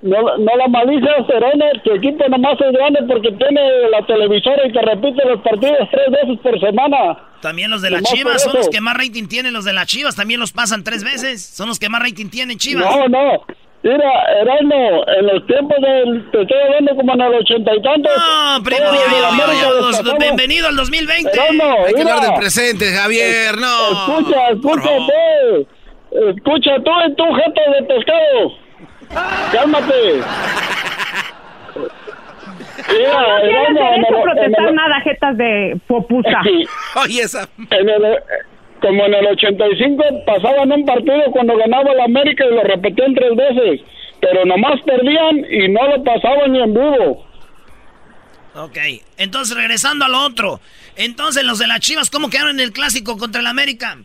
no, 0.00 0.38
no 0.38 0.56
la 0.56 0.68
malicia, 0.68 1.12
Serena, 1.26 1.66
tu 1.84 1.92
equipo 1.92 2.26
nomás 2.30 2.58
es 2.58 2.72
grande 2.72 3.00
porque 3.06 3.32
tiene 3.32 3.90
la 3.90 4.06
televisora 4.06 4.66
y 4.66 4.72
te 4.72 4.80
repite 4.80 5.28
los 5.28 5.42
partidos 5.42 5.88
tres 5.90 6.10
veces 6.10 6.38
por 6.42 6.58
semana. 6.58 7.18
También 7.42 7.70
los 7.70 7.82
de 7.82 7.90
la 7.90 8.00
Chivas 8.00 8.42
son 8.42 8.54
los 8.54 8.70
que 8.70 8.80
más 8.80 8.96
rating 8.96 9.28
tienen, 9.28 9.52
los 9.52 9.66
de 9.66 9.74
las 9.74 9.86
Chivas 9.88 10.16
también 10.16 10.40
los 10.40 10.52
pasan 10.52 10.84
tres 10.84 11.04
veces, 11.04 11.44
son 11.44 11.68
los 11.68 11.78
que 11.78 11.90
más 11.90 12.00
rating 12.00 12.30
tienen 12.30 12.56
Chivas. 12.56 12.96
No, 12.96 13.08
no, 13.08 13.44
Mira, 13.82 14.12
Erasmo, 14.42 15.04
en 15.06 15.26
los 15.26 15.46
tiempos 15.46 15.76
del... 15.80 16.30
Te 16.30 16.42
estoy 16.42 16.58
hablando 16.66 16.96
como 16.96 17.14
en 17.14 17.20
el 17.22 17.34
ochenta 17.34 17.74
y 17.74 17.82
tantos... 17.82 18.12
No, 18.14 18.62
primo, 18.62 18.90
bienvenido 20.18 20.68
al 20.68 20.76
2020. 20.76 21.30
Erasmo, 21.32 21.86
Hay 21.86 21.94
que 21.94 22.00
hablar 22.02 22.20
del 22.20 22.34
presente, 22.34 22.92
Javier, 22.92 23.56
no. 23.58 23.92
Escucha, 23.92 24.50
escúchate. 24.50 25.66
Escucha, 26.10 26.70
tú 26.84 26.90
en 27.06 27.16
tu 27.16 27.24
jeto 27.24 27.60
de 27.72 27.82
pescado. 27.86 28.52
Cálmate. 29.52 29.94
Mira, 32.92 33.12
no 33.12 33.80
derecho 33.80 34.22
protestar 34.22 34.74
nada, 34.74 35.00
jetas 35.00 35.36
de 35.38 35.80
popusa. 35.86 36.42
Oye, 36.96 37.22
esa... 37.22 37.48
En 37.70 37.88
el, 37.88 38.18
como 38.80 39.04
en 39.06 39.14
el 39.14 39.26
85 39.26 40.04
pasaban 40.26 40.72
un 40.72 40.84
partido 40.84 41.22
cuando 41.32 41.56
ganaba 41.56 41.92
el 41.92 42.00
América 42.00 42.44
y 42.44 42.54
lo 42.54 42.62
repetían 42.62 43.14
tres 43.14 43.36
veces, 43.36 43.80
pero 44.20 44.44
nomás 44.44 44.80
perdían 44.82 45.46
y 45.50 45.68
no 45.68 45.86
lo 45.88 46.02
pasaban 46.02 46.52
ni 46.52 46.60
en 46.60 46.74
vivo. 46.74 47.26
Ok, 48.54 48.78
entonces 49.16 49.56
regresando 49.56 50.04
a 50.04 50.08
lo 50.08 50.24
otro, 50.24 50.60
entonces 50.96 51.44
los 51.44 51.58
de 51.58 51.66
las 51.66 51.80
Chivas, 51.80 52.10
¿cómo 52.10 52.30
quedaron 52.30 52.58
en 52.58 52.60
el 52.60 52.72
clásico 52.72 53.16
contra 53.16 53.40
el 53.40 53.46
América? 53.46 53.98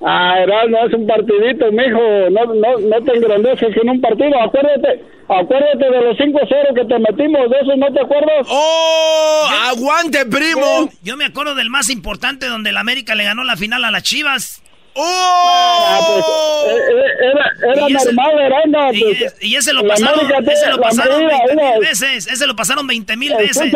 Ah, 0.00 0.44
no 0.68 0.86
es 0.86 0.94
un 0.94 1.06
partidito, 1.06 1.70
mijo, 1.72 2.00
no, 2.30 2.54
no, 2.54 2.78
no 2.78 3.04
te 3.04 3.16
engrandeces 3.16 3.76
en 3.76 3.88
un 3.90 4.00
partido, 4.00 4.40
acuérdate, 4.40 5.00
Acuérdate 5.28 5.78
de 5.78 6.02
los 6.02 6.18
5-0 6.18 6.74
que 6.74 6.84
te 6.84 6.98
metimos, 6.98 7.50
de 7.50 7.56
eso 7.56 7.76
no 7.76 7.90
te 7.92 8.00
acuerdas. 8.00 8.46
¡Oh! 8.46 9.48
¡Aguante, 9.70 10.26
primo! 10.26 10.90
Yo 11.02 11.16
me 11.16 11.24
acuerdo 11.24 11.54
del 11.54 11.70
más 11.70 11.88
importante 11.88 12.46
donde 12.46 12.70
el 12.70 12.76
América 12.76 13.14
le 13.14 13.24
ganó 13.24 13.42
la 13.42 13.56
final 13.56 13.84
a 13.84 13.90
las 13.90 14.02
Chivas. 14.02 14.62
¡Oh! 14.96 15.84
Ah, 15.86 16.00
pues, 16.06 16.76
eh, 16.76 17.04
eh, 17.20 17.44
era 17.74 17.88
normal, 17.88 18.94
y, 18.94 19.02
pues, 19.02 19.36
y, 19.40 19.56
ese 19.56 19.72
lo 19.72 19.86
pasaron, 19.86 20.20
ese 20.20 20.70
lo 20.70 20.80
pasaron 20.80 21.26
20 21.26 21.56
mil 21.56 21.80
veces. 21.80 22.26
Ese 22.28 22.46
lo 22.46 22.54
pasaron 22.54 22.86
20 22.86 23.16
mil 23.16 23.34
veces. 23.36 23.72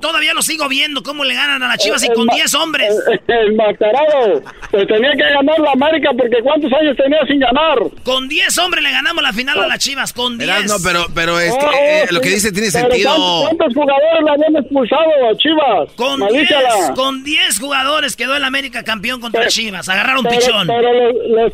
Todavía 0.00 0.32
lo 0.32 0.42
sigo 0.42 0.68
viendo 0.68 1.02
cómo 1.02 1.24
le 1.24 1.34
ganan 1.34 1.62
a 1.62 1.68
las 1.68 1.78
chivas 1.78 2.02
y 2.04 2.08
con 2.08 2.26
10 2.26 2.54
hombres. 2.54 2.94
El 3.26 3.54
mascarado. 3.54 4.42
Pues 4.70 4.86
tenía 4.86 5.12
que 5.12 5.22
ganar 5.22 5.58
la 5.60 5.72
América 5.72 6.10
porque 6.16 6.36
¿cuántos 6.42 6.72
años 6.72 6.96
tenía 6.96 7.18
sin 7.26 7.40
ganar? 7.40 7.78
Con 8.02 8.28
10 8.28 8.56
hombres 8.58 8.82
le 8.82 8.92
ganamos 8.92 9.22
la 9.22 9.32
final 9.32 9.62
a 9.62 9.66
las 9.66 9.78
chivas. 9.78 10.12
Con 10.14 10.38
10. 10.38 10.66
No, 10.68 10.76
pero, 10.82 11.06
pero 11.14 11.38
es 11.38 11.52
que 11.54 12.02
eh, 12.02 12.06
lo 12.10 12.20
que 12.20 12.30
dice 12.30 12.50
tiene 12.52 12.70
sentido. 12.70 13.12
¿Cuántos 13.42 13.74
jugadores 13.74 14.24
le 14.24 14.30
habían 14.30 14.56
expulsado 14.56 15.02
a 15.30 15.36
Chivas? 15.36 15.92
Con 15.96 16.26
10, 16.28 16.50
con 16.94 17.24
10 17.24 17.58
jugadores 17.58 18.16
quedó 18.16 18.36
el 18.36 18.44
América 18.44 18.82
campeón 18.82 19.20
contra 19.20 19.48
Chivas 19.48 19.81
Chivas, 19.82 19.88
agarraron 19.88 20.24
pero, 20.24 20.36
pichón. 20.38 20.66
Pero 20.66 20.92
los, 20.92 21.14
los, 21.30 21.52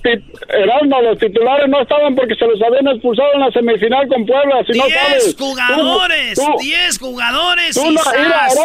Erasmo, 0.49 1.01
los 1.03 1.19
titulares 1.19 1.69
no 1.69 1.81
estaban 1.83 2.15
porque 2.15 2.35
se 2.35 2.47
los 2.47 2.61
habían 2.63 2.89
expulsado 2.89 3.29
en 3.35 3.41
la 3.41 3.51
semifinal 3.53 4.09
con 4.09 4.27
Puebla, 4.27 4.63
si 4.71 4.79
no 4.79 4.85
sabes. 4.89 5.25
10 5.25 5.37
Tú- 5.37 5.45
jugadores, 5.47 6.35
tú- 6.39 6.57
10 6.61 6.99
jugadores 6.99 7.75
Tú 7.75 7.81
y 7.87 7.95
no, 7.95 8.01
mira, 8.17 8.47
Erasmo. 8.49 8.63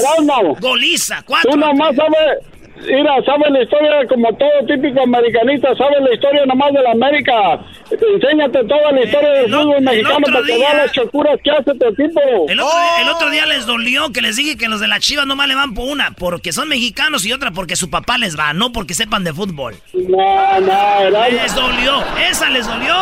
Erasmo. 0.00 0.56
Goliza, 0.60 1.22
cuatro. 1.26 1.50
Tú 1.52 1.56
nomás 1.58 1.94
sabes, 1.96 2.38
mira, 2.80 3.14
sabes 3.24 3.50
la 3.50 3.62
historia 3.62 4.06
como 4.08 4.28
todo 4.34 4.50
típico 4.66 5.02
americanista, 5.02 5.74
sabes 5.76 6.00
la 6.00 6.14
historia 6.14 6.46
nomás 6.46 6.72
de 6.72 6.82
la 6.82 6.92
América. 6.92 7.60
Enséñate 7.90 8.64
toda 8.64 8.92
la 8.92 9.04
historia 9.04 9.30
del 9.30 9.52
fútbol 9.52 9.80
mexicano 9.82 10.26
para 10.26 10.46
que 10.46 10.58
veas 10.58 10.76
las 10.76 10.92
chocuras 10.92 11.40
que 11.42 11.50
hace 11.50 11.70
este 11.72 11.92
tipo. 11.92 12.20
El 12.48 12.60
otro, 12.60 12.78
el 13.00 13.08
otro 13.08 13.30
día 13.30 13.46
les 13.46 13.66
dolió 13.66 14.12
que 14.12 14.20
les 14.20 14.36
dije 14.36 14.56
que 14.56 14.68
los 14.68 14.80
de 14.80 14.88
las 14.88 15.00
Chivas 15.00 15.26
nomás 15.26 15.48
le 15.48 15.54
van 15.54 15.74
por 15.74 15.88
una, 15.88 16.12
porque 16.12 16.52
son 16.52 16.68
mexicanos 16.68 17.24
y 17.24 17.32
otra 17.32 17.50
porque 17.50 17.76
su 17.76 17.90
papá 17.90 18.18
les 18.18 18.38
va, 18.38 18.52
no 18.52 18.72
porque 18.72 18.94
sepan 18.94 19.24
de 19.24 19.32
fútbol. 19.32 19.76
No, 19.92 20.60
no, 20.60 20.98
Erasmo. 21.00 21.38
Les 21.42 21.54
dolió, 21.54 22.04
esa 22.28 22.50
les 22.50 22.66
dolió, 22.66 22.94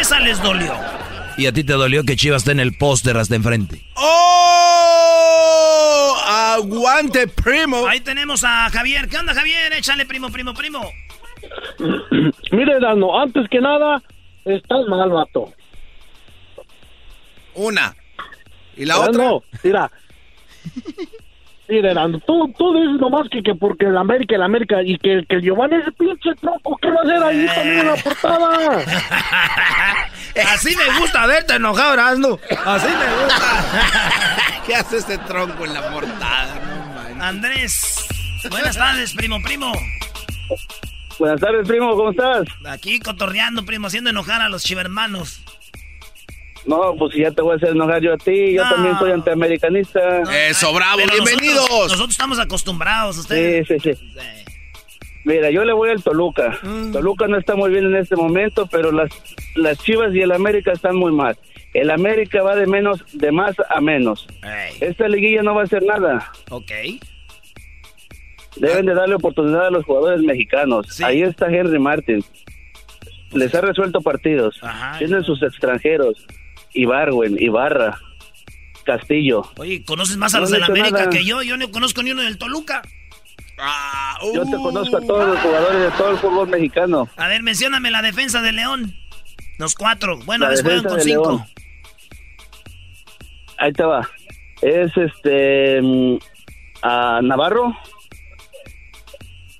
esa 0.00 0.20
les 0.20 0.42
dolió. 0.42 0.74
Y 1.36 1.46
a 1.46 1.52
ti 1.52 1.64
te 1.64 1.72
dolió 1.72 2.04
que 2.04 2.16
Chivas 2.16 2.42
esté 2.42 2.52
en 2.52 2.60
el 2.60 2.76
póster 2.76 3.16
hasta 3.16 3.34
enfrente. 3.34 3.80
¡Oh! 3.94 4.34
¡Aguante, 6.54 7.26
primo! 7.26 7.86
Ahí 7.86 8.00
tenemos 8.00 8.44
a 8.44 8.70
Javier. 8.70 9.08
¿Qué 9.08 9.18
onda, 9.18 9.34
Javier? 9.34 9.72
Échale, 9.72 10.06
primo, 10.06 10.30
primo, 10.30 10.54
primo. 10.54 10.80
Mire, 12.52 12.76
Erasmo, 12.76 13.20
antes 13.20 13.48
que 13.50 13.60
nada, 13.60 14.02
estás 14.44 14.86
mal, 14.88 15.10
vato. 15.10 15.52
Una. 17.54 17.94
¿Y 18.76 18.84
la 18.84 19.00
otra? 19.00 19.30
Mira. 19.62 19.90
Mira, 21.66 21.92
Erasmo, 21.92 22.20
tú, 22.20 22.52
tú 22.58 22.74
dices 22.74 23.00
nomás 23.00 23.28
que, 23.30 23.42
que 23.42 23.54
porque 23.54 23.86
el 23.86 23.96
América, 23.96 24.34
el 24.34 24.42
América, 24.42 24.82
y 24.82 24.98
que, 24.98 25.24
que 25.26 25.36
el 25.36 25.42
Giovanni 25.42 25.76
ese 25.76 25.92
pinche 25.92 26.34
tronco, 26.40 26.76
¿qué 26.80 26.90
va 26.90 27.00
a 27.00 27.02
hacer 27.02 27.22
ahí 27.22 27.46
también 27.46 27.78
en 27.78 27.86
la 27.86 27.96
portada? 27.96 28.84
Así 30.52 30.76
me 30.76 30.98
gusta 30.98 31.26
verte 31.26 31.54
enojado, 31.54 31.94
Erasmo. 31.94 32.38
Así 32.64 32.88
me 32.88 33.24
gusta. 33.24 33.64
¿Qué 34.66 34.74
hace 34.74 34.98
este 34.98 35.16
tronco 35.18 35.64
en 35.64 35.74
la 35.74 35.90
portada? 35.90 36.60
Andrés. 37.20 38.06
Buenas 38.50 38.76
tardes, 38.76 39.14
primo, 39.14 39.40
primo. 39.42 39.72
Buenas 41.18 41.40
tardes, 41.40 41.66
primo, 41.66 41.94
¿cómo 41.94 42.10
estás? 42.10 42.46
Aquí 42.66 42.98
cotorreando, 42.98 43.64
primo, 43.64 43.86
haciendo 43.86 44.10
enojar 44.10 44.42
a 44.42 44.48
los 44.48 44.64
chivermanos. 44.64 45.43
No, 46.66 46.94
pues 46.96 47.12
si 47.14 47.20
ya 47.20 47.30
te 47.30 47.42
voy 47.42 47.52
a 47.52 47.56
hacer 47.56 47.70
enojar 47.70 48.00
yo 48.00 48.14
a 48.14 48.16
ti, 48.16 48.54
yo 48.54 48.64
No. 48.64 48.70
también 48.70 48.98
soy 48.98 49.10
antiamericanista. 49.12 50.22
Eso, 50.48 50.72
bravo, 50.72 50.96
Pero 51.04 51.12
bienvenidos. 51.12 51.56
Nosotros, 51.56 51.88
nosotros 51.90 52.10
estamos 52.10 52.38
acostumbrados, 52.38 53.18
ustedes. 53.18 53.66
Sí, 53.68 53.78
sí, 53.80 53.94
sí. 53.94 54.08
Mira, 55.24 55.50
yo 55.50 55.64
le 55.64 55.72
voy 55.72 55.90
al 55.90 56.02
Toluca. 56.02 56.58
Toluca 56.92 57.26
no 57.28 57.38
está 57.38 57.54
muy 57.56 57.70
bien 57.70 57.84
en 57.86 57.96
este 57.96 58.14
momento, 58.16 58.66
pero 58.66 58.92
las, 58.92 59.10
las 59.56 59.78
Chivas 59.78 60.14
y 60.14 60.20
el 60.20 60.32
América 60.32 60.72
están 60.72 60.96
muy 60.96 61.12
mal. 61.12 61.36
El 61.72 61.90
América 61.90 62.42
va 62.42 62.54
de 62.56 62.66
menos, 62.66 63.02
de 63.12 63.32
más 63.32 63.56
a 63.68 63.80
menos. 63.80 64.26
Esta 64.80 65.08
liguilla 65.08 65.42
no 65.42 65.54
va 65.54 65.62
a 65.62 65.64
hacer 65.64 65.82
nada. 65.82 66.30
Ok. 66.50 66.70
Deben 68.56 68.86
de 68.86 68.94
darle 68.94 69.16
oportunidad 69.16 69.66
a 69.66 69.70
los 69.70 69.84
jugadores 69.84 70.20
mexicanos. 70.22 71.00
Ahí 71.00 71.22
está 71.22 71.46
Henry 71.48 71.78
Martin. 71.78 72.24
Les 73.32 73.52
ha 73.54 73.60
resuelto 73.62 74.00
partidos. 74.00 74.60
Tienen 74.98 75.24
sus 75.24 75.42
extranjeros. 75.42 76.14
Ibarwen, 76.74 77.36
Ibarra, 77.40 77.98
Castillo. 78.84 79.42
Oye, 79.56 79.82
¿conoces 79.84 80.16
más 80.16 80.34
a 80.34 80.40
los 80.40 80.52
he 80.52 80.56
hecho 80.56 80.66
América 80.66 80.90
nada. 80.90 81.10
que 81.10 81.24
yo? 81.24 81.42
Yo 81.42 81.56
no 81.56 81.70
conozco 81.70 82.02
ni 82.02 82.10
uno 82.12 82.22
del 82.22 82.36
Toluca. 82.38 82.82
Yo 84.34 84.44
te 84.44 84.56
conozco 84.56 84.96
a 84.96 85.00
todos 85.00 85.28
los 85.28 85.38
jugadores 85.38 85.80
de 85.80 85.90
todo 85.96 86.10
el 86.10 86.18
fútbol 86.18 86.48
mexicano. 86.48 87.08
A 87.16 87.28
ver, 87.28 87.42
mencióname 87.42 87.90
la 87.90 88.02
defensa 88.02 88.42
de 88.42 88.52
León. 88.52 88.94
Los 89.58 89.74
cuatro. 89.76 90.18
Bueno, 90.24 90.46
La 90.46 90.50
les 90.50 90.62
juegan 90.62 90.82
con 90.84 90.96
de 90.98 91.02
cinco. 91.04 91.28
León. 91.30 91.44
Ahí 93.58 93.72
te 93.72 93.84
va. 93.84 94.08
Es 94.60 94.90
este 94.96 95.80
mm, 95.80 96.16
a 96.82 97.20
Navarro, 97.22 97.72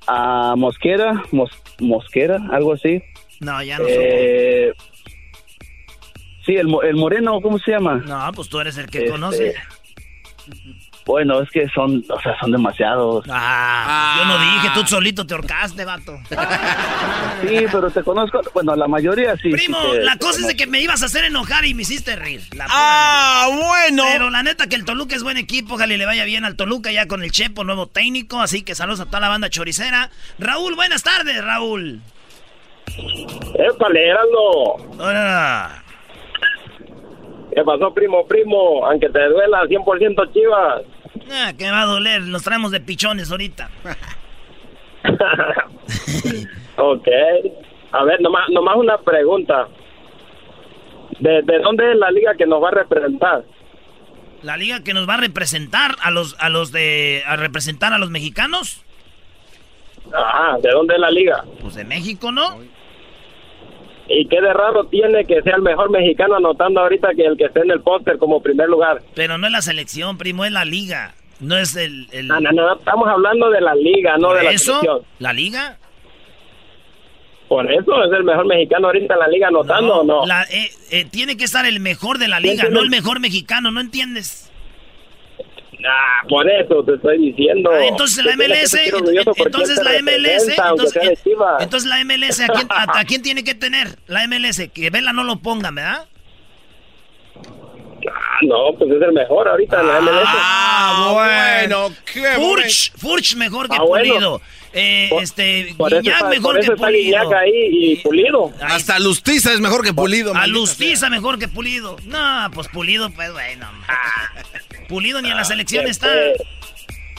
a 0.06 0.54
Mosquera, 0.56 1.22
Mos- 1.32 1.62
Mosquera, 1.80 2.38
algo 2.50 2.72
así. 2.74 3.02
No, 3.40 3.62
ya 3.62 3.78
no 3.78 3.84
Eh, 3.88 4.72
sí, 6.46 6.56
el, 6.56 6.66
mo- 6.68 6.82
el 6.82 6.96
moreno, 6.96 7.40
¿cómo 7.40 7.58
se 7.58 7.70
llama? 7.72 8.02
No, 8.06 8.30
pues 8.34 8.48
tú 8.48 8.60
eres 8.60 8.76
el 8.78 8.86
que 8.86 8.98
Este, 8.98 9.10
conoce. 9.10 9.54
Bueno, 11.06 11.42
es 11.42 11.50
que 11.50 11.68
son, 11.68 12.02
o 12.08 12.20
sea, 12.22 12.34
son 12.40 12.50
demasiados. 12.50 13.26
Ah, 13.28 14.16
yo 14.18 14.24
no 14.24 14.38
dije, 14.38 14.70
tú 14.74 14.86
solito 14.86 15.26
te 15.26 15.34
horcaste, 15.34 15.84
vato. 15.84 16.18
Sí, 17.46 17.58
pero 17.70 17.90
te 17.90 18.02
conozco, 18.02 18.40
bueno, 18.54 18.74
la 18.74 18.88
mayoría 18.88 19.36
sí. 19.36 19.50
Primo, 19.50 19.76
sí 19.82 19.90
te- 19.98 20.02
la 20.02 20.16
cosa 20.16 20.40
es 20.40 20.46
de 20.46 20.56
que 20.56 20.66
me 20.66 20.80
ibas 20.80 21.02
a 21.02 21.06
hacer 21.06 21.24
enojar 21.24 21.66
y 21.66 21.74
me 21.74 21.82
hiciste 21.82 22.16
reír. 22.16 22.40
La 22.54 22.66
Ah, 22.70 23.48
pura 23.50 23.66
bueno. 23.68 24.04
Pero 24.10 24.30
la 24.30 24.42
neta 24.42 24.66
que 24.66 24.76
el 24.76 24.86
Toluca 24.86 25.14
es 25.14 25.22
buen 25.22 25.36
equipo, 25.36 25.74
ojalá 25.74 25.92
y 25.92 25.98
le 25.98 26.06
vaya 26.06 26.24
bien 26.24 26.46
al 26.46 26.56
Toluca 26.56 26.90
ya 26.90 27.06
con 27.06 27.22
el 27.22 27.30
Chepo, 27.32 27.64
nuevo 27.64 27.86
técnico, 27.86 28.40
así 28.40 28.62
que 28.62 28.74
saludos 28.74 29.00
a 29.00 29.04
toda 29.06 29.20
la 29.20 29.28
banda 29.28 29.50
choricera. 29.50 30.10
Raúl, 30.38 30.74
buenas 30.74 31.02
tardes, 31.02 31.44
Raúl. 31.44 32.00
¡Épale! 32.96 34.12
Hola. 34.98 35.83
¿Qué 37.54 37.62
pasó, 37.64 37.92
primo, 37.94 38.26
primo? 38.26 38.84
Aunque 38.86 39.08
te 39.08 39.28
duela 39.28 39.62
100% 39.64 40.32
Chivas. 40.32 40.82
Ah, 41.30 41.52
que 41.56 41.70
va 41.70 41.82
a 41.82 41.86
doler, 41.86 42.22
nos 42.22 42.42
traemos 42.42 42.70
de 42.72 42.80
pichones 42.80 43.30
ahorita. 43.30 43.70
Ok. 46.76 47.06
A 47.92 48.04
ver, 48.04 48.20
nomás, 48.20 48.48
nomás 48.50 48.76
una 48.76 48.98
pregunta. 48.98 49.68
¿De, 51.20 51.42
¿De 51.42 51.58
dónde 51.60 51.92
es 51.92 51.96
la 51.98 52.10
liga 52.10 52.34
que 52.36 52.46
nos 52.46 52.60
va 52.62 52.68
a 52.68 52.72
representar? 52.72 53.44
La 54.42 54.56
liga 54.56 54.82
que 54.82 54.92
nos 54.92 55.08
va 55.08 55.14
a 55.14 55.18
representar 55.18 55.92
a 56.02 56.10
los 56.10 56.36
a 56.40 56.48
los 56.48 56.72
de 56.72 57.22
a 57.26 57.36
representar 57.36 57.92
a 57.92 57.98
los 57.98 58.10
mexicanos, 58.10 58.84
Ajá, 60.12 60.58
¿de 60.60 60.70
dónde 60.70 60.94
es 60.94 61.00
la 61.00 61.10
liga? 61.10 61.44
pues 61.62 61.76
de 61.76 61.84
México, 61.84 62.30
¿no? 62.32 62.58
¿Y 64.08 64.26
qué 64.28 64.40
de 64.40 64.52
raro 64.52 64.84
tiene 64.84 65.24
que 65.24 65.40
sea 65.42 65.56
el 65.56 65.62
mejor 65.62 65.90
mexicano 65.90 66.36
anotando 66.36 66.80
ahorita 66.80 67.08
que 67.16 67.24
el 67.24 67.36
que 67.38 67.44
esté 67.44 67.60
en 67.60 67.70
el 67.70 67.80
póster 67.80 68.18
como 68.18 68.42
primer 68.42 68.68
lugar? 68.68 69.00
Pero 69.14 69.38
no 69.38 69.46
es 69.46 69.52
la 69.52 69.62
selección, 69.62 70.18
primo, 70.18 70.44
es 70.44 70.52
la 70.52 70.64
liga. 70.64 71.14
No 71.40 71.56
es 71.56 71.74
el, 71.76 72.06
el- 72.12 72.28
No, 72.28 72.38
no, 72.40 72.52
no, 72.52 72.74
estamos 72.76 73.08
hablando 73.08 73.50
de 73.50 73.60
la 73.60 73.74
liga, 73.74 74.16
no 74.18 74.28
¿Por 74.28 74.38
de 74.38 74.44
la 74.44 74.50
eso? 74.52 74.72
selección. 74.80 75.02
¿La 75.18 75.32
liga? 75.32 75.78
Por 77.48 77.70
eso 77.70 78.04
es 78.04 78.12
el 78.12 78.24
mejor 78.24 78.46
mexicano 78.46 78.86
ahorita 78.88 79.14
en 79.14 79.20
la 79.20 79.28
liga 79.28 79.48
anotando, 79.48 80.00
¿o 80.00 80.04
no? 80.04 80.26
La- 80.26 80.44
eh, 80.44 80.70
eh, 80.90 81.04
tiene 81.10 81.36
que 81.36 81.44
estar 81.44 81.66
el 81.66 81.78
mejor 81.80 82.18
de 82.18 82.28
la 82.28 82.40
¿Quién 82.40 82.56
liga, 82.56 82.68
no 82.70 82.80
el 82.80 82.90
mejor 82.90 83.20
mexicano, 83.20 83.70
¿no 83.70 83.80
entiendes? 83.80 84.50
Ah, 85.86 86.22
por 86.28 86.48
eso 86.50 86.82
te 86.84 86.94
estoy 86.94 87.18
diciendo. 87.30 87.70
Ah, 87.70 87.84
entonces 87.86 88.24
la 88.24 88.36
MLS, 88.36 88.74
porque 89.24 89.42
entonces 89.44 89.76
la 89.84 89.90
MLS, 90.02 90.48
entonces, 91.60 91.88
la 91.90 92.00
MLS, 92.04 92.40
¿a 92.40 92.48
quién, 92.48 92.66
a- 92.70 92.98
a 93.00 93.04
quién 93.04 93.22
tiene 93.22 93.44
que 93.44 93.54
tener? 93.54 93.88
La 94.06 94.26
MLS, 94.26 94.68
que 94.72 94.88
Vela 94.90 95.12
no 95.12 95.24
lo 95.24 95.36
ponga, 95.36 95.70
¿verdad? 95.70 96.06
Ah, 98.06 98.38
no, 98.42 98.76
pues 98.78 98.90
es 98.90 99.02
el 99.02 99.12
mejor 99.12 99.48
ahorita 99.48 99.80
en 99.80 99.86
la 99.88 100.00
MLS. 100.00 100.24
Ah, 100.26 101.10
bueno, 101.12 101.94
qué 102.12 102.20
Furch, 102.34 102.92
Furch 102.96 103.34
mejor 103.36 103.68
que 103.68 103.76
Ah, 103.76 103.82
bueno. 103.82 104.12
Pulido. 104.14 104.40
Eh, 104.74 105.08
este, 105.22 105.72
Por 105.76 105.92
Guiñac 106.02 106.28
mejor 106.28 106.42
por 106.42 106.54
que 106.56 106.60
está 106.72 106.74
Pulido. 106.76 107.20
Guiñac 107.20 107.32
ahí 107.32 107.52
y 107.70 107.96
Pulido. 107.96 108.52
Hasta 108.60 108.98
Lustiza 108.98 109.52
es 109.52 109.60
mejor 109.60 109.84
que 109.84 109.92
Pulido. 109.94 110.34
A 110.34 110.46
Lustiza 110.48 111.08
mejor 111.10 111.38
que 111.38 111.46
Pulido. 111.48 111.96
No, 112.06 112.50
pues 112.52 112.68
Pulido, 112.68 113.10
pues 113.10 113.32
bueno. 113.32 113.68
Pulido 114.88 115.22
ni 115.22 115.30
en 115.30 115.36
la 115.36 115.44
selección 115.44 115.84
qué 115.84 115.90
está. 115.90 116.08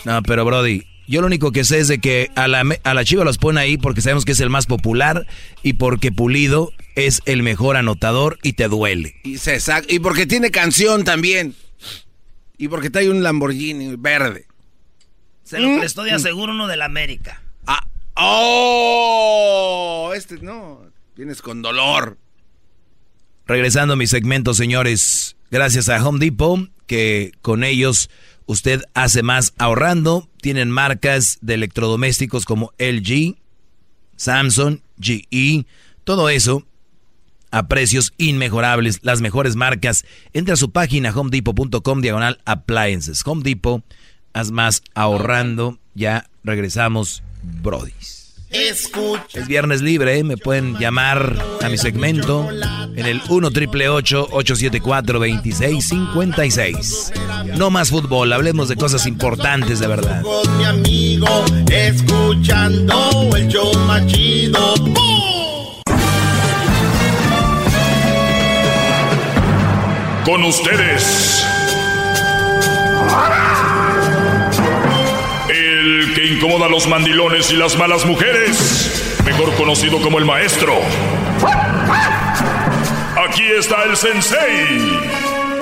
No, 0.03 0.21
pero 0.23 0.43
Brody, 0.45 0.83
yo 1.07 1.21
lo 1.21 1.27
único 1.27 1.51
que 1.51 1.63
sé 1.63 1.79
es 1.79 1.87
de 1.87 1.99
que 1.99 2.29
a 2.35 2.47
la, 2.47 2.63
a 2.83 2.93
la 2.93 3.05
Chiva 3.05 3.23
los 3.23 3.37
pone 3.37 3.59
ahí 3.61 3.77
porque 3.77 4.01
sabemos 4.01 4.25
que 4.25 4.33
es 4.33 4.39
el 4.39 4.49
más 4.49 4.65
popular 4.65 5.25
y 5.63 5.73
porque 5.73 6.11
Pulido 6.11 6.73
es 6.95 7.21
el 7.25 7.41
mejor 7.41 7.77
anotador 7.77 8.37
y 8.43 8.53
te 8.53 8.67
duele. 8.67 9.15
Y, 9.23 9.37
se 9.37 9.59
saca- 9.59 9.87
y 9.91 9.99
porque 9.99 10.25
tiene 10.25 10.51
canción 10.51 11.03
también. 11.05 11.55
Y 12.57 12.67
porque 12.67 12.89
trae 12.89 13.09
un 13.09 13.23
Lamborghini 13.23 13.95
verde. 13.97 14.45
Se 15.43 15.59
lo 15.59 15.77
prestó 15.79 16.03
de 16.03 16.11
aseguro 16.11 16.53
uno 16.53 16.67
de 16.67 16.77
la 16.77 16.85
América. 16.85 17.41
Ah, 17.67 17.87
¡Oh! 18.15 20.11
Este 20.15 20.37
no. 20.37 20.81
Vienes 21.15 21.41
con 21.41 21.61
dolor. 21.61 22.17
Regresando 23.45 23.93
a 23.93 23.97
mi 23.97 24.07
segmento, 24.07 24.53
señores, 24.53 25.35
gracias 25.51 25.87
a 25.89 26.05
Home 26.05 26.19
Depot, 26.19 26.69
que 26.87 27.31
con 27.41 27.63
ellos 27.63 28.09
usted 28.45 28.81
hace 28.93 29.23
más 29.23 29.53
ahorrando. 29.57 30.27
Tienen 30.41 30.71
marcas 30.71 31.37
de 31.41 31.53
electrodomésticos 31.55 32.45
como 32.45 32.73
LG, 32.79 33.37
Samsung, 34.15 34.79
GE, 34.99 35.65
todo 36.03 36.29
eso 36.29 36.65
a 37.55 37.69
precios 37.69 38.13
inmejorables, 38.17 38.99
las 39.03 39.21
mejores 39.21 39.55
marcas. 39.55 40.03
Entra 40.33 40.55
a 40.55 40.57
su 40.57 40.71
página 40.71 41.11
homedepot.com 41.15 42.01
diagonal 42.01 42.41
appliances. 42.43 43.21
Home 43.25 43.43
Depot, 43.43 43.81
haz 44.33 44.51
más 44.51 44.83
ahorrando. 44.93 45.79
Ya 45.93 46.29
regresamos 46.43 47.23
brodis. 47.61 48.15
Escucha. 48.49 49.39
Es 49.39 49.47
viernes 49.47 49.81
libre, 49.81 50.23
me 50.23 50.37
pueden 50.37 50.77
llamar 50.77 51.43
a 51.61 51.67
mi 51.67 51.77
segmento 51.77 52.47
en 52.95 53.05
el 53.05 53.21
1 53.27 53.51
triple 53.51 53.89
874 53.89 55.19
2656. 55.19 57.11
No 57.57 57.69
más 57.69 57.89
fútbol, 57.89 58.31
hablemos 58.31 58.69
de 58.69 58.77
cosas 58.77 59.05
importantes 59.07 59.79
de 59.79 59.87
verdad. 59.87 60.21
Con 60.21 60.57
mi 60.57 60.63
amigo, 60.65 61.27
escuchando 61.69 63.29
el 63.35 63.47
show 63.49 63.73
más 63.87 64.05
chido. 64.07 64.73
Con 70.25 70.43
ustedes. 70.43 71.45
Que 76.25 76.33
incomoda 76.33 76.65
a 76.65 76.69
los 76.69 76.87
mandilones 76.87 77.51
y 77.51 77.55
las 77.55 77.77
malas 77.77 78.03
mujeres. 78.03 79.15
Mejor 79.25 79.53
conocido 79.53 80.01
como 80.01 80.17
el 80.17 80.25
maestro. 80.25 80.73
Aquí 83.29 83.43
está 83.43 83.83
el 83.83 83.95
sensei. 83.95 84.39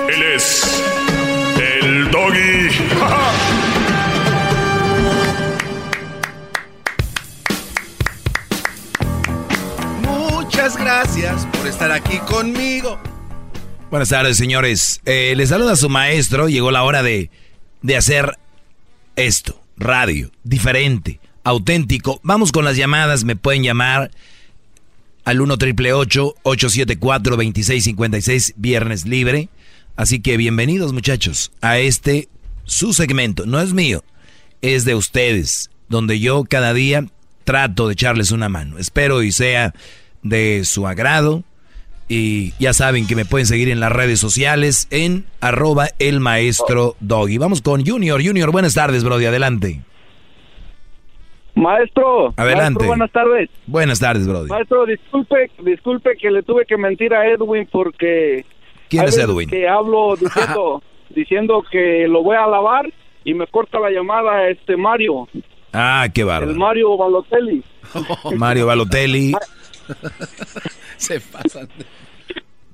Él 0.08 0.22
es 0.34 0.82
el 1.60 2.10
doggy. 2.10 2.70
Muchas 10.00 10.78
gracias 10.78 11.46
por 11.58 11.66
estar 11.66 11.92
aquí 11.92 12.16
conmigo. 12.20 12.98
Buenas 13.90 14.08
tardes, 14.08 14.38
señores. 14.38 15.02
Eh, 15.04 15.34
les 15.36 15.50
saluda 15.50 15.76
su 15.76 15.90
maestro. 15.90 16.48
Llegó 16.48 16.70
la 16.70 16.84
hora 16.84 17.02
de, 17.02 17.28
de 17.82 17.96
hacer 17.98 18.38
esto. 19.16 19.63
Radio. 19.76 20.30
Diferente. 20.42 21.20
Auténtico. 21.42 22.20
Vamos 22.22 22.52
con 22.52 22.64
las 22.64 22.76
llamadas. 22.76 23.24
Me 23.24 23.36
pueden 23.36 23.62
llamar 23.62 24.10
al 25.24 25.40
1 25.40 25.58
triple 25.58 25.92
874 25.92 27.36
2656 27.36 28.54
Viernes 28.56 29.06
libre. 29.06 29.48
Así 29.96 30.20
que 30.20 30.36
bienvenidos, 30.36 30.92
muchachos, 30.92 31.52
a 31.60 31.78
este 31.78 32.28
su 32.64 32.92
segmento. 32.92 33.46
No 33.46 33.60
es 33.60 33.72
mío, 33.72 34.02
es 34.60 34.84
de 34.84 34.94
ustedes. 34.94 35.70
Donde 35.88 36.18
yo 36.18 36.44
cada 36.44 36.74
día 36.74 37.06
trato 37.44 37.86
de 37.86 37.92
echarles 37.92 38.32
una 38.32 38.48
mano. 38.48 38.78
Espero 38.78 39.22
y 39.22 39.30
sea 39.30 39.74
de 40.22 40.64
su 40.64 40.86
agrado. 40.86 41.44
Y 42.08 42.52
ya 42.58 42.72
saben 42.74 43.06
que 43.06 43.16
me 43.16 43.24
pueden 43.24 43.46
seguir 43.46 43.68
en 43.70 43.80
las 43.80 43.90
redes 43.90 44.20
sociales 44.20 44.88
en 44.90 45.24
arroba 45.40 45.88
el 45.98 46.20
maestro 46.20 46.96
Doggy. 47.00 47.38
Vamos 47.38 47.62
con 47.62 47.84
Junior. 47.84 48.22
Junior, 48.24 48.50
buenas 48.52 48.74
tardes, 48.74 49.02
Brody. 49.04 49.24
Adelante. 49.26 49.80
Maestro, 51.56 52.34
Adelante. 52.36 52.80
maestro, 52.80 52.86
buenas 52.88 53.12
tardes. 53.12 53.50
Buenas 53.66 54.00
tardes, 54.00 54.26
Brody. 54.26 54.48
Maestro, 54.48 54.86
disculpe, 54.86 55.50
disculpe 55.62 56.16
que 56.20 56.30
le 56.30 56.42
tuve 56.42 56.64
que 56.66 56.76
mentir 56.76 57.14
a 57.14 57.26
Edwin 57.28 57.68
porque 57.70 58.44
¿Quién 58.88 59.04
es 59.04 59.16
Edwin? 59.16 59.48
Que 59.48 59.68
hablo 59.68 60.16
diciendo, 60.20 60.82
diciendo 61.10 61.64
que 61.70 62.06
lo 62.08 62.22
voy 62.24 62.36
a 62.36 62.46
lavar 62.48 62.92
y 63.24 63.34
me 63.34 63.46
corta 63.46 63.78
la 63.78 63.90
llamada 63.90 64.48
este 64.48 64.76
Mario, 64.76 65.28
Ah, 65.72 66.06
qué 66.12 66.20
el 66.22 66.26
bárbaro. 66.28 66.54
Mario 66.54 66.96
Balotelli. 66.96 67.62
Mario 68.36 68.66
Balotelli. 68.66 69.32
Se 70.96 71.20
pasan. 71.20 71.68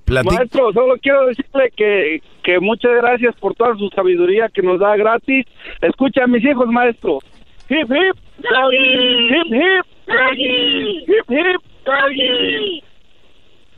Maestro, 0.06 0.72
solo 0.72 0.96
quiero 1.00 1.26
decirle 1.26 1.72
que, 1.76 2.22
que 2.42 2.58
muchas 2.58 2.90
gracias 2.96 3.34
por 3.36 3.54
toda 3.54 3.76
su 3.76 3.88
sabiduría 3.94 4.48
que 4.48 4.62
nos 4.62 4.80
da 4.80 4.96
gratis. 4.96 5.46
Escucha 5.80 6.24
a 6.24 6.26
mis 6.26 6.44
hijos, 6.44 6.66
maestro. 6.68 7.20
Hip, 7.68 7.88
hip, 7.88 8.16
doggy. 8.38 9.28
hip, 9.28 9.46
hip, 9.52 9.86
doggy. 10.08 11.04
hip, 11.06 11.30
hip, 11.30 11.62
doggy. 11.84 12.82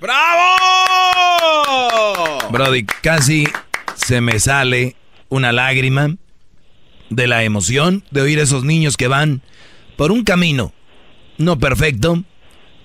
¡Bravo! 0.01 0.59
Brody, 2.51 2.85
casi 3.03 3.45
se 3.95 4.21
me 4.21 4.39
sale 4.41 4.97
una 5.29 5.53
lágrima 5.53 6.17
de 7.11 7.27
la 7.27 7.45
emoción 7.45 8.03
de 8.11 8.23
oír 8.23 8.39
a 8.41 8.43
esos 8.43 8.65
niños 8.65 8.97
que 8.97 9.07
van 9.09 9.43
por 9.97 10.11
un 10.11 10.25
camino, 10.25 10.73
no 11.39 11.59
perfecto, 11.59 12.25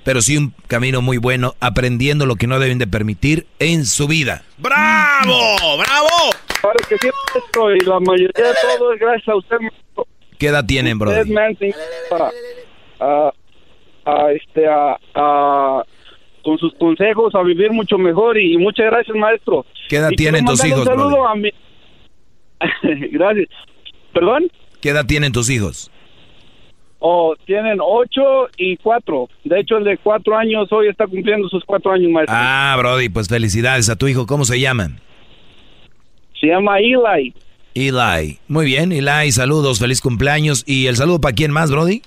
pero 0.08 0.22
sí 0.22 0.38
un 0.38 0.54
camino 0.68 1.02
muy 1.02 1.18
bueno, 1.18 1.56
aprendiendo 1.60 2.26
lo 2.26 2.38
que 2.38 2.48
no 2.48 2.60
deben 2.60 2.78
de 2.80 2.88
permitir 2.88 3.46
en 3.60 3.86
su 3.86 4.08
vida. 4.08 4.42
¡Bravo! 4.58 5.34
¡Bravo! 5.78 6.32
Claro 6.62 6.78
que 6.88 6.98
sí, 6.98 7.10
maestro, 7.36 7.76
y 7.76 7.80
la 7.82 8.00
mayoría 8.00 8.30
de 8.48 8.54
todo 8.78 8.94
es 8.94 9.00
gracias 9.02 9.28
a 9.28 9.36
usted, 9.36 9.58
maestro. 9.60 10.08
¿Qué 10.40 10.48
edad 10.48 10.66
tienen, 10.66 10.96
Ustedes 10.96 11.26
Brody? 11.28 11.34
me 11.34 11.42
han 11.42 11.50
enseñado 11.50 12.32
a, 13.02 13.34
a, 14.06 14.32
este, 14.32 14.66
a, 14.66 14.98
a- 15.14 15.84
con 16.42 16.58
sus 16.58 16.74
consejos 16.76 17.36
a 17.36 17.44
vivir 17.44 17.72
mucho 17.74 17.98
mejor 17.98 18.38
y 18.40 18.58
muchas 18.58 18.86
gracias, 18.86 19.14
maestro. 19.18 19.66
¿Qué 19.90 19.98
edad 19.98 20.12
Y 20.12 20.16
tienen 20.16 20.46
tus 20.46 20.64
hijos, 20.64 20.80
Un 20.80 20.86
saludo 20.86 21.28
a 21.28 21.36
mi... 21.36 21.50
gracias. 23.12 23.50
¿Perdón? 24.14 24.50
¿Qué 24.80 24.92
edad 24.92 25.06
tienen 25.06 25.34
tus 25.34 25.50
hijos? 25.50 25.92
Oh, 27.00 27.36
tienen 27.46 27.78
ocho 27.82 28.48
y 28.58 28.78
cuatro. 28.78 29.30
De 29.44 29.60
hecho, 29.60 29.78
el 29.78 29.84
de 29.84 29.98
cuatro 29.98 30.36
años 30.36 30.68
hoy 30.72 30.88
está 30.88 31.06
cumpliendo 31.06 31.48
sus 31.48 31.64
cuatro 31.64 31.92
años, 31.92 32.12
maestro. 32.12 32.36
Ah, 32.38 32.76
Brody, 32.78 33.10
pues 33.10 33.28
felicidades 33.28 33.90
a 33.90 33.96
tu 33.96 34.08
hijo. 34.08 34.26
¿Cómo 34.26 34.46
se 34.46 34.60
llaman? 34.60 35.00
Se 36.40 36.48
llama 36.48 36.80
Eli. 36.80 37.34
Eli. 37.76 38.40
Muy 38.48 38.66
bien, 38.66 38.92
Eli, 38.92 39.32
saludos, 39.32 39.80
feliz 39.80 40.02
cumpleaños. 40.02 40.64
¿Y 40.66 40.88
el 40.88 40.96
saludo 40.96 41.22
para 41.22 41.36
quién 41.36 41.52
más, 41.52 41.72
Brody? 41.72 42.02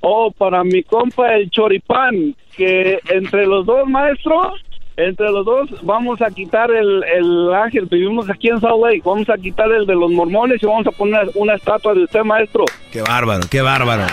Oh, 0.00 0.30
para 0.30 0.64
mi 0.64 0.82
compa 0.82 1.34
el 1.34 1.50
choripán, 1.50 2.34
que 2.56 2.98
entre 3.10 3.46
los 3.46 3.66
dos, 3.66 3.86
maestro, 3.86 4.54
entre 4.96 5.30
los 5.30 5.44
dos 5.46 5.68
vamos 5.82 6.20
a 6.20 6.30
quitar 6.30 6.70
el, 6.70 7.02
el 7.04 7.54
ángel. 7.54 7.86
Vivimos 7.90 8.28
aquí 8.28 8.48
en 8.48 8.60
Salt 8.60 8.82
Lake. 8.82 9.02
Vamos 9.04 9.28
a 9.30 9.36
quitar 9.38 9.70
el 9.72 9.86
de 9.86 9.94
los 9.94 10.10
mormones 10.10 10.62
y 10.62 10.66
vamos 10.66 10.86
a 10.86 10.90
poner 10.90 11.30
una 11.34 11.54
estatua 11.54 11.94
de 11.94 12.04
usted, 12.04 12.22
maestro. 12.22 12.64
Qué 12.92 13.00
bárbaro, 13.02 13.46
qué 13.50 13.60
bárbaro. 13.62 14.04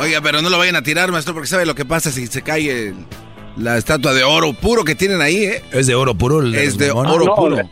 Oiga, 0.00 0.20
pero 0.22 0.40
no 0.42 0.48
lo 0.48 0.58
vayan 0.58 0.76
a 0.76 0.82
tirar, 0.82 1.10
maestro, 1.10 1.34
porque 1.34 1.48
sabe 1.48 1.66
lo 1.66 1.74
que 1.74 1.84
pasa 1.84 2.10
si 2.10 2.26
se 2.26 2.42
cae 2.42 2.88
el- 2.88 2.94
la 3.56 3.76
estatua 3.76 4.14
de 4.14 4.22
oro 4.22 4.52
puro 4.52 4.84
que 4.84 4.94
tienen 4.94 5.20
ahí, 5.20 5.36
¿eh? 5.44 5.62
Es 5.72 5.88
de 5.88 5.94
oro 5.96 6.14
puro. 6.14 6.40
el 6.40 6.52
de 6.52 6.64
Es 6.64 6.78
de 6.78 6.92
mormones. 6.92 7.12
oro 7.16 7.24
No, 7.26 7.34
puro. 7.34 7.56
le- 7.56 7.68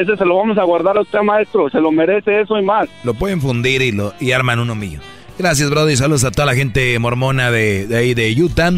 Ese 0.00 0.16
se 0.16 0.24
lo 0.24 0.36
vamos 0.36 0.58
a 0.58 0.64
guardar 0.64 0.98
a 0.98 1.00
usted, 1.00 1.20
maestro. 1.20 1.70
Se 1.70 1.80
lo 1.80 1.90
merece 1.92 2.40
eso 2.40 2.58
y 2.58 2.62
más. 2.62 2.88
Lo 3.04 3.14
pueden 3.14 3.40
fundir 3.40 3.80
y, 3.80 3.92
lo, 3.92 4.12
y 4.20 4.32
arman 4.32 4.58
uno 4.58 4.74
mío. 4.74 4.98
Gracias, 5.38 5.70
Brody. 5.70 5.96
Saludos 5.96 6.24
a 6.24 6.30
toda 6.30 6.46
la 6.46 6.54
gente 6.54 6.98
mormona 6.98 7.50
de, 7.50 7.86
de 7.86 7.96
ahí 7.96 8.12
de 8.14 8.30
Utah. 8.42 8.70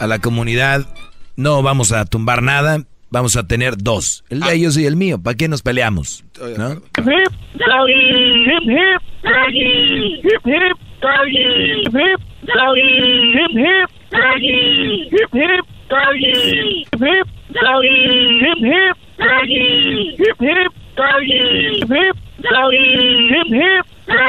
A 0.00 0.06
la 0.06 0.18
comunidad 0.18 0.84
no 1.36 1.62
vamos 1.62 1.92
a 1.92 2.04
tumbar 2.04 2.42
nada, 2.42 2.84
vamos 3.10 3.36
a 3.36 3.46
tener 3.46 3.76
dos. 3.76 4.24
El 4.30 4.40
de 4.40 4.54
ellos 4.54 4.76
y 4.76 4.86
el 4.86 4.96
mío. 4.96 5.20
¿Para 5.22 5.36
qué 5.36 5.48
nos 5.48 5.62
peleamos? 5.62 6.24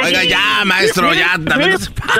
Oiga, 0.05 0.23
ya, 0.23 0.65
maestro, 0.65 1.13
ya 1.13 1.37
también 1.45 1.71
no 1.71 1.77
se 1.77 1.91
pasa 1.91 2.13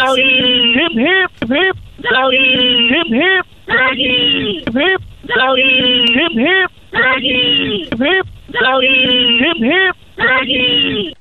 doggy. 3.67 4.63
Hip, 4.65 4.73
hip, 4.73 4.75
hip, 4.75 5.01
doggy. 5.23 6.05
Hip, 6.13 6.33
hip, 6.35 6.71
doggy. 6.91 7.83
Hip, 7.83 7.99
hip, 7.99 8.25
doggy. 8.51 9.39
Hip, 9.39 9.57
hip, 9.57 9.57
doggy. 9.57 9.57
Hip, 9.57 9.57
hip, 9.57 9.57
doggy. 9.57 9.57
Hip, 9.57 9.57
hip, 9.61 9.95
doggy. 10.17 11.13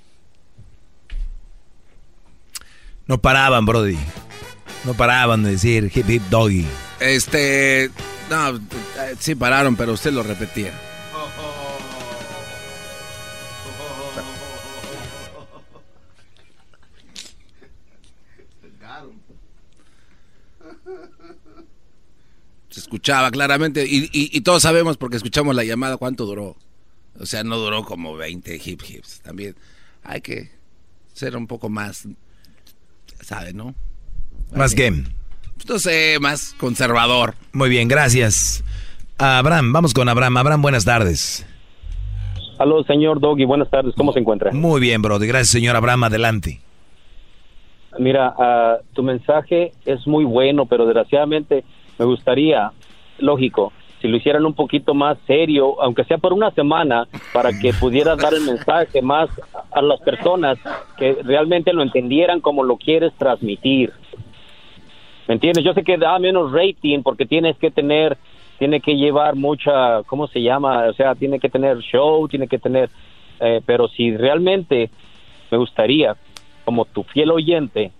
No 3.07 3.19
paraban, 3.19 3.67
Brody. 3.67 3.99
No 4.85 4.95
paraban 4.95 5.43
de 5.43 5.51
decir 5.53 5.91
hip 5.95 6.09
hip 6.09 6.23
doggy. 6.31 6.67
Este. 7.01 7.91
No, 8.31 8.59
sí 9.19 9.35
pararon, 9.35 9.77
pero 9.77 9.93
usted 9.93 10.13
lo 10.13 10.23
repetía. 10.23 10.73
Se 22.73 22.81
escuchaba 22.81 23.31
claramente 23.31 23.85
y, 23.87 24.05
y- 24.13 24.31
y 24.37 24.41
todos 24.41 24.63
sabemos 24.63 24.97
porque 24.97 25.17
escuchamos 25.19 25.55
la 25.55 25.63
llamada 25.63 25.97
cuánto 25.99 26.25
duró. 26.27 26.57
O 27.21 27.27
sea, 27.27 27.45
no 27.45 27.59
duró 27.59 27.85
como 27.85 28.17
20 28.17 28.61
hip 28.65 28.81
hips. 28.89 29.21
También 29.21 29.55
hay 30.03 30.21
que 30.23 30.51
ser 31.13 31.37
un 31.37 31.47
poco 31.47 31.69
más, 31.69 32.09
¿sabe, 33.21 33.53
no? 33.53 33.75
Más 34.57 34.75
game. 34.75 35.05
No 35.69 35.79
sé, 35.79 36.17
más 36.21 36.55
conservador. 36.59 37.35
Muy 37.53 37.69
bien, 37.69 37.87
gracias. 37.89 38.65
Abraham, 39.19 39.73
vamos 39.73 39.93
con 39.95 40.09
Abraham. 40.09 40.39
Abraham, 40.39 40.63
buenas 40.63 40.85
tardes. 40.85 41.47
Aló, 42.59 42.83
señor 42.85 43.21
Doggy, 43.21 43.45
buenas 43.45 43.69
tardes, 43.71 43.95
¿cómo 43.97 44.13
se 44.13 44.21
encuentra? 44.21 44.51
Muy 44.53 44.81
bien, 44.81 45.03
Brody. 45.03 45.27
Gracias, 45.27 45.51
señor 45.51 45.77
Abraham. 45.77 46.05
Adelante. 46.05 46.61
mira, 47.99 48.35
ah, 48.39 48.79
tu 48.95 49.03
mensaje 49.03 49.73
es 49.85 50.07
muy 50.07 50.25
bueno, 50.25 50.67
pero 50.67 50.87
desgraciadamente 50.87 51.65
me 51.99 52.05
gustaría, 52.05 52.73
lógico, 53.19 53.73
si 54.03 54.09
lo 54.09 54.17
hicieran 54.17 54.45
un 54.45 54.55
poquito 54.55 54.95
más 54.95 55.17
serio, 55.27 55.81
aunque 55.81 56.05
sea 56.05 56.19
por 56.19 56.33
una 56.33 56.51
semana, 56.51 57.07
para 57.33 57.51
que 57.59 57.73
pudieras 57.73 58.19
dar 58.19 58.35
el 58.35 58.43
mensaje 58.43 59.01
más 59.01 59.31
a 59.71 59.81
las 59.81 60.01
personas 60.01 60.59
que 60.99 61.19
realmente 61.23 61.73
lo 61.73 61.83
entendieran 61.83 62.41
como 62.41 62.65
lo 62.65 62.77
quieres 62.77 63.13
transmitir. 63.15 63.93
¿Me 65.29 65.35
entiendes? 65.35 65.65
Yo 65.65 65.73
sé 65.73 65.85
que 65.85 65.97
da 65.97 66.19
menos 66.19 66.51
rating 66.51 67.03
porque 67.05 67.27
tienes 67.27 67.57
que 67.59 67.71
tener, 67.71 68.19
tiene 68.59 68.81
que 68.81 68.97
llevar 68.97 69.37
mucha, 69.37 70.03
¿cómo 70.03 70.27
se 70.27 70.43
llama? 70.43 70.89
O 70.89 70.93
sea, 70.95 71.15
tiene 71.15 71.39
que 71.39 71.49
tener 71.49 71.79
show, 71.79 72.27
tiene 72.27 72.49
que 72.49 72.59
tener, 72.59 72.91
eh, 73.39 73.61
pero 73.65 73.87
si 73.87 74.17
realmente 74.17 74.91
me 75.51 75.59
gustaría, 75.59 76.17
como 76.65 76.87
tu 76.87 77.05
fiel 77.05 77.31
oyente, 77.31 77.93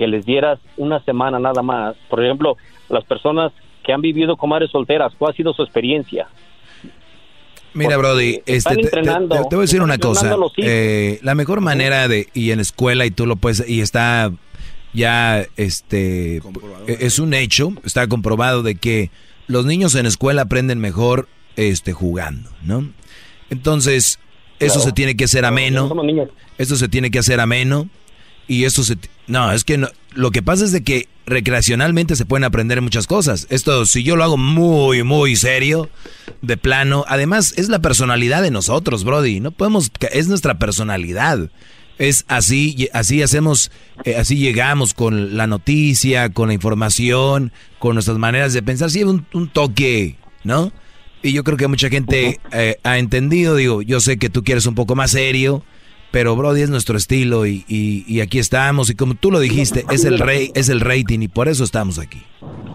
que 0.00 0.06
les 0.06 0.24
dieras 0.24 0.58
una 0.78 1.04
semana 1.04 1.38
nada 1.38 1.60
más. 1.60 1.94
Por 2.08 2.24
ejemplo, 2.24 2.56
las 2.88 3.04
personas 3.04 3.52
que 3.84 3.92
han 3.92 4.00
vivido 4.00 4.34
con 4.38 4.48
madres 4.48 4.70
solteras, 4.70 5.12
¿cuál 5.18 5.32
ha 5.34 5.36
sido 5.36 5.52
su 5.52 5.62
experiencia? 5.62 6.26
Mira, 7.74 7.98
Brody, 7.98 8.40
este, 8.46 8.76
te, 8.76 8.82
te- 8.88 9.02
te- 9.02 9.02
te 9.02 9.04
voy 9.28 9.58
a 9.58 9.60
decir 9.60 9.82
una 9.82 9.98
cosa. 9.98 10.34
Eh, 10.56 11.18
la 11.22 11.34
mejor 11.34 11.60
manera 11.60 12.08
de, 12.08 12.28
y 12.32 12.50
en 12.50 12.60
escuela, 12.60 13.04
y 13.04 13.10
tú 13.10 13.26
lo 13.26 13.36
puedes, 13.36 13.62
y 13.68 13.82
está 13.82 14.32
ya, 14.94 15.44
este, 15.58 16.38
e- 16.38 16.42
es 17.00 17.18
un 17.18 17.34
hecho, 17.34 17.74
está 17.84 18.08
comprobado 18.08 18.62
de 18.62 18.76
que 18.76 19.10
los 19.48 19.66
niños 19.66 19.94
en 19.96 20.06
escuela 20.06 20.42
aprenden 20.42 20.80
mejor, 20.80 21.28
este, 21.56 21.92
jugando, 21.92 22.48
¿no? 22.62 22.88
Entonces, 23.50 24.18
eso 24.60 24.74
Claro. 24.76 24.80
se 24.88 24.92
tiene 24.92 25.14
que 25.14 25.24
hacer 25.24 25.44
ameno. 25.44 25.88
somos 25.88 26.06
niños. 26.06 26.30
Esto 26.56 26.76
se 26.76 26.88
tiene 26.88 27.10
que 27.10 27.18
hacer 27.18 27.38
ameno. 27.38 27.88
Y 28.50 28.64
esto 28.64 28.82
se... 28.82 28.96
No, 29.28 29.52
es 29.52 29.62
que 29.62 29.78
no- 29.78 29.90
lo 30.12 30.32
que 30.32 30.42
pasa 30.42 30.64
es 30.64 30.72
de 30.72 30.82
que 30.82 31.06
recreacionalmente 31.24 32.16
se 32.16 32.24
pueden 32.26 32.42
aprender 32.42 32.82
muchas 32.82 33.06
cosas. 33.06 33.46
Esto, 33.48 33.86
si 33.86 34.02
yo 34.02 34.16
lo 34.16 34.24
hago 34.24 34.36
muy, 34.36 35.04
muy 35.04 35.36
serio, 35.36 35.88
de 36.42 36.56
plano, 36.56 37.04
además 37.06 37.54
es 37.56 37.68
la 37.68 37.78
personalidad 37.78 38.42
de 38.42 38.50
nosotros, 38.50 39.04
Brody. 39.04 39.38
No 39.38 39.52
podemos, 39.52 39.92
es 40.12 40.26
nuestra 40.26 40.58
personalidad. 40.58 41.48
Es 41.98 42.24
así, 42.26 42.88
así 42.92 43.22
hacemos, 43.22 43.70
eh, 44.04 44.16
así 44.16 44.36
llegamos 44.36 44.94
con 44.94 45.36
la 45.36 45.46
noticia, 45.46 46.30
con 46.32 46.48
la 46.48 46.54
información, 46.54 47.52
con 47.78 47.94
nuestras 47.94 48.18
maneras 48.18 48.52
de 48.52 48.64
pensar. 48.64 48.90
Sí, 48.90 49.04
un, 49.04 49.26
un 49.32 49.48
toque, 49.48 50.16
¿no? 50.42 50.72
Y 51.22 51.32
yo 51.32 51.44
creo 51.44 51.56
que 51.56 51.68
mucha 51.68 51.88
gente 51.88 52.40
eh, 52.50 52.78
ha 52.82 52.98
entendido, 52.98 53.54
digo, 53.54 53.80
yo 53.82 54.00
sé 54.00 54.18
que 54.18 54.28
tú 54.28 54.42
quieres 54.42 54.66
un 54.66 54.74
poco 54.74 54.96
más 54.96 55.12
serio, 55.12 55.62
pero 56.10 56.34
Brody 56.36 56.62
es 56.62 56.70
nuestro 56.70 56.96
estilo 56.96 57.46
y, 57.46 57.64
y- 57.68 58.04
y 58.06 58.20
aquí 58.20 58.38
estamos 58.38 58.90
y 58.90 58.94
como 58.96 59.14
tú 59.14 59.30
lo 59.30 59.38
dijiste, 59.40 59.84
es 59.90 60.04
el 60.04 60.18
rey, 60.18 60.50
es 60.54 60.68
el 60.68 60.80
rating 60.80 61.20
y 61.22 61.28
por 61.28 61.48
eso 61.48 61.64
estamos 61.64 61.98
aquí. 61.98 62.22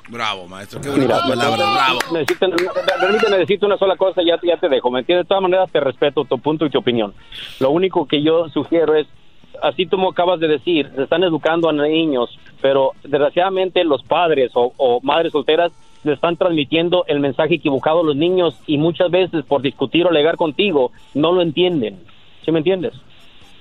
Bravo, 0.09 0.47
maestro. 0.47 0.79
Qué 0.81 0.89
Mira, 0.89 1.19
bonitas 1.25 1.29
palabras. 1.29 1.73
Bravo. 1.73 1.99
Necesito, 2.13 2.47
permíteme 3.01 3.37
decirte 3.37 3.65
una 3.65 3.77
sola 3.77 3.95
cosa, 3.97 4.21
ya, 4.25 4.39
ya 4.43 4.57
te 4.57 4.69
dejo, 4.69 4.89
¿me 4.91 4.99
entiendes? 4.99 5.25
De 5.25 5.27
todas 5.27 5.41
maneras 5.41 5.69
te 5.71 5.79
respeto 5.79 6.23
tu 6.25 6.37
punto 6.39 6.65
y 6.65 6.69
tu 6.69 6.77
opinión. 6.79 7.13
Lo 7.59 7.71
único 7.71 8.07
que 8.07 8.21
yo 8.23 8.47
sugiero 8.49 8.95
es, 8.95 9.07
así 9.63 9.85
como 9.87 10.11
acabas 10.11 10.39
de 10.39 10.47
decir, 10.47 10.89
se 10.95 11.03
están 11.03 11.23
educando 11.23 11.67
a 11.69 11.73
niños, 11.73 12.37
pero 12.61 12.91
desgraciadamente 13.03 13.83
los 13.83 14.03
padres 14.03 14.51
o, 14.53 14.71
o 14.77 14.99
madres 15.01 15.31
solteras 15.31 15.71
le 16.03 16.13
están 16.13 16.37
transmitiendo 16.37 17.03
el 17.07 17.19
mensaje 17.19 17.55
equivocado 17.55 18.01
a 18.01 18.03
los 18.03 18.15
niños 18.15 18.55
y 18.67 18.77
muchas 18.77 19.09
veces 19.09 19.43
por 19.43 19.63
discutir 19.63 20.05
o 20.05 20.09
alegar 20.09 20.37
contigo 20.37 20.91
no 21.15 21.31
lo 21.31 21.41
entienden. 21.41 21.97
¿Sí 22.45 22.51
me 22.51 22.59
entiendes? 22.59 22.93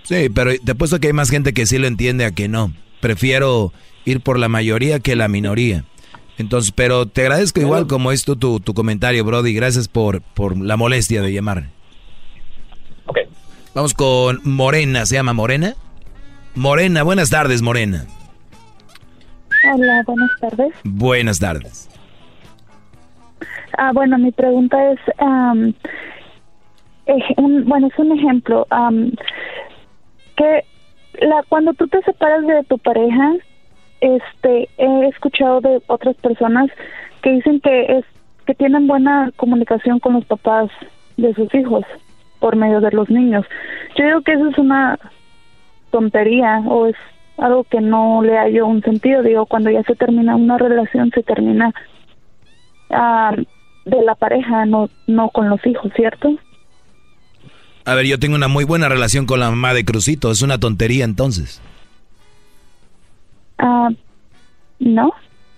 Sí, 0.05 0.28
pero 0.35 0.52
te 0.64 0.72
apuesto 0.72 1.01
que 1.01 1.09
hay 1.09 1.12
más 1.12 1.31
gente 1.31 1.52
que 1.52 1.66
sí 1.66 1.78
lo 1.78 1.86
entiende 1.86 2.24
a 2.24 2.31
que 2.31 2.48
no. 2.48 2.72
Prefiero 3.01 3.72
ir 4.05 4.20
por 4.20 4.39
la 4.39 4.48
mayoría 4.48 5.01
que 5.01 5.16
la 5.16 5.28
minoría. 5.28 5.85
Entonces, 6.39 6.72
pero 6.72 7.06
te 7.06 7.22
agradezco 7.22 7.60
igual 7.60 7.86
como 7.86 8.10
esto 8.12 8.36
tu, 8.36 8.60
tu 8.60 8.74
comentario, 8.74 9.24
Brody. 9.24 9.55
Gracias 9.55 9.89
por, 9.89 10.20
por 10.20 10.56
la 10.59 10.76
molestia 10.76 11.22
de 11.22 11.32
llamar. 11.32 11.64
Vamos 13.74 13.93
con 13.94 14.40
Morena, 14.44 15.05
¿se 15.05 15.16
llama 15.16 15.32
Morena? 15.32 15.74
Morena, 16.55 17.02
buenas 17.02 17.31
tardes, 17.31 17.60
Morena. 17.60 18.06
Hola, 19.72 20.02
buenas 20.06 20.31
tardes. 20.40 20.72
Buenas 20.85 21.39
tardes. 21.40 21.89
Ah, 23.76 23.90
bueno, 23.93 24.16
mi 24.18 24.31
pregunta 24.31 24.76
es, 24.93 25.01
ej- 27.06 27.35
un- 27.36 27.64
bueno, 27.64 27.89
es 27.89 27.98
un 27.98 28.16
ejemplo. 28.16 28.66
Que 30.36 30.65
la, 31.20 31.43
cuando 31.48 31.74
tú 31.74 31.86
te 31.89 32.02
separas 32.02 32.47
de 32.47 32.65
tu 32.65 32.78
pareja, 32.78 33.35
este, 34.01 34.69
he 34.77 35.06
escuchado 35.09 35.61
de 35.61 35.81
otras 35.86 36.16
personas 36.16 36.70
que 37.23 37.31
dicen 37.31 37.61
que 37.61 37.98
es 37.98 38.05
que 38.47 38.55
tienen 38.55 38.86
buena 38.86 39.31
comunicación 39.36 40.01
con 40.01 40.12
los 40.15 40.24
papás 40.27 40.70
de 41.16 41.32
sus 41.35 41.52
hijos 41.55 41.85
por 42.40 42.56
medio 42.56 42.81
de 42.81 42.90
los 42.90 43.09
niños. 43.09 43.47
Yo 43.97 44.05
digo 44.05 44.20
que 44.20 44.32
eso 44.32 44.48
es 44.51 44.59
una 44.59 44.98
tontería 45.90 46.62
o 46.66 46.86
es 46.86 46.97
algo 47.39 47.65
que 47.65 47.81
no 47.81 48.23
le 48.23 48.36
hallo 48.36 48.66
un 48.66 48.82
sentido. 48.82 49.23
Digo, 49.23 49.47
cuando 49.47 49.70
ya 49.70 49.82
se 49.85 49.94
termina 49.94 50.36
una 50.36 50.59
relación, 50.59 51.11
se 51.15 51.23
termina 51.23 51.73
ah, 52.90 53.35
de 53.86 54.02
la 54.02 54.15
pareja, 54.15 54.66
no, 54.66 54.90
no 55.06 55.31
con 55.31 55.48
los 55.48 55.65
hijos, 55.66 55.90
¿cierto? 55.97 56.36
A 57.85 57.94
ver, 57.94 58.06
yo 58.06 58.19
tengo 58.19 58.35
una 58.35 58.48
muy 58.48 58.65
buena 58.65 58.89
relación 58.89 59.27
con 59.27 59.40
la 59.40 59.51
mamá 59.51 59.74
de 59.74 59.85
Crucito. 59.85 60.31
Es 60.31 60.43
una 60.43 60.59
tontería 60.59 61.05
entonces. 61.05 61.61
Ah, 63.59 63.90
no. 64.78 65.12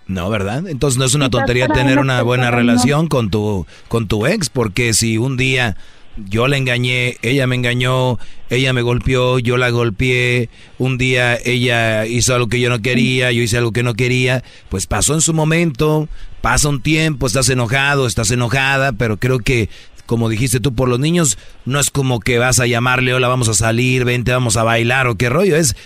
No, 0.09 0.31
¿verdad? 0.31 0.69
Entonces 0.69 0.99
no 0.99 1.05
es 1.05 1.15
una 1.15 1.31
tontería 1.31 1.67
tener 1.69 1.99
una 1.99 2.23
buena 2.23 2.51
relación 2.51 3.09
con 3.09 3.29
tu 3.31 3.67
con 3.89 4.07
tu 4.07 4.27
ex, 4.27 4.49
porque 4.51 4.95
si 4.95 5.19
un 5.19 5.37
día 5.37 5.77
yo 6.17 6.47
la 6.47 6.57
engañé, 6.57 7.17
ella 7.23 7.47
me 7.49 7.57
engañó, 7.57 8.19
ella 8.49 8.73
me 8.73 8.83
golpeó, 8.83 9.41
yo 9.41 9.57
la 9.57 9.71
golpeé, 9.71 10.49
un 10.79 10.97
día 10.97 11.37
ella 11.45 12.07
hizo 12.07 12.35
algo 12.35 12.49
que 12.49 12.61
yo 12.61 12.71
no 12.71 12.81
quería, 12.81 13.33
yo 13.33 13.43
hice 13.43 13.59
algo 13.59 13.73
que 13.73 13.83
no 13.83 13.95
quería, 13.95 14.45
pues 14.69 14.87
pasó 14.87 15.15
en 15.15 15.21
su 15.21 15.35
momento, 15.35 16.09
pasa 16.41 16.69
un 16.69 16.81
tiempo, 16.81 17.27
estás 17.27 17.49
enojado, 17.49 18.07
estás 18.07 18.31
enojada, 18.31 18.93
pero 18.93 19.17
creo 19.17 19.41
que 19.41 19.69
como 20.07 20.29
dijiste 20.29 20.61
tú 20.61 20.75
por 20.75 20.89
los 20.89 20.99
niños, 20.99 21.39
no 21.65 21.79
es 21.79 21.91
como 21.91 22.21
que 22.21 22.39
vas 22.39 22.61
a 22.61 22.67
llamarle, 22.67 23.13
hola, 23.15 23.29
vamos 23.29 23.49
a 23.49 23.55
salir, 23.55 24.05
vente, 24.05 24.33
vamos 24.33 24.57
a 24.57 24.63
bailar 24.63 25.07
o 25.09 25.17
qué 25.17 25.29
rollo, 25.29 25.57
es 25.57 25.77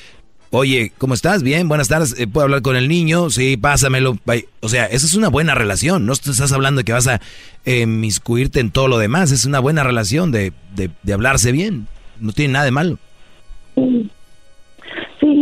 Oye, 0.53 0.91
¿cómo 0.99 1.15
estás? 1.15 1.45
Bien, 1.45 1.69
buenas 1.69 1.87
tardes. 1.87 2.17
Eh, 2.19 2.27
¿Puedo 2.27 2.43
hablar 2.43 2.61
con 2.61 2.75
el 2.75 2.89
niño? 2.89 3.31
Sí, 3.31 3.57
pásamelo. 3.57 4.19
O 4.59 4.69
sea, 4.69 4.87
esa 4.87 5.07
es 5.07 5.15
una 5.15 5.29
buena 5.29 5.55
relación. 5.55 6.07
No 6.07 6.13
estás 6.13 6.51
hablando 6.51 6.81
de 6.81 6.85
que 6.85 6.93
vas 6.93 7.07
a 7.07 7.21
eh, 7.65 7.87
miscuirte 7.87 8.59
en 8.59 8.73
todo 8.73 8.89
lo 8.89 8.99
demás. 8.99 9.31
Es 9.31 9.45
una 9.45 9.61
buena 9.61 9.85
relación 9.85 10.33
de, 10.33 10.53
de, 10.75 10.91
de 11.05 11.13
hablarse 11.13 11.53
bien. 11.53 11.87
No 12.19 12.33
tiene 12.33 12.55
nada 12.55 12.65
de 12.65 12.73
malo. 12.73 12.99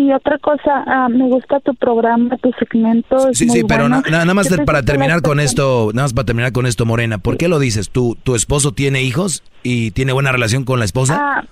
Y 0.09 0.13
otra 0.15 0.39
cosa, 0.39 0.85
ah, 0.87 1.09
me 1.11 1.25
gusta 1.29 1.61
tu 1.61 1.75
programa, 1.75 2.35
tu 2.39 2.51
segmento. 2.59 3.29
es 3.29 3.37
Sí, 3.37 3.45
muy 3.47 3.57
sí, 3.59 3.65
pero 3.69 3.83
bueno. 3.89 4.01
na- 4.11 4.25
nada 4.25 4.33
más 4.35 4.49
para 4.65 4.83
terminar 4.83 5.21
con 5.21 5.39
esto, 5.39 5.91
nada 5.93 6.05
más 6.07 6.15
para 6.15 6.25
terminar 6.25 6.53
con 6.53 6.65
esto, 6.65 6.87
Morena. 6.87 7.19
¿Por 7.19 7.37
qué 7.37 7.49
lo 7.49 7.59
dices? 7.59 7.91
¿Tu, 7.91 8.15
tu 8.23 8.35
esposo 8.35 8.73
tiene 8.73 9.03
hijos 9.03 9.43
y 9.63 9.91
tiene 9.91 10.13
buena 10.13 10.33
relación 10.33 10.65
con 10.65 10.79
la 10.79 10.87
esposa? 10.87 11.19
Ah, 11.21 11.45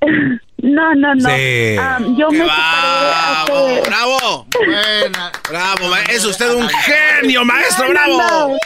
no, 0.58 0.94
no, 0.94 1.14
no. 1.16 1.28
Sí. 1.28 1.76
Ah, 1.80 1.98
yo 2.16 2.30
me 2.30 2.38
separé 2.38 2.52
hace... 2.52 3.82
¡Bravo! 3.90 4.46
Buena. 4.54 5.32
¡Bravo! 5.50 5.96
Es 6.12 6.24
usted 6.24 6.54
un 6.54 6.68
genio, 6.68 7.44
maestro. 7.44 7.86
No, 7.88 7.94
no, 7.94 8.16
¡Bravo! 8.18 8.48
no. 8.50 8.56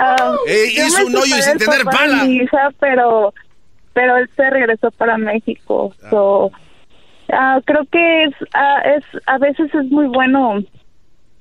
Ah, 0.00 0.32
Eh, 0.48 0.66
hizo 0.74 1.06
un 1.06 1.14
hoyo 1.14 1.36
y 1.36 1.42
sin 1.42 1.58
tener 1.58 1.84
pala. 1.84 2.24
mi 2.24 2.36
hija, 2.38 2.70
pero, 2.80 3.32
pero 3.92 4.16
él 4.16 4.28
se 4.34 4.50
regresó 4.50 4.90
para 4.92 5.16
México. 5.16 5.94
So, 6.10 6.50
ah, 7.32 7.60
creo 7.64 7.84
que 7.90 8.24
es, 8.24 8.34
ah, 8.54 8.82
es, 8.96 9.04
a 9.26 9.38
veces 9.38 9.72
es 9.74 9.90
muy 9.90 10.06
bueno 10.06 10.62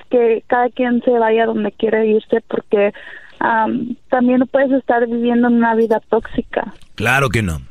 que 0.09 0.43
cada 0.47 0.69
quien 0.69 1.01
se 1.03 1.11
vaya 1.11 1.45
donde 1.45 1.71
quiere 1.71 2.07
irse 2.07 2.41
porque 2.47 2.93
am, 3.39 3.95
también 4.09 4.39
no 4.39 4.45
puedes 4.47 4.71
estar 4.71 5.05
viviendo 5.07 5.47
una 5.47 5.75
vida 5.75 6.01
tóxica. 6.09 6.73
Claro 6.95 7.29
que 7.29 7.41
no. 7.41 7.61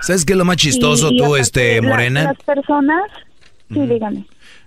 ¿Sabes 0.00 0.24
qué 0.24 0.32
es 0.32 0.38
lo 0.38 0.44
más 0.44 0.56
chistoso 0.56 1.10
Y- 1.12 1.18
tú, 1.18 1.36
este, 1.36 1.80
la- 1.80 1.88
Morena? 1.88 2.22
las 2.24 2.38
personas, 2.42 3.02
sí, 3.72 3.80
dígame. 3.86 4.24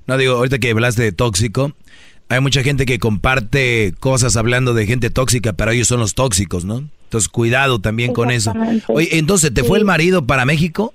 No 0.07 0.17
digo, 0.17 0.35
ahorita 0.35 0.59
que 0.59 0.71
hablaste 0.71 1.01
de 1.03 1.11
tóxico, 1.11 1.73
hay 2.29 2.39
mucha 2.39 2.61
gente 2.63 2.85
que 2.85 2.99
comparte 2.99 3.93
cosas 3.99 4.37
hablando 4.37 4.73
de 4.73 4.85
gente 4.85 5.09
tóxica, 5.09 5.53
pero 5.53 5.71
ellos 5.71 5.87
son 5.87 5.99
los 5.99 6.13
tóxicos, 6.15 6.63
¿no? 6.65 6.83
Entonces, 7.05 7.27
cuidado 7.29 7.79
también 7.79 8.13
con 8.13 8.31
eso. 8.31 8.53
Oye, 8.87 9.17
entonces, 9.17 9.53
¿te 9.53 9.63
fue 9.63 9.77
el 9.79 9.85
marido 9.85 10.25
para 10.25 10.45
México? 10.45 10.93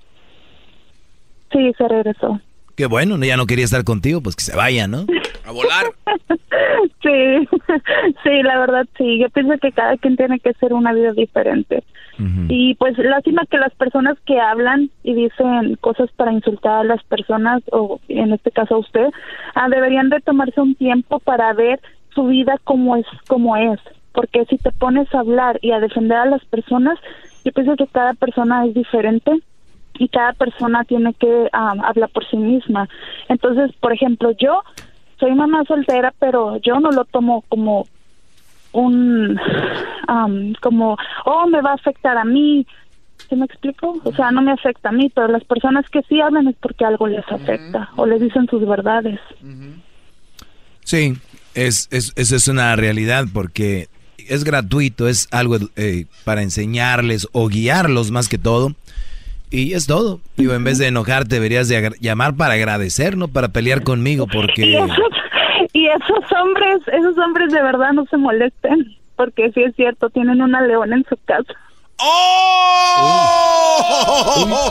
Sí, 1.52 1.72
se 1.76 1.88
regresó. 1.88 2.40
Qué 2.76 2.86
bueno, 2.86 3.18
ya 3.18 3.36
no 3.36 3.46
quería 3.46 3.64
estar 3.64 3.84
contigo, 3.84 4.22
pues 4.22 4.36
que 4.36 4.42
se 4.42 4.56
vaya, 4.56 4.86
¿no? 4.86 5.04
A 5.44 5.52
volar. 5.52 5.86
sí, 7.02 7.48
sí, 8.22 8.42
la 8.42 8.58
verdad 8.58 8.86
sí. 8.96 9.18
Yo 9.18 9.28
pienso 9.30 9.58
que 9.58 9.72
cada 9.72 9.96
quien 9.98 10.16
tiene 10.16 10.40
que 10.40 10.54
ser 10.54 10.72
una 10.72 10.92
vida 10.92 11.12
diferente. 11.12 11.84
Y 12.48 12.74
pues 12.74 12.98
lástima 12.98 13.46
que 13.50 13.56
las 13.56 13.74
personas 13.74 14.18
que 14.26 14.38
hablan 14.38 14.90
y 15.02 15.14
dicen 15.14 15.76
cosas 15.80 16.10
para 16.16 16.32
insultar 16.32 16.80
a 16.80 16.84
las 16.84 17.02
personas, 17.04 17.62
o 17.72 17.98
en 18.08 18.34
este 18.34 18.50
caso 18.50 18.74
a 18.74 18.78
usted, 18.78 19.08
ah, 19.54 19.70
deberían 19.70 20.10
de 20.10 20.20
tomarse 20.20 20.60
un 20.60 20.74
tiempo 20.74 21.18
para 21.20 21.50
ver 21.54 21.80
su 22.14 22.26
vida 22.26 22.58
como 22.64 22.96
es, 22.96 23.06
como 23.26 23.56
es. 23.56 23.80
Porque 24.12 24.44
si 24.50 24.58
te 24.58 24.70
pones 24.72 25.12
a 25.14 25.20
hablar 25.20 25.58
y 25.62 25.70
a 25.70 25.80
defender 25.80 26.18
a 26.18 26.26
las 26.26 26.44
personas, 26.44 26.98
yo 27.42 27.52
pienso 27.52 27.76
que 27.76 27.86
cada 27.86 28.12
persona 28.12 28.66
es 28.66 28.74
diferente 28.74 29.40
y 29.98 30.08
cada 30.08 30.32
persona 30.32 30.84
tiene 30.84 31.14
que 31.14 31.48
ah, 31.52 31.74
hablar 31.84 32.10
por 32.10 32.28
sí 32.28 32.36
misma. 32.36 32.88
Entonces, 33.28 33.70
por 33.80 33.92
ejemplo, 33.92 34.32
yo 34.32 34.62
soy 35.18 35.34
mamá 35.34 35.64
soltera, 35.66 36.12
pero 36.18 36.56
yo 36.58 36.80
no 36.80 36.90
lo 36.90 37.04
tomo 37.04 37.44
como 37.48 37.86
un, 38.72 39.38
am, 40.08 40.54
como, 40.60 40.96
oh, 41.24 41.46
me 41.46 41.60
va 41.60 41.72
a 41.72 41.74
afectar 41.74 42.16
a 42.16 42.24
mí. 42.24 42.66
¿Sí 43.28 43.36
me 43.36 43.44
explico? 43.44 44.00
O 44.02 44.12
sea, 44.14 44.30
no 44.30 44.42
me 44.42 44.52
afecta 44.52 44.88
a 44.88 44.92
mí, 44.92 45.10
pero 45.14 45.28
las 45.28 45.44
personas 45.44 45.88
que 45.90 46.02
sí 46.08 46.20
hablan 46.20 46.48
es 46.48 46.56
porque 46.56 46.84
algo 46.84 47.06
les 47.06 47.26
afecta 47.30 47.90
o 47.96 48.06
les 48.06 48.20
dicen 48.20 48.48
sus 48.48 48.66
verdades. 48.66 49.20
Sí, 50.82 51.14
es, 51.54 51.88
es, 51.92 52.12
eso 52.16 52.36
es 52.36 52.48
una 52.48 52.74
realidad 52.76 53.26
porque 53.32 53.88
es 54.28 54.42
gratuito, 54.42 55.06
es 55.06 55.28
algo 55.32 55.58
eh, 55.76 56.06
para 56.24 56.42
enseñarles 56.42 57.28
o 57.32 57.48
guiarlos 57.48 58.10
más 58.10 58.28
que 58.28 58.38
todo. 58.38 58.74
Y 59.50 59.74
es 59.74 59.86
todo. 59.86 60.20
Digo, 60.36 60.54
en 60.54 60.62
vez 60.64 60.78
de 60.78 60.86
enojarte, 60.86 61.34
deberías 61.36 61.68
de 61.68 61.90
llamar 62.00 62.34
para 62.36 62.54
agradecer, 62.54 63.16
no 63.16 63.28
para 63.28 63.48
pelear 63.48 63.82
conmigo, 63.82 64.26
Y 64.30 64.36
porque... 64.36 64.76
esos, 64.78 64.90
y 65.72 65.86
esos 65.88 66.32
hombres, 66.40 66.78
esos 66.92 67.18
hombres 67.18 67.52
de 67.52 67.60
verdad 67.62 67.92
no 67.92 68.04
se 68.08 68.16
molesten, 68.16 68.96
porque 69.16 69.50
sí 69.52 69.62
es 69.62 69.74
cierto, 69.76 70.08
tienen 70.10 70.40
una 70.40 70.60
leona 70.62 70.94
en 70.96 71.04
su 71.08 71.16
casa. 71.24 71.52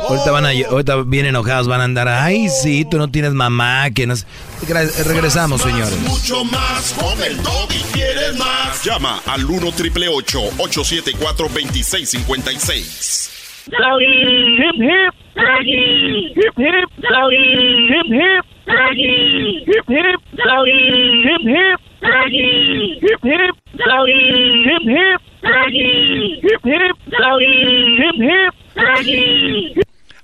Ahorita 0.07 0.31
van 0.31 0.45
a, 0.45 0.49
ahorita 0.69 0.95
bien 1.06 1.26
enojados 1.27 1.68
van 1.68 1.81
a 1.81 1.84
andar, 1.84 2.07
ay, 2.07 2.49
sí, 2.49 2.85
tú 2.89 2.97
no 2.97 3.10
tienes 3.10 3.34
mamá, 3.34 3.89
que 3.91 4.07
no 4.07 4.15
sé". 4.15 4.26
Gra- 4.68 4.89
Regresamos, 5.06 5.61
señores. 5.61 5.95
Mucho 6.01 6.43
más 6.45 6.95
con 6.99 7.22
el 7.23 7.38
doggy. 7.43 7.80
¿Quieres 7.93 8.35
más? 8.38 8.84
Llama 8.84 9.22
al 9.27 9.45
1 9.45 9.72
triple 9.73 10.07
874 10.10 11.47
2656. 11.49 13.31
Doggy, 13.68 14.57
hip 14.57 14.76
hip, 14.80 15.14
doggy, 15.36 16.34
hip 16.36 16.56
hip, 16.57 16.90
doggy, 17.03 17.44
hip 17.91 18.07
hip, 18.07 18.45
doggy, 18.65 19.64
hip 19.68 19.88
hip, 19.88 20.19
doggy, 20.38 21.23
hip 21.27 21.44
hip, 21.44 21.80
doggy, 22.02 22.99
hip 23.02 23.23
hip, 23.23 23.56
doggy, 23.77 24.64
hip 24.65 24.84
hip, 24.88 25.22
doggy, 25.44 26.40
hip 26.41 26.64
hip, 26.64 26.95
doggy, 27.11 27.53
hip 27.99 28.18
hip, 28.18 28.53
doggy. 28.76 29.73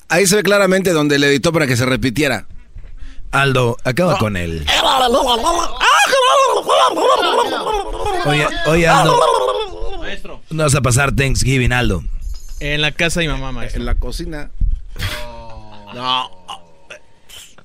Ahí 0.09 0.25
se 0.27 0.37
ve 0.37 0.43
claramente 0.43 0.91
donde 0.91 1.19
le 1.19 1.27
editó 1.27 1.51
para 1.51 1.67
que 1.67 1.75
se 1.75 1.85
repitiera. 1.85 2.47
Aldo, 3.31 3.75
acaba 3.83 4.17
con 4.17 4.37
él. 4.37 4.65
Oye, 8.25 8.47
oye, 8.67 8.87
Aldo, 8.87 9.19
Maestro. 9.99 10.41
¿no 10.49 10.63
vas 10.63 10.75
a 10.75 10.81
pasar 10.81 11.11
Thanksgiving, 11.13 11.73
Aldo? 11.73 12.03
En 12.59 12.81
la 12.81 12.91
casa 12.91 13.19
de 13.19 13.27
mi 13.27 13.33
mamá, 13.33 13.51
maestro. 13.51 13.79
En 13.81 13.85
la 13.85 13.95
cocina. 13.95 14.49
No. 15.93 16.29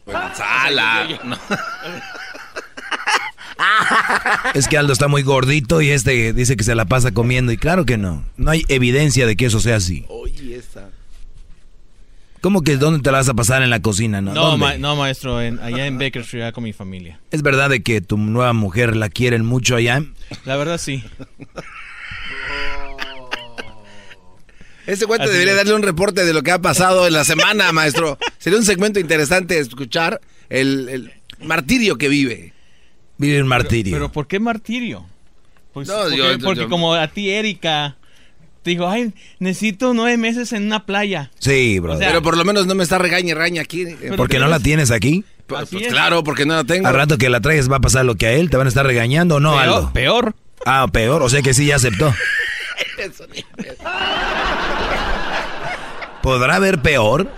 En 0.06 0.12
la 0.12 0.34
sala. 0.34 1.08
No. 1.24 1.36
Es 4.54 4.68
que 4.68 4.78
Aldo 4.78 4.92
está 4.94 5.06
muy 5.06 5.22
gordito 5.22 5.82
y 5.82 5.90
este 5.90 6.32
dice 6.32 6.56
que 6.56 6.64
se 6.64 6.74
la 6.74 6.86
pasa 6.86 7.12
comiendo 7.12 7.52
y 7.52 7.58
claro 7.58 7.84
que 7.84 7.98
no. 7.98 8.24
No 8.38 8.50
hay 8.50 8.64
evidencia 8.68 9.26
de 9.26 9.36
que 9.36 9.44
eso 9.46 9.60
sea 9.60 9.76
así. 9.76 10.06
Oye, 10.08 10.56
esa. 10.56 10.88
¿Cómo 12.40 12.62
que 12.62 12.78
dónde 12.78 13.00
te 13.00 13.12
la 13.12 13.18
vas 13.18 13.28
a 13.28 13.34
pasar 13.34 13.62
en 13.62 13.68
la 13.68 13.80
cocina? 13.82 14.22
No, 14.22 14.32
No, 14.32 14.56
ma- 14.56 14.78
no 14.78 14.96
maestro, 14.96 15.42
en- 15.42 15.58
allá 15.60 15.86
en 15.86 15.98
Baker 15.98 16.22
Street, 16.22 16.44
allá 16.44 16.52
con 16.52 16.64
mi 16.64 16.72
familia. 16.72 17.20
¿Es 17.30 17.42
verdad 17.42 17.68
de 17.68 17.82
que 17.82 18.00
tu 18.00 18.16
nueva 18.16 18.54
mujer 18.54 18.96
la 18.96 19.10
quieren 19.10 19.44
mucho 19.44 19.76
allá? 19.76 20.02
La 20.46 20.56
verdad 20.56 20.78
sí. 20.78 21.04
Ese 24.86 25.06
cuate 25.06 25.24
Así 25.24 25.32
debería 25.32 25.52
es. 25.52 25.56
darle 25.58 25.74
un 25.74 25.82
reporte 25.82 26.24
de 26.24 26.32
lo 26.32 26.42
que 26.42 26.50
ha 26.52 26.58
pasado 26.60 27.06
en 27.06 27.12
la 27.12 27.24
semana, 27.24 27.70
maestro. 27.72 28.18
Sería 28.38 28.58
un 28.58 28.64
segmento 28.64 28.98
interesante 29.00 29.58
escuchar 29.58 30.20
el, 30.48 30.88
el 30.88 31.12
martirio 31.46 31.96
que 31.98 32.08
vive. 32.08 32.52
Vive 33.18 33.40
un 33.42 33.48
martirio. 33.48 33.92
Pero 33.92 34.10
¿por 34.10 34.26
qué 34.26 34.40
martirio? 34.40 35.04
Pues, 35.72 35.86
No, 35.88 35.94
porque, 36.02 36.16
yo- 36.16 36.32
yo- 36.32 36.38
porque 36.44 36.60
yo- 36.62 36.68
como 36.68 36.94
a 36.94 37.06
ti, 37.08 37.30
Erika, 37.30 37.96
te 38.62 38.70
dijo, 38.70 38.88
ay, 38.88 39.12
necesito 39.38 39.94
nueve 39.94 40.16
meses 40.16 40.52
en 40.52 40.64
una 40.66 40.84
playa. 40.86 41.30
Sí, 41.38 41.78
bro. 41.78 41.98
Pero 41.98 42.22
por 42.22 42.36
lo 42.36 42.44
menos 42.44 42.66
no 42.66 42.74
me 42.74 42.82
está 42.82 42.98
regañe, 42.98 43.34
raña 43.34 43.62
aquí. 43.62 43.86
¿Por 44.16 44.28
qué 44.28 44.38
no 44.38 44.48
la 44.48 44.58
tienes 44.60 44.90
aquí? 44.90 45.24
Pues, 45.46 45.68
pues 45.70 45.88
claro, 45.88 46.22
porque 46.24 46.46
no 46.46 46.54
la 46.54 46.64
tengo. 46.64 46.86
Al 46.88 46.94
rato 46.94 47.18
que 47.18 47.28
la 47.28 47.40
traigas 47.40 47.70
va 47.70 47.76
a 47.76 47.80
pasar 47.80 48.04
lo 48.04 48.14
que 48.14 48.26
a 48.26 48.32
él, 48.32 48.50
te 48.50 48.56
van 48.56 48.66
a 48.66 48.68
estar 48.68 48.86
regañando 48.86 49.36
o 49.36 49.40
no, 49.40 49.52
Peor, 49.52 49.62
Aldo. 49.62 49.92
Peor. 49.92 50.34
Ah, 50.64 50.86
peor, 50.92 51.22
o 51.22 51.28
sea 51.28 51.42
que 51.42 51.54
sí 51.54 51.66
ya 51.66 51.76
aceptó. 51.76 52.14
¿Podrá 56.22 56.56
haber 56.56 56.82
peor? 56.82 57.30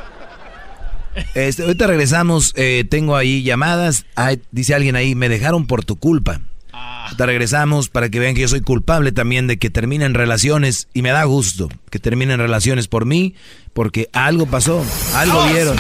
Este, 1.35 1.63
ahorita 1.63 1.87
regresamos, 1.87 2.53
eh, 2.57 2.85
tengo 2.89 3.17
ahí 3.17 3.43
llamadas, 3.43 4.07
Ay, 4.15 4.41
dice 4.51 4.75
alguien 4.75 4.97
ahí, 4.97 5.15
me 5.15 5.29
dejaron 5.29 5.67
por 5.67 5.85
tu 5.85 5.97
culpa. 5.97 6.41
Ahorita 6.73 7.27
regresamos 7.27 7.91
para 7.91 8.09
que 8.09 8.19
vean 8.19 8.35
que 8.35 8.41
yo 8.41 8.49
soy 8.49 8.63
culpable 8.63 9.13
también 9.13 9.47
de 9.47 9.59
que 9.59 9.69
terminen 9.69 10.15
relaciones 10.15 10.89
y 10.95 11.03
me 11.03 11.11
da 11.11 11.25
gusto 11.25 11.69
que 11.91 11.99
terminen 11.99 12.39
relaciones 12.39 12.89
por 12.89 13.05
mí, 13.05 13.35
porque 13.75 14.09
algo 14.13 14.47
pasó, 14.47 14.83
algo 15.15 15.45
vieron. 15.49 15.77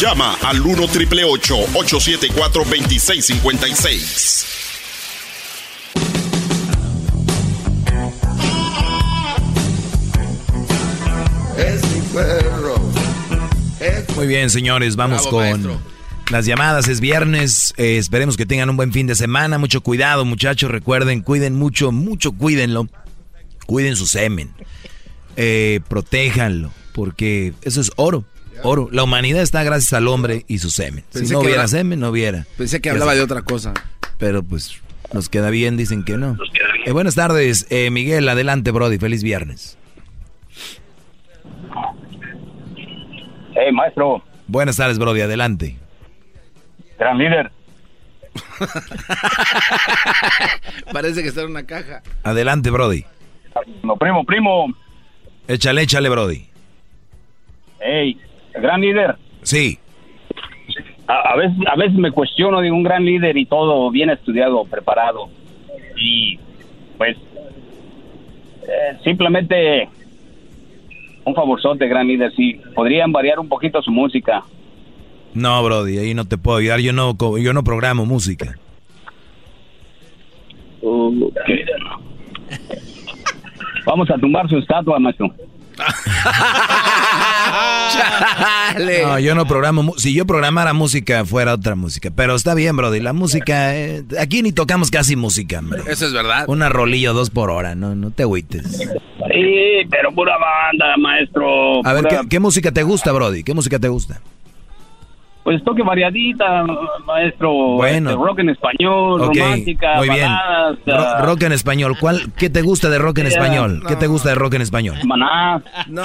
Llama 0.00 0.36
al 0.42 0.60
1 0.60 0.88
triple 0.88 1.24
874 1.24 2.64
2656. 2.64 4.67
Perro. 12.18 12.74
Muy 14.16 14.26
bien, 14.26 14.50
señores, 14.50 14.96
vamos 14.96 15.22
Bravo, 15.22 15.30
con 15.36 15.50
maestro. 15.50 15.80
las 16.30 16.46
llamadas. 16.46 16.88
Es 16.88 17.00
viernes, 17.00 17.72
eh, 17.76 17.98
esperemos 17.98 18.36
que 18.36 18.46
tengan 18.46 18.68
un 18.70 18.76
buen 18.76 18.92
fin 18.92 19.06
de 19.06 19.14
semana. 19.14 19.58
Mucho 19.58 19.80
cuidado, 19.82 20.24
muchachos. 20.24 20.70
Recuerden, 20.70 21.22
cuiden 21.22 21.54
mucho, 21.54 21.92
mucho, 21.92 22.32
cuídenlo. 22.32 22.88
Cuiden 23.66 23.96
su 23.96 24.06
semen. 24.06 24.50
Eh, 25.36 25.80
protéjanlo, 25.88 26.72
porque 26.92 27.52
eso 27.62 27.80
es 27.80 27.92
oro. 27.96 28.24
Oro. 28.64 28.88
La 28.90 29.04
humanidad 29.04 29.42
está 29.42 29.62
gracias 29.62 29.92
al 29.92 30.08
hombre 30.08 30.44
y 30.48 30.58
su 30.58 30.70
semen. 30.70 31.04
Pensé 31.12 31.28
si 31.28 31.32
no 31.32 31.40
hubiera 31.40 31.68
semen, 31.68 32.00
no 32.00 32.08
hubiera. 32.08 32.44
Pensé 32.56 32.80
que 32.80 32.90
hablaba 32.90 33.14
de 33.14 33.20
otra 33.20 33.42
cosa. 33.42 33.72
Pero 34.18 34.42
pues 34.42 34.80
nos 35.12 35.28
queda 35.28 35.50
bien, 35.50 35.76
dicen 35.76 36.02
que 36.02 36.16
no. 36.16 36.36
Eh, 36.84 36.90
buenas 36.90 37.14
tardes, 37.14 37.66
eh, 37.70 37.90
Miguel. 37.90 38.28
Adelante, 38.28 38.72
Brody. 38.72 38.98
Feliz 38.98 39.22
viernes. 39.22 39.77
Hey, 43.60 43.72
maestro, 43.72 44.22
Buenas 44.46 44.76
tardes, 44.76 45.00
Brody. 45.00 45.20
Adelante. 45.20 45.74
gran 46.96 47.18
líder. 47.18 47.50
Parece 50.92 51.22
que 51.22 51.28
está 51.28 51.42
en 51.42 51.50
una 51.50 51.66
caja. 51.66 52.02
Adelante, 52.22 52.70
Brody. 52.70 53.04
No, 53.82 53.96
primo, 53.96 54.22
primo. 54.24 54.66
Échale, 55.48 55.82
échale, 55.82 56.08
Brody. 56.08 56.46
Hey, 57.80 58.16
gran 58.54 58.80
líder. 58.80 59.16
Sí. 59.42 59.78
A, 61.08 61.32
a 61.32 61.36
veces, 61.36 61.56
a 61.66 61.74
veces 61.76 61.94
me 61.94 62.12
cuestiono 62.12 62.60
de 62.60 62.70
un 62.70 62.84
gran 62.84 63.04
líder 63.04 63.36
y 63.36 63.46
todo 63.46 63.90
bien 63.90 64.10
estudiado, 64.10 64.64
preparado. 64.66 65.28
Y 65.96 66.38
pues 66.96 67.16
eh, 68.62 68.98
simplemente 69.02 69.88
un 71.28 71.34
favorzote, 71.34 71.86
gran 71.88 72.06
líder. 72.06 72.32
Si 72.34 72.54
podrían 72.74 73.12
variar 73.12 73.38
un 73.38 73.48
poquito 73.48 73.80
su 73.82 73.90
música. 73.90 74.42
No, 75.34 75.62
Brody, 75.62 75.98
ahí 75.98 76.14
no 76.14 76.24
te 76.26 76.38
puedo 76.38 76.58
ayudar. 76.58 76.80
Yo 76.80 76.92
no, 76.92 77.16
co- 77.16 77.38
yo 77.38 77.52
no 77.52 77.62
programo 77.62 78.04
música. 78.06 78.56
Vamos 83.86 84.10
a 84.10 84.18
tumbar 84.18 84.48
su 84.48 84.58
estatua, 84.58 84.98
maestro. 84.98 85.32
No, 89.02 89.18
yo 89.18 89.34
no 89.34 89.46
programo. 89.46 89.94
Si 89.96 90.12
yo 90.14 90.26
programara 90.26 90.72
música, 90.72 91.24
fuera 91.24 91.54
otra 91.54 91.74
música. 91.74 92.10
Pero 92.14 92.34
está 92.34 92.54
bien, 92.54 92.76
Brody. 92.76 93.00
La 93.00 93.12
música. 93.12 93.76
eh, 93.76 94.04
aquí 94.20 94.42
ni 94.42 94.52
tocamos 94.52 94.90
casi 94.90 95.16
música, 95.16 95.60
hombre. 95.60 95.82
Eso 95.88 96.06
es 96.06 96.12
verdad. 96.12 96.44
Una 96.48 96.68
rolillo 96.68 97.14
dos 97.14 97.30
por 97.30 97.50
hora, 97.50 97.74
no, 97.74 97.94
no 97.94 98.10
te 98.10 98.24
agüites. 98.24 98.88
Sí, 99.42 99.88
pero 99.90 100.12
pura 100.12 100.36
banda, 100.38 100.96
maestro. 100.98 101.84
A 101.86 101.92
ver, 101.92 102.02
Pura- 102.04 102.20
¿qué, 102.22 102.28
qué 102.28 102.40
música 102.40 102.72
te 102.72 102.82
gusta, 102.82 103.12
Brody? 103.12 103.42
¿Qué 103.44 103.54
música 103.54 103.78
te 103.78 103.88
gusta? 103.88 104.20
pues 105.44 105.64
toque 105.64 105.82
variadita, 105.82 106.62
maestro. 107.06 107.50
Bueno. 107.76 108.10
este, 108.10 108.22
rock 108.22 108.38
en 108.40 108.50
español, 108.50 109.22
Ok, 109.22 109.34
romántica, 109.38 109.94
muy 109.96 110.10
bien. 110.10 110.26
baladas, 110.30 110.76
Ro- 110.86 110.94
ah, 110.98 111.22
rock 111.22 111.42
en 111.44 111.52
español. 111.52 111.96
¿Cuál, 111.98 112.32
¿Qué 112.36 112.50
te 112.50 112.60
gusta 112.60 112.90
de 112.90 112.98
rock 112.98 113.16
en 113.20 113.28
español? 113.28 113.82
¿Qué 113.88 113.96
te 113.96 114.08
gusta 114.08 114.28
de 114.28 114.34
rock 114.34 114.52
en 114.54 114.60
español? 114.62 114.96
Maná. 115.06 115.62
No, 115.86 116.02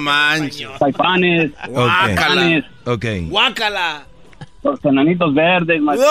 manches. 0.00 0.68
Caifanes. 0.80 1.50
Caifanes. 1.74 2.64
Ok. 2.86 3.04
Guácala. 3.28 4.04
Los 4.62 4.82
enanitos 4.86 5.34
verdes. 5.34 5.82
maestro. 5.82 6.08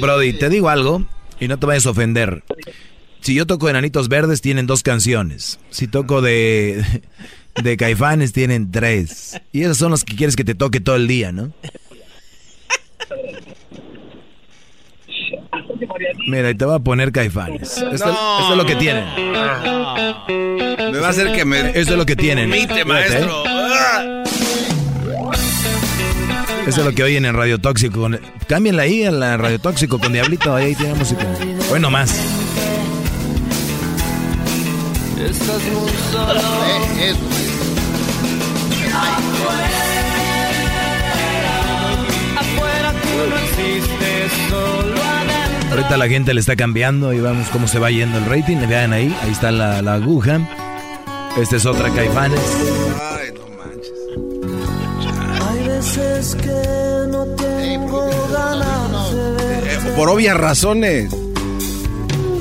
Brody, 0.00 0.32
te 0.32 0.48
digo 0.48 0.68
algo 0.68 1.02
y 1.38 1.46
no 1.46 1.58
te 1.60 1.66
vayas 1.66 1.86
a 1.86 1.90
ofender. 1.90 2.42
Si 3.24 3.32
yo 3.32 3.46
toco 3.46 3.70
Enanitos 3.70 4.10
Verdes, 4.10 4.42
tienen 4.42 4.66
dos 4.66 4.82
canciones. 4.82 5.58
Si 5.70 5.88
toco 5.88 6.20
de, 6.20 6.84
de 7.62 7.76
Caifanes, 7.78 8.34
tienen 8.34 8.70
tres. 8.70 9.40
Y 9.50 9.62
esas 9.62 9.78
son 9.78 9.92
las 9.92 10.04
que 10.04 10.14
quieres 10.14 10.36
que 10.36 10.44
te 10.44 10.54
toque 10.54 10.78
todo 10.78 10.96
el 10.96 11.08
día, 11.08 11.32
¿no? 11.32 11.50
Mira, 16.28 16.50
y 16.50 16.54
te 16.54 16.66
voy 16.66 16.74
a 16.74 16.80
poner 16.80 17.12
Caifanes. 17.12 17.78
Esto, 17.78 17.90
esto 17.92 18.50
es 18.50 18.56
lo 18.58 18.66
que 18.66 18.76
tienen. 18.76 19.06
Me 20.92 20.98
va 20.98 21.06
a 21.06 21.10
hacer 21.10 21.32
que 21.32 21.46
me. 21.46 21.70
Esto 21.70 21.92
es 21.92 21.96
lo 21.96 22.04
que 22.04 22.16
tienen. 22.16 22.52
Fíjate, 22.52 22.84
maestro. 22.84 23.42
¿eh? 23.46 24.24
Eso 26.66 26.80
es 26.80 26.86
lo 26.86 26.92
que 26.92 27.02
oyen 27.02 27.24
en 27.24 27.34
Radio 27.34 27.58
Tóxico. 27.58 28.06
Cámbienla 28.48 28.82
ahí 28.82 29.02
en 29.04 29.18
la 29.18 29.38
Radio 29.38 29.58
Tóxico 29.58 29.98
con 29.98 30.12
Diablito. 30.12 30.54
Ahí 30.54 30.74
tiene 30.74 30.92
música. 30.92 31.26
Bueno, 31.70 31.90
más. 31.90 32.43
Estás 35.18 35.62
muy 35.72 35.90
solo. 36.10 36.40
Afuera 42.36 42.92
tú 42.92 43.30
no 43.30 43.36
existes, 43.36 44.32
solo 44.50 45.02
adentro. 45.02 45.70
Ahorita 45.70 45.96
la 45.96 46.08
gente 46.08 46.34
le 46.34 46.40
está 46.40 46.56
cambiando 46.56 47.12
y 47.12 47.20
vamos 47.20 47.48
cómo 47.48 47.68
se 47.68 47.78
va 47.78 47.90
yendo 47.90 48.18
el 48.18 48.24
rating. 48.26 48.56
Vean 48.68 48.92
ahí, 48.92 49.16
ahí 49.22 49.30
está 49.30 49.50
la, 49.50 49.82
la 49.82 49.94
aguja. 49.94 50.40
Esta 51.36 51.56
es 51.56 51.66
otra 51.66 51.90
Caifanes. 51.90 52.40
Hay 55.48 55.68
veces 55.68 56.36
que 56.36 57.08
no 57.08 57.24
tengo 57.36 58.08
ganas 58.32 59.12
de 59.12 59.32
verte. 59.32 59.90
Por 59.96 60.08
obvias 60.08 60.36
razones. 60.36 61.14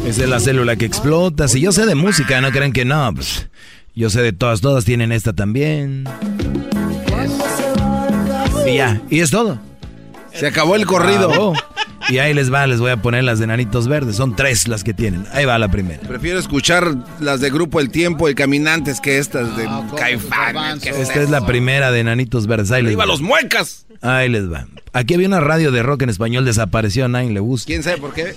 Esa 0.06 0.24
es 0.24 0.30
la 0.30 0.40
célula 0.40 0.76
que 0.76 0.86
explota. 0.86 1.48
Si 1.48 1.62
yo 1.62 1.72
sé 1.72 1.86
de 1.86 1.96
música, 1.96 2.40
no 2.42 2.52
crean 2.52 2.72
que 2.74 2.86
no. 2.86 3.12
pues, 3.16 3.48
yo 3.96 4.10
sé 4.10 4.22
de 4.22 4.34
todas, 4.34 4.62
todas 4.62 4.86
tienen 4.86 5.12
esta 5.12 5.34
también. 5.34 6.04
Y 8.68 8.76
ya, 8.76 9.02
y 9.10 9.20
es 9.22 9.32
todo. 9.32 9.60
Se 10.34 10.48
acabó 10.48 10.76
el 10.76 10.86
corrido. 10.86 11.30
Acabó. 11.30 11.54
Y 12.10 12.18
ahí 12.18 12.34
les 12.34 12.52
va, 12.54 12.68
les 12.68 12.82
voy 12.82 12.92
a 12.92 12.98
poner 13.02 13.24
las 13.24 13.40
de 13.40 13.48
Nanitos 13.48 13.88
Verdes. 13.88 14.18
Son 14.18 14.36
tres 14.36 14.68
las 14.68 14.84
que 14.84 14.94
tienen. 14.94 15.26
Ahí 15.32 15.46
va 15.46 15.58
la 15.58 15.70
primera. 15.70 16.02
Prefiero 16.02 16.38
escuchar 16.38 16.94
las 17.22 17.40
de 17.40 17.50
Grupo 17.50 17.80
El 17.80 17.90
Tiempo 17.92 18.28
y 18.28 18.36
Caminantes 18.36 19.00
que 19.00 19.20
estas 19.20 19.56
de 19.56 19.70
Caifán. 19.96 20.82
¿Qué 20.82 20.90
es 20.90 20.98
Esta 20.98 21.22
es 21.22 21.30
la 21.30 21.46
primera 21.46 21.92
de 21.92 22.04
Nanitos 22.04 22.46
Verdes. 22.46 22.72
Ahí 22.72 22.82
les 22.84 22.90
¡Arriba 22.90 23.04
va. 23.04 23.08
los 23.08 23.22
muecas! 23.22 23.86
Ahí 24.02 24.28
les 24.28 24.52
va. 24.52 24.68
Aquí 24.92 25.14
había 25.14 25.28
una 25.28 25.40
radio 25.40 25.72
de 25.72 25.82
rock 25.82 26.02
en 26.02 26.10
español, 26.10 26.44
desapareció, 26.44 27.06
a 27.06 27.08
nadie 27.08 27.30
le 27.32 27.40
gusta. 27.40 27.68
¿Quién 27.68 27.84
sabe 27.84 27.98
por 27.98 28.14
qué? 28.14 28.36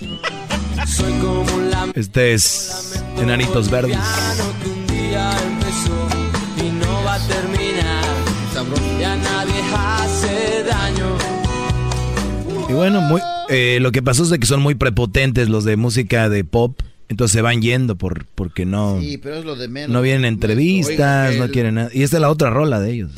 Soy 0.87 1.13
como 1.21 1.61
la 1.71 1.89
Este 1.95 2.35
es 2.35 3.03
Enanitos 3.19 3.71
Verdes. 3.71 3.97
que 4.63 4.69
un 4.71 4.87
día 4.87 5.31
empezó 5.47 6.09
y 6.65 6.71
no 6.71 7.05
va 7.05 7.15
a 7.15 7.19
terminar. 7.27 8.05
Ya 8.99 9.15
nadie 9.17 9.61
hace 9.77 10.65
daño. 10.65 11.17
Y 12.69 12.73
bueno, 12.73 13.01
muy, 13.03 13.21
eh, 13.51 13.79
lo 13.83 13.93
que 13.93 14.03
pasó 14.03 14.23
es 14.23 14.31
de 14.31 14.39
que 14.39 14.47
son 14.47 14.61
muy 14.63 14.75
prepotentes 14.75 15.49
los 15.51 15.65
de 15.65 15.77
música 15.77 16.29
de 16.31 16.45
pop. 16.45 16.81
Entonces 17.09 17.35
se 17.35 17.43
van 17.43 17.61
yendo 17.63 17.97
por, 17.97 18.27
porque 18.35 18.65
no, 18.67 18.99
Sí, 19.01 19.19
pero 19.19 19.37
es 19.37 19.45
lo 19.45 19.55
de 19.55 19.69
menos. 19.69 19.91
no 19.91 20.03
vienen 20.03 20.25
a 20.25 20.29
entrevistas, 20.29 21.31
Oiga, 21.31 21.47
no 21.47 21.53
quieren 21.53 21.75
nada. 21.77 21.91
Y 21.93 22.03
esta 22.03 22.17
es 22.17 22.21
la 22.21 22.31
otra 22.31 22.51
rola 22.51 22.81
de 22.81 22.93
ellos. 22.95 23.13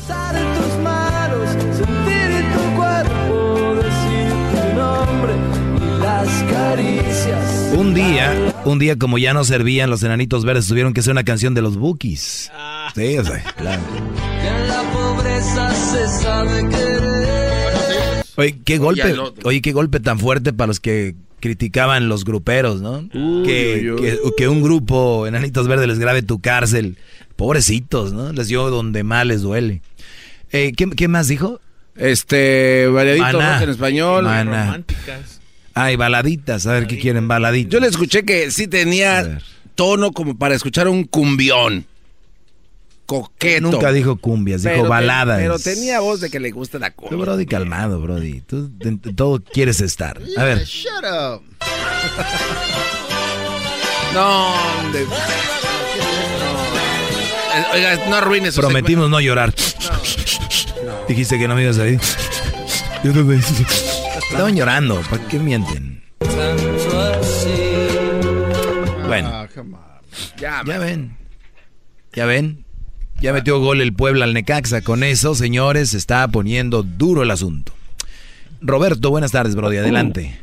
Un 7.78 7.94
día, 7.94 8.54
un 8.64 8.80
día 8.80 8.96
como 8.96 9.18
ya 9.18 9.32
no 9.34 9.44
servían 9.44 9.88
los 9.88 10.02
enanitos 10.02 10.44
verdes, 10.44 10.66
tuvieron 10.66 10.92
que 10.92 10.98
hacer 11.00 11.12
una 11.12 11.22
canción 11.22 11.54
de 11.54 11.62
los 11.62 11.76
Bookies. 11.76 12.50
Sí, 12.96 13.18
o 13.18 13.24
sea, 13.24 13.40
claro. 13.56 13.82
Que 14.42 14.48
en 14.48 14.68
la 14.68 14.82
pobreza 14.92 15.70
se 15.74 16.08
sabe 16.22 16.68
querer. 16.68 18.24
Oye, 18.36 18.58
qué 18.64 18.78
golpe, 18.78 19.14
oye, 19.44 19.62
qué 19.62 19.72
golpe 19.72 20.00
tan 20.00 20.18
fuerte 20.18 20.52
para 20.52 20.66
los 20.66 20.80
que 20.80 21.14
criticaban 21.38 22.08
los 22.08 22.24
gruperos, 22.24 22.80
¿no? 22.82 23.08
que, 23.44 23.94
que- 24.00 24.18
que 24.36 24.48
un 24.48 24.60
grupo 24.60 25.28
Enanitos 25.28 25.68
Verdes 25.68 25.86
les 25.86 26.00
grabe 26.00 26.22
tu 26.22 26.40
cárcel. 26.40 26.96
Pobrecitos, 27.36 28.12
¿no? 28.12 28.32
Les 28.32 28.48
dio 28.48 28.68
donde 28.70 29.04
más 29.04 29.24
les 29.24 29.42
duele. 29.42 29.82
Eh, 30.50 30.72
¿qué, 30.76 30.90
qué 30.90 31.06
más 31.06 31.28
dijo? 31.28 31.60
Este, 31.94 32.88
variadito 32.88 33.40
rock 33.40 33.62
en 33.62 33.70
español. 33.70 34.24
Maná. 34.24 34.64
Románticas. 34.66 35.37
Ay, 35.74 35.96
baladitas, 35.96 36.66
a 36.66 36.72
ver 36.72 36.86
qué 36.86 36.98
quieren, 36.98 37.28
baladitas. 37.28 37.72
Yo 37.72 37.80
le 37.80 37.86
escuché 37.86 38.24
que 38.24 38.50
sí 38.50 38.66
tenía 38.66 39.38
tono 39.74 40.12
como 40.12 40.36
para 40.36 40.54
escuchar 40.54 40.88
un 40.88 41.04
cumbión. 41.04 41.86
Coqueto. 43.06 43.70
Nunca 43.70 43.90
dijo 43.92 44.16
cumbias, 44.16 44.62
dijo 44.62 44.72
Pero 44.72 44.82
te- 44.84 44.88
baladas. 44.90 45.38
Pero 45.38 45.58
tenía 45.58 46.00
voz 46.00 46.20
de 46.20 46.28
que 46.30 46.40
le 46.40 46.50
gusta 46.50 46.78
la 46.78 46.90
cumbia. 46.90 47.16
Tú, 47.16 47.22
Brody, 47.22 47.46
calmado, 47.46 48.00
Brody. 48.00 48.42
Tú 48.42 48.70
en 48.80 48.98
todo 48.98 49.40
quieres 49.42 49.80
estar. 49.80 50.20
A 50.36 50.44
ver. 50.44 50.64
Shut 50.64 50.90
up. 51.04 51.42
No, 54.14 54.52
de- 54.92 55.02
Eh, 57.54 57.64
Oiga, 57.74 57.96
no 58.08 58.16
arruines 58.16 58.54
Prometimos 58.56 59.10
no 59.10 59.20
llorar. 59.20 59.54
Dijiste 61.08 61.38
que 61.38 61.46
no 61.48 61.54
me 61.54 61.62
ibas 61.64 61.78
a 61.78 61.88
ir. 61.88 62.00
Yo 63.04 63.12
no 63.12 63.24
me- 63.24 63.38
Estaban 64.30 64.56
llorando. 64.56 65.00
¿Para 65.10 65.26
qué 65.28 65.38
mienten? 65.38 66.02
Bueno, 69.06 69.28
Ah. 69.32 69.46
Ya, 70.38 70.62
ya 70.66 70.78
ven. 70.78 71.16
Ya 72.12 72.26
ven. 72.26 72.64
Ya 73.20 73.32
metió 73.32 73.58
gol 73.60 73.80
el 73.80 73.92
Puebla 73.92 74.24
al 74.24 74.34
Necaxa. 74.34 74.82
Con 74.82 75.02
eso, 75.02 75.34
señores, 75.34 75.90
se 75.90 75.96
está 75.98 76.26
poniendo 76.28 76.82
duro 76.82 77.22
el 77.22 77.30
asunto. 77.30 77.72
Roberto, 78.60 79.10
buenas 79.10 79.32
tardes, 79.32 79.54
Brody. 79.56 79.76
Adelante. 79.78 80.38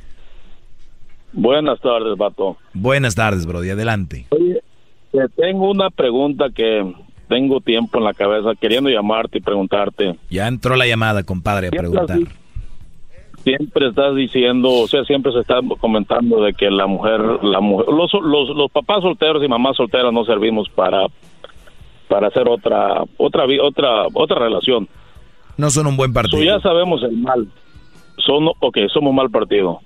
Buenas 1.34 1.80
tardes, 1.82 2.18
vato. 2.18 2.58
Buenas 2.74 3.16
tardes, 3.16 3.46
Brody. 3.46 3.70
Adelante. 3.70 4.26
Oye, 4.30 4.62
te 5.12 5.20
tengo 5.36 5.70
una 5.72 5.90
pregunta 5.90 6.46
que 6.54 6.94
tengo 7.30 7.60
tiempo 7.62 7.98
en 7.98 8.04
la 8.06 8.14
cabeza 8.14 8.52
queriendo 8.60 8.90
llamarte 8.90 9.38
y 9.38 9.42
preguntarte. 9.42 10.18
Ya 10.30 10.48
entró 10.48 10.76
la 10.76 10.88
llamada, 10.88 11.24
compadre, 11.24 11.68
a 11.68 11.72
preguntar. 11.72 12.20
Siempre 13.46 13.88
estás 13.88 14.14
diciendo, 14.16 14.70
o 14.72 14.88
sea, 14.88 15.06
siempre 15.06 15.32
se 15.32 15.40
está 15.40 15.60
comentando 15.80 16.42
de 16.44 16.52
que 16.54 16.70
la 16.70 16.88
mujer, 16.88 17.22
la 17.44 17.62
mujer, 17.62 17.86
los, 17.88 18.12
los, 18.14 18.50
los 18.58 18.70
papás 18.72 19.02
solteros 19.04 19.42
y 19.44 19.48
mamás 19.48 19.78
solteras 19.78 20.12
no 20.12 20.26
servimos 20.26 20.68
para 20.70 21.06
para 22.10 22.28
hacer 22.28 22.48
otra 22.50 23.04
otra 23.18 23.46
otra 23.62 24.08
otra 24.14 24.40
relación. 24.40 24.88
No 25.58 25.70
son 25.70 25.88
un 25.88 25.96
buen 25.96 26.12
partido. 26.12 26.38
So, 26.40 26.44
ya 26.44 26.60
sabemos 26.60 27.02
el 27.04 27.16
mal. 27.18 27.48
Son, 28.18 28.48
ok, 28.60 28.78
somos 28.94 29.14
mal 29.14 29.30
partido. 29.30 29.80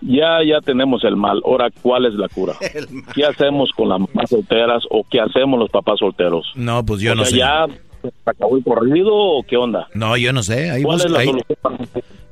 Ya, 0.00 0.38
ya 0.44 0.60
tenemos 0.60 1.02
el 1.04 1.16
mal. 1.16 1.42
Ahora, 1.44 1.68
¿cuál 1.82 2.06
es 2.06 2.14
la 2.14 2.28
cura? 2.28 2.54
¿Qué 3.14 3.24
hacemos 3.24 3.70
con 3.72 3.88
las 3.88 3.98
mamás 4.00 4.30
solteras 4.30 4.84
o 4.90 5.04
qué 5.10 5.20
hacemos 5.20 5.58
los 5.58 5.68
papás 5.70 5.98
solteros? 5.98 6.50
No, 6.54 6.84
pues 6.86 7.00
yo 7.00 7.12
O 7.12 7.14
no 7.16 7.24
sea, 7.24 7.66
sé. 7.66 7.72
¿Ya 8.04 8.10
acabó 8.24 8.56
el 8.56 8.62
corrido 8.62 9.12
o 9.12 9.42
qué 9.42 9.56
onda? 9.56 9.88
No, 9.94 10.16
yo 10.16 10.32
no 10.32 10.42
sé. 10.44 10.70
Ahí 10.70 10.82
¿Cuál 10.84 10.98
bus- 10.98 11.04
es 11.06 11.10
la 11.10 11.18
ahí- 11.18 11.26
solución 11.26 11.58
para 11.60 11.76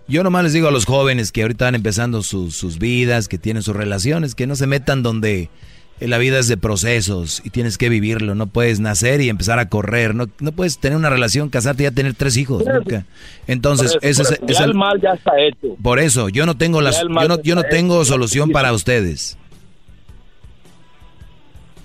Yo 0.08 0.22
nomás 0.22 0.44
les 0.44 0.52
digo 0.52 0.68
a 0.68 0.70
los 0.70 0.84
jóvenes 0.84 1.32
que 1.32 1.42
ahorita 1.42 1.64
van 1.64 1.74
empezando 1.74 2.22
sus, 2.22 2.54
sus 2.54 2.78
vidas, 2.78 3.26
que 3.28 3.38
tienen 3.38 3.62
sus 3.62 3.74
relaciones, 3.74 4.34
que 4.36 4.46
no 4.46 4.54
se 4.54 4.68
metan 4.68 5.02
donde 5.02 5.50
eh, 5.98 6.06
la 6.06 6.18
vida 6.18 6.38
es 6.38 6.46
de 6.46 6.56
procesos 6.56 7.42
y 7.44 7.50
tienes 7.50 7.76
que 7.76 7.88
vivirlo. 7.88 8.36
No 8.36 8.46
puedes 8.46 8.78
nacer 8.78 9.20
y 9.20 9.28
empezar 9.28 9.58
a 9.58 9.68
correr. 9.68 10.14
No, 10.14 10.26
no 10.38 10.52
puedes 10.52 10.78
tener 10.78 10.96
una 10.96 11.10
relación, 11.10 11.48
casarte 11.48 11.82
y 11.82 11.86
ya 11.86 11.90
tener 11.90 12.14
tres 12.14 12.36
hijos. 12.36 12.62
Nunca. 12.64 13.04
Entonces, 13.48 13.98
eso, 14.00 14.22
es, 14.22 14.30
el- 14.62 14.68
el 14.70 14.74
mal 14.74 15.00
ya 15.00 15.10
está 15.14 15.32
hecho. 15.40 15.74
por 15.82 15.98
eso, 15.98 16.28
yo 16.28 16.46
no 16.46 16.56
tengo 16.56 16.80
las, 16.80 17.02
yo 17.02 17.08
no, 17.28 17.42
yo 17.42 17.54
no 17.56 17.64
tengo 17.64 17.96
hecho. 18.02 18.12
solución 18.12 18.50
para 18.50 18.72
ustedes. 18.72 19.36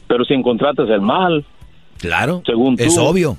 Pero 0.07 0.25
si 0.25 0.33
encontraste 0.35 0.83
el 0.83 1.01
mal, 1.01 1.43
Claro, 1.97 2.43
según 2.45 2.75
tú, 2.77 2.83
es 2.83 2.97
obvio. 2.97 3.37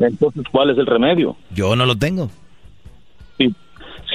entonces 0.00 0.42
¿cuál 0.50 0.70
es 0.70 0.78
el 0.78 0.86
remedio? 0.86 1.36
Yo 1.54 1.76
no 1.76 1.84
lo 1.86 1.96
tengo. 1.96 2.30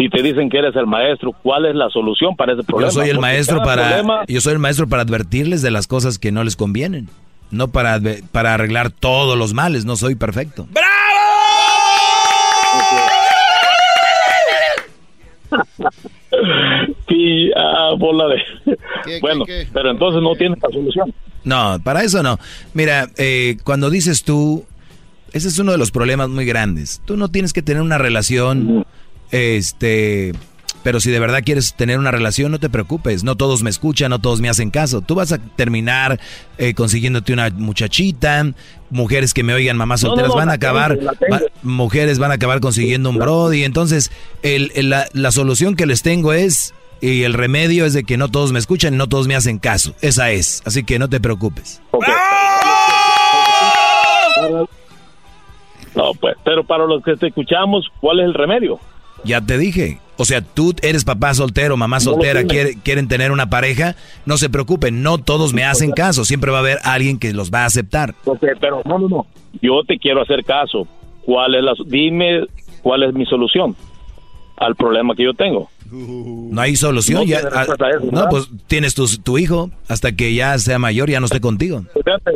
Si, 0.01 0.09
te 0.09 0.23
dicen 0.23 0.49
que 0.49 0.57
eres 0.57 0.75
el 0.75 0.87
maestro, 0.87 1.31
¿cuál 1.43 1.65
es 1.67 1.75
la 1.75 1.89
solución 1.89 2.35
para 2.35 2.53
ese 2.53 2.63
problema? 2.63 2.89
Yo 2.89 2.91
soy 2.93 3.09
el 3.09 3.15
Porque 3.17 3.21
maestro 3.21 3.61
para 3.63 3.89
problema- 3.89 4.25
yo 4.27 4.41
soy 4.41 4.53
el 4.53 4.59
maestro 4.59 4.87
para 4.87 5.03
advertirles 5.03 5.61
de 5.61 5.69
las 5.71 5.85
cosas 5.87 6.17
que 6.17 6.31
no 6.31 6.43
les 6.43 6.55
convienen, 6.55 7.07
no 7.51 7.67
para 7.67 7.99
para 8.31 8.53
arreglar 8.55 8.89
todos 8.91 9.37
los 9.37 9.53
males, 9.53 9.85
no 9.85 9.95
soy 9.95 10.15
perfecto. 10.15 10.67
sí, 17.07 17.51
ah, 17.55 17.91
bola 17.97 18.25
de... 18.27 19.19
bueno, 19.21 19.45
pero 19.73 19.91
entonces 19.91 20.21
no 20.21 20.35
tienes 20.35 20.59
la 20.61 20.69
solución. 20.69 21.13
No, 21.43 21.79
para 21.83 22.03
eso 22.03 22.21
no. 22.23 22.37
Mira, 22.73 23.09
eh, 23.17 23.57
cuando 23.63 23.89
dices 23.89 24.23
tú, 24.23 24.65
ese 25.33 25.47
es 25.47 25.57
uno 25.59 25.71
de 25.71 25.77
los 25.77 25.91
problemas 25.91 26.29
muy 26.29 26.45
grandes. 26.45 27.01
Tú 27.05 27.17
no 27.17 27.29
tienes 27.29 27.53
que 27.53 27.61
tener 27.61 27.81
una 27.81 27.97
relación, 27.97 28.85
este, 29.31 30.33
pero 30.83 30.99
si 30.99 31.11
de 31.11 31.19
verdad 31.19 31.43
quieres 31.43 31.75
tener 31.75 31.99
una 31.99 32.11
relación, 32.11 32.51
no 32.51 32.59
te 32.59 32.69
preocupes. 32.69 33.23
No 33.23 33.35
todos 33.35 33.61
me 33.63 33.69
escuchan, 33.69 34.09
no 34.09 34.19
todos 34.19 34.41
me 34.41 34.49
hacen 34.49 34.71
caso. 34.71 35.01
Tú 35.01 35.15
vas 35.15 35.31
a 35.31 35.37
terminar 35.37 36.19
eh, 36.57 36.73
consiguiéndote 36.73 37.33
una 37.33 37.49
muchachita, 37.49 38.45
mujeres 38.89 39.33
que 39.33 39.43
me 39.43 39.53
oigan, 39.53 39.77
mamás 39.77 40.01
solteras, 40.01 40.33
van 40.33 40.49
a 40.49 40.53
acabar, 40.53 40.97
mujeres 41.61 42.19
van 42.19 42.31
a 42.31 42.35
acabar 42.35 42.59
consiguiendo 42.59 43.09
un 43.09 43.17
brody. 43.17 43.63
Entonces, 43.63 44.11
el, 44.41 44.71
la, 44.89 45.07
la 45.13 45.31
solución 45.31 45.75
que 45.75 45.85
les 45.85 46.01
tengo 46.01 46.33
es, 46.33 46.73
y 46.99 47.23
el 47.23 47.33
remedio 47.33 47.85
es 47.85 47.93
de 47.93 48.03
que 48.03 48.17
no 48.17 48.29
todos 48.29 48.51
me 48.51 48.59
escuchan 48.59 48.93
y 48.93 48.97
no 48.97 49.07
todos 49.07 49.27
me 49.27 49.35
hacen 49.35 49.59
caso. 49.59 49.93
Esa 50.01 50.31
es. 50.31 50.61
Así 50.65 50.83
que 50.83 50.99
no 50.99 51.09
te 51.09 51.19
preocupes. 51.19 51.81
No, 55.95 56.13
pues, 56.19 56.35
pero 56.43 56.63
para 56.63 56.85
los 56.85 57.03
que 57.03 57.15
te 57.17 57.27
escuchamos, 57.27 57.87
¿cuál 57.99 58.19
es 58.21 58.25
el 58.25 58.33
remedio? 58.33 58.79
Ya 59.23 59.41
te 59.41 59.57
dije. 59.57 59.99
O 60.17 60.25
sea, 60.25 60.41
tú 60.41 60.75
eres 60.83 61.03
papá 61.03 61.33
soltero, 61.33 61.77
mamá 61.77 61.99
soltera, 61.99 62.43
quieren 62.43 63.07
tener 63.07 63.31
una 63.31 63.49
pareja, 63.49 63.95
no 64.27 64.37
se 64.37 64.51
preocupen, 64.51 65.01
no 65.01 65.17
todos 65.17 65.51
me 65.51 65.63
hacen 65.63 65.91
caso, 65.91 66.25
siempre 66.25 66.51
va 66.51 66.57
a 66.57 66.59
haber 66.59 66.77
alguien 66.83 67.17
que 67.17 67.33
los 67.33 67.49
va 67.49 67.63
a 67.63 67.65
aceptar. 67.65 68.13
Ok, 68.25 68.43
pero 68.59 68.83
no, 68.85 68.99
no, 68.99 69.09
no. 69.09 69.27
Yo 69.63 69.83
te 69.83 69.97
quiero 69.97 70.21
hacer 70.21 70.43
caso. 70.43 70.87
¿Cuál 71.25 71.55
es 71.55 71.63
la, 71.63 71.73
dime 71.87 72.45
cuál 72.83 73.01
es 73.01 73.13
mi 73.15 73.25
solución 73.25 73.75
al 74.57 74.75
problema 74.75 75.15
que 75.15 75.23
yo 75.23 75.33
tengo? 75.33 75.69
No 75.91 76.61
hay 76.61 76.75
solución. 76.75 77.21
No, 77.21 77.25
ya, 77.25 77.41
ah, 77.51 77.65
no 78.11 78.29
pues 78.29 78.47
tienes 78.67 78.93
tu, 78.93 79.07
tu, 79.07 79.37
hijo 79.37 79.71
hasta 79.87 80.11
que 80.11 80.33
ya 80.33 80.57
sea 80.59 80.79
mayor, 80.79 81.09
ya 81.09 81.19
no 81.19 81.25
esté 81.25 81.41
contigo. 81.41 81.83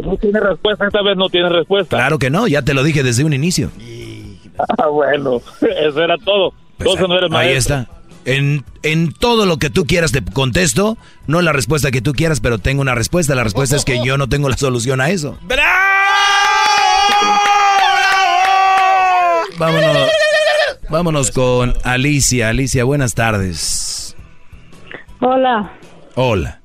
No 0.03 0.17
tiene 0.17 0.39
respuesta, 0.39 0.87
esta 0.87 1.01
vez 1.03 1.15
no 1.15 1.29
tiene 1.29 1.49
respuesta. 1.49 1.97
Claro 1.97 2.19
que 2.19 2.29
no, 2.29 2.47
ya 2.47 2.63
te 2.63 2.73
lo 2.73 2.83
dije 2.83 3.03
desde 3.03 3.23
un 3.23 3.33
inicio. 3.33 3.69
Ah, 4.57 4.87
bueno, 4.87 5.41
eso 5.61 6.03
era 6.03 6.17
todo. 6.17 6.53
Pues 6.77 6.97
ahí 7.31 7.51
está. 7.53 7.87
En, 8.25 8.63
en, 8.81 9.13
todo 9.13 9.45
lo 9.45 9.57
que 9.57 9.69
tú 9.69 9.85
quieras 9.85 10.11
te 10.11 10.23
contesto, 10.23 10.97
no 11.27 11.41
la 11.43 11.53
respuesta 11.53 11.91
que 11.91 12.01
tú 12.01 12.13
quieras, 12.13 12.41
pero 12.41 12.57
tengo 12.57 12.81
una 12.81 12.95
respuesta. 12.95 13.35
La 13.35 13.43
respuesta 13.43 13.75
es 13.75 13.85
que 13.85 14.03
yo 14.03 14.17
no 14.17 14.27
tengo 14.27 14.49
la 14.49 14.57
solución 14.57 14.99
a 14.99 15.09
eso. 15.09 15.37
¡Bravo! 15.43 15.85
Vámonos, 19.57 20.09
vámonos 20.89 21.31
con 21.31 21.73
Alicia. 21.83 22.49
Alicia, 22.49 22.83
buenas 22.83 23.13
tardes. 23.13 24.17
Hola. 25.21 25.71
Hola. 26.15 26.59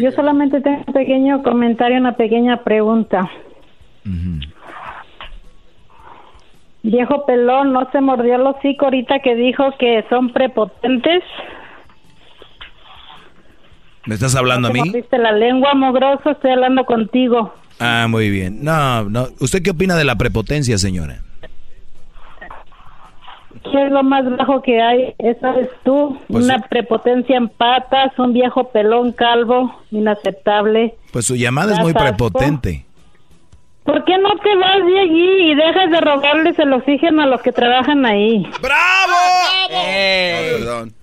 Yo 0.00 0.10
solamente 0.12 0.60
tengo 0.62 0.82
un 0.86 0.94
pequeño 0.94 1.42
comentario, 1.42 1.98
una 1.98 2.16
pequeña 2.16 2.64
pregunta. 2.64 3.30
Viejo 6.84 7.24
pelón, 7.24 7.72
¿no 7.72 7.90
se 7.92 8.00
mordió 8.02 8.34
el 8.34 8.42
hocico 8.42 8.84
ahorita 8.84 9.20
que 9.20 9.34
dijo 9.34 9.64
que 9.78 10.04
son 10.10 10.34
prepotentes? 10.34 11.22
¿Me 14.04 14.14
estás 14.14 14.36
hablando 14.36 14.68
a 14.68 14.70
mí? 14.70 14.80
Mordiste 14.80 15.16
la 15.16 15.32
lengua, 15.32 15.72
mogroso, 15.72 16.32
estoy 16.32 16.50
hablando 16.50 16.84
contigo. 16.84 17.54
Ah, 17.80 18.06
muy 18.06 18.28
bien. 18.28 18.62
No, 18.62 19.04
no. 19.04 19.28
¿Usted 19.40 19.62
qué 19.62 19.70
opina 19.70 19.96
de 19.96 20.04
la 20.04 20.16
prepotencia, 20.16 20.76
señora? 20.76 21.22
¿Qué 23.72 23.86
es 23.86 23.90
lo 23.90 24.02
más 24.02 24.24
bajo 24.36 24.60
que 24.60 24.82
hay? 24.82 25.14
Esa 25.16 25.58
es 25.58 25.70
tú. 25.84 26.18
Pues 26.28 26.44
Una 26.44 26.60
prepotencia 26.68 27.38
en 27.38 27.48
patas, 27.48 28.12
un 28.18 28.34
viejo 28.34 28.68
pelón 28.68 29.12
calvo, 29.12 29.74
inaceptable. 29.90 30.96
Pues 31.14 31.24
su 31.24 31.34
llamada 31.34 31.72
es 31.72 31.80
muy 31.80 31.94
prepotente. 31.94 32.84
¿Por 33.84 34.04
qué 34.04 34.16
no 34.18 34.30
te 34.38 34.56
vas 34.56 34.86
de 34.86 34.98
allí 35.00 35.50
y 35.50 35.54
dejas 35.54 35.90
de 35.90 36.00
robarles 36.00 36.58
el 36.58 36.72
oxígeno 36.72 37.22
a 37.22 37.26
los 37.26 37.42
que 37.42 37.52
trabajan 37.52 38.04
ahí? 38.06 38.42
¡Bravo! 38.62 39.12
¡Bravo! 39.68 39.84
Eh. 39.86 40.56
perdón. 40.58 40.94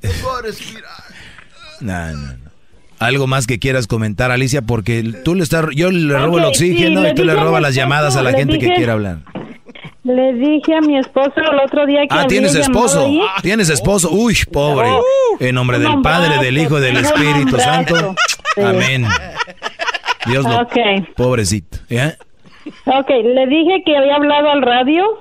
No, 1.81 2.11
no, 2.11 2.13
no. 2.13 2.51
Algo 2.99 3.25
más 3.27 3.47
que 3.47 3.57
quieras 3.59 3.87
comentar, 3.87 4.29
Alicia, 4.31 4.61
porque 4.61 5.03
tú 5.23 5.33
le 5.33 5.43
estás, 5.43 5.65
yo 5.75 5.89
le 5.91 6.17
robo 6.17 6.37
el 6.37 6.45
oxígeno 6.45 7.07
y 7.07 7.15
tú 7.15 7.23
le 7.23 7.33
robas 7.35 7.61
las 7.61 7.73
llamadas 7.73 8.15
a 8.15 8.21
la 8.21 8.31
gente 8.31 8.59
que 8.59 8.67
quiere 8.73 8.91
hablar. 8.91 9.17
Le 10.03 10.33
dije 10.33 10.75
a 10.75 10.81
mi 10.81 10.97
esposo 10.97 11.33
el 11.37 11.59
otro 11.63 11.85
día 11.85 12.01
que 12.01 12.07
Ah, 12.17 12.25
tienes 12.27 12.55
esposo. 12.55 13.07
Tienes 13.43 13.69
esposo. 13.69 14.09
Uy, 14.11 14.35
pobre. 14.51 14.89
En 15.39 15.55
nombre 15.55 15.77
del 15.79 16.01
Padre, 16.01 16.39
del 16.43 16.57
Hijo, 16.57 16.79
del 16.79 16.97
Espíritu 16.97 17.57
Santo. 17.57 18.15
Amén. 18.57 19.05
Dios 20.25 20.43
lo. 20.43 20.67
Pobrecito. 21.15 21.77
¿Ya? 21.89 22.15
Ok, 22.85 23.09
le 23.09 23.47
dije 23.47 23.83
que 23.85 23.97
había 23.97 24.15
hablado 24.15 24.49
al 24.51 24.61
radio 24.61 25.19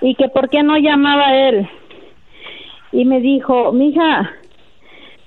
y 0.00 0.14
que 0.14 0.28
por 0.28 0.50
qué 0.50 0.62
no 0.62 0.76
llamaba 0.76 1.34
él. 1.34 1.68
Y 2.92 3.04
me 3.04 3.20
dijo, 3.20 3.72
mija, 3.72 4.32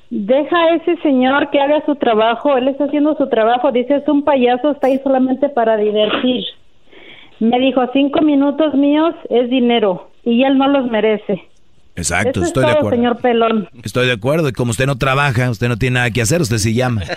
deja 0.10 0.58
a 0.58 0.76
ese 0.76 0.98
señor 0.98 1.50
que 1.50 1.60
haga 1.60 1.84
su 1.86 1.96
trabajo, 1.96 2.56
él 2.58 2.68
está 2.68 2.86
haciendo 2.86 3.16
su 3.18 3.28
trabajo, 3.28 3.72
dice, 3.72 3.96
es 3.96 4.08
un 4.08 4.24
payaso, 4.24 4.72
está 4.72 4.88
ahí 4.88 5.00
solamente 5.04 5.50
para 5.50 5.78
divertir. 5.78 6.44
Me 7.40 7.60
dijo, 7.60 7.82
cinco 7.94 8.22
minutos 8.22 8.74
míos 8.74 9.14
es 9.30 9.50
dinero 9.50 10.10
y 10.24 10.44
él 10.44 10.58
no 10.58 10.68
los 10.68 10.90
merece. 10.90 11.44
Exacto, 11.96 12.44
estoy 12.44 12.66
de 12.66 12.72
acuerdo. 12.72 12.92
señor 12.92 13.18
Pelón. 13.18 13.70
Estoy 13.84 14.06
de 14.06 14.14
acuerdo, 14.14 14.50
y 14.50 14.54
como 14.54 14.70
usted 14.70 14.86
no 14.86 14.98
trabaja, 15.00 15.50
usted 15.50 15.68
no 15.68 15.78
tiene 15.78 15.96
nada 15.96 16.12
que 16.12 16.22
hacer, 16.22 16.42
usted 16.42 16.58
sí 16.60 16.76
llama. 16.76 17.02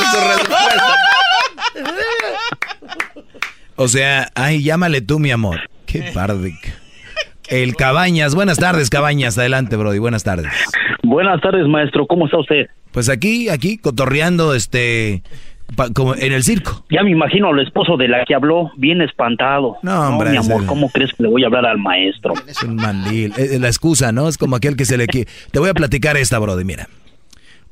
Su 0.00 0.18
respuesta. 0.38 0.96
O 3.76 3.88
sea, 3.88 4.28
ay, 4.34 4.62
llámale 4.62 5.00
tú, 5.00 5.18
mi 5.18 5.30
amor. 5.30 5.60
Qué 5.86 6.10
parde. 6.14 6.54
El 7.48 7.74
Cabañas, 7.76 8.34
buenas 8.34 8.58
tardes, 8.58 8.88
Cabañas. 8.88 9.36
Adelante, 9.36 9.76
Brody, 9.76 9.98
buenas 9.98 10.24
tardes. 10.24 10.52
Buenas 11.02 11.40
tardes, 11.40 11.66
maestro. 11.66 12.06
¿Cómo 12.06 12.26
está 12.26 12.38
usted? 12.38 12.66
Pues 12.92 13.08
aquí, 13.08 13.48
aquí, 13.48 13.76
cotorreando, 13.76 14.54
este, 14.54 15.22
como 15.94 16.14
en 16.14 16.32
el 16.32 16.44
circo. 16.44 16.84
Ya 16.90 17.02
me 17.02 17.10
imagino 17.10 17.48
al 17.48 17.60
esposo 17.60 17.96
de 17.96 18.08
la 18.08 18.24
que 18.24 18.34
habló, 18.34 18.70
bien 18.76 19.02
espantado. 19.02 19.76
No, 19.82 20.08
hombre. 20.10 20.30
mi 20.30 20.36
amor, 20.36 20.64
¿cómo 20.66 20.88
crees 20.90 21.12
que 21.12 21.24
le 21.24 21.28
voy 21.28 21.42
a 21.42 21.46
hablar 21.46 21.66
al 21.66 21.78
maestro? 21.78 22.34
Es 22.46 22.62
un 22.62 22.76
mandil. 22.76 23.32
Es 23.36 23.60
la 23.60 23.68
excusa, 23.68 24.12
¿no? 24.12 24.28
Es 24.28 24.38
como 24.38 24.56
aquel 24.56 24.76
que 24.76 24.84
se 24.84 24.96
le... 24.96 25.06
Te 25.06 25.58
voy 25.58 25.68
a 25.68 25.74
platicar 25.74 26.16
esta, 26.16 26.38
Brody, 26.38 26.64
mira. 26.64 26.88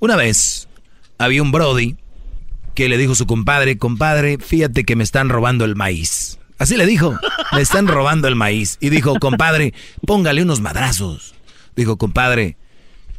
Una 0.00 0.16
vez 0.16 0.68
había 1.18 1.42
un 1.42 1.52
Brody 1.52 1.96
que 2.74 2.88
le 2.88 2.98
dijo 2.98 3.14
su 3.14 3.26
compadre, 3.26 3.78
compadre, 3.78 4.38
fíjate 4.38 4.84
que 4.84 4.96
me 4.96 5.04
están 5.04 5.28
robando 5.28 5.64
el 5.64 5.76
maíz. 5.76 6.38
Así 6.58 6.76
le 6.76 6.86
dijo, 6.86 7.18
me 7.52 7.60
están 7.60 7.88
robando 7.88 8.28
el 8.28 8.36
maíz. 8.36 8.78
Y 8.80 8.90
dijo, 8.90 9.18
compadre, 9.18 9.74
póngale 10.06 10.42
unos 10.42 10.60
madrazos. 10.60 11.34
Dijo, 11.76 11.96
compadre, 11.96 12.56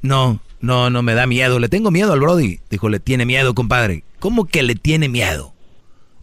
no, 0.02 0.40
no, 0.62 0.90
no 0.90 1.04
me 1.04 1.14
da 1.14 1.28
miedo, 1.28 1.60
le 1.60 1.70
tengo 1.70 1.92
miedo 1.92 2.14
al 2.14 2.22
Brody. 2.22 2.60
Dijo, 2.70 2.90
le 2.90 3.00
tiene 3.00 3.26
miedo, 3.26 3.54
compadre. 3.54 4.04
¿Cómo 4.20 4.46
que 4.46 4.64
le 4.64 4.76
tiene 4.76 5.10
miedo? 5.10 5.54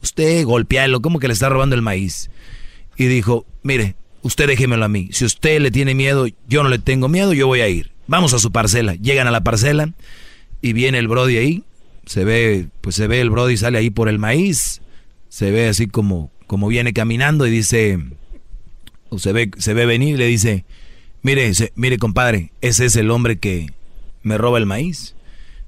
Usted 0.02 0.44
golpealo, 0.44 1.02
¿cómo 1.02 1.18
que 1.18 1.28
le 1.28 1.34
está 1.34 1.50
robando 1.50 1.76
el 1.76 1.82
maíz? 1.82 2.30
Y 2.96 3.04
dijo, 3.06 3.44
mire, 3.62 3.96
usted 4.22 4.46
déjemelo 4.46 4.84
a 4.84 4.88
mí. 4.88 5.10
Si 5.12 5.24
usted 5.24 5.60
le 5.60 5.70
tiene 5.70 5.94
miedo, 5.94 6.26
yo 6.48 6.62
no 6.62 6.68
le 6.68 6.78
tengo 6.78 7.08
miedo, 7.08 7.34
yo 7.34 7.46
voy 7.46 7.60
a 7.60 7.68
ir. 7.68 7.92
Vamos 8.06 8.32
a 8.32 8.38
su 8.38 8.50
parcela. 8.50 8.94
Llegan 8.94 9.26
a 9.26 9.30
la 9.30 9.44
parcela 9.44 9.92
y 10.62 10.72
viene 10.72 10.98
el 10.98 11.08
Brody 11.08 11.36
ahí 11.36 11.64
se 12.06 12.24
ve, 12.24 12.68
pues 12.80 12.96
se 12.96 13.06
ve 13.06 13.20
el 13.20 13.30
Brody 13.30 13.56
sale 13.56 13.78
ahí 13.78 13.90
por 13.90 14.08
el 14.08 14.18
maíz, 14.18 14.80
se 15.28 15.50
ve 15.50 15.68
así 15.68 15.86
como, 15.86 16.30
como 16.46 16.68
viene 16.68 16.92
caminando 16.92 17.46
y 17.46 17.50
dice, 17.50 17.98
o 19.08 19.18
se 19.18 19.32
ve, 19.32 19.50
se 19.58 19.74
ve 19.74 19.86
venir 19.86 20.14
y 20.14 20.18
le 20.18 20.26
dice, 20.26 20.64
mire, 21.22 21.52
mire 21.74 21.98
compadre, 21.98 22.52
ese 22.60 22.86
es 22.86 22.96
el 22.96 23.10
hombre 23.10 23.38
que 23.38 23.66
me 24.22 24.38
roba 24.38 24.58
el 24.58 24.66
maíz. 24.66 25.14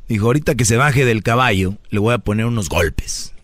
Dijo, 0.09 0.27
ahorita 0.27 0.55
que 0.57 0.65
se 0.65 0.77
baje 0.77 1.05
del 1.05 1.23
caballo, 1.23 1.79
le 1.91 1.99
voy 1.99 2.13
a 2.13 2.19
poner 2.19 2.47
unos 2.47 2.69
golpes. 2.69 3.35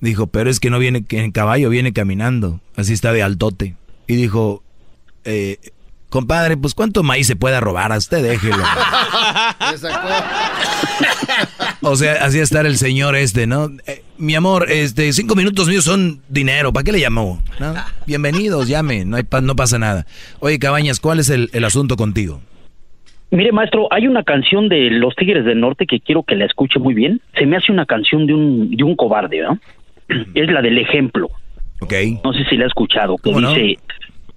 Dijo, 0.00 0.28
pero 0.28 0.48
es 0.48 0.60
que 0.60 0.70
no 0.70 0.78
viene 0.78 1.04
en 1.08 1.32
caballo, 1.32 1.70
viene 1.70 1.92
caminando, 1.92 2.60
así 2.76 2.92
está 2.92 3.12
de 3.12 3.22
altote. 3.22 3.76
Y 4.06 4.14
dijo, 4.14 4.62
eh, 5.24 5.58
compadre, 6.08 6.56
pues 6.56 6.74
cuánto 6.74 7.02
maíz 7.02 7.26
se 7.26 7.36
puede 7.36 7.60
robar 7.60 7.92
a 7.92 7.98
usted, 7.98 8.22
déjelo. 8.22 8.62
O 11.80 11.94
sea, 11.96 12.24
así 12.24 12.40
estar 12.40 12.66
el 12.66 12.76
señor 12.76 13.14
este, 13.14 13.46
¿no? 13.46 13.70
Eh, 13.86 14.02
mi 14.18 14.34
amor, 14.34 14.66
este, 14.68 15.12
cinco 15.12 15.36
minutos 15.36 15.68
míos 15.68 15.84
son 15.84 16.20
dinero. 16.28 16.72
¿Para 16.72 16.84
qué 16.84 16.92
le 16.92 17.00
llamó? 17.00 17.38
Bienvenidos, 18.06 18.68
llame, 18.68 19.04
no, 19.04 19.16
hay, 19.16 19.22
no 19.42 19.54
pasa 19.54 19.78
nada. 19.78 20.04
Oye, 20.40 20.58
Cabañas, 20.58 21.00
¿cuál 21.00 21.20
es 21.20 21.30
el, 21.30 21.64
asunto 21.64 21.96
contigo? 21.96 22.40
Mire, 23.30 23.52
maestro, 23.52 23.86
hay 23.90 24.06
una 24.06 24.22
canción 24.22 24.68
de 24.68 24.90
Los 24.90 25.14
Tigres 25.14 25.44
del 25.44 25.60
Norte 25.60 25.86
que 25.86 26.00
quiero 26.00 26.24
que 26.24 26.34
la 26.34 26.46
escuche 26.46 26.78
muy 26.78 26.94
bien. 26.94 27.20
Se 27.38 27.46
me 27.46 27.56
hace 27.56 27.70
una 27.70 27.86
canción 27.86 28.26
de 28.26 28.34
un, 28.34 28.70
de 28.76 28.82
un 28.82 28.96
cobarde, 28.96 29.40
¿no? 29.40 29.58
es 30.34 30.50
la 30.50 30.62
del 30.62 30.78
ejemplo. 30.78 31.28
Ok. 31.80 31.92
No 32.24 32.32
sé 32.32 32.44
si 32.50 32.56
la 32.56 32.64
ha 32.64 32.68
escuchado. 32.68 33.16
Que 33.16 33.22
¿Cómo 33.22 33.40
no? 33.40 33.54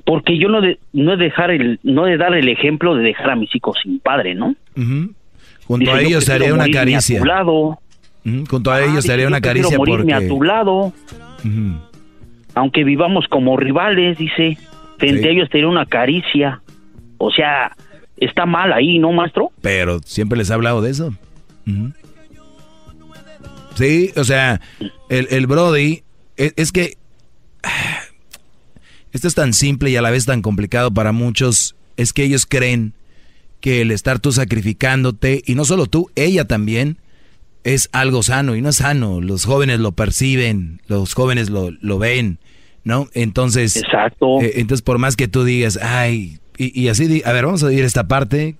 Porque 0.05 0.37
yo 0.37 0.49
no 0.49 0.61
de, 0.61 0.79
no 0.93 1.15
de 1.17 1.25
dejar 1.25 1.51
el, 1.51 1.79
no 1.83 2.05
de 2.05 2.17
dar 2.17 2.33
el 2.33 2.47
ejemplo 2.49 2.95
de 2.95 3.03
dejar 3.03 3.31
a 3.31 3.35
mis 3.35 3.53
hijos 3.55 3.77
sin 3.83 3.99
padre, 3.99 4.35
¿no? 4.35 4.55
Ujú. 4.75 5.13
Junto 5.65 5.85
Dice, 5.85 5.91
a 5.91 6.01
yo 6.01 6.07
ellos 6.07 6.29
haría 6.29 6.53
una 6.53 6.67
caricia. 6.69 7.17
A 7.17 7.21
tu 7.21 7.25
lado. 7.25 7.79
Ujú, 8.25 8.43
Junto 8.49 8.71
a 8.71 8.75
Ah, 8.75 8.81
ellos 8.83 9.05
yo 9.05 9.27
una 9.27 9.41
caricia 9.41 9.77
morirme 9.77 10.11
porque... 10.13 10.25
a 10.25 10.27
tu 10.27 10.43
lado. 10.43 10.93
Ujú. 11.45 11.79
Aunque 12.55 12.83
vivamos 12.83 13.25
como 13.29 13.55
rivales, 13.57 14.17
dice. 14.17 14.57
Frente 14.97 15.21
Sí. 15.21 15.27
a 15.27 15.31
ellos 15.31 15.49
te 15.49 15.57
una 15.69 15.85
caricia. 15.85 16.61
O 17.17 17.31
sea, 17.31 17.71
está 18.17 18.45
mal 18.45 18.73
ahí, 18.73 18.99
¿no, 18.99 19.11
maestro? 19.11 19.51
Pero 19.61 19.99
siempre 19.99 20.37
les 20.37 20.49
he 20.49 20.53
hablado 20.53 20.81
de 20.81 20.91
eso. 20.91 21.13
Sí, 23.75 24.11
o 24.17 24.23
sea, 24.23 24.59
el, 25.09 25.27
el 25.31 25.47
Brody, 25.47 26.03
es, 26.37 26.53
es 26.57 26.71
que 26.71 26.97
ah, 27.63 27.99
esto 29.13 29.27
es 29.27 29.35
tan 29.35 29.53
simple 29.53 29.89
y 29.89 29.95
a 29.95 30.01
la 30.01 30.11
vez 30.11 30.25
tan 30.25 30.41
complicado 30.41 30.91
para 30.91 31.11
muchos, 31.11 31.75
es 31.97 32.13
que 32.13 32.23
ellos 32.23 32.45
creen 32.47 32.93
que 33.59 33.81
el 33.81 33.91
estar 33.91 34.19
tú 34.19 34.31
sacrificándote, 34.31 35.43
y 35.45 35.55
no 35.55 35.65
solo 35.65 35.85
tú, 35.85 36.09
ella 36.15 36.45
también, 36.45 36.97
es 37.63 37.89
algo 37.91 38.23
sano, 38.23 38.55
y 38.55 38.61
no 38.61 38.69
es 38.69 38.77
sano, 38.77 39.21
los 39.21 39.45
jóvenes 39.45 39.79
lo 39.79 39.91
perciben, 39.91 40.81
los 40.87 41.13
jóvenes 41.13 41.49
lo, 41.51 41.69
lo 41.79 41.99
ven, 41.99 42.39
¿no? 42.83 43.07
Entonces, 43.13 43.75
Exacto. 43.75 44.41
eh, 44.41 44.53
entonces 44.55 44.81
por 44.81 44.97
más 44.97 45.15
que 45.15 45.27
tú 45.27 45.43
digas, 45.43 45.77
ay, 45.81 46.39
y, 46.57 46.79
y 46.79 46.87
así, 46.87 47.05
di- 47.07 47.21
a 47.23 47.31
ver, 47.33 47.45
vamos 47.45 47.61
a 47.61 47.67
oír 47.67 47.83
esta 47.83 48.07
parte. 48.07 48.55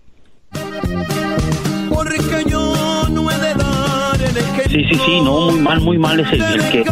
Sí, 4.70 4.86
sí, 4.90 4.96
sí, 5.06 5.22
no, 5.22 5.52
muy 5.52 5.60
mal, 5.60 5.82
muy 5.82 5.98
mal 5.98 6.20
es 6.22 6.32
el, 6.32 6.42
el 6.42 6.70
que... 6.70 6.84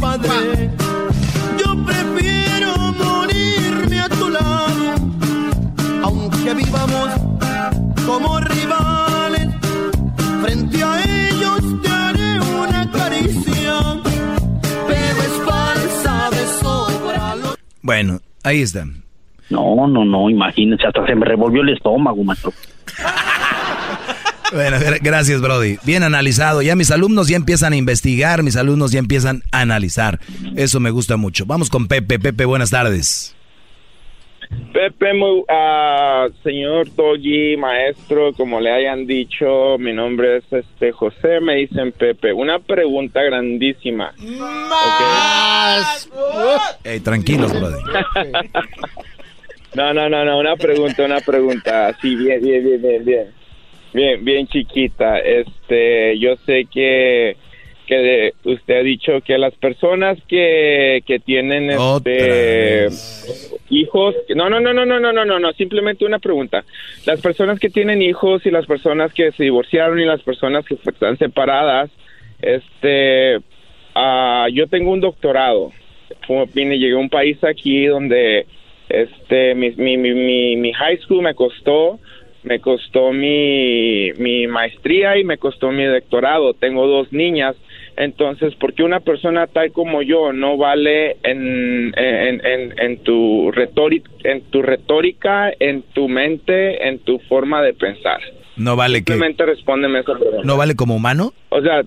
padre. 0.00 0.69
Aunque 6.50 6.64
vivamos 6.64 7.10
como 8.06 8.40
rivales. 8.40 9.48
Frente 10.42 10.82
a 10.82 11.28
ellos 11.28 11.82
te 11.82 11.88
haré 11.88 12.40
una 12.40 12.90
caricia, 12.90 14.00
pero 14.86 15.22
es 15.22 15.42
falsa 15.46 16.30
de 16.30 16.46
sobra. 16.60 17.36
Lo 17.36 17.54
bueno, 17.82 18.20
ahí 18.42 18.62
está. 18.62 18.84
No, 19.50 19.86
no, 19.88 20.04
no, 20.04 20.30
imagínense, 20.30 20.86
hasta 20.86 21.04
se 21.06 21.14
me 21.14 21.26
revolvió 21.26 21.62
el 21.62 21.70
estómago, 21.70 22.22
maestro. 22.24 22.52
Bueno, 24.52 24.78
gra- 24.78 24.98
gracias, 25.00 25.40
Brody. 25.40 25.78
Bien 25.84 26.02
analizado. 26.02 26.62
Ya 26.62 26.74
mis 26.74 26.90
alumnos 26.90 27.28
ya 27.28 27.36
empiezan 27.36 27.72
a 27.72 27.76
investigar, 27.76 28.42
mis 28.42 28.56
alumnos 28.56 28.90
ya 28.92 28.98
empiezan 28.98 29.42
a 29.52 29.60
analizar. 29.60 30.18
Eso 30.56 30.80
me 30.80 30.90
gusta 30.90 31.16
mucho. 31.16 31.46
Vamos 31.46 31.68
con 31.70 31.86
Pepe. 31.86 32.18
Pepe, 32.18 32.44
buenas 32.44 32.70
tardes. 32.70 33.34
Pepe, 34.72 35.14
muy, 35.14 35.42
ah, 35.48 36.28
señor 36.42 36.88
Togi, 36.90 37.56
maestro, 37.56 38.32
como 38.32 38.60
le 38.60 38.70
hayan 38.70 39.06
dicho, 39.06 39.76
mi 39.78 39.92
nombre 39.92 40.38
es 40.38 40.52
este 40.52 40.92
José, 40.92 41.40
me 41.40 41.56
dicen 41.56 41.92
Pepe. 41.92 42.32
Una 42.32 42.58
pregunta 42.60 43.22
grandísima. 43.22 44.14
Ey, 46.84 47.00
tranquilos, 47.00 47.52
Brody. 47.52 47.82
No, 49.74 49.94
no, 49.94 50.08
no, 50.08 50.24
no, 50.24 50.38
una 50.38 50.56
pregunta, 50.56 51.04
una 51.04 51.20
pregunta, 51.20 51.88
así 51.88 52.16
bien, 52.16 52.42
bien, 52.42 52.64
bien, 52.64 52.82
bien, 52.82 53.04
bien, 53.04 53.26
bien, 53.92 54.24
bien 54.24 54.46
chiquita. 54.48 55.18
Este, 55.18 56.18
yo 56.18 56.34
sé 56.44 56.64
que 56.64 57.36
que 57.90 57.96
de- 57.98 58.34
usted 58.44 58.76
ha 58.76 58.82
dicho 58.84 59.20
que 59.20 59.36
las 59.36 59.52
personas 59.56 60.16
que, 60.28 61.02
que 61.04 61.18
tienen 61.18 61.70
este 61.72 62.86
hijos, 63.68 64.14
no, 64.36 64.48
no, 64.48 64.60
no, 64.60 64.72
no, 64.72 64.86
no, 64.86 65.00
no, 65.00 65.12
no, 65.12 65.24
no, 65.24 65.40
no, 65.40 65.52
simplemente 65.54 66.04
una 66.04 66.20
pregunta. 66.20 66.64
Las 67.04 67.20
personas 67.20 67.58
que 67.58 67.68
tienen 67.68 68.00
hijos 68.00 68.46
y 68.46 68.52
las 68.52 68.64
personas 68.66 69.12
que 69.12 69.32
se 69.32 69.42
divorciaron 69.42 69.98
y 69.98 70.04
las 70.04 70.22
personas 70.22 70.64
que 70.64 70.74
están 70.74 71.18
separadas, 71.18 71.90
este, 72.40 73.40
ah, 73.96 74.46
yo 74.52 74.68
tengo 74.68 74.92
un 74.92 75.00
doctorado. 75.00 75.72
Vine, 76.54 76.78
llegué 76.78 76.94
a 76.94 76.98
un 76.98 77.10
país 77.10 77.42
aquí 77.42 77.86
donde 77.86 78.46
este 78.88 79.56
mi, 79.56 79.70
mi, 79.72 79.96
mi, 79.96 80.14
mi, 80.14 80.56
mi 80.56 80.72
high 80.72 80.98
school 80.98 81.22
me 81.22 81.34
costó 81.34 81.98
me 82.42 82.58
costó 82.60 83.12
mi, 83.12 84.12
mi 84.16 84.46
maestría 84.46 85.18
y 85.18 85.24
me 85.24 85.36
costó 85.38 85.70
mi 85.72 85.84
doctorado. 85.84 86.54
Tengo 86.54 86.86
dos 86.86 87.12
niñas. 87.12 87.54
Entonces, 88.02 88.54
¿por 88.54 88.72
qué 88.72 88.82
una 88.82 89.00
persona 89.00 89.46
tal 89.46 89.72
como 89.72 90.00
yo 90.00 90.32
no 90.32 90.56
vale 90.56 91.18
en, 91.22 91.92
en, 91.96 92.46
en, 92.46 92.74
en 92.80 92.98
tu 93.02 93.50
retórica, 93.52 94.10
en 94.24 94.40
tu 94.50 94.62
retórica, 94.62 95.52
en 95.60 95.82
tu 95.92 96.08
mente, 96.08 96.88
en 96.88 96.98
tu 97.00 97.18
forma 97.28 97.60
de 97.62 97.74
pensar? 97.74 98.20
No 98.56 98.74
vale 98.74 99.04
que 99.04 99.12
Simplemente 99.12 99.44
respóndeme 99.44 100.00
esa 100.00 100.14
pregunta. 100.18 100.42
no 100.44 100.56
vale 100.56 100.74
como 100.76 100.96
humano. 100.96 101.32
O 101.50 101.60
sea, 101.60 101.82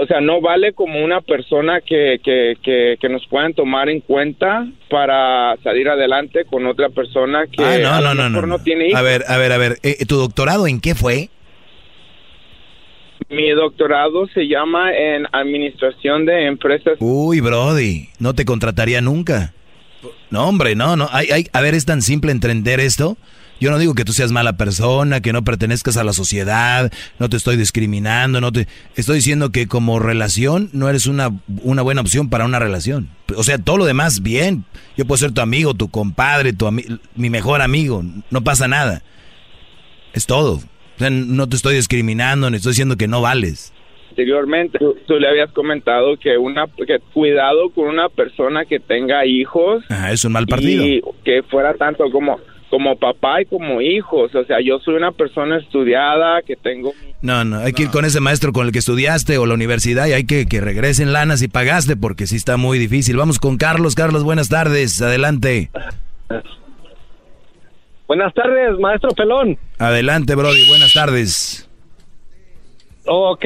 o 0.00 0.06
sea, 0.06 0.20
no 0.20 0.40
vale 0.40 0.72
como 0.72 1.02
una 1.02 1.20
persona 1.20 1.80
que, 1.80 2.18
que, 2.22 2.56
que, 2.62 2.96
que 3.00 3.08
nos 3.08 3.26
puedan 3.28 3.54
tomar 3.54 3.88
en 3.88 4.00
cuenta 4.00 4.66
para 4.90 5.56
salir 5.62 5.88
adelante 5.88 6.44
con 6.44 6.66
otra 6.66 6.88
persona 6.90 7.46
que 7.46 7.62
Ah, 7.64 7.78
no, 7.78 7.88
a 7.94 8.00
lo 8.00 8.14
mejor 8.14 8.46
no. 8.48 8.58
no 8.58 8.62
tiene 8.62 8.88
hijos. 8.88 8.98
A 9.00 9.02
ver, 9.02 9.22
a 9.28 9.38
ver, 9.38 9.52
a 9.52 9.58
ver. 9.58 9.78
Eh, 9.82 10.04
¿Tu 10.06 10.16
doctorado 10.16 10.66
en 10.66 10.80
qué 10.80 10.94
fue? 10.94 11.28
Mi 13.32 13.50
doctorado 13.50 14.26
se 14.34 14.46
llama 14.46 14.92
en 14.92 15.26
Administración 15.32 16.26
de 16.26 16.46
Empresas. 16.46 16.94
Uy, 17.00 17.40
Brody, 17.40 18.08
no 18.18 18.34
te 18.34 18.44
contrataría 18.44 19.00
nunca. 19.00 19.54
No, 20.30 20.46
hombre, 20.48 20.74
no, 20.74 20.96
no. 20.96 21.08
Hay, 21.12 21.30
hay, 21.30 21.46
a 21.52 21.60
ver, 21.60 21.74
es 21.74 21.84
tan 21.86 22.02
simple 22.02 22.32
entender 22.32 22.78
esto. 22.80 23.16
Yo 23.60 23.70
no 23.70 23.78
digo 23.78 23.94
que 23.94 24.04
tú 24.04 24.12
seas 24.12 24.32
mala 24.32 24.56
persona, 24.56 25.20
que 25.20 25.32
no 25.32 25.44
pertenezcas 25.44 25.96
a 25.96 26.02
la 26.02 26.12
sociedad, 26.12 26.92
no 27.20 27.28
te 27.28 27.36
estoy 27.36 27.56
discriminando, 27.56 28.40
no 28.40 28.50
te 28.50 28.66
estoy 28.96 29.16
diciendo 29.16 29.52
que 29.52 29.68
como 29.68 30.00
relación 30.00 30.68
no 30.72 30.88
eres 30.88 31.06
una, 31.06 31.30
una 31.62 31.82
buena 31.82 32.00
opción 32.00 32.28
para 32.28 32.44
una 32.44 32.58
relación. 32.58 33.08
O 33.36 33.44
sea, 33.44 33.58
todo 33.58 33.76
lo 33.78 33.84
demás 33.84 34.22
bien. 34.22 34.64
Yo 34.96 35.04
puedo 35.06 35.18
ser 35.18 35.30
tu 35.32 35.40
amigo, 35.40 35.74
tu 35.74 35.88
compadre, 35.90 36.52
tu 36.52 36.66
ami- 36.66 36.98
mi 37.14 37.30
mejor 37.30 37.62
amigo, 37.62 38.02
no 38.30 38.42
pasa 38.42 38.66
nada. 38.66 39.02
Es 40.12 40.26
todo. 40.26 40.60
O 40.96 40.98
sea, 40.98 41.10
no 41.10 41.48
te 41.48 41.56
estoy 41.56 41.74
discriminando, 41.74 42.50
ni 42.50 42.56
estoy 42.56 42.70
diciendo 42.70 42.96
que 42.96 43.08
no 43.08 43.20
vales. 43.20 43.72
Anteriormente, 44.10 44.78
tú, 44.78 44.94
tú 45.06 45.14
le 45.18 45.26
habías 45.26 45.50
comentado 45.52 46.16
que 46.18 46.36
una 46.36 46.66
que 46.86 46.98
cuidado 47.14 47.70
con 47.70 47.88
una 47.88 48.10
persona 48.10 48.66
que 48.66 48.78
tenga 48.78 49.24
hijos 49.24 49.82
Ajá, 49.88 50.12
es 50.12 50.24
un 50.24 50.32
mal 50.32 50.46
partido. 50.46 50.84
y 50.84 51.02
que 51.24 51.42
fuera 51.42 51.72
tanto 51.74 52.10
como 52.10 52.38
como 52.72 52.96
papá 52.96 53.42
y 53.42 53.44
como 53.44 53.82
hijos. 53.82 54.34
O 54.34 54.44
sea, 54.44 54.56
yo 54.64 54.78
soy 54.78 54.94
una 54.94 55.12
persona 55.12 55.58
estudiada 55.58 56.40
que 56.40 56.56
tengo 56.56 56.94
No, 57.20 57.44
no, 57.44 57.58
hay 57.58 57.74
que 57.74 57.82
ir 57.82 57.90
con 57.90 58.06
ese 58.06 58.18
maestro 58.20 58.52
con 58.54 58.64
el 58.66 58.72
que 58.72 58.78
estudiaste 58.78 59.36
o 59.36 59.44
la 59.44 59.52
universidad 59.52 60.06
y 60.06 60.12
hay 60.12 60.24
que 60.24 60.46
que 60.46 60.62
regresen 60.62 61.12
lanas 61.12 61.42
y 61.42 61.48
pagaste 61.48 61.96
porque 61.96 62.26
sí 62.26 62.36
está 62.36 62.56
muy 62.56 62.78
difícil. 62.78 63.18
Vamos 63.18 63.38
con 63.38 63.58
Carlos. 63.58 63.94
Carlos, 63.94 64.24
buenas 64.24 64.48
tardes. 64.48 65.02
Adelante. 65.02 65.70
Buenas 68.12 68.34
tardes, 68.34 68.78
maestro 68.78 69.08
Pelón. 69.12 69.56
Adelante, 69.78 70.34
Brody. 70.34 70.68
Buenas 70.68 70.92
tardes. 70.92 71.66
Oh, 73.06 73.30
ok, 73.30 73.44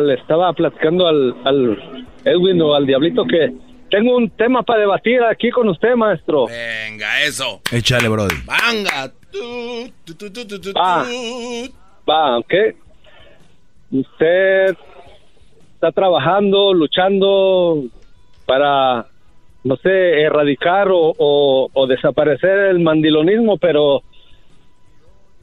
le 0.00 0.14
estaba 0.20 0.52
platicando 0.52 1.06
al, 1.06 1.34
al 1.46 2.06
Edwin 2.22 2.60
o 2.60 2.74
al 2.74 2.84
Diablito 2.84 3.24
que 3.24 3.54
tengo 3.90 4.18
un 4.18 4.28
tema 4.28 4.62
para 4.64 4.80
debatir 4.80 5.22
aquí 5.22 5.50
con 5.50 5.70
usted, 5.70 5.94
maestro. 5.94 6.44
Venga, 6.46 7.22
eso. 7.22 7.62
Échale, 7.72 8.08
Brody. 8.08 8.36
Venga. 8.44 9.10
Va, 10.76 11.06
va, 12.06 12.38
ok. 12.40 12.54
Usted 13.92 14.76
está 15.72 15.90
trabajando, 15.90 16.74
luchando 16.74 17.84
para, 18.44 19.06
no 19.66 19.76
sé, 19.78 20.22
erradicar 20.22 20.86
o, 20.90 21.86
desaparecer 21.88 22.70
el 22.70 22.78
mandilonismo, 22.78 23.58
pero 23.58 24.02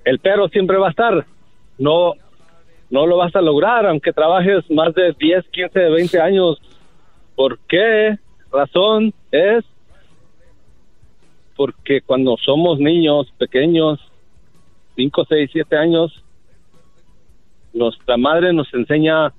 el 0.05 0.19
pero 0.19 0.47
siempre 0.47 0.77
va 0.77 0.87
a 0.87 0.91
estar. 0.91 1.25
No, 1.77 2.13
no 2.89 3.05
lo 3.05 3.17
vas 3.17 3.35
a 3.35 3.41
lograr, 3.41 3.85
aunque 3.85 4.13
trabajes 4.13 4.63
más 4.71 4.93
de 4.95 5.13
10, 5.19 5.45
15, 5.49 5.77
20 5.89 6.21
años. 6.21 6.61
¿Por 7.35 7.59
qué? 7.67 8.17
Razón 8.49 9.13
es 9.31 9.65
porque 11.57 11.99
cuando 12.01 12.37
somos 12.37 12.79
niños 12.79 13.29
pequeños, 13.37 13.99
5, 14.95 15.25
6, 15.27 15.49
7 15.51 15.75
años, 15.75 16.23
nuestra 17.73 18.15
madre 18.15 18.53
nos 18.53 18.73
enseña 18.73 19.33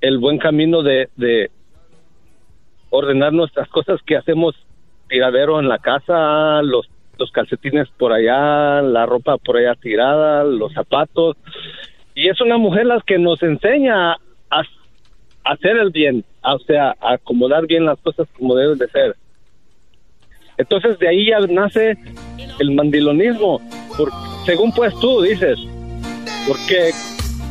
el 0.00 0.18
buen 0.18 0.38
camino 0.38 0.82
de, 0.82 1.10
de 1.16 1.50
ordenar 2.92 3.32
nuestras 3.32 3.68
cosas 3.68 4.00
que 4.06 4.16
hacemos 4.16 4.54
tiradero 5.08 5.58
en 5.58 5.68
la 5.68 5.78
casa, 5.78 6.62
los, 6.62 6.88
los 7.18 7.32
calcetines 7.32 7.88
por 7.98 8.12
allá, 8.12 8.82
la 8.82 9.06
ropa 9.06 9.38
por 9.38 9.56
allá 9.56 9.74
tirada, 9.74 10.44
los 10.44 10.72
zapatos. 10.74 11.36
Y 12.14 12.28
es 12.28 12.40
una 12.42 12.58
mujer 12.58 12.86
la 12.86 13.02
que 13.04 13.18
nos 13.18 13.42
enseña 13.42 14.12
a, 14.12 14.62
hacer 15.44 15.76
el 15.78 15.90
bien, 15.90 16.24
o 16.44 16.58
sea, 16.60 16.94
acomodar 17.00 17.66
bien 17.66 17.86
las 17.86 17.98
cosas 18.00 18.28
como 18.38 18.54
deben 18.54 18.78
de 18.78 18.88
ser. 18.88 19.16
Entonces 20.58 20.98
de 20.98 21.08
ahí 21.08 21.30
ya 21.30 21.40
nace 21.40 21.96
el 22.60 22.72
mandilonismo, 22.72 23.60
según 24.44 24.70
pues 24.72 24.94
tú 25.00 25.22
dices, 25.22 25.58
porque 26.46 26.90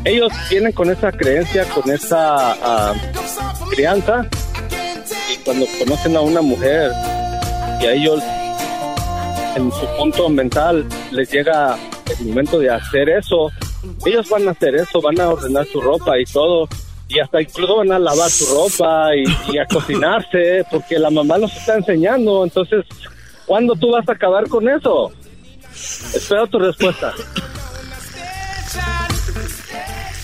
ellos 0.06 0.32
vienen 0.52 0.72
con 0.72 0.90
esa 0.92 1.12
creencia, 1.12 1.66
con 1.74 1.92
esa 1.92 2.54
ah, 2.54 2.94
crianza, 3.72 4.30
y 5.32 5.38
cuando 5.44 5.66
conocen 5.80 6.16
a 6.16 6.22
una 6.22 6.42
mujer 6.42 6.92
y 7.82 7.86
a 7.86 7.94
ellos 7.94 8.22
en 9.56 9.72
su 9.72 9.86
punto 9.98 10.30
mental 10.30 10.88
les 11.12 11.32
llega 11.32 11.78
el 12.20 12.28
momento 12.28 12.60
de 12.60 12.70
hacer 12.70 13.10
eso, 13.10 13.52
ellos 14.06 14.30
van 14.30 14.48
a 14.48 14.52
hacer 14.52 14.76
eso, 14.76 15.02
van 15.02 15.20
a 15.20 15.30
ordenar 15.30 15.66
su 15.68 15.82
ropa 15.82 16.20
y 16.20 16.26
todo, 16.26 16.68
y 17.08 17.20
hasta 17.20 17.42
incluso 17.42 17.78
van 17.78 17.92
a 17.92 18.00
lavar 18.00 18.30
su 18.30 18.46
ropa 18.54 19.10
y, 19.16 19.58
a 19.58 19.66
cocinarse, 19.66 20.66
porque 20.70 20.98
la 20.98 21.10
mamá 21.10 21.38
los 21.38 21.56
está 21.56 21.76
enseñando, 21.76 22.44
entonces, 22.44 22.86
¿cuándo 23.46 23.76
tú 23.76 23.92
vas 23.92 24.08
a 24.08 24.14
acabar 24.14 24.48
con 24.48 24.70
eso? 24.70 25.12
Espero 25.74 26.48
tu 26.48 26.60
respuesta. 26.60 27.14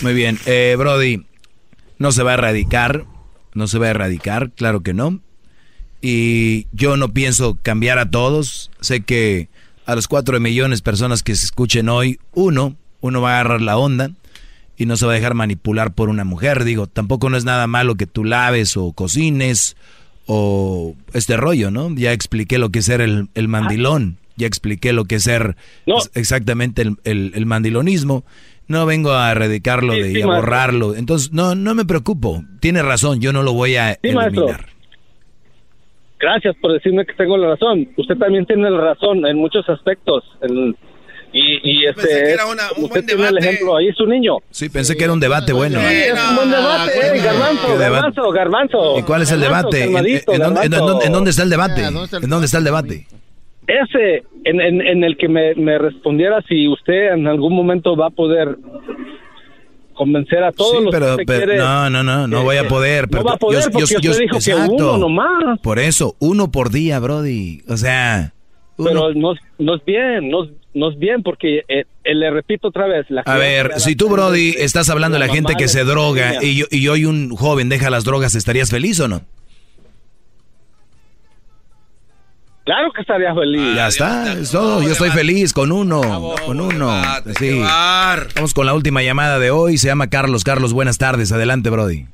Muy 0.02 0.14
bien, 0.14 0.40
eh, 0.46 0.76
Brody, 0.78 1.26
no 1.98 2.12
se 2.12 2.24
va 2.24 2.32
a 2.32 2.34
erradicar, 2.36 3.06
no 3.58 3.68
se 3.68 3.80
va 3.80 3.88
a 3.88 3.92
erradicar, 3.92 4.52
claro 4.52 4.82
que 4.82 4.94
no. 4.94 5.20
Y 6.02 6.68
yo 6.72 6.96
no 6.96 7.14
pienso 7.14 7.58
cambiar 7.62 8.00
a 8.00 8.10
todos. 8.10 8.72
Sé 8.80 9.02
que 9.02 9.50
a 9.86 9.96
los 9.96 10.08
cuatro 10.08 10.40
millones 10.40 10.80
de 10.80 10.84
personas 10.84 11.24
que 11.24 11.36
se 11.36 11.46
escuchen 11.46 11.90
hoy, 11.90 12.20
uno, 12.34 12.76
uno 13.02 13.22
va 13.22 13.32
a 13.32 13.40
agarrar 13.40 13.62
la 13.62 13.78
onda 13.78 14.12
y 14.78 14.86
no 14.86 14.96
se 14.96 15.06
va 15.06 15.14
a 15.14 15.16
dejar 15.16 15.34
manipular 15.34 15.94
por 15.94 16.10
una 16.10 16.24
mujer. 16.24 16.64
Digo, 16.64 16.88
tampoco 16.88 17.30
no 17.30 17.38
es 17.38 17.46
nada 17.46 17.68
malo 17.68 17.96
que 17.96 18.06
tú 18.06 18.24
laves 18.24 18.78
o 18.78 18.92
cocines 18.94 19.76
o 20.28 20.96
este 21.14 21.36
rollo, 21.36 21.72
¿no? 21.72 21.94
Ya 21.96 22.14
expliqué 22.14 22.60
lo 22.60 22.70
que 22.70 22.80
es 22.80 22.86
ser 22.86 23.02
el, 23.02 23.30
el 23.34 23.48
mandilón, 23.48 24.18
ya 24.36 24.46
expliqué 24.46 24.94
lo 24.94 25.06
que 25.06 25.16
es 25.16 25.24
ser 25.24 25.56
exactamente 26.14 26.84
el, 26.84 26.98
el, 27.06 27.32
el 27.34 27.46
mandilonismo. 27.46 28.24
No 28.68 28.86
vengo 28.86 29.14
a 29.14 29.32
erradicarlo 29.32 29.94
Sí, 29.94 30.02
de, 30.02 30.12
sí, 30.12 30.20
y 30.20 30.22
a 30.22 30.28
maestro. 30.28 30.42
borrarlo. 30.46 30.96
Entonces, 30.96 31.32
no, 31.32 31.56
no 31.56 31.74
me 31.76 31.86
preocupo. 31.86 32.44
Tiene 32.60 32.82
razón, 32.84 33.22
yo 33.22 33.32
no 33.32 33.42
lo 33.44 33.54
voy 33.54 33.76
a 33.78 33.94
Sí, 34.04 34.12
maestro. 34.12 34.44
eliminar. 34.44 34.66
Gracias 36.20 36.56
por 36.62 36.74
decirme 36.74 37.06
que 37.06 37.14
tengo 37.14 37.38
la 37.38 37.50
razón. 37.50 37.88
Usted 37.96 38.16
también 38.18 38.46
tiene 38.46 38.70
la 38.72 38.82
razón 38.82 39.26
en 39.26 39.38
muchos 39.38 39.68
aspectos. 39.70 40.24
en- 40.42 40.76
y, 41.34 41.60
y 41.82 41.86
este, 41.86 42.34
es- 42.34 42.40
usted 42.78 43.06
tiene 43.06 43.28
el 43.28 43.38
ejemplo 43.38 43.76
ahí, 43.78 43.92
su 43.94 44.08
niño. 44.08 44.38
Sí, 44.50 44.70
pensé 44.70 44.96
que 44.96 45.04
era 45.04 45.14
un 45.14 45.20
debate 45.20 45.52
bueno. 45.54 45.80
Sí, 45.82 45.86
es 45.96 46.14
un 46.30 46.36
buen 46.38 46.50
debate, 46.50 46.92
eh, 47.18 47.22
garbanzo, 47.22 47.78
garbanzo, 47.78 48.32
garbanzo. 48.32 49.00
¿Y 49.00 49.04
cuál 49.04 49.22
es 49.24 49.32
el 49.32 49.42
Garbanzo, 49.42 49.70
debate? 49.70 49.84
¿En, 49.84 50.36
en 50.36 50.42
dónde, 50.42 50.62
en 50.66 50.72
dónde- 50.72 51.06
en 51.06 51.12
dónde 51.12 51.30
está 51.32 51.44
el 51.44 51.50
debate? 51.50 51.84
¿En 51.84 52.30
dónde 52.30 52.46
está 52.46 52.58
el 52.58 52.64
debate? 52.64 53.06
Ese, 53.68 54.24
en, 54.46 54.62
en, 54.62 54.82
en 54.82 55.04
el 55.04 55.18
que 55.18 55.28
me, 55.28 55.54
me 55.56 55.78
respondiera 55.78 56.42
si 56.48 56.68
usted 56.68 57.14
en 57.14 57.28
algún 57.28 57.54
momento 57.54 57.96
va 57.98 58.08
a 58.08 58.12
poder 58.12 58.58
convencer 59.94 60.44
a 60.44 60.52
todos 60.52 60.78
Sí, 60.78 60.84
los 60.84 60.92
pero, 60.92 61.18
que 61.18 61.26
pero- 61.26 61.46
quiere. 61.46 61.58
no, 61.58 61.90
no, 61.90 62.04
no, 62.04 62.28
no 62.28 62.44
voy 62.44 62.58
a 62.58 62.68
poder. 62.68 63.04
No 63.06 63.10
pero 63.12 63.24
va 63.24 63.34
a 63.34 63.38
poder 63.38 63.64
porque 63.72 63.84
usted 63.84 64.20
dijo 64.20 64.38
que 64.44 64.56
uno 64.56 64.98
nomás. 64.98 65.60
Por 65.62 65.80
eso, 65.80 66.16
uno 66.20 66.52
por 66.52 66.70
día, 66.72 67.00
Brody. 67.00 67.62
O 67.68 67.78
sea, 67.78 68.34
Pero 68.78 69.12
no, 69.14 69.34
es- 69.34 69.40
no 69.58 69.76
es 69.76 69.84
bien, 69.86 70.30
no, 70.30 70.44
es- 70.46 70.52
no 70.76 70.92
es 70.92 71.00
bien 71.00 71.24
porque 71.24 71.64
eh, 71.68 71.86
eh, 72.04 72.14
le 72.16 72.30
repito 72.30 72.68
otra 72.68 72.86
vez. 72.86 73.08
La 73.10 73.22
a 73.22 73.38
ver, 73.38 73.72
si 73.78 73.96
tú, 73.96 74.08
Brody, 74.10 74.54
estás 74.60 74.90
hablando 74.92 75.18
de 75.20 75.26
la 75.26 75.34
gente 75.34 75.56
que 75.58 75.68
se 75.68 75.84
droga 75.84 76.44
y, 76.44 76.58
yo, 76.60 76.66
y 76.70 76.88
hoy 76.88 77.06
un 77.06 77.36
joven 77.36 77.68
deja 77.68 77.90
las 77.90 78.04
drogas, 78.06 78.36
¿estarías 78.36 78.70
feliz 78.70 79.00
o 79.00 79.08
no? 79.08 79.22
Claro 82.68 82.92
que 82.92 83.00
estaría 83.00 83.34
feliz. 83.34 83.76
Ya 83.78 83.88
está, 83.88 84.34
es 84.34 84.52
todo. 84.52 84.82
Yo 84.82 84.92
estoy 84.92 85.10
feliz 85.12 85.54
con 85.54 85.72
uno, 85.72 86.36
con 86.46 86.60
uno. 86.60 87.02
Sí. 87.40 87.62
Vamos 88.36 88.54
con 88.54 88.66
la 88.66 88.74
última 88.74 89.02
llamada 89.02 89.40
de 89.40 89.52
hoy. 89.52 89.78
Se 89.78 89.88
llama 89.88 90.08
Carlos. 90.08 90.44
Carlos, 90.44 90.74
buenas 90.74 90.98
tardes. 90.98 91.32
Adelante, 91.32 91.70
Brody. 91.70 92.08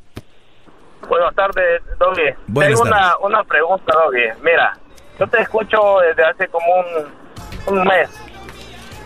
Buenas 1.09 1.33
tardes, 1.33 1.81
Doggy. 1.99 2.21
Buenas 2.45 2.73
Tengo 2.75 2.83
una, 2.83 2.99
tardes. 3.01 3.15
una 3.23 3.43
pregunta, 3.45 3.93
Doggy. 4.05 4.41
Mira, 4.43 4.77
yo 5.19 5.25
te 5.27 5.41
escucho 5.41 5.79
desde 6.07 6.23
hace 6.23 6.47
como 6.47 6.65
un, 6.75 7.75
un 7.79 7.87
mes. 7.87 8.09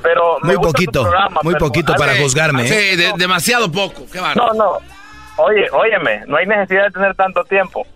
Pero 0.03 0.39
me 0.41 0.47
Muy 0.47 0.55
gusta 0.57 0.67
tu 0.67 0.73
poquito, 0.73 1.01
programa, 1.03 1.41
muy 1.43 1.53
pero 1.53 1.65
poquito 1.67 1.95
para 1.95 2.11
hace- 2.11 2.23
juzgarme. 2.23 2.61
¿eh? 2.63 2.65
hace- 2.65 2.97
de- 2.97 3.13
demasiado 3.17 3.71
poco. 3.71 4.03
Qué 4.11 4.19
No, 4.35 4.53
no. 4.53 4.77
Oye, 5.37 5.65
óyeme, 5.71 6.23
no 6.27 6.35
hay 6.35 6.45
necesidad 6.45 6.83
de 6.87 6.91
tener 6.91 7.15
tanto 7.15 7.41
tiempo. 7.45 7.87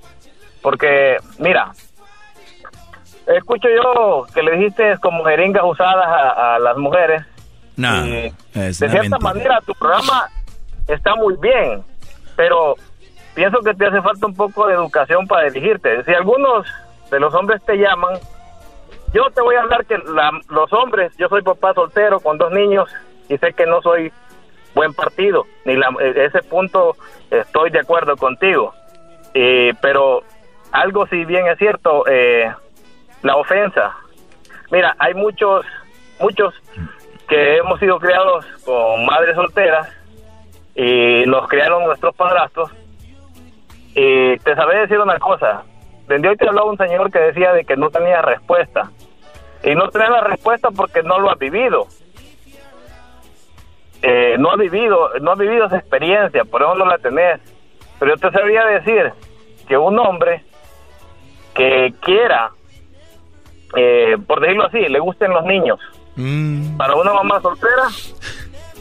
Porque, 0.62 1.18
mira, 1.38 1.72
escucho 3.28 3.68
yo 3.70 4.26
que 4.34 4.42
le 4.44 4.58
dijiste 4.58 4.98
como 5.02 5.24
jeringas 5.26 5.64
usadas 5.66 6.06
a, 6.08 6.56
a 6.56 6.60
las 6.60 6.78
mujeres. 6.78 7.24
No, 7.78 8.06
Y 8.06 8.34
de 8.54 8.74
cierta 8.74 9.00
mentira. 9.00 9.20
manera, 9.20 9.60
tu 9.66 9.74
programa 9.74 10.28
está 10.88 11.16
muy 11.16 11.36
bien, 11.38 11.84
pero 12.36 12.76
pienso 13.34 13.60
que 13.62 13.74
te 13.74 13.88
hace 13.88 14.02
falta 14.02 14.26
un 14.28 14.36
poco 14.36 14.68
de 14.68 14.74
educación 14.74 15.26
para 15.28 15.50
dirigirte. 15.50 16.04
Si 16.04 16.14
algunos 16.14 16.66
de 17.10 17.20
los 17.20 17.34
hombres 17.34 17.62
te 17.66 17.78
llaman, 17.78 18.16
yo 19.14 19.24
te 19.34 19.42
voy 19.42 19.56
a 19.56 19.62
hablar 19.62 19.86
que 19.86 19.98
la- 19.98 20.40
los 20.50 20.72
hombres, 20.74 21.12
yo 21.18 21.28
soy 21.30 21.42
papá 21.42 21.74
soltero 21.74 22.20
con 22.20 22.38
dos 22.38 22.52
niños 22.52 22.90
y 23.30 23.38
sé 23.38 23.54
que 23.54 23.66
no 23.66 23.82
soy 23.82 24.12
buen 24.76 24.94
partido, 24.94 25.46
ni 25.66 25.76
la, 25.76 25.90
eh, 26.02 26.14
ese 26.28 26.42
punto 26.44 26.96
estoy 27.30 27.70
de 27.72 27.80
acuerdo 27.80 28.16
contigo. 28.18 28.74
Eh, 29.34 29.74
pero 29.82 30.22
algo 30.72 31.08
si 31.08 31.24
bien 31.26 31.48
es 31.48 31.58
cierto, 31.58 32.06
eh, 32.08 32.52
la 33.22 33.36
ofensa. 33.36 33.96
Mira, 34.72 34.96
hay 35.00 35.14
muchos, 35.14 35.66
muchos 36.20 36.54
que 37.28 37.58
hemos 37.58 37.80
sido 37.80 38.00
criados 38.00 38.46
con 38.66 39.06
madres 39.06 39.36
solteras 39.36 39.88
y 40.76 41.24
nos 41.28 41.48
criaron 41.48 41.84
nuestros 41.86 42.16
padrastros. 42.16 42.72
Y 43.94 44.38
te 44.38 44.56
sabé 44.56 44.80
decir 44.80 45.00
una 45.00 45.20
cosa. 45.20 45.64
Desde 46.08 46.28
hoy 46.28 46.38
te 46.38 46.48
hablaba 46.48 46.70
un 46.70 46.78
señor 46.78 47.12
que 47.12 47.20
decía 47.20 47.54
de 47.54 47.66
que 47.66 47.76
no 47.76 47.90
tenía 47.90 48.22
respuesta. 48.22 48.90
Y 49.64 49.76
no 49.76 49.90
tenía 49.90 50.10
la 50.10 50.22
respuesta 50.22 50.70
porque 50.72 51.04
no 51.04 51.20
lo 51.20 51.30
ha 51.30 51.36
vivido. 51.36 51.88
Eh, 54.02 54.36
no 54.40 54.52
ha 54.52 54.56
vivido, 54.56 55.12
no 55.20 55.32
ha 55.32 55.36
vivido 55.36 55.68
esa 55.68 55.78
experiencia, 55.78 56.44
por 56.44 56.64
eso 56.64 56.74
no 56.76 56.86
la 56.86 56.98
tenés. 56.98 57.40
Pero 58.00 58.16
yo 58.16 58.18
te 58.18 58.32
sabría 58.32 58.66
decir 58.66 59.14
que 59.68 59.78
un 59.78 60.00
hombre 60.00 60.44
que 61.54 61.94
quiera, 62.02 62.52
eh, 63.78 64.18
por 64.28 64.42
decirlo 64.42 64.66
así, 64.68 64.80
le 64.80 65.00
gusten 65.00 65.32
los 65.32 65.44
niños, 65.46 65.80
Mm. 66.16 66.76
para 66.78 66.94
una 66.96 67.14
mamá 67.14 67.42
soltera, 67.42 67.88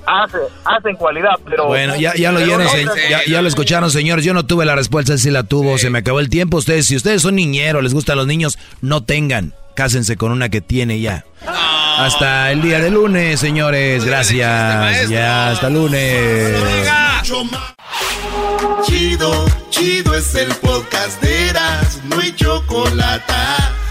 hace, 0.07 0.39
hace 0.65 0.91
en 0.91 0.97
cualidad, 0.97 1.39
pero... 1.49 1.67
Bueno, 1.67 1.95
ya, 1.97 2.12
ya 2.15 2.33
lo 2.33 2.39
oyeron, 2.41 2.65
no 2.65 2.97
ya, 3.09 3.21
ya 3.25 3.41
lo 3.43 3.47
escucharon, 3.49 3.91
señores. 3.91 4.25
Yo 4.25 4.35
no 4.35 4.45
tuve 4.47 4.65
la 4.65 4.75
respuesta, 4.75 5.17
sí 5.17 5.31
la 5.31 5.45
tuvo, 5.45 5.79
se 5.79 5.91
me 5.91 5.99
acabó 6.01 6.19
el 6.21 6.29
tiempo. 6.29 6.57
Ustedes, 6.57 6.87
si 6.87 6.97
ustedes 6.97 7.23
son 7.23 7.37
niñeros, 7.37 7.83
les 7.85 7.95
gustan 7.95 8.17
los 8.17 8.27
niños, 8.27 8.59
no 8.81 9.05
tengan, 9.05 9.53
cásense 9.75 10.17
con 10.17 10.33
una 10.33 10.49
que 10.49 10.61
tiene 10.61 11.01
ya. 11.01 11.25
Hasta 11.99 12.51
el 12.51 12.62
día 12.62 12.81
de 12.81 12.91
lunes, 12.91 13.39
señores. 13.39 14.05
Gracias. 14.05 15.09
Ya, 15.09 15.51
hasta 15.51 15.69
lunes. 15.71 16.57
Chido, 18.87 19.47
chido 19.71 20.15
es 20.15 20.35
el 20.35 20.49
podcast 20.57 21.23
de 21.23 21.49
Eras, 21.51 22.01
no 22.09 22.19
hay 22.19 22.33
chocolate. 22.33 23.33